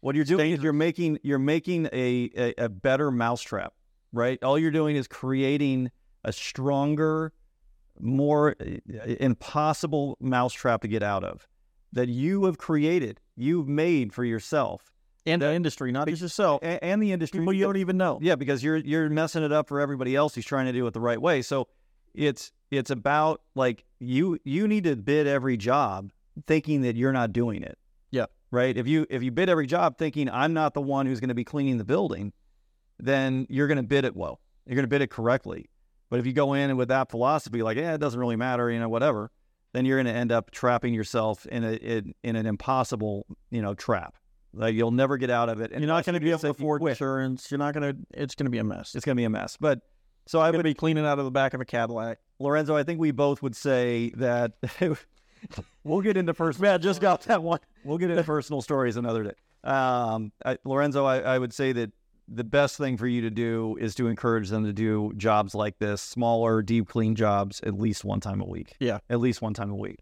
What 0.00 0.14
you're 0.14 0.24
doing 0.24 0.52
is 0.52 0.62
you're 0.62 0.72
making 0.72 1.18
you're 1.22 1.38
making 1.38 1.86
a, 1.92 2.30
a 2.36 2.54
a 2.64 2.68
better 2.68 3.10
mousetrap, 3.10 3.74
right? 4.12 4.42
All 4.42 4.58
you're 4.58 4.70
doing 4.70 4.96
is 4.96 5.08
creating 5.08 5.90
a 6.24 6.32
stronger, 6.32 7.32
more 8.00 8.56
uh, 8.60 9.14
impossible 9.20 10.16
mousetrap 10.20 10.82
to 10.82 10.88
get 10.88 11.02
out 11.02 11.24
of 11.24 11.46
that 11.92 12.08
you 12.08 12.44
have 12.44 12.58
created, 12.58 13.20
you've 13.36 13.68
made 13.68 14.12
for 14.12 14.24
yourself, 14.24 14.92
And 15.26 15.40
the 15.42 15.52
industry, 15.52 15.92
not 15.92 16.08
just 16.08 16.22
yourself. 16.22 16.62
a- 16.62 16.82
and 16.84 17.02
the 17.02 17.12
industry. 17.12 17.40
People 17.40 17.52
you 17.52 17.64
don't 17.64 17.76
even 17.76 17.96
know. 17.96 18.18
Yeah, 18.20 18.34
because 18.34 18.62
you're 18.64 18.78
you're 18.78 19.08
messing 19.08 19.42
it 19.42 19.52
up 19.52 19.68
for 19.68 19.80
everybody 19.80 20.16
else 20.16 20.34
who's 20.34 20.44
trying 20.46 20.66
to 20.66 20.72
do 20.72 20.86
it 20.86 20.92
the 20.94 21.00
right 21.00 21.20
way. 21.20 21.42
So 21.42 21.68
it's 22.14 22.52
it's 22.70 22.90
about 22.90 23.42
like 23.54 23.84
you 24.00 24.38
you 24.44 24.66
need 24.68 24.84
to 24.84 24.96
bid 24.96 25.26
every 25.26 25.56
job 25.56 26.10
thinking 26.46 26.82
that 26.82 26.96
you're 26.96 27.12
not 27.12 27.32
doing 27.32 27.62
it. 27.62 27.78
Yeah. 28.10 28.26
Right? 28.50 28.76
If 28.76 28.86
you 28.88 29.06
if 29.08 29.22
you 29.22 29.30
bid 29.30 29.48
every 29.48 29.66
job 29.66 29.96
thinking 29.98 30.28
I'm 30.28 30.52
not 30.52 30.74
the 30.74 30.82
one 30.82 31.06
who's 31.06 31.20
going 31.20 31.28
to 31.28 31.34
be 31.34 31.44
cleaning 31.44 31.78
the 31.78 31.84
building, 31.84 32.32
then 32.98 33.46
you're 33.48 33.66
going 33.68 33.76
to 33.76 33.82
bid 33.84 34.04
it 34.04 34.16
well. 34.16 34.40
You're 34.66 34.76
going 34.76 34.84
to 34.84 34.88
bid 34.88 35.02
it 35.02 35.10
correctly. 35.10 35.68
But 36.14 36.20
if 36.20 36.26
you 36.26 36.32
go 36.32 36.52
in 36.52 36.70
and 36.70 36.78
with 36.78 36.90
that 36.90 37.10
philosophy 37.10 37.60
like, 37.64 37.76
yeah, 37.76 37.94
it 37.94 37.98
doesn't 37.98 38.20
really 38.20 38.36
matter, 38.36 38.70
you 38.70 38.78
know, 38.78 38.88
whatever, 38.88 39.32
then 39.72 39.84
you're 39.84 39.96
going 39.96 40.06
to 40.06 40.12
end 40.12 40.30
up 40.30 40.52
trapping 40.52 40.94
yourself 40.94 41.44
in 41.46 41.64
a 41.64 41.72
in, 41.72 42.14
in 42.22 42.36
an 42.36 42.46
impossible, 42.46 43.26
you 43.50 43.60
know, 43.60 43.74
trap. 43.74 44.14
Like 44.52 44.76
you'll 44.76 44.92
never 44.92 45.16
get 45.16 45.28
out 45.28 45.48
of 45.48 45.60
it. 45.60 45.72
And 45.72 45.80
You're 45.80 45.88
not 45.88 46.04
going 46.04 46.14
to 46.14 46.20
be 46.20 46.30
able 46.30 46.38
to 46.38 46.46
you 46.46 46.50
afford 46.52 46.82
insurance. 46.82 47.50
You're 47.50 47.58
not 47.58 47.74
going 47.74 47.96
to. 47.96 47.98
It's 48.12 48.36
going 48.36 48.46
to 48.46 48.50
be 48.50 48.58
a 48.58 48.62
mess. 48.62 48.94
It's 48.94 49.04
going 49.04 49.16
to 49.16 49.20
be 49.20 49.24
a 49.24 49.28
mess. 49.28 49.56
But 49.58 49.80
so 50.28 50.38
I 50.38 50.44
going 50.44 50.58
would 50.58 50.58
to 50.58 50.70
be 50.70 50.74
cleaning 50.74 51.04
out 51.04 51.18
of 51.18 51.24
the 51.24 51.32
back 51.32 51.52
of 51.52 51.60
a 51.60 51.64
Cadillac. 51.64 52.20
Lorenzo, 52.38 52.76
I 52.76 52.84
think 52.84 53.00
we 53.00 53.10
both 53.10 53.42
would 53.42 53.56
say 53.56 54.12
that 54.14 54.52
we'll 55.82 56.00
get 56.00 56.16
into 56.16 56.32
first. 56.32 56.60
Man, 56.60 56.74
I 56.74 56.78
just 56.78 57.00
got 57.00 57.22
that 57.22 57.42
one. 57.42 57.58
We'll 57.82 57.98
get 57.98 58.10
into 58.10 58.22
personal 58.34 58.62
stories 58.62 58.96
another 58.96 59.24
day. 59.24 59.34
Um, 59.64 60.30
I, 60.46 60.58
Lorenzo, 60.64 61.06
I, 61.06 61.22
I 61.22 61.40
would 61.40 61.52
say 61.52 61.72
that 61.72 61.90
the 62.28 62.44
best 62.44 62.76
thing 62.78 62.96
for 62.96 63.06
you 63.06 63.20
to 63.22 63.30
do 63.30 63.76
is 63.80 63.94
to 63.96 64.06
encourage 64.08 64.48
them 64.48 64.64
to 64.64 64.72
do 64.72 65.12
jobs 65.16 65.54
like 65.54 65.78
this, 65.78 66.00
smaller, 66.00 66.62
deep 66.62 66.88
clean 66.88 67.14
jobs, 67.14 67.60
at 67.62 67.78
least 67.78 68.04
one 68.04 68.20
time 68.20 68.40
a 68.40 68.46
week. 68.46 68.74
Yeah. 68.80 68.98
at 69.10 69.20
least 69.20 69.42
one 69.42 69.54
time 69.54 69.70
a 69.70 69.76
week. 69.76 70.00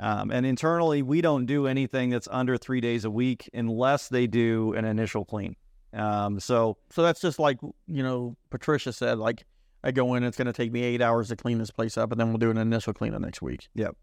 Um, 0.00 0.30
and 0.30 0.44
internally, 0.44 1.02
we 1.02 1.20
don't 1.20 1.46
do 1.46 1.66
anything 1.66 2.10
that's 2.10 2.28
under 2.30 2.56
three 2.56 2.80
days 2.80 3.04
a 3.04 3.10
week 3.10 3.48
unless 3.54 4.08
they 4.08 4.26
do 4.26 4.72
an 4.74 4.84
initial 4.84 5.24
clean. 5.24 5.56
Um, 5.92 6.40
so 6.40 6.76
So 6.90 7.02
that's 7.02 7.20
just 7.20 7.38
like 7.38 7.58
you 7.86 8.02
know 8.02 8.36
Patricia 8.50 8.92
said. 8.92 9.18
Like 9.18 9.44
I 9.84 9.92
go 9.92 10.14
in, 10.14 10.24
it's 10.24 10.36
going 10.36 10.46
to 10.46 10.52
take 10.52 10.72
me 10.72 10.82
eight 10.82 11.00
hours 11.00 11.28
to 11.28 11.36
clean 11.36 11.58
this 11.58 11.70
place 11.70 11.96
up, 11.96 12.10
and 12.10 12.20
then 12.20 12.28
we'll 12.28 12.38
do 12.38 12.50
an 12.50 12.56
initial 12.58 12.92
cleanup 12.92 13.20
next 13.20 13.40
week. 13.42 13.68
Yep. 13.74 13.96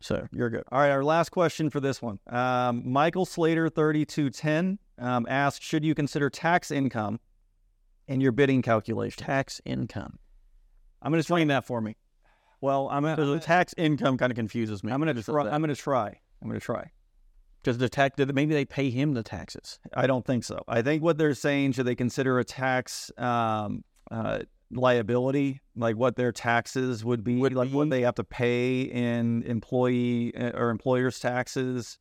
So 0.00 0.26
you're 0.32 0.50
good. 0.50 0.64
All 0.70 0.80
right, 0.80 0.90
our 0.90 1.04
last 1.04 1.30
question 1.30 1.70
for 1.70 1.80
this 1.80 2.00
one. 2.00 2.18
Um, 2.28 2.82
Michael 2.90 3.26
Slater, 3.26 3.68
3210, 3.68 4.78
um, 4.98 5.26
asked 5.28 5.62
Should 5.62 5.84
you 5.84 5.94
consider 5.94 6.30
tax 6.30 6.70
income 6.70 7.20
in 8.06 8.20
your 8.20 8.32
bidding 8.32 8.62
calculation? 8.62 9.24
Tax 9.24 9.60
income. 9.64 10.18
I'm 11.02 11.10
going 11.10 11.18
to 11.18 11.20
Explain 11.20 11.48
that 11.48 11.66
for 11.66 11.80
me. 11.80 11.96
Well, 12.60 12.88
I'm 12.90 13.02
going 13.02 13.16
the 13.16 13.38
tax 13.38 13.74
income 13.76 14.18
kind 14.18 14.32
of 14.32 14.36
confuses 14.36 14.82
me. 14.82 14.92
I'm 14.92 15.00
going 15.00 15.14
to 15.14 15.22
try. 15.22 15.48
I'm 15.48 15.60
going 15.60 15.74
to 15.74 15.80
try. 15.80 16.08
I'm 16.42 16.48
going 16.48 16.58
to 16.58 16.64
try. 16.64 16.90
because 17.62 17.78
the 17.78 17.88
tax. 17.88 18.16
Maybe 18.18 18.52
they 18.52 18.64
pay 18.64 18.90
him 18.90 19.14
the 19.14 19.22
taxes. 19.22 19.78
I 19.94 20.06
don't 20.06 20.24
think 20.24 20.42
so. 20.44 20.64
I 20.66 20.82
think 20.82 21.02
what 21.02 21.18
they're 21.18 21.34
saying 21.34 21.72
should 21.72 21.86
they 21.86 21.94
consider 21.94 22.38
a 22.40 22.44
tax 22.44 23.12
um, 23.16 23.84
uh, 24.10 24.40
liability, 24.70 25.60
like 25.76 25.96
what 25.96 26.16
their 26.16 26.32
taxes 26.32 27.04
would 27.04 27.24
be, 27.24 27.36
Would 27.36 27.54
like 27.54 27.70
what 27.70 27.90
they 27.90 28.02
have 28.02 28.16
to 28.16 28.24
pay 28.24 28.82
in 28.82 29.42
employee 29.44 30.34
uh, 30.36 30.50
or 30.58 30.70
employers' 30.70 31.18
taxes. 31.20 31.98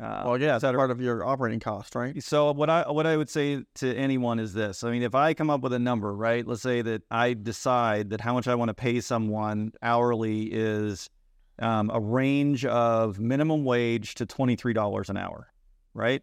Uh, 0.00 0.22
Well, 0.24 0.40
yeah, 0.40 0.58
cetera. 0.58 0.78
part 0.78 0.90
of 0.90 1.00
your 1.00 1.24
operating 1.24 1.60
cost, 1.60 1.94
right? 1.94 2.20
So 2.22 2.50
what 2.52 2.70
I 2.70 2.90
what 2.90 3.06
I 3.06 3.16
would 3.16 3.28
say 3.28 3.62
to 3.76 3.94
anyone 3.94 4.38
is 4.38 4.54
this. 4.54 4.84
I 4.84 4.90
mean, 4.90 5.02
if 5.02 5.14
I 5.14 5.34
come 5.34 5.50
up 5.50 5.60
with 5.60 5.72
a 5.74 5.78
number, 5.78 6.14
right? 6.14 6.46
Let's 6.46 6.62
say 6.62 6.80
that 6.82 7.02
I 7.10 7.34
decide 7.34 8.10
that 8.10 8.20
how 8.20 8.32
much 8.32 8.48
I 8.48 8.54
want 8.54 8.70
to 8.70 8.74
pay 8.74 9.00
someone 9.00 9.72
hourly 9.82 10.44
is 10.44 11.10
um, 11.58 11.90
a 11.92 12.00
range 12.00 12.64
of 12.64 13.20
minimum 13.20 13.64
wage 13.64 14.14
to 14.16 14.26
twenty 14.26 14.56
three 14.56 14.72
dollars 14.72 15.10
an 15.10 15.18
hour, 15.18 15.52
right? 15.92 16.22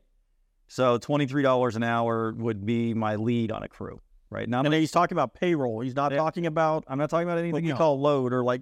So 0.67 0.97
twenty 0.97 1.27
three 1.27 1.43
dollars 1.43 1.75
an 1.75 1.83
hour 1.83 2.33
would 2.33 2.65
be 2.65 2.95
my 2.95 3.15
lead 3.17 3.51
on 3.51 3.61
a 3.61 3.67
crew, 3.67 4.01
right? 4.29 4.47
Now 4.47 4.59
And 4.59 4.71
then 4.71 4.79
he's 4.79 4.91
talking 4.91 5.15
about 5.15 5.33
payroll. 5.33 5.81
He's 5.81 5.95
not 5.95 6.11
Yeah. 6.11 6.17
talking 6.17 6.45
about 6.45 6.83
I'm 6.87 6.97
not 6.97 7.09
talking 7.09 7.27
about 7.27 7.37
anything 7.39 7.65
you 7.65 7.75
call 7.75 7.99
load 7.99 8.33
or 8.33 8.43
like 8.43 8.61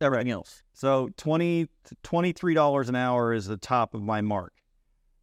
everything 0.00 0.30
else. 0.30 0.62
So 0.72 1.10
20 1.16 1.68
$23 2.02 2.88
an 2.88 2.96
hour 2.96 3.32
is 3.32 3.46
the 3.46 3.56
top 3.56 3.94
of 3.94 4.02
my 4.02 4.20
mark. 4.20 4.52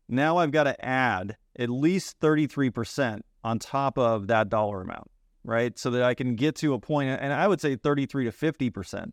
Now 0.09 0.37
I've 0.37 0.51
got 0.51 0.63
to 0.63 0.85
add 0.85 1.37
at 1.57 1.69
least 1.69 2.19
33% 2.19 3.21
on 3.43 3.59
top 3.59 3.97
of 3.97 4.27
that 4.27 4.49
dollar 4.49 4.81
amount, 4.81 5.09
right? 5.43 5.77
So 5.77 5.89
that 5.91 6.03
I 6.03 6.13
can 6.13 6.35
get 6.35 6.55
to 6.57 6.73
a 6.73 6.79
point 6.79 7.09
and 7.09 7.33
I 7.33 7.47
would 7.47 7.59
say 7.61 7.75
33 7.75 8.25
to 8.25 8.31
50%. 8.31 9.11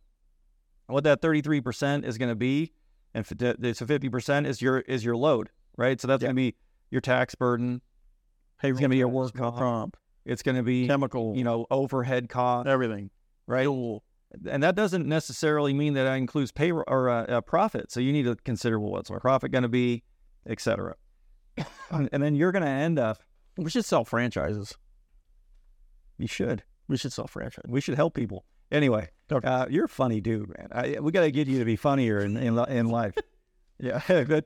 What 0.87 1.05
that 1.05 1.23
33% 1.23 2.05
is 2.05 2.19
going 2.19 2.29
to 2.29 2.35
be 2.37 2.73
and 3.15 3.25
so 3.27 3.35
50% 3.35 4.47
is 4.47 4.61
your 4.61 4.81
is 4.81 5.05
your 5.05 5.17
load, 5.17 5.51
right? 5.77 6.01
So 6.01 6.09
that's 6.09 6.21
Yeah. 6.23 6.27
going 6.29 6.37
to 6.37 6.41
be 6.53 6.57
your 6.91 7.01
tax 7.01 7.35
burden, 7.35 7.81
Payroll, 8.61 8.81
gonna 8.81 8.89
be 8.91 8.97
your 8.99 9.09
work 9.09 9.33
comp, 9.35 9.57
comp, 9.57 9.97
it's 10.25 10.43
going 10.43 10.57
to 10.57 10.63
be 10.63 10.87
chemical, 10.87 11.35
you 11.37 11.45
know 11.45 11.67
overhead 11.71 12.29
cost, 12.29 12.67
everything. 12.69 13.11
right? 13.47 13.63
Fuel. 13.63 14.03
and 14.51 14.63
that 14.63 14.75
doesn't 14.75 15.07
necessarily 15.07 15.73
mean 15.73 15.95
that 15.95 16.05
that 16.05 16.15
includes 16.15 16.51
pay 16.53 16.73
or 16.73 17.09
uh, 17.09 17.25
uh, 17.27 17.41
profit. 17.41 17.91
So 17.93 18.01
you 18.01 18.13
need 18.13 18.25
to 18.25 18.37
consider 18.37 18.81
well, 18.81 18.93
what's 18.93 19.11
our 19.11 19.21
profit 19.21 19.53
going 19.53 19.63
to 19.63 19.69
be, 19.69 20.03
et 20.47 20.61
cetera. 20.61 20.95
and 21.91 22.09
then 22.23 22.35
you're 22.35 22.53
going 22.53 22.65
to 22.65 22.69
end 22.69 22.99
up. 22.99 23.23
We 23.57 23.71
should 23.71 23.85
sell 23.85 24.05
franchises. 24.05 24.75
You 26.19 26.27
should. 26.27 26.63
We 26.89 26.97
should 26.97 27.13
sell 27.13 27.27
franchises. 27.27 27.71
We 27.71 27.81
should 27.81 27.95
help 27.95 28.15
people. 28.15 28.45
Anyway, 28.73 29.09
Okay. 29.31 29.47
uh, 29.47 29.67
you're 29.69 29.85
a 29.85 29.89
funny 29.89 30.21
dude, 30.21 30.49
man. 30.57 30.69
I, 30.73 30.99
we 31.01 31.13
got 31.13 31.21
to 31.23 31.31
get 31.31 31.47
you 31.47 31.59
to 31.61 31.65
be 31.65 31.77
funnier 31.77 32.19
in 32.21 32.37
in, 32.37 32.59
in 32.59 32.89
life. 32.89 33.15
yeah. 33.79 34.01
but, 34.29 34.45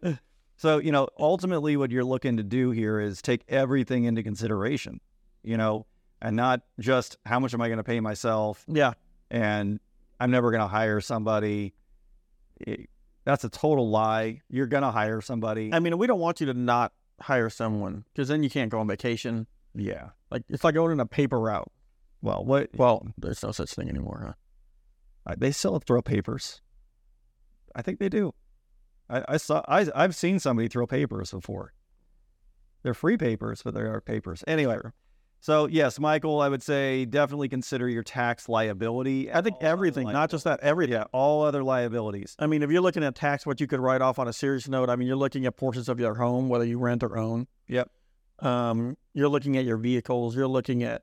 so 0.56 0.78
you 0.78 0.92
know, 0.92 1.08
ultimately, 1.18 1.76
what 1.76 1.90
you're 1.90 2.04
looking 2.04 2.36
to 2.36 2.42
do 2.42 2.70
here 2.72 3.00
is 3.00 3.22
take 3.22 3.44
everything 3.48 4.04
into 4.04 4.22
consideration. 4.22 5.00
You 5.42 5.56
know, 5.56 5.86
and 6.20 6.36
not 6.36 6.62
just 6.80 7.16
how 7.24 7.38
much 7.40 7.54
am 7.54 7.60
I 7.60 7.68
going 7.68 7.78
to 7.78 7.84
pay 7.84 8.00
myself 8.00 8.64
Yeah. 8.68 8.92
and 9.30 9.78
I'm 10.20 10.30
never 10.30 10.50
going 10.50 10.60
to 10.62 10.66
hire 10.68 11.00
somebody. 11.00 11.74
That's 13.24 13.44
a 13.44 13.48
total 13.48 13.88
lie. 13.88 14.40
You're 14.50 14.66
going 14.66 14.82
to 14.82 14.90
hire 14.90 15.20
somebody. 15.20 15.70
I 15.72 15.78
mean, 15.78 15.96
we 15.98 16.06
don't 16.06 16.18
want 16.18 16.40
you 16.40 16.46
to 16.46 16.54
not 16.54 16.92
hire 17.20 17.50
someone 17.50 18.04
because 18.12 18.28
then 18.28 18.42
you 18.42 18.50
can't 18.50 18.70
go 18.70 18.80
on 18.80 18.86
vacation. 18.88 19.46
yeah. 19.74 20.10
Like 20.30 20.42
it's 20.48 20.62
like 20.64 20.74
going 20.74 20.92
in 20.92 21.00
a 21.00 21.06
paper 21.06 21.38
route. 21.40 21.70
Well, 22.20 22.44
what? 22.44 22.68
Well, 22.74 23.06
there's 23.16 23.42
no 23.42 23.52
such 23.52 23.70
thing 23.72 23.88
anymore, 23.88 24.22
huh? 25.26 25.32
uh, 25.32 25.34
they 25.38 25.52
still 25.52 25.78
throw 25.78 26.02
papers. 26.02 26.60
I 27.74 27.80
think 27.82 27.98
they 27.98 28.08
do. 28.08 28.34
I, 29.08 29.24
I 29.28 29.36
saw. 29.38 29.62
I, 29.68 29.86
I've 29.94 30.14
seen 30.16 30.38
somebody 30.38 30.68
throw 30.68 30.86
papers 30.86 31.30
before. 31.30 31.72
They're 32.82 32.92
free 32.92 33.16
papers, 33.16 33.62
but 33.62 33.72
they 33.74 33.80
are 33.80 34.00
papers. 34.02 34.44
Anyway, 34.46 34.76
so 35.40 35.66
yes, 35.66 35.98
Michael, 36.00 36.40
I 36.40 36.48
would 36.48 36.62
say 36.62 37.04
definitely 37.04 37.48
consider 37.48 37.88
your 37.88 38.02
tax 38.02 38.48
liability. 38.48 39.32
I 39.32 39.40
think 39.40 39.56
All 39.60 39.68
everything, 39.68 40.06
not 40.12 40.30
just 40.30 40.44
that, 40.44 40.60
everything. 40.60 40.94
Yeah, 40.94 41.04
all 41.12 41.42
other 41.44 41.62
liabilities. 41.62 42.34
I 42.38 42.46
mean, 42.46 42.62
if 42.62 42.70
you're 42.70 42.82
looking 42.82 43.04
at 43.04 43.14
tax, 43.14 43.46
what 43.46 43.60
you 43.60 43.66
could 43.66 43.80
write 43.80 44.02
off 44.02 44.18
on 44.18 44.28
a 44.28 44.32
serious 44.32 44.68
note, 44.68 44.90
I 44.90 44.96
mean, 44.96 45.06
you're 45.08 45.16
looking 45.16 45.46
at 45.46 45.56
portions 45.56 45.88
of 45.88 46.00
your 46.00 46.14
home, 46.14 46.48
whether 46.48 46.64
you 46.64 46.78
rent 46.78 47.02
or 47.02 47.16
own. 47.16 47.46
Yep. 47.68 47.90
Um, 48.40 48.96
you're 49.14 49.28
looking 49.28 49.56
at 49.56 49.64
your 49.64 49.76
vehicles. 49.78 50.36
You're 50.36 50.46
looking 50.48 50.82
at 50.84 51.02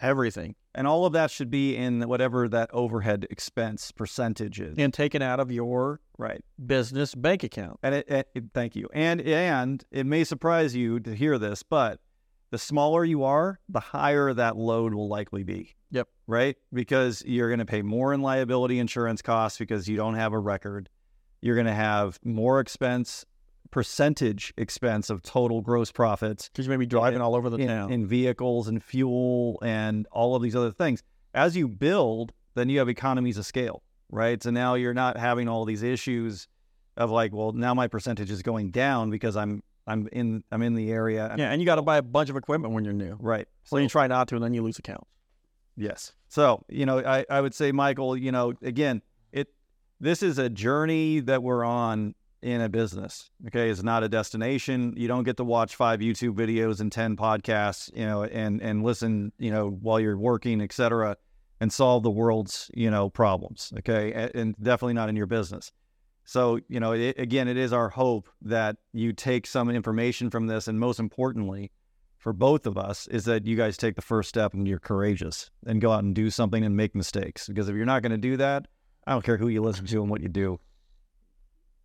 everything 0.00 0.54
And 0.74 0.86
all 0.88 1.06
of 1.06 1.12
that 1.12 1.30
should 1.30 1.50
be 1.50 1.76
in 1.76 2.02
whatever 2.02 2.48
that 2.48 2.68
overhead 2.72 3.26
expense 3.30 3.92
percentage 3.92 4.60
is. 4.60 4.74
and 4.76 4.92
taken 4.92 5.22
out 5.22 5.38
of 5.40 5.50
your 5.52 6.00
Right. 6.18 6.44
business 6.64 7.14
bank 7.14 7.44
account. 7.44 7.78
And 7.82 7.94
it, 7.94 8.08
it, 8.08 8.28
it- 8.34 8.44
thank 8.52 8.74
you. 8.76 8.88
And 8.92 9.20
and 9.20 9.84
it 9.92 10.04
may 10.04 10.24
surprise 10.24 10.74
you 10.74 10.98
to 11.00 11.14
hear 11.14 11.38
this, 11.38 11.62
but 11.62 12.00
the 12.50 12.58
smaller 12.58 13.04
you 13.04 13.24
are, 13.24 13.58
the 13.68 13.80
higher 13.80 14.32
that 14.32 14.56
load 14.56 14.94
will 14.94 15.08
likely 15.08 15.42
be. 15.42 15.74
Yep. 15.90 16.08
Right? 16.26 16.56
Because 16.72 17.22
you're 17.26 17.48
going 17.48 17.58
to 17.60 17.64
pay 17.64 17.82
more 17.82 18.12
in 18.12 18.20
liability 18.22 18.78
insurance 18.78 19.22
costs 19.22 19.58
because 19.58 19.88
you 19.88 19.96
don't 19.96 20.14
have 20.14 20.32
a 20.32 20.38
record. 20.38 20.88
You're 21.40 21.54
going 21.54 21.66
to 21.66 21.74
have 21.74 22.18
more 22.24 22.60
expense, 22.60 23.24
percentage 23.70 24.54
expense 24.56 25.10
of 25.10 25.22
total 25.22 25.60
gross 25.60 25.92
profits 25.92 26.48
Because 26.48 26.66
you 26.66 26.70
may 26.70 26.76
be 26.76 26.86
driving 26.86 27.20
all 27.20 27.34
over 27.34 27.50
the 27.50 27.58
in, 27.58 27.68
town. 27.68 27.92
in 27.92 28.06
vehicles 28.06 28.68
and 28.68 28.82
fuel 28.82 29.58
and 29.62 30.06
all 30.10 30.34
of 30.34 30.42
these 30.42 30.56
other 30.56 30.70
things. 30.72 31.02
As 31.34 31.56
you 31.56 31.68
build, 31.68 32.32
then 32.54 32.68
you 32.68 32.78
have 32.78 32.88
economies 32.88 33.36
of 33.36 33.46
scale, 33.46 33.82
right? 34.10 34.42
So 34.42 34.50
now 34.50 34.74
you're 34.74 34.94
not 34.94 35.16
having 35.16 35.48
all 35.48 35.64
these 35.64 35.82
issues 35.82 36.48
of 36.96 37.10
like, 37.10 37.32
well, 37.32 37.52
now 37.52 37.74
my 37.74 37.88
percentage 37.88 38.30
is 38.30 38.42
going 38.42 38.70
down 38.70 39.10
because 39.10 39.36
I'm 39.36 39.62
I'm 39.86 40.08
in 40.12 40.42
I'm 40.50 40.62
in 40.62 40.74
the 40.74 40.90
area. 40.90 41.34
yeah, 41.36 41.50
and 41.50 41.60
you 41.60 41.66
got 41.66 41.76
to 41.76 41.82
buy 41.82 41.98
a 41.98 42.02
bunch 42.02 42.30
of 42.30 42.36
equipment 42.36 42.74
when 42.74 42.84
you're 42.84 42.94
new. 42.94 43.16
right. 43.20 43.46
So 43.64 43.76
you 43.76 43.88
try 43.88 44.06
not 44.06 44.28
to, 44.28 44.36
and 44.36 44.44
then 44.44 44.54
you 44.54 44.62
lose 44.62 44.78
accounts. 44.78 45.08
Yes. 45.76 46.12
So, 46.28 46.64
you 46.68 46.86
know, 46.86 46.98
I, 46.98 47.24
I 47.28 47.40
would 47.40 47.54
say, 47.54 47.72
Michael, 47.72 48.16
you 48.16 48.32
know, 48.32 48.54
again, 48.62 49.02
it 49.32 49.48
this 50.00 50.22
is 50.22 50.38
a 50.38 50.48
journey 50.48 51.20
that 51.20 51.42
we're 51.42 51.64
on 51.64 52.14
in 52.42 52.60
a 52.60 52.68
business. 52.68 53.30
Okay. 53.46 53.70
It's 53.70 53.82
not 53.82 54.04
a 54.04 54.08
destination. 54.08 54.94
You 54.96 55.08
don't 55.08 55.24
get 55.24 55.36
to 55.38 55.44
watch 55.44 55.76
five 55.76 56.00
YouTube 56.00 56.34
videos 56.34 56.80
and 56.80 56.92
ten 56.92 57.16
podcasts, 57.16 57.90
you 57.96 58.04
know, 58.04 58.24
and 58.24 58.62
and 58.62 58.82
listen, 58.84 59.32
you 59.38 59.50
know, 59.50 59.68
while 59.68 59.98
you're 59.98 60.18
working, 60.18 60.60
et 60.60 60.72
cetera, 60.72 61.16
and 61.60 61.72
solve 61.72 62.02
the 62.02 62.10
world's, 62.10 62.70
you 62.74 62.90
know, 62.90 63.10
problems. 63.10 63.72
Okay. 63.78 64.12
And, 64.12 64.30
and 64.34 64.56
definitely 64.62 64.94
not 64.94 65.08
in 65.08 65.16
your 65.16 65.26
business. 65.26 65.72
So, 66.24 66.58
you 66.68 66.80
know, 66.80 66.92
it, 66.92 67.18
again, 67.18 67.48
it 67.48 67.56
is 67.56 67.72
our 67.72 67.88
hope 67.88 68.28
that 68.42 68.76
you 68.92 69.12
take 69.12 69.46
some 69.46 69.68
information 69.70 70.30
from 70.30 70.46
this. 70.46 70.68
And 70.68 70.80
most 70.80 70.98
importantly, 70.98 71.70
for 72.18 72.32
both 72.32 72.66
of 72.66 72.78
us, 72.78 73.06
is 73.08 73.26
that 73.26 73.46
you 73.46 73.56
guys 73.56 73.76
take 73.76 73.96
the 73.96 74.02
first 74.02 74.30
step 74.30 74.54
and 74.54 74.66
you're 74.66 74.78
courageous 74.78 75.50
and 75.66 75.80
go 75.80 75.92
out 75.92 76.02
and 76.02 76.14
do 76.14 76.30
something 76.30 76.64
and 76.64 76.74
make 76.74 76.94
mistakes. 76.94 77.46
Because 77.46 77.68
if 77.68 77.76
you're 77.76 77.84
not 77.84 78.02
going 78.02 78.12
to 78.12 78.18
do 78.18 78.38
that, 78.38 78.66
I 79.06 79.12
don't 79.12 79.24
care 79.24 79.36
who 79.36 79.48
you 79.48 79.60
listen 79.60 79.86
to 79.86 80.00
and 80.00 80.10
what 80.10 80.22
you 80.22 80.28
do. 80.28 80.58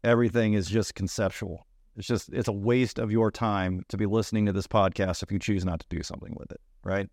Everything 0.05 0.53
is 0.53 0.67
just 0.67 0.95
conceptual. 0.95 1.67
It's 1.97 2.07
just, 2.07 2.29
it's 2.29 2.47
a 2.47 2.53
waste 2.53 2.99
of 2.99 3.11
your 3.11 3.31
time 3.31 3.83
to 3.89 3.97
be 3.97 4.05
listening 4.05 4.45
to 4.45 4.53
this 4.53 4.67
podcast 4.67 5.21
if 5.21 5.33
you 5.33 5.39
choose 5.39 5.65
not 5.65 5.81
to 5.81 5.87
do 5.89 6.01
something 6.01 6.33
with 6.37 6.49
it. 6.51 6.61
Right. 6.81 7.09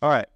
All 0.00 0.10
right. 0.10 0.28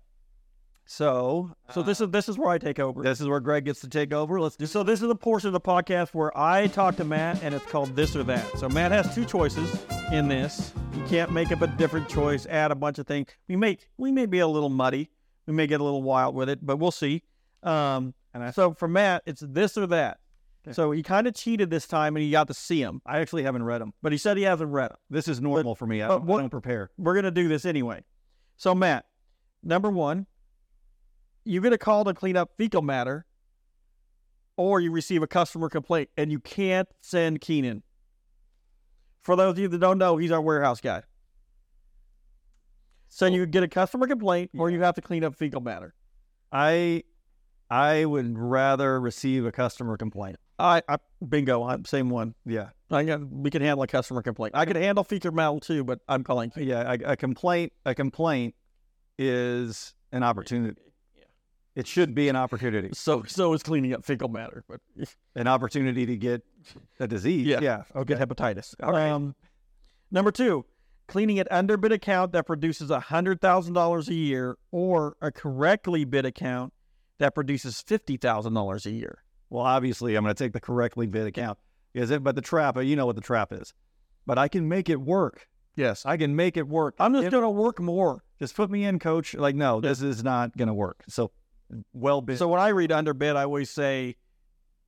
So, 0.90 1.50
So 1.70 1.82
this 1.82 2.00
is 2.00 2.08
this 2.08 2.30
is 2.30 2.38
where 2.38 2.48
I 2.48 2.56
take 2.56 2.78
over. 2.80 3.02
this 3.02 3.20
is 3.20 3.28
where 3.28 3.40
Greg 3.40 3.66
gets 3.66 3.80
to 3.82 3.88
take 3.90 4.10
over. 4.10 4.40
Let's 4.40 4.56
do 4.56 4.64
So 4.64 4.82
this 4.82 5.02
is 5.02 5.08
the 5.08 5.14
portion 5.14 5.48
of 5.48 5.52
the 5.52 5.60
podcast 5.60 6.14
where 6.14 6.36
I 6.36 6.66
talk 6.68 6.96
to 6.96 7.04
Matt, 7.04 7.42
and 7.42 7.54
it's 7.54 7.66
called 7.66 7.94
this 7.94 8.16
or 8.16 8.22
that. 8.22 8.58
So 8.58 8.70
Matt 8.70 8.90
has 8.90 9.14
two 9.14 9.26
choices 9.26 9.84
in 10.12 10.28
this. 10.28 10.72
You 10.96 11.04
can't 11.04 11.30
make 11.30 11.52
up 11.52 11.60
a 11.60 11.66
different 11.66 12.08
choice, 12.08 12.46
add 12.46 12.70
a 12.70 12.74
bunch 12.74 12.98
of 12.98 13.06
things. 13.06 13.28
We 13.48 13.56
may 13.56 13.76
we 13.98 14.10
may 14.10 14.24
be 14.24 14.38
a 14.38 14.48
little 14.48 14.70
muddy. 14.70 15.10
We 15.46 15.52
may 15.52 15.66
get 15.66 15.82
a 15.82 15.84
little 15.84 16.02
wild 16.02 16.34
with 16.34 16.48
it, 16.48 16.64
but 16.64 16.78
we'll 16.78 16.90
see. 16.90 17.22
Um, 17.62 18.14
And 18.32 18.42
I- 18.44 18.50
so 18.50 18.72
for 18.72 18.88
Matt, 18.88 19.24
it's 19.26 19.42
this 19.46 19.76
or 19.76 19.86
that. 19.88 20.20
Okay. 20.66 20.72
So 20.72 20.90
he 20.92 21.02
kind 21.02 21.26
of 21.26 21.34
cheated 21.34 21.68
this 21.68 21.86
time, 21.86 22.16
and 22.16 22.22
he 22.22 22.30
got 22.30 22.46
to 22.48 22.54
see 22.54 22.80
him, 22.80 23.02
I 23.04 23.18
actually 23.18 23.42
haven't 23.42 23.62
read 23.64 23.82
him, 23.82 23.92
but 24.00 24.12
he 24.12 24.16
said 24.18 24.38
he 24.38 24.44
hasn't 24.44 24.70
read 24.70 24.90
them. 24.90 24.98
This 25.10 25.28
is 25.28 25.38
normal 25.42 25.74
for 25.74 25.86
me. 25.86 26.00
I 26.00 26.08
but 26.08 26.18
don't, 26.20 26.26
what- 26.26 26.38
I 26.38 26.40
don't 26.44 26.50
prepare. 26.50 26.90
We're 26.96 27.14
gonna 27.14 27.30
do 27.30 27.46
this 27.46 27.66
anyway. 27.66 28.04
So 28.56 28.74
Matt, 28.74 29.04
number 29.62 29.90
one, 29.90 30.26
you 31.48 31.62
get 31.62 31.72
a 31.72 31.78
call 31.78 32.04
to 32.04 32.12
clean 32.12 32.36
up 32.36 32.50
fecal 32.58 32.82
matter, 32.82 33.24
or 34.56 34.80
you 34.80 34.92
receive 34.92 35.22
a 35.22 35.26
customer 35.26 35.68
complaint, 35.68 36.10
and 36.16 36.30
you 36.30 36.38
can't 36.38 36.88
send 37.00 37.40
Keenan. 37.40 37.82
For 39.22 39.34
those 39.34 39.52
of 39.52 39.58
you 39.58 39.68
that 39.68 39.78
don't 39.78 39.98
know, 39.98 40.18
he's 40.18 40.30
our 40.30 40.42
warehouse 40.42 40.80
guy. 40.80 41.02
So 43.08 43.26
oh. 43.26 43.30
you 43.30 43.46
get 43.46 43.62
a 43.62 43.68
customer 43.68 44.06
complaint, 44.06 44.50
or 44.58 44.68
you 44.68 44.82
have 44.82 44.94
to 44.96 45.00
clean 45.00 45.24
up 45.24 45.34
fecal 45.34 45.62
matter. 45.62 45.94
I 46.52 47.04
I 47.70 48.04
would 48.04 48.38
rather 48.38 49.00
receive 49.00 49.46
a 49.46 49.52
customer 49.52 49.96
complaint. 49.96 50.36
I, 50.58 50.82
I 50.88 50.98
bingo, 51.26 51.62
I'm 51.62 51.84
same 51.84 52.10
one. 52.10 52.34
Yeah. 52.44 52.70
I 52.90 53.04
we 53.16 53.50
can 53.50 53.62
handle 53.62 53.82
a 53.82 53.86
customer 53.86 54.22
complaint. 54.22 54.54
I 54.54 54.66
could 54.66 54.76
handle 54.76 55.02
fecal 55.02 55.32
matter 55.32 55.60
too, 55.60 55.82
but 55.84 56.00
I'm 56.08 56.24
calling. 56.24 56.52
Yeah, 56.56 56.92
a, 56.92 57.12
a 57.12 57.16
complaint 57.16 57.72
a 57.86 57.94
complaint 57.94 58.54
is 59.18 59.94
an 60.12 60.22
opportunity. 60.22 60.80
Yeah. 61.78 61.80
It 61.80 61.86
should 61.86 62.14
be 62.14 62.28
an 62.28 62.36
opportunity. 62.36 62.90
So 62.92 63.22
so 63.26 63.52
is 63.52 63.62
cleaning 63.62 63.92
up 63.94 64.04
fecal 64.04 64.28
matter, 64.28 64.64
but 64.68 64.80
An 65.36 65.46
opportunity 65.46 66.06
to 66.06 66.16
get 66.16 66.42
a 66.98 67.06
disease. 67.06 67.46
Yeah. 67.46 67.60
Yeah. 67.60 67.82
Okay. 67.94 68.14
get 68.14 68.28
hepatitis. 68.28 68.74
All 68.82 68.92
right. 68.92 69.10
Um, 69.10 69.34
number 70.10 70.32
two, 70.32 70.64
cleaning 71.06 71.38
an 71.38 71.46
underbid 71.50 71.92
account 71.92 72.32
that 72.32 72.46
produces 72.46 72.90
hundred 72.90 73.40
thousand 73.40 73.74
dollars 73.74 74.08
a 74.08 74.14
year, 74.14 74.56
or 74.70 75.16
a 75.20 75.30
correctly 75.30 76.04
bid 76.04 76.24
account 76.26 76.72
that 77.18 77.34
produces 77.34 77.80
fifty 77.80 78.16
thousand 78.16 78.54
dollars 78.54 78.86
a 78.86 78.90
year. 78.90 79.22
Well, 79.50 79.64
obviously, 79.64 80.16
I'm 80.16 80.24
going 80.24 80.34
to 80.34 80.44
take 80.44 80.52
the 80.52 80.60
correctly 80.60 81.06
bid 81.06 81.26
account. 81.26 81.58
Is 81.94 82.10
it? 82.10 82.22
But 82.22 82.34
the 82.34 82.42
trap, 82.42 82.76
you 82.82 82.96
know 82.96 83.06
what 83.06 83.16
the 83.16 83.22
trap 83.22 83.52
is. 83.52 83.72
But 84.26 84.36
I 84.36 84.48
can 84.48 84.68
make 84.68 84.90
it 84.90 85.00
work. 85.00 85.48
Yes, 85.74 86.04
I 86.04 86.16
can 86.16 86.34
make 86.36 86.56
it 86.56 86.66
work. 86.68 86.96
I'm 86.98 87.14
just 87.14 87.30
going 87.30 87.44
to 87.44 87.48
work 87.50 87.80
more. 87.80 88.24
just 88.40 88.54
put 88.56 88.68
me 88.70 88.84
in, 88.84 88.98
coach. 88.98 89.34
Like, 89.34 89.54
no, 89.54 89.80
this 89.80 90.02
is 90.02 90.24
not 90.24 90.56
going 90.56 90.66
to 90.68 90.74
work. 90.74 91.04
So, 91.08 91.30
well 91.92 92.20
bid. 92.20 92.38
So 92.38 92.48
when 92.48 92.60
I 92.60 92.68
read 92.68 92.90
underbid, 92.92 93.36
I 93.36 93.44
always 93.44 93.70
say 93.70 94.16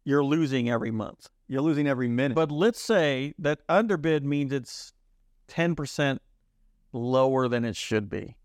you're 0.04 0.24
losing 0.24 0.70
every 0.70 0.90
month. 0.90 1.28
you're 1.48 1.60
losing 1.62 1.86
every 1.86 2.08
minute. 2.08 2.34
But 2.34 2.50
let's 2.50 2.80
say 2.80 3.34
that 3.38 3.60
underbid 3.68 4.24
means 4.24 4.52
it's 4.52 4.92
ten 5.46 5.74
percent 5.74 6.22
lower 6.92 7.48
than 7.48 7.64
it 7.64 7.76
should 7.76 8.08
be. 8.08 8.36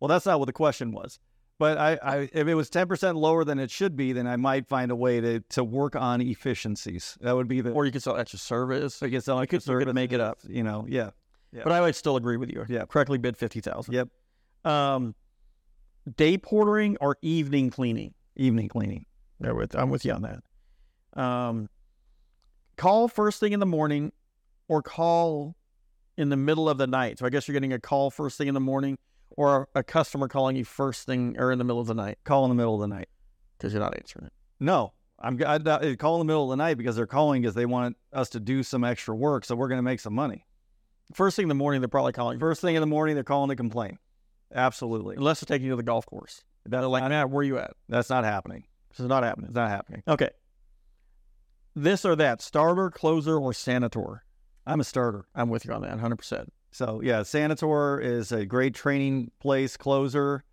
Well, 0.00 0.08
that's 0.08 0.26
not 0.26 0.38
what 0.38 0.46
the 0.46 0.52
question 0.52 0.92
was. 0.92 1.18
But 1.58 1.76
I, 1.76 1.98
I 2.02 2.16
if 2.32 2.48
it 2.48 2.54
was 2.54 2.70
ten 2.70 2.88
percent 2.88 3.18
lower 3.18 3.44
than 3.44 3.58
it 3.58 3.70
should 3.70 3.94
be, 3.94 4.12
then 4.12 4.26
I 4.26 4.36
might 4.36 4.66
find 4.66 4.90
a 4.90 4.96
way 4.96 5.20
to 5.20 5.40
to 5.50 5.62
work 5.62 5.94
on 5.94 6.22
efficiencies. 6.22 7.18
That 7.20 7.36
would 7.36 7.48
be 7.48 7.60
the 7.60 7.70
Or 7.72 7.84
you 7.84 7.92
could 7.92 8.02
sell 8.02 8.16
extra 8.16 8.38
service. 8.38 9.02
I 9.02 9.08
guess 9.08 9.28
I 9.28 9.44
could, 9.44 9.66
you 9.66 9.78
could 9.78 9.94
make 9.94 10.12
it 10.12 10.20
up. 10.20 10.38
You 10.48 10.62
know, 10.62 10.86
yeah, 10.88 11.10
Yeah. 11.52 11.62
But 11.64 11.72
I 11.72 11.82
would 11.82 11.94
still 11.94 12.16
agree 12.16 12.38
with 12.38 12.50
you. 12.50 12.64
Yeah. 12.66 12.86
Correctly 12.86 13.18
bid 13.18 13.36
fifty 13.36 13.60
thousand. 13.60 13.92
yep. 13.92 14.08
Um, 14.64 15.14
day 16.16 16.38
portering 16.38 16.96
or 17.00 17.16
evening 17.22 17.70
cleaning. 17.70 18.14
Evening 18.36 18.68
cleaning. 18.68 19.06
There 19.38 19.54
with 19.54 19.74
I'm 19.74 19.90
with 19.90 20.04
you 20.04 20.12
on 20.12 20.22
that. 20.22 21.20
Um, 21.20 21.68
call 22.76 23.08
first 23.08 23.40
thing 23.40 23.52
in 23.52 23.60
the 23.60 23.66
morning, 23.66 24.12
or 24.68 24.82
call 24.82 25.56
in 26.16 26.28
the 26.28 26.36
middle 26.36 26.68
of 26.68 26.78
the 26.78 26.86
night. 26.86 27.18
So 27.18 27.26
I 27.26 27.30
guess 27.30 27.48
you're 27.48 27.54
getting 27.54 27.72
a 27.72 27.78
call 27.78 28.10
first 28.10 28.38
thing 28.38 28.48
in 28.48 28.54
the 28.54 28.60
morning, 28.60 28.98
or 29.30 29.68
a 29.74 29.82
customer 29.82 30.28
calling 30.28 30.56
you 30.56 30.64
first 30.64 31.06
thing 31.06 31.36
or 31.38 31.50
in 31.52 31.58
the 31.58 31.64
middle 31.64 31.80
of 31.80 31.86
the 31.86 31.94
night 31.94 32.18
Call 32.24 32.44
in 32.44 32.50
the 32.50 32.54
middle 32.54 32.74
of 32.74 32.80
the 32.80 32.94
night. 32.94 33.08
because 33.56 33.72
you're 33.72 33.82
not 33.82 33.96
answering 33.96 34.26
it. 34.26 34.32
No, 34.58 34.92
I'm 35.18 35.40
I, 35.46 35.54
I 35.54 35.94
call 35.96 36.20
in 36.20 36.26
the 36.26 36.30
middle 36.30 36.44
of 36.44 36.50
the 36.50 36.62
night 36.62 36.76
because 36.76 36.96
they're 36.96 37.06
calling 37.06 37.42
because 37.42 37.54
they 37.54 37.66
want 37.66 37.96
us 38.12 38.28
to 38.30 38.40
do 38.40 38.62
some 38.62 38.84
extra 38.84 39.14
work, 39.14 39.44
so 39.44 39.54
we're 39.56 39.68
going 39.68 39.78
to 39.78 39.82
make 39.82 40.00
some 40.00 40.14
money. 40.14 40.46
First 41.14 41.36
thing 41.36 41.44
in 41.44 41.48
the 41.48 41.54
morning, 41.54 41.80
they're 41.80 41.88
probably 41.88 42.12
calling. 42.12 42.38
First 42.38 42.60
thing 42.60 42.76
in 42.76 42.80
the 42.80 42.86
morning, 42.86 43.14
they're 43.16 43.24
calling 43.24 43.48
to 43.48 43.56
complain. 43.56 43.98
Absolutely, 44.54 45.16
Unless 45.16 45.40
they're 45.40 45.54
taking 45.54 45.66
you 45.66 45.72
to 45.72 45.76
the 45.76 45.82
golf 45.82 46.06
course. 46.06 46.42
that, 46.66 46.80
Like, 46.80 47.08
Matt, 47.08 47.30
where 47.30 47.44
you 47.44 47.58
at? 47.58 47.72
that's 47.88 48.10
not 48.10 48.24
happening. 48.24 48.64
This 48.90 49.00
is 49.00 49.06
not 49.06 49.22
happening. 49.22 49.46
It's 49.48 49.56
not 49.56 49.70
happening. 49.70 50.02
Okay. 50.08 50.30
This 51.76 52.04
or 52.04 52.16
that, 52.16 52.42
starter, 52.42 52.90
closer, 52.90 53.38
or 53.38 53.52
sanator. 53.52 54.20
I'm 54.66 54.80
a 54.80 54.84
starter. 54.84 55.26
I'm 55.34 55.48
with 55.48 55.64
you 55.64 55.72
on 55.72 55.82
that, 55.82 55.96
100%. 55.98 56.48
So 56.72 57.00
yeah, 57.02 57.20
Sanator 57.20 58.02
is 58.02 58.32
a 58.32 58.46
great 58.46 58.74
training 58.74 59.30
place 59.40 59.76
closer. 59.76 60.44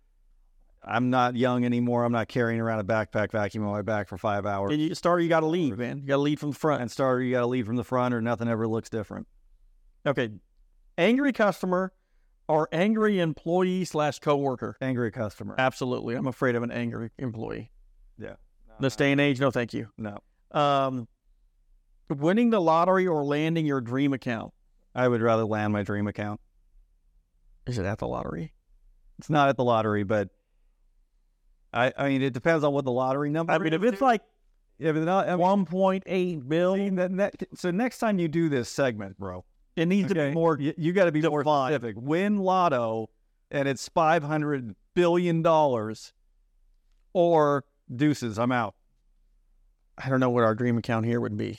I'm 0.82 1.10
not 1.10 1.36
young 1.36 1.64
anymore. 1.64 2.04
I'm 2.04 2.12
not 2.12 2.28
carrying 2.28 2.60
around 2.60 2.78
a 2.80 2.84
backpack 2.84 3.30
vacuum 3.32 3.64
on 3.64 3.72
my 3.72 3.82
back 3.82 4.08
for 4.08 4.16
five 4.16 4.46
hours. 4.46 4.72
And 4.72 4.80
you, 4.80 4.94
starter, 4.94 5.20
you 5.22 5.28
got 5.28 5.40
to 5.40 5.46
lead, 5.46 5.76
man. 5.76 5.98
You 5.98 6.06
got 6.06 6.16
to 6.16 6.22
lead 6.22 6.40
from 6.40 6.50
the 6.50 6.56
front. 6.56 6.82
And 6.82 6.90
starter, 6.90 7.20
you 7.22 7.32
got 7.32 7.40
to 7.40 7.46
lead 7.46 7.66
from 7.66 7.76
the 7.76 7.84
front, 7.84 8.14
or 8.14 8.20
nothing 8.20 8.48
ever 8.48 8.66
looks 8.66 8.88
different. 8.88 9.26
Okay. 10.06 10.30
Angry 10.96 11.32
customer 11.32 11.92
or 12.48 12.68
angry 12.72 13.20
employee 13.20 13.84
slash 13.84 14.18
coworker. 14.18 14.76
Angry 14.80 15.10
customer. 15.10 15.54
Absolutely. 15.58 16.14
I'm 16.14 16.26
afraid 16.26 16.54
of 16.56 16.62
an 16.62 16.70
angry 16.70 17.10
employee. 17.18 17.70
Yeah. 18.18 18.34
This 18.80 18.96
day 18.96 19.12
and 19.12 19.20
age, 19.20 19.40
no 19.40 19.50
thank 19.50 19.74
you. 19.74 19.88
No, 19.98 20.18
Um, 20.52 21.08
winning 22.08 22.50
the 22.50 22.60
lottery 22.60 23.06
or 23.06 23.24
landing 23.24 23.66
your 23.66 23.80
dream 23.80 24.12
account. 24.12 24.52
I 24.94 25.06
would 25.06 25.20
rather 25.20 25.44
land 25.44 25.72
my 25.72 25.82
dream 25.82 26.06
account. 26.06 26.40
Is 27.66 27.78
it 27.78 27.84
at 27.84 27.98
the 27.98 28.06
lottery? 28.06 28.52
It's 29.18 29.28
not 29.28 29.48
at 29.48 29.56
the 29.56 29.64
lottery, 29.64 30.04
but 30.04 30.28
I, 31.72 31.92
I 31.96 32.08
mean, 32.08 32.22
it 32.22 32.32
depends 32.32 32.64
on 32.64 32.72
what 32.72 32.84
the 32.84 32.92
lottery 32.92 33.30
number. 33.30 33.52
I 33.52 33.58
mean, 33.58 33.72
if 33.72 33.82
is. 33.82 33.92
it's 33.94 34.00
like 34.02 34.22
yeah, 34.78 34.92
but 34.92 35.02
not, 35.02 35.28
I 35.28 35.34
mean, 35.34 35.66
1.8 35.66 36.48
billion, 36.48 36.94
that, 36.96 37.16
that, 37.16 37.34
so 37.54 37.72
next 37.72 37.98
time 37.98 38.18
you 38.20 38.28
do 38.28 38.48
this 38.48 38.68
segment, 38.68 39.18
bro, 39.18 39.44
it 39.78 39.86
needs 39.86 40.08
to 40.08 40.14
be 40.14 40.30
more. 40.32 40.58
You, 40.58 40.74
you 40.76 40.92
got 40.92 41.06
to 41.06 41.12
be 41.12 41.22
more 41.22 41.42
specific. 41.42 41.96
Win 41.98 42.38
Lotto, 42.38 43.10
and 43.50 43.68
it's 43.68 43.88
five 43.88 44.22
hundred 44.22 44.74
billion 44.94 45.42
dollars, 45.42 46.12
or 47.12 47.64
deuces. 47.94 48.38
I'm 48.38 48.52
out. 48.52 48.74
I 49.96 50.08
don't 50.08 50.20
know 50.20 50.30
what 50.30 50.44
our 50.44 50.54
dream 50.54 50.78
account 50.78 51.06
here 51.06 51.20
would 51.20 51.36
be. 51.36 51.58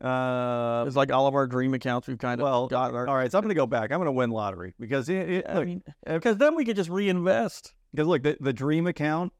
Uh, 0.00 0.84
It's 0.86 0.96
like 0.96 1.12
all 1.12 1.26
of 1.28 1.34
our 1.34 1.46
dream 1.46 1.74
accounts 1.74 2.08
we've 2.08 2.18
kind 2.18 2.40
of 2.40 2.44
well, 2.44 2.66
got. 2.66 2.92
Our, 2.92 3.06
all 3.08 3.14
right. 3.14 3.30
So 3.30 3.38
I'm 3.38 3.42
going 3.42 3.50
to 3.50 3.54
go 3.54 3.66
back. 3.66 3.92
I'm 3.92 3.98
going 3.98 4.06
to 4.06 4.12
win 4.12 4.30
lottery 4.30 4.74
because 4.80 5.08
it, 5.08 5.30
it, 5.30 5.46
I 5.48 5.54
look, 5.54 5.66
mean, 5.66 5.82
because 6.04 6.38
then 6.38 6.56
we 6.56 6.64
could 6.64 6.76
just 6.76 6.90
reinvest. 6.90 7.72
Because 7.92 8.08
look, 8.08 8.22
the, 8.22 8.36
the 8.40 8.52
dream 8.52 8.86
account 8.86 9.32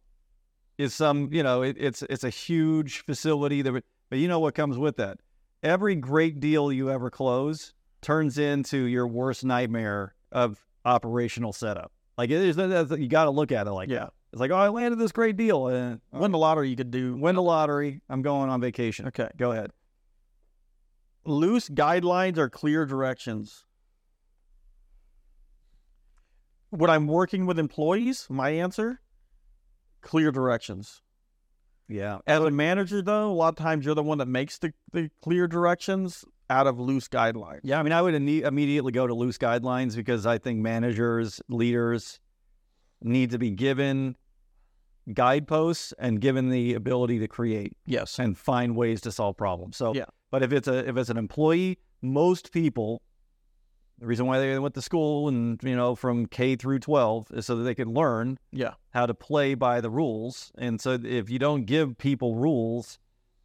is 0.78 0.94
some, 0.94 1.28
you 1.32 1.42
know, 1.42 1.62
it, 1.62 1.76
it's 1.78 2.02
it's 2.02 2.22
a 2.22 2.30
huge 2.30 3.04
facility 3.04 3.60
that, 3.62 3.84
but 4.08 4.18
you 4.18 4.28
know 4.28 4.38
what 4.38 4.54
comes 4.54 4.78
with 4.78 4.96
that? 4.98 5.18
Every 5.62 5.94
great 5.94 6.40
deal 6.40 6.72
you 6.72 6.90
ever 6.90 7.10
close 7.10 7.72
turns 8.00 8.36
into 8.38 8.78
your 8.84 9.06
worst 9.06 9.44
nightmare 9.44 10.14
of 10.32 10.58
operational 10.84 11.52
setup. 11.52 11.92
Like 12.18 12.30
it 12.30 12.40
is, 12.42 12.56
you 12.98 13.08
got 13.08 13.24
to 13.24 13.30
look 13.30 13.52
at 13.52 13.66
it 13.66 13.70
like 13.72 13.88
Yeah. 13.88 13.98
that. 14.00 14.12
It's 14.32 14.40
like, 14.40 14.50
oh, 14.50 14.56
I 14.56 14.68
landed 14.70 14.98
this 14.98 15.12
great 15.12 15.36
deal. 15.36 15.64
Uh, 15.66 15.96
Win 16.18 16.32
the 16.32 16.38
lottery, 16.38 16.70
you 16.70 16.76
could 16.76 16.90
do. 16.90 17.14
win 17.16 17.34
the 17.36 17.42
lottery. 17.42 18.00
I'm 18.08 18.22
going 18.22 18.48
on 18.48 18.60
vacation. 18.62 19.06
Okay. 19.08 19.28
Go 19.36 19.52
ahead. 19.52 19.70
Loose 21.24 21.68
guidelines 21.68 22.38
or 22.38 22.48
clear 22.48 22.86
directions. 22.86 23.66
When 26.70 26.88
I'm 26.88 27.06
working 27.06 27.44
with 27.44 27.58
employees, 27.58 28.26
my 28.30 28.50
answer 28.50 29.00
clear 30.00 30.32
directions. 30.32 31.01
Yeah. 31.88 32.18
As 32.26 32.40
a 32.42 32.50
manager, 32.50 33.02
though, 33.02 33.30
a 33.30 33.32
lot 33.34 33.48
of 33.48 33.56
times 33.56 33.84
you're 33.84 33.94
the 33.94 34.02
one 34.02 34.18
that 34.18 34.28
makes 34.28 34.58
the, 34.58 34.72
the 34.92 35.10
clear 35.22 35.46
directions 35.46 36.24
out 36.48 36.66
of 36.66 36.78
loose 36.78 37.08
guidelines. 37.08 37.60
Yeah, 37.62 37.78
I 37.78 37.82
mean, 37.82 37.92
I 37.92 38.00
would 38.02 38.14
ine- 38.14 38.44
immediately 38.44 38.92
go 38.92 39.06
to 39.06 39.14
loose 39.14 39.38
guidelines 39.38 39.94
because 39.96 40.26
I 40.26 40.38
think 40.38 40.60
managers, 40.60 41.40
leaders 41.48 42.20
need 43.02 43.30
to 43.30 43.38
be 43.38 43.50
given 43.50 44.16
guideposts 45.12 45.92
and 45.98 46.20
given 46.20 46.48
the 46.50 46.74
ability 46.74 47.18
to 47.18 47.28
create 47.28 47.76
Yes. 47.86 48.18
and 48.18 48.36
find 48.38 48.76
ways 48.76 49.00
to 49.02 49.12
solve 49.12 49.36
problems. 49.36 49.76
So, 49.76 49.94
Yeah. 49.94 50.04
but 50.30 50.42
if 50.42 50.52
it's 50.52 50.68
a 50.68 50.88
if 50.88 50.96
it's 50.96 51.10
an 51.10 51.16
employee, 51.16 51.78
most 52.00 52.52
people, 52.52 53.02
the 54.02 54.08
reason 54.08 54.26
why 54.26 54.40
they 54.40 54.58
went 54.58 54.74
to 54.74 54.82
school 54.82 55.28
and 55.28 55.62
you 55.62 55.76
know 55.76 55.94
from 55.94 56.26
K 56.26 56.56
through 56.56 56.80
twelve 56.80 57.28
is 57.32 57.46
so 57.46 57.54
that 57.56 57.62
they 57.62 57.74
can 57.74 57.94
learn 57.94 58.36
Yeah. 58.50 58.72
how 58.90 59.06
to 59.06 59.14
play 59.14 59.54
by 59.54 59.80
the 59.80 59.90
rules. 59.90 60.50
And 60.58 60.80
so 60.80 60.98
if 61.02 61.30
you 61.30 61.38
don't 61.38 61.64
give 61.66 61.96
people 61.98 62.34
rules, 62.34 62.98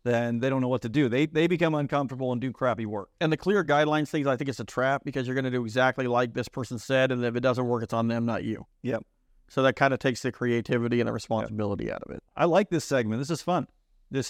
then 0.03 0.39
they 0.39 0.49
don't 0.49 0.61
know 0.61 0.67
what 0.67 0.81
to 0.81 0.89
do. 0.89 1.09
They 1.09 1.27
they 1.27 1.45
become 1.45 1.75
uncomfortable 1.75 2.31
and 2.31 2.41
do 2.41 2.51
crappy 2.51 2.87
work. 2.87 3.09
And 3.21 3.31
the 3.31 3.37
clear 3.37 3.63
guidelines 3.63 4.07
things, 4.09 4.25
I 4.25 4.35
think 4.35 4.49
it's 4.49 4.59
a 4.59 4.65
trap 4.65 5.03
because 5.05 5.27
you're 5.27 5.35
going 5.35 5.45
to 5.45 5.51
do 5.51 5.63
exactly 5.63 6.07
like 6.07 6.33
this 6.33 6.47
person 6.49 6.79
said, 6.79 7.11
and 7.11 7.23
if 7.23 7.35
it 7.35 7.41
doesn't 7.41 7.65
work, 7.67 7.83
it's 7.83 7.93
on 7.93 8.07
them, 8.07 8.25
not 8.25 8.43
you. 8.43 8.65
Yep. 8.81 9.03
So 9.49 9.61
that 9.61 9.75
kind 9.75 9.93
of 9.93 9.99
takes 9.99 10.23
the 10.23 10.31
creativity 10.31 10.99
and 10.99 11.07
the 11.07 11.13
responsibility 11.13 11.91
out 11.91 12.01
of 12.01 12.11
it. 12.15 12.23
I 12.35 12.45
like 12.45 12.69
this 12.71 12.83
segment. 12.83 13.21
This 13.21 13.29
is 13.29 13.43
fun. 13.43 13.67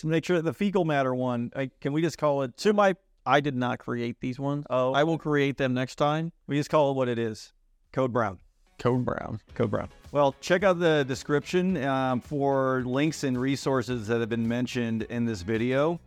Make 0.03 0.25
sure 0.25 0.41
the 0.41 0.53
fecal 0.53 0.83
matter 0.83 1.15
one. 1.15 1.51
I, 1.55 1.71
can 1.79 1.93
we 1.93 2.01
just 2.01 2.17
call 2.17 2.41
it? 2.41 2.57
To 2.57 2.73
my, 2.73 2.95
I 3.27 3.41
did 3.41 3.55
not 3.55 3.79
create 3.79 4.21
these 4.21 4.39
ones. 4.39 4.65
Oh, 4.69 4.93
I 4.93 5.03
will 5.03 5.17
create 5.17 5.57
them 5.57 5.73
next 5.73 5.95
time. 5.95 6.31
we 6.47 6.55
just 6.55 6.69
call 6.69 6.91
it 6.91 6.93
what 6.95 7.09
it 7.09 7.19
is. 7.19 7.51
Code 7.91 8.13
Brown. 8.13 8.39
Code 8.79 9.03
Brown. 9.03 9.41
Code 9.53 9.69
Brown. 9.69 9.89
Well, 10.11 10.33
check 10.39 10.63
out 10.63 10.79
the 10.79 11.03
description 11.05 11.83
um, 11.83 12.21
for 12.21 12.83
links 12.85 13.23
and 13.23 13.39
resources 13.39 14.07
that 14.07 14.21
have 14.21 14.29
been 14.29 14.47
mentioned 14.47 15.03
in 15.03 15.25
this 15.25 15.41
video. 15.41 15.99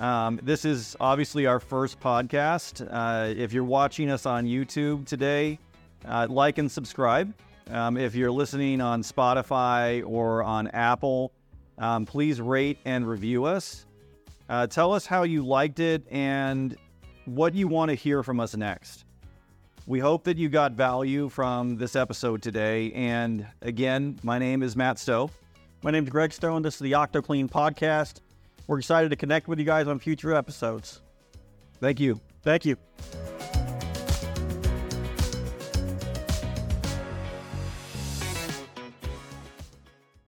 Um, 0.00 0.40
this 0.42 0.64
is 0.64 0.96
obviously 1.00 1.46
our 1.46 1.60
first 1.60 2.00
podcast. 2.00 2.86
Uh, 2.90 3.34
if 3.36 3.52
you're 3.52 3.64
watching 3.64 4.10
us 4.10 4.26
on 4.26 4.44
YouTube 4.44 5.06
today, 5.06 5.58
uh, 6.06 6.26
like 6.28 6.58
and 6.58 6.70
subscribe. 6.70 7.32
Um, 7.70 7.96
if 7.96 8.14
you're 8.14 8.30
listening 8.30 8.80
on 8.80 9.02
Spotify 9.02 10.02
or 10.06 10.42
on 10.42 10.68
Apple, 10.68 11.32
um, 11.78 12.06
please 12.06 12.40
rate 12.40 12.78
and 12.84 13.06
review 13.06 13.44
us. 13.44 13.86
Uh, 14.48 14.66
tell 14.66 14.92
us 14.92 15.06
how 15.06 15.24
you 15.24 15.44
liked 15.44 15.78
it 15.78 16.06
and 16.10 16.76
what 17.26 17.54
you 17.54 17.68
want 17.68 17.90
to 17.90 17.94
hear 17.94 18.22
from 18.22 18.40
us 18.40 18.56
next. 18.56 19.04
We 19.86 20.00
hope 20.00 20.24
that 20.24 20.36
you 20.36 20.48
got 20.48 20.72
value 20.72 21.28
from 21.28 21.76
this 21.76 21.96
episode 21.96 22.42
today. 22.42 22.92
And 22.92 23.46
again, 23.62 24.18
my 24.22 24.38
name 24.38 24.62
is 24.62 24.76
Matt 24.76 24.98
Stowe. 24.98 25.30
My 25.82 25.90
name 25.90 26.04
is 26.04 26.10
Greg 26.10 26.32
Stowe. 26.32 26.58
This 26.60 26.74
is 26.74 26.80
the 26.80 26.92
OctoClean 26.92 27.50
podcast. 27.50 28.20
We're 28.66 28.78
excited 28.78 29.08
to 29.10 29.16
connect 29.16 29.48
with 29.48 29.58
you 29.58 29.64
guys 29.64 29.86
on 29.86 29.98
future 29.98 30.34
episodes. 30.34 31.00
Thank 31.80 32.00
you. 32.00 32.20
Thank 32.42 32.66
you. 32.66 32.76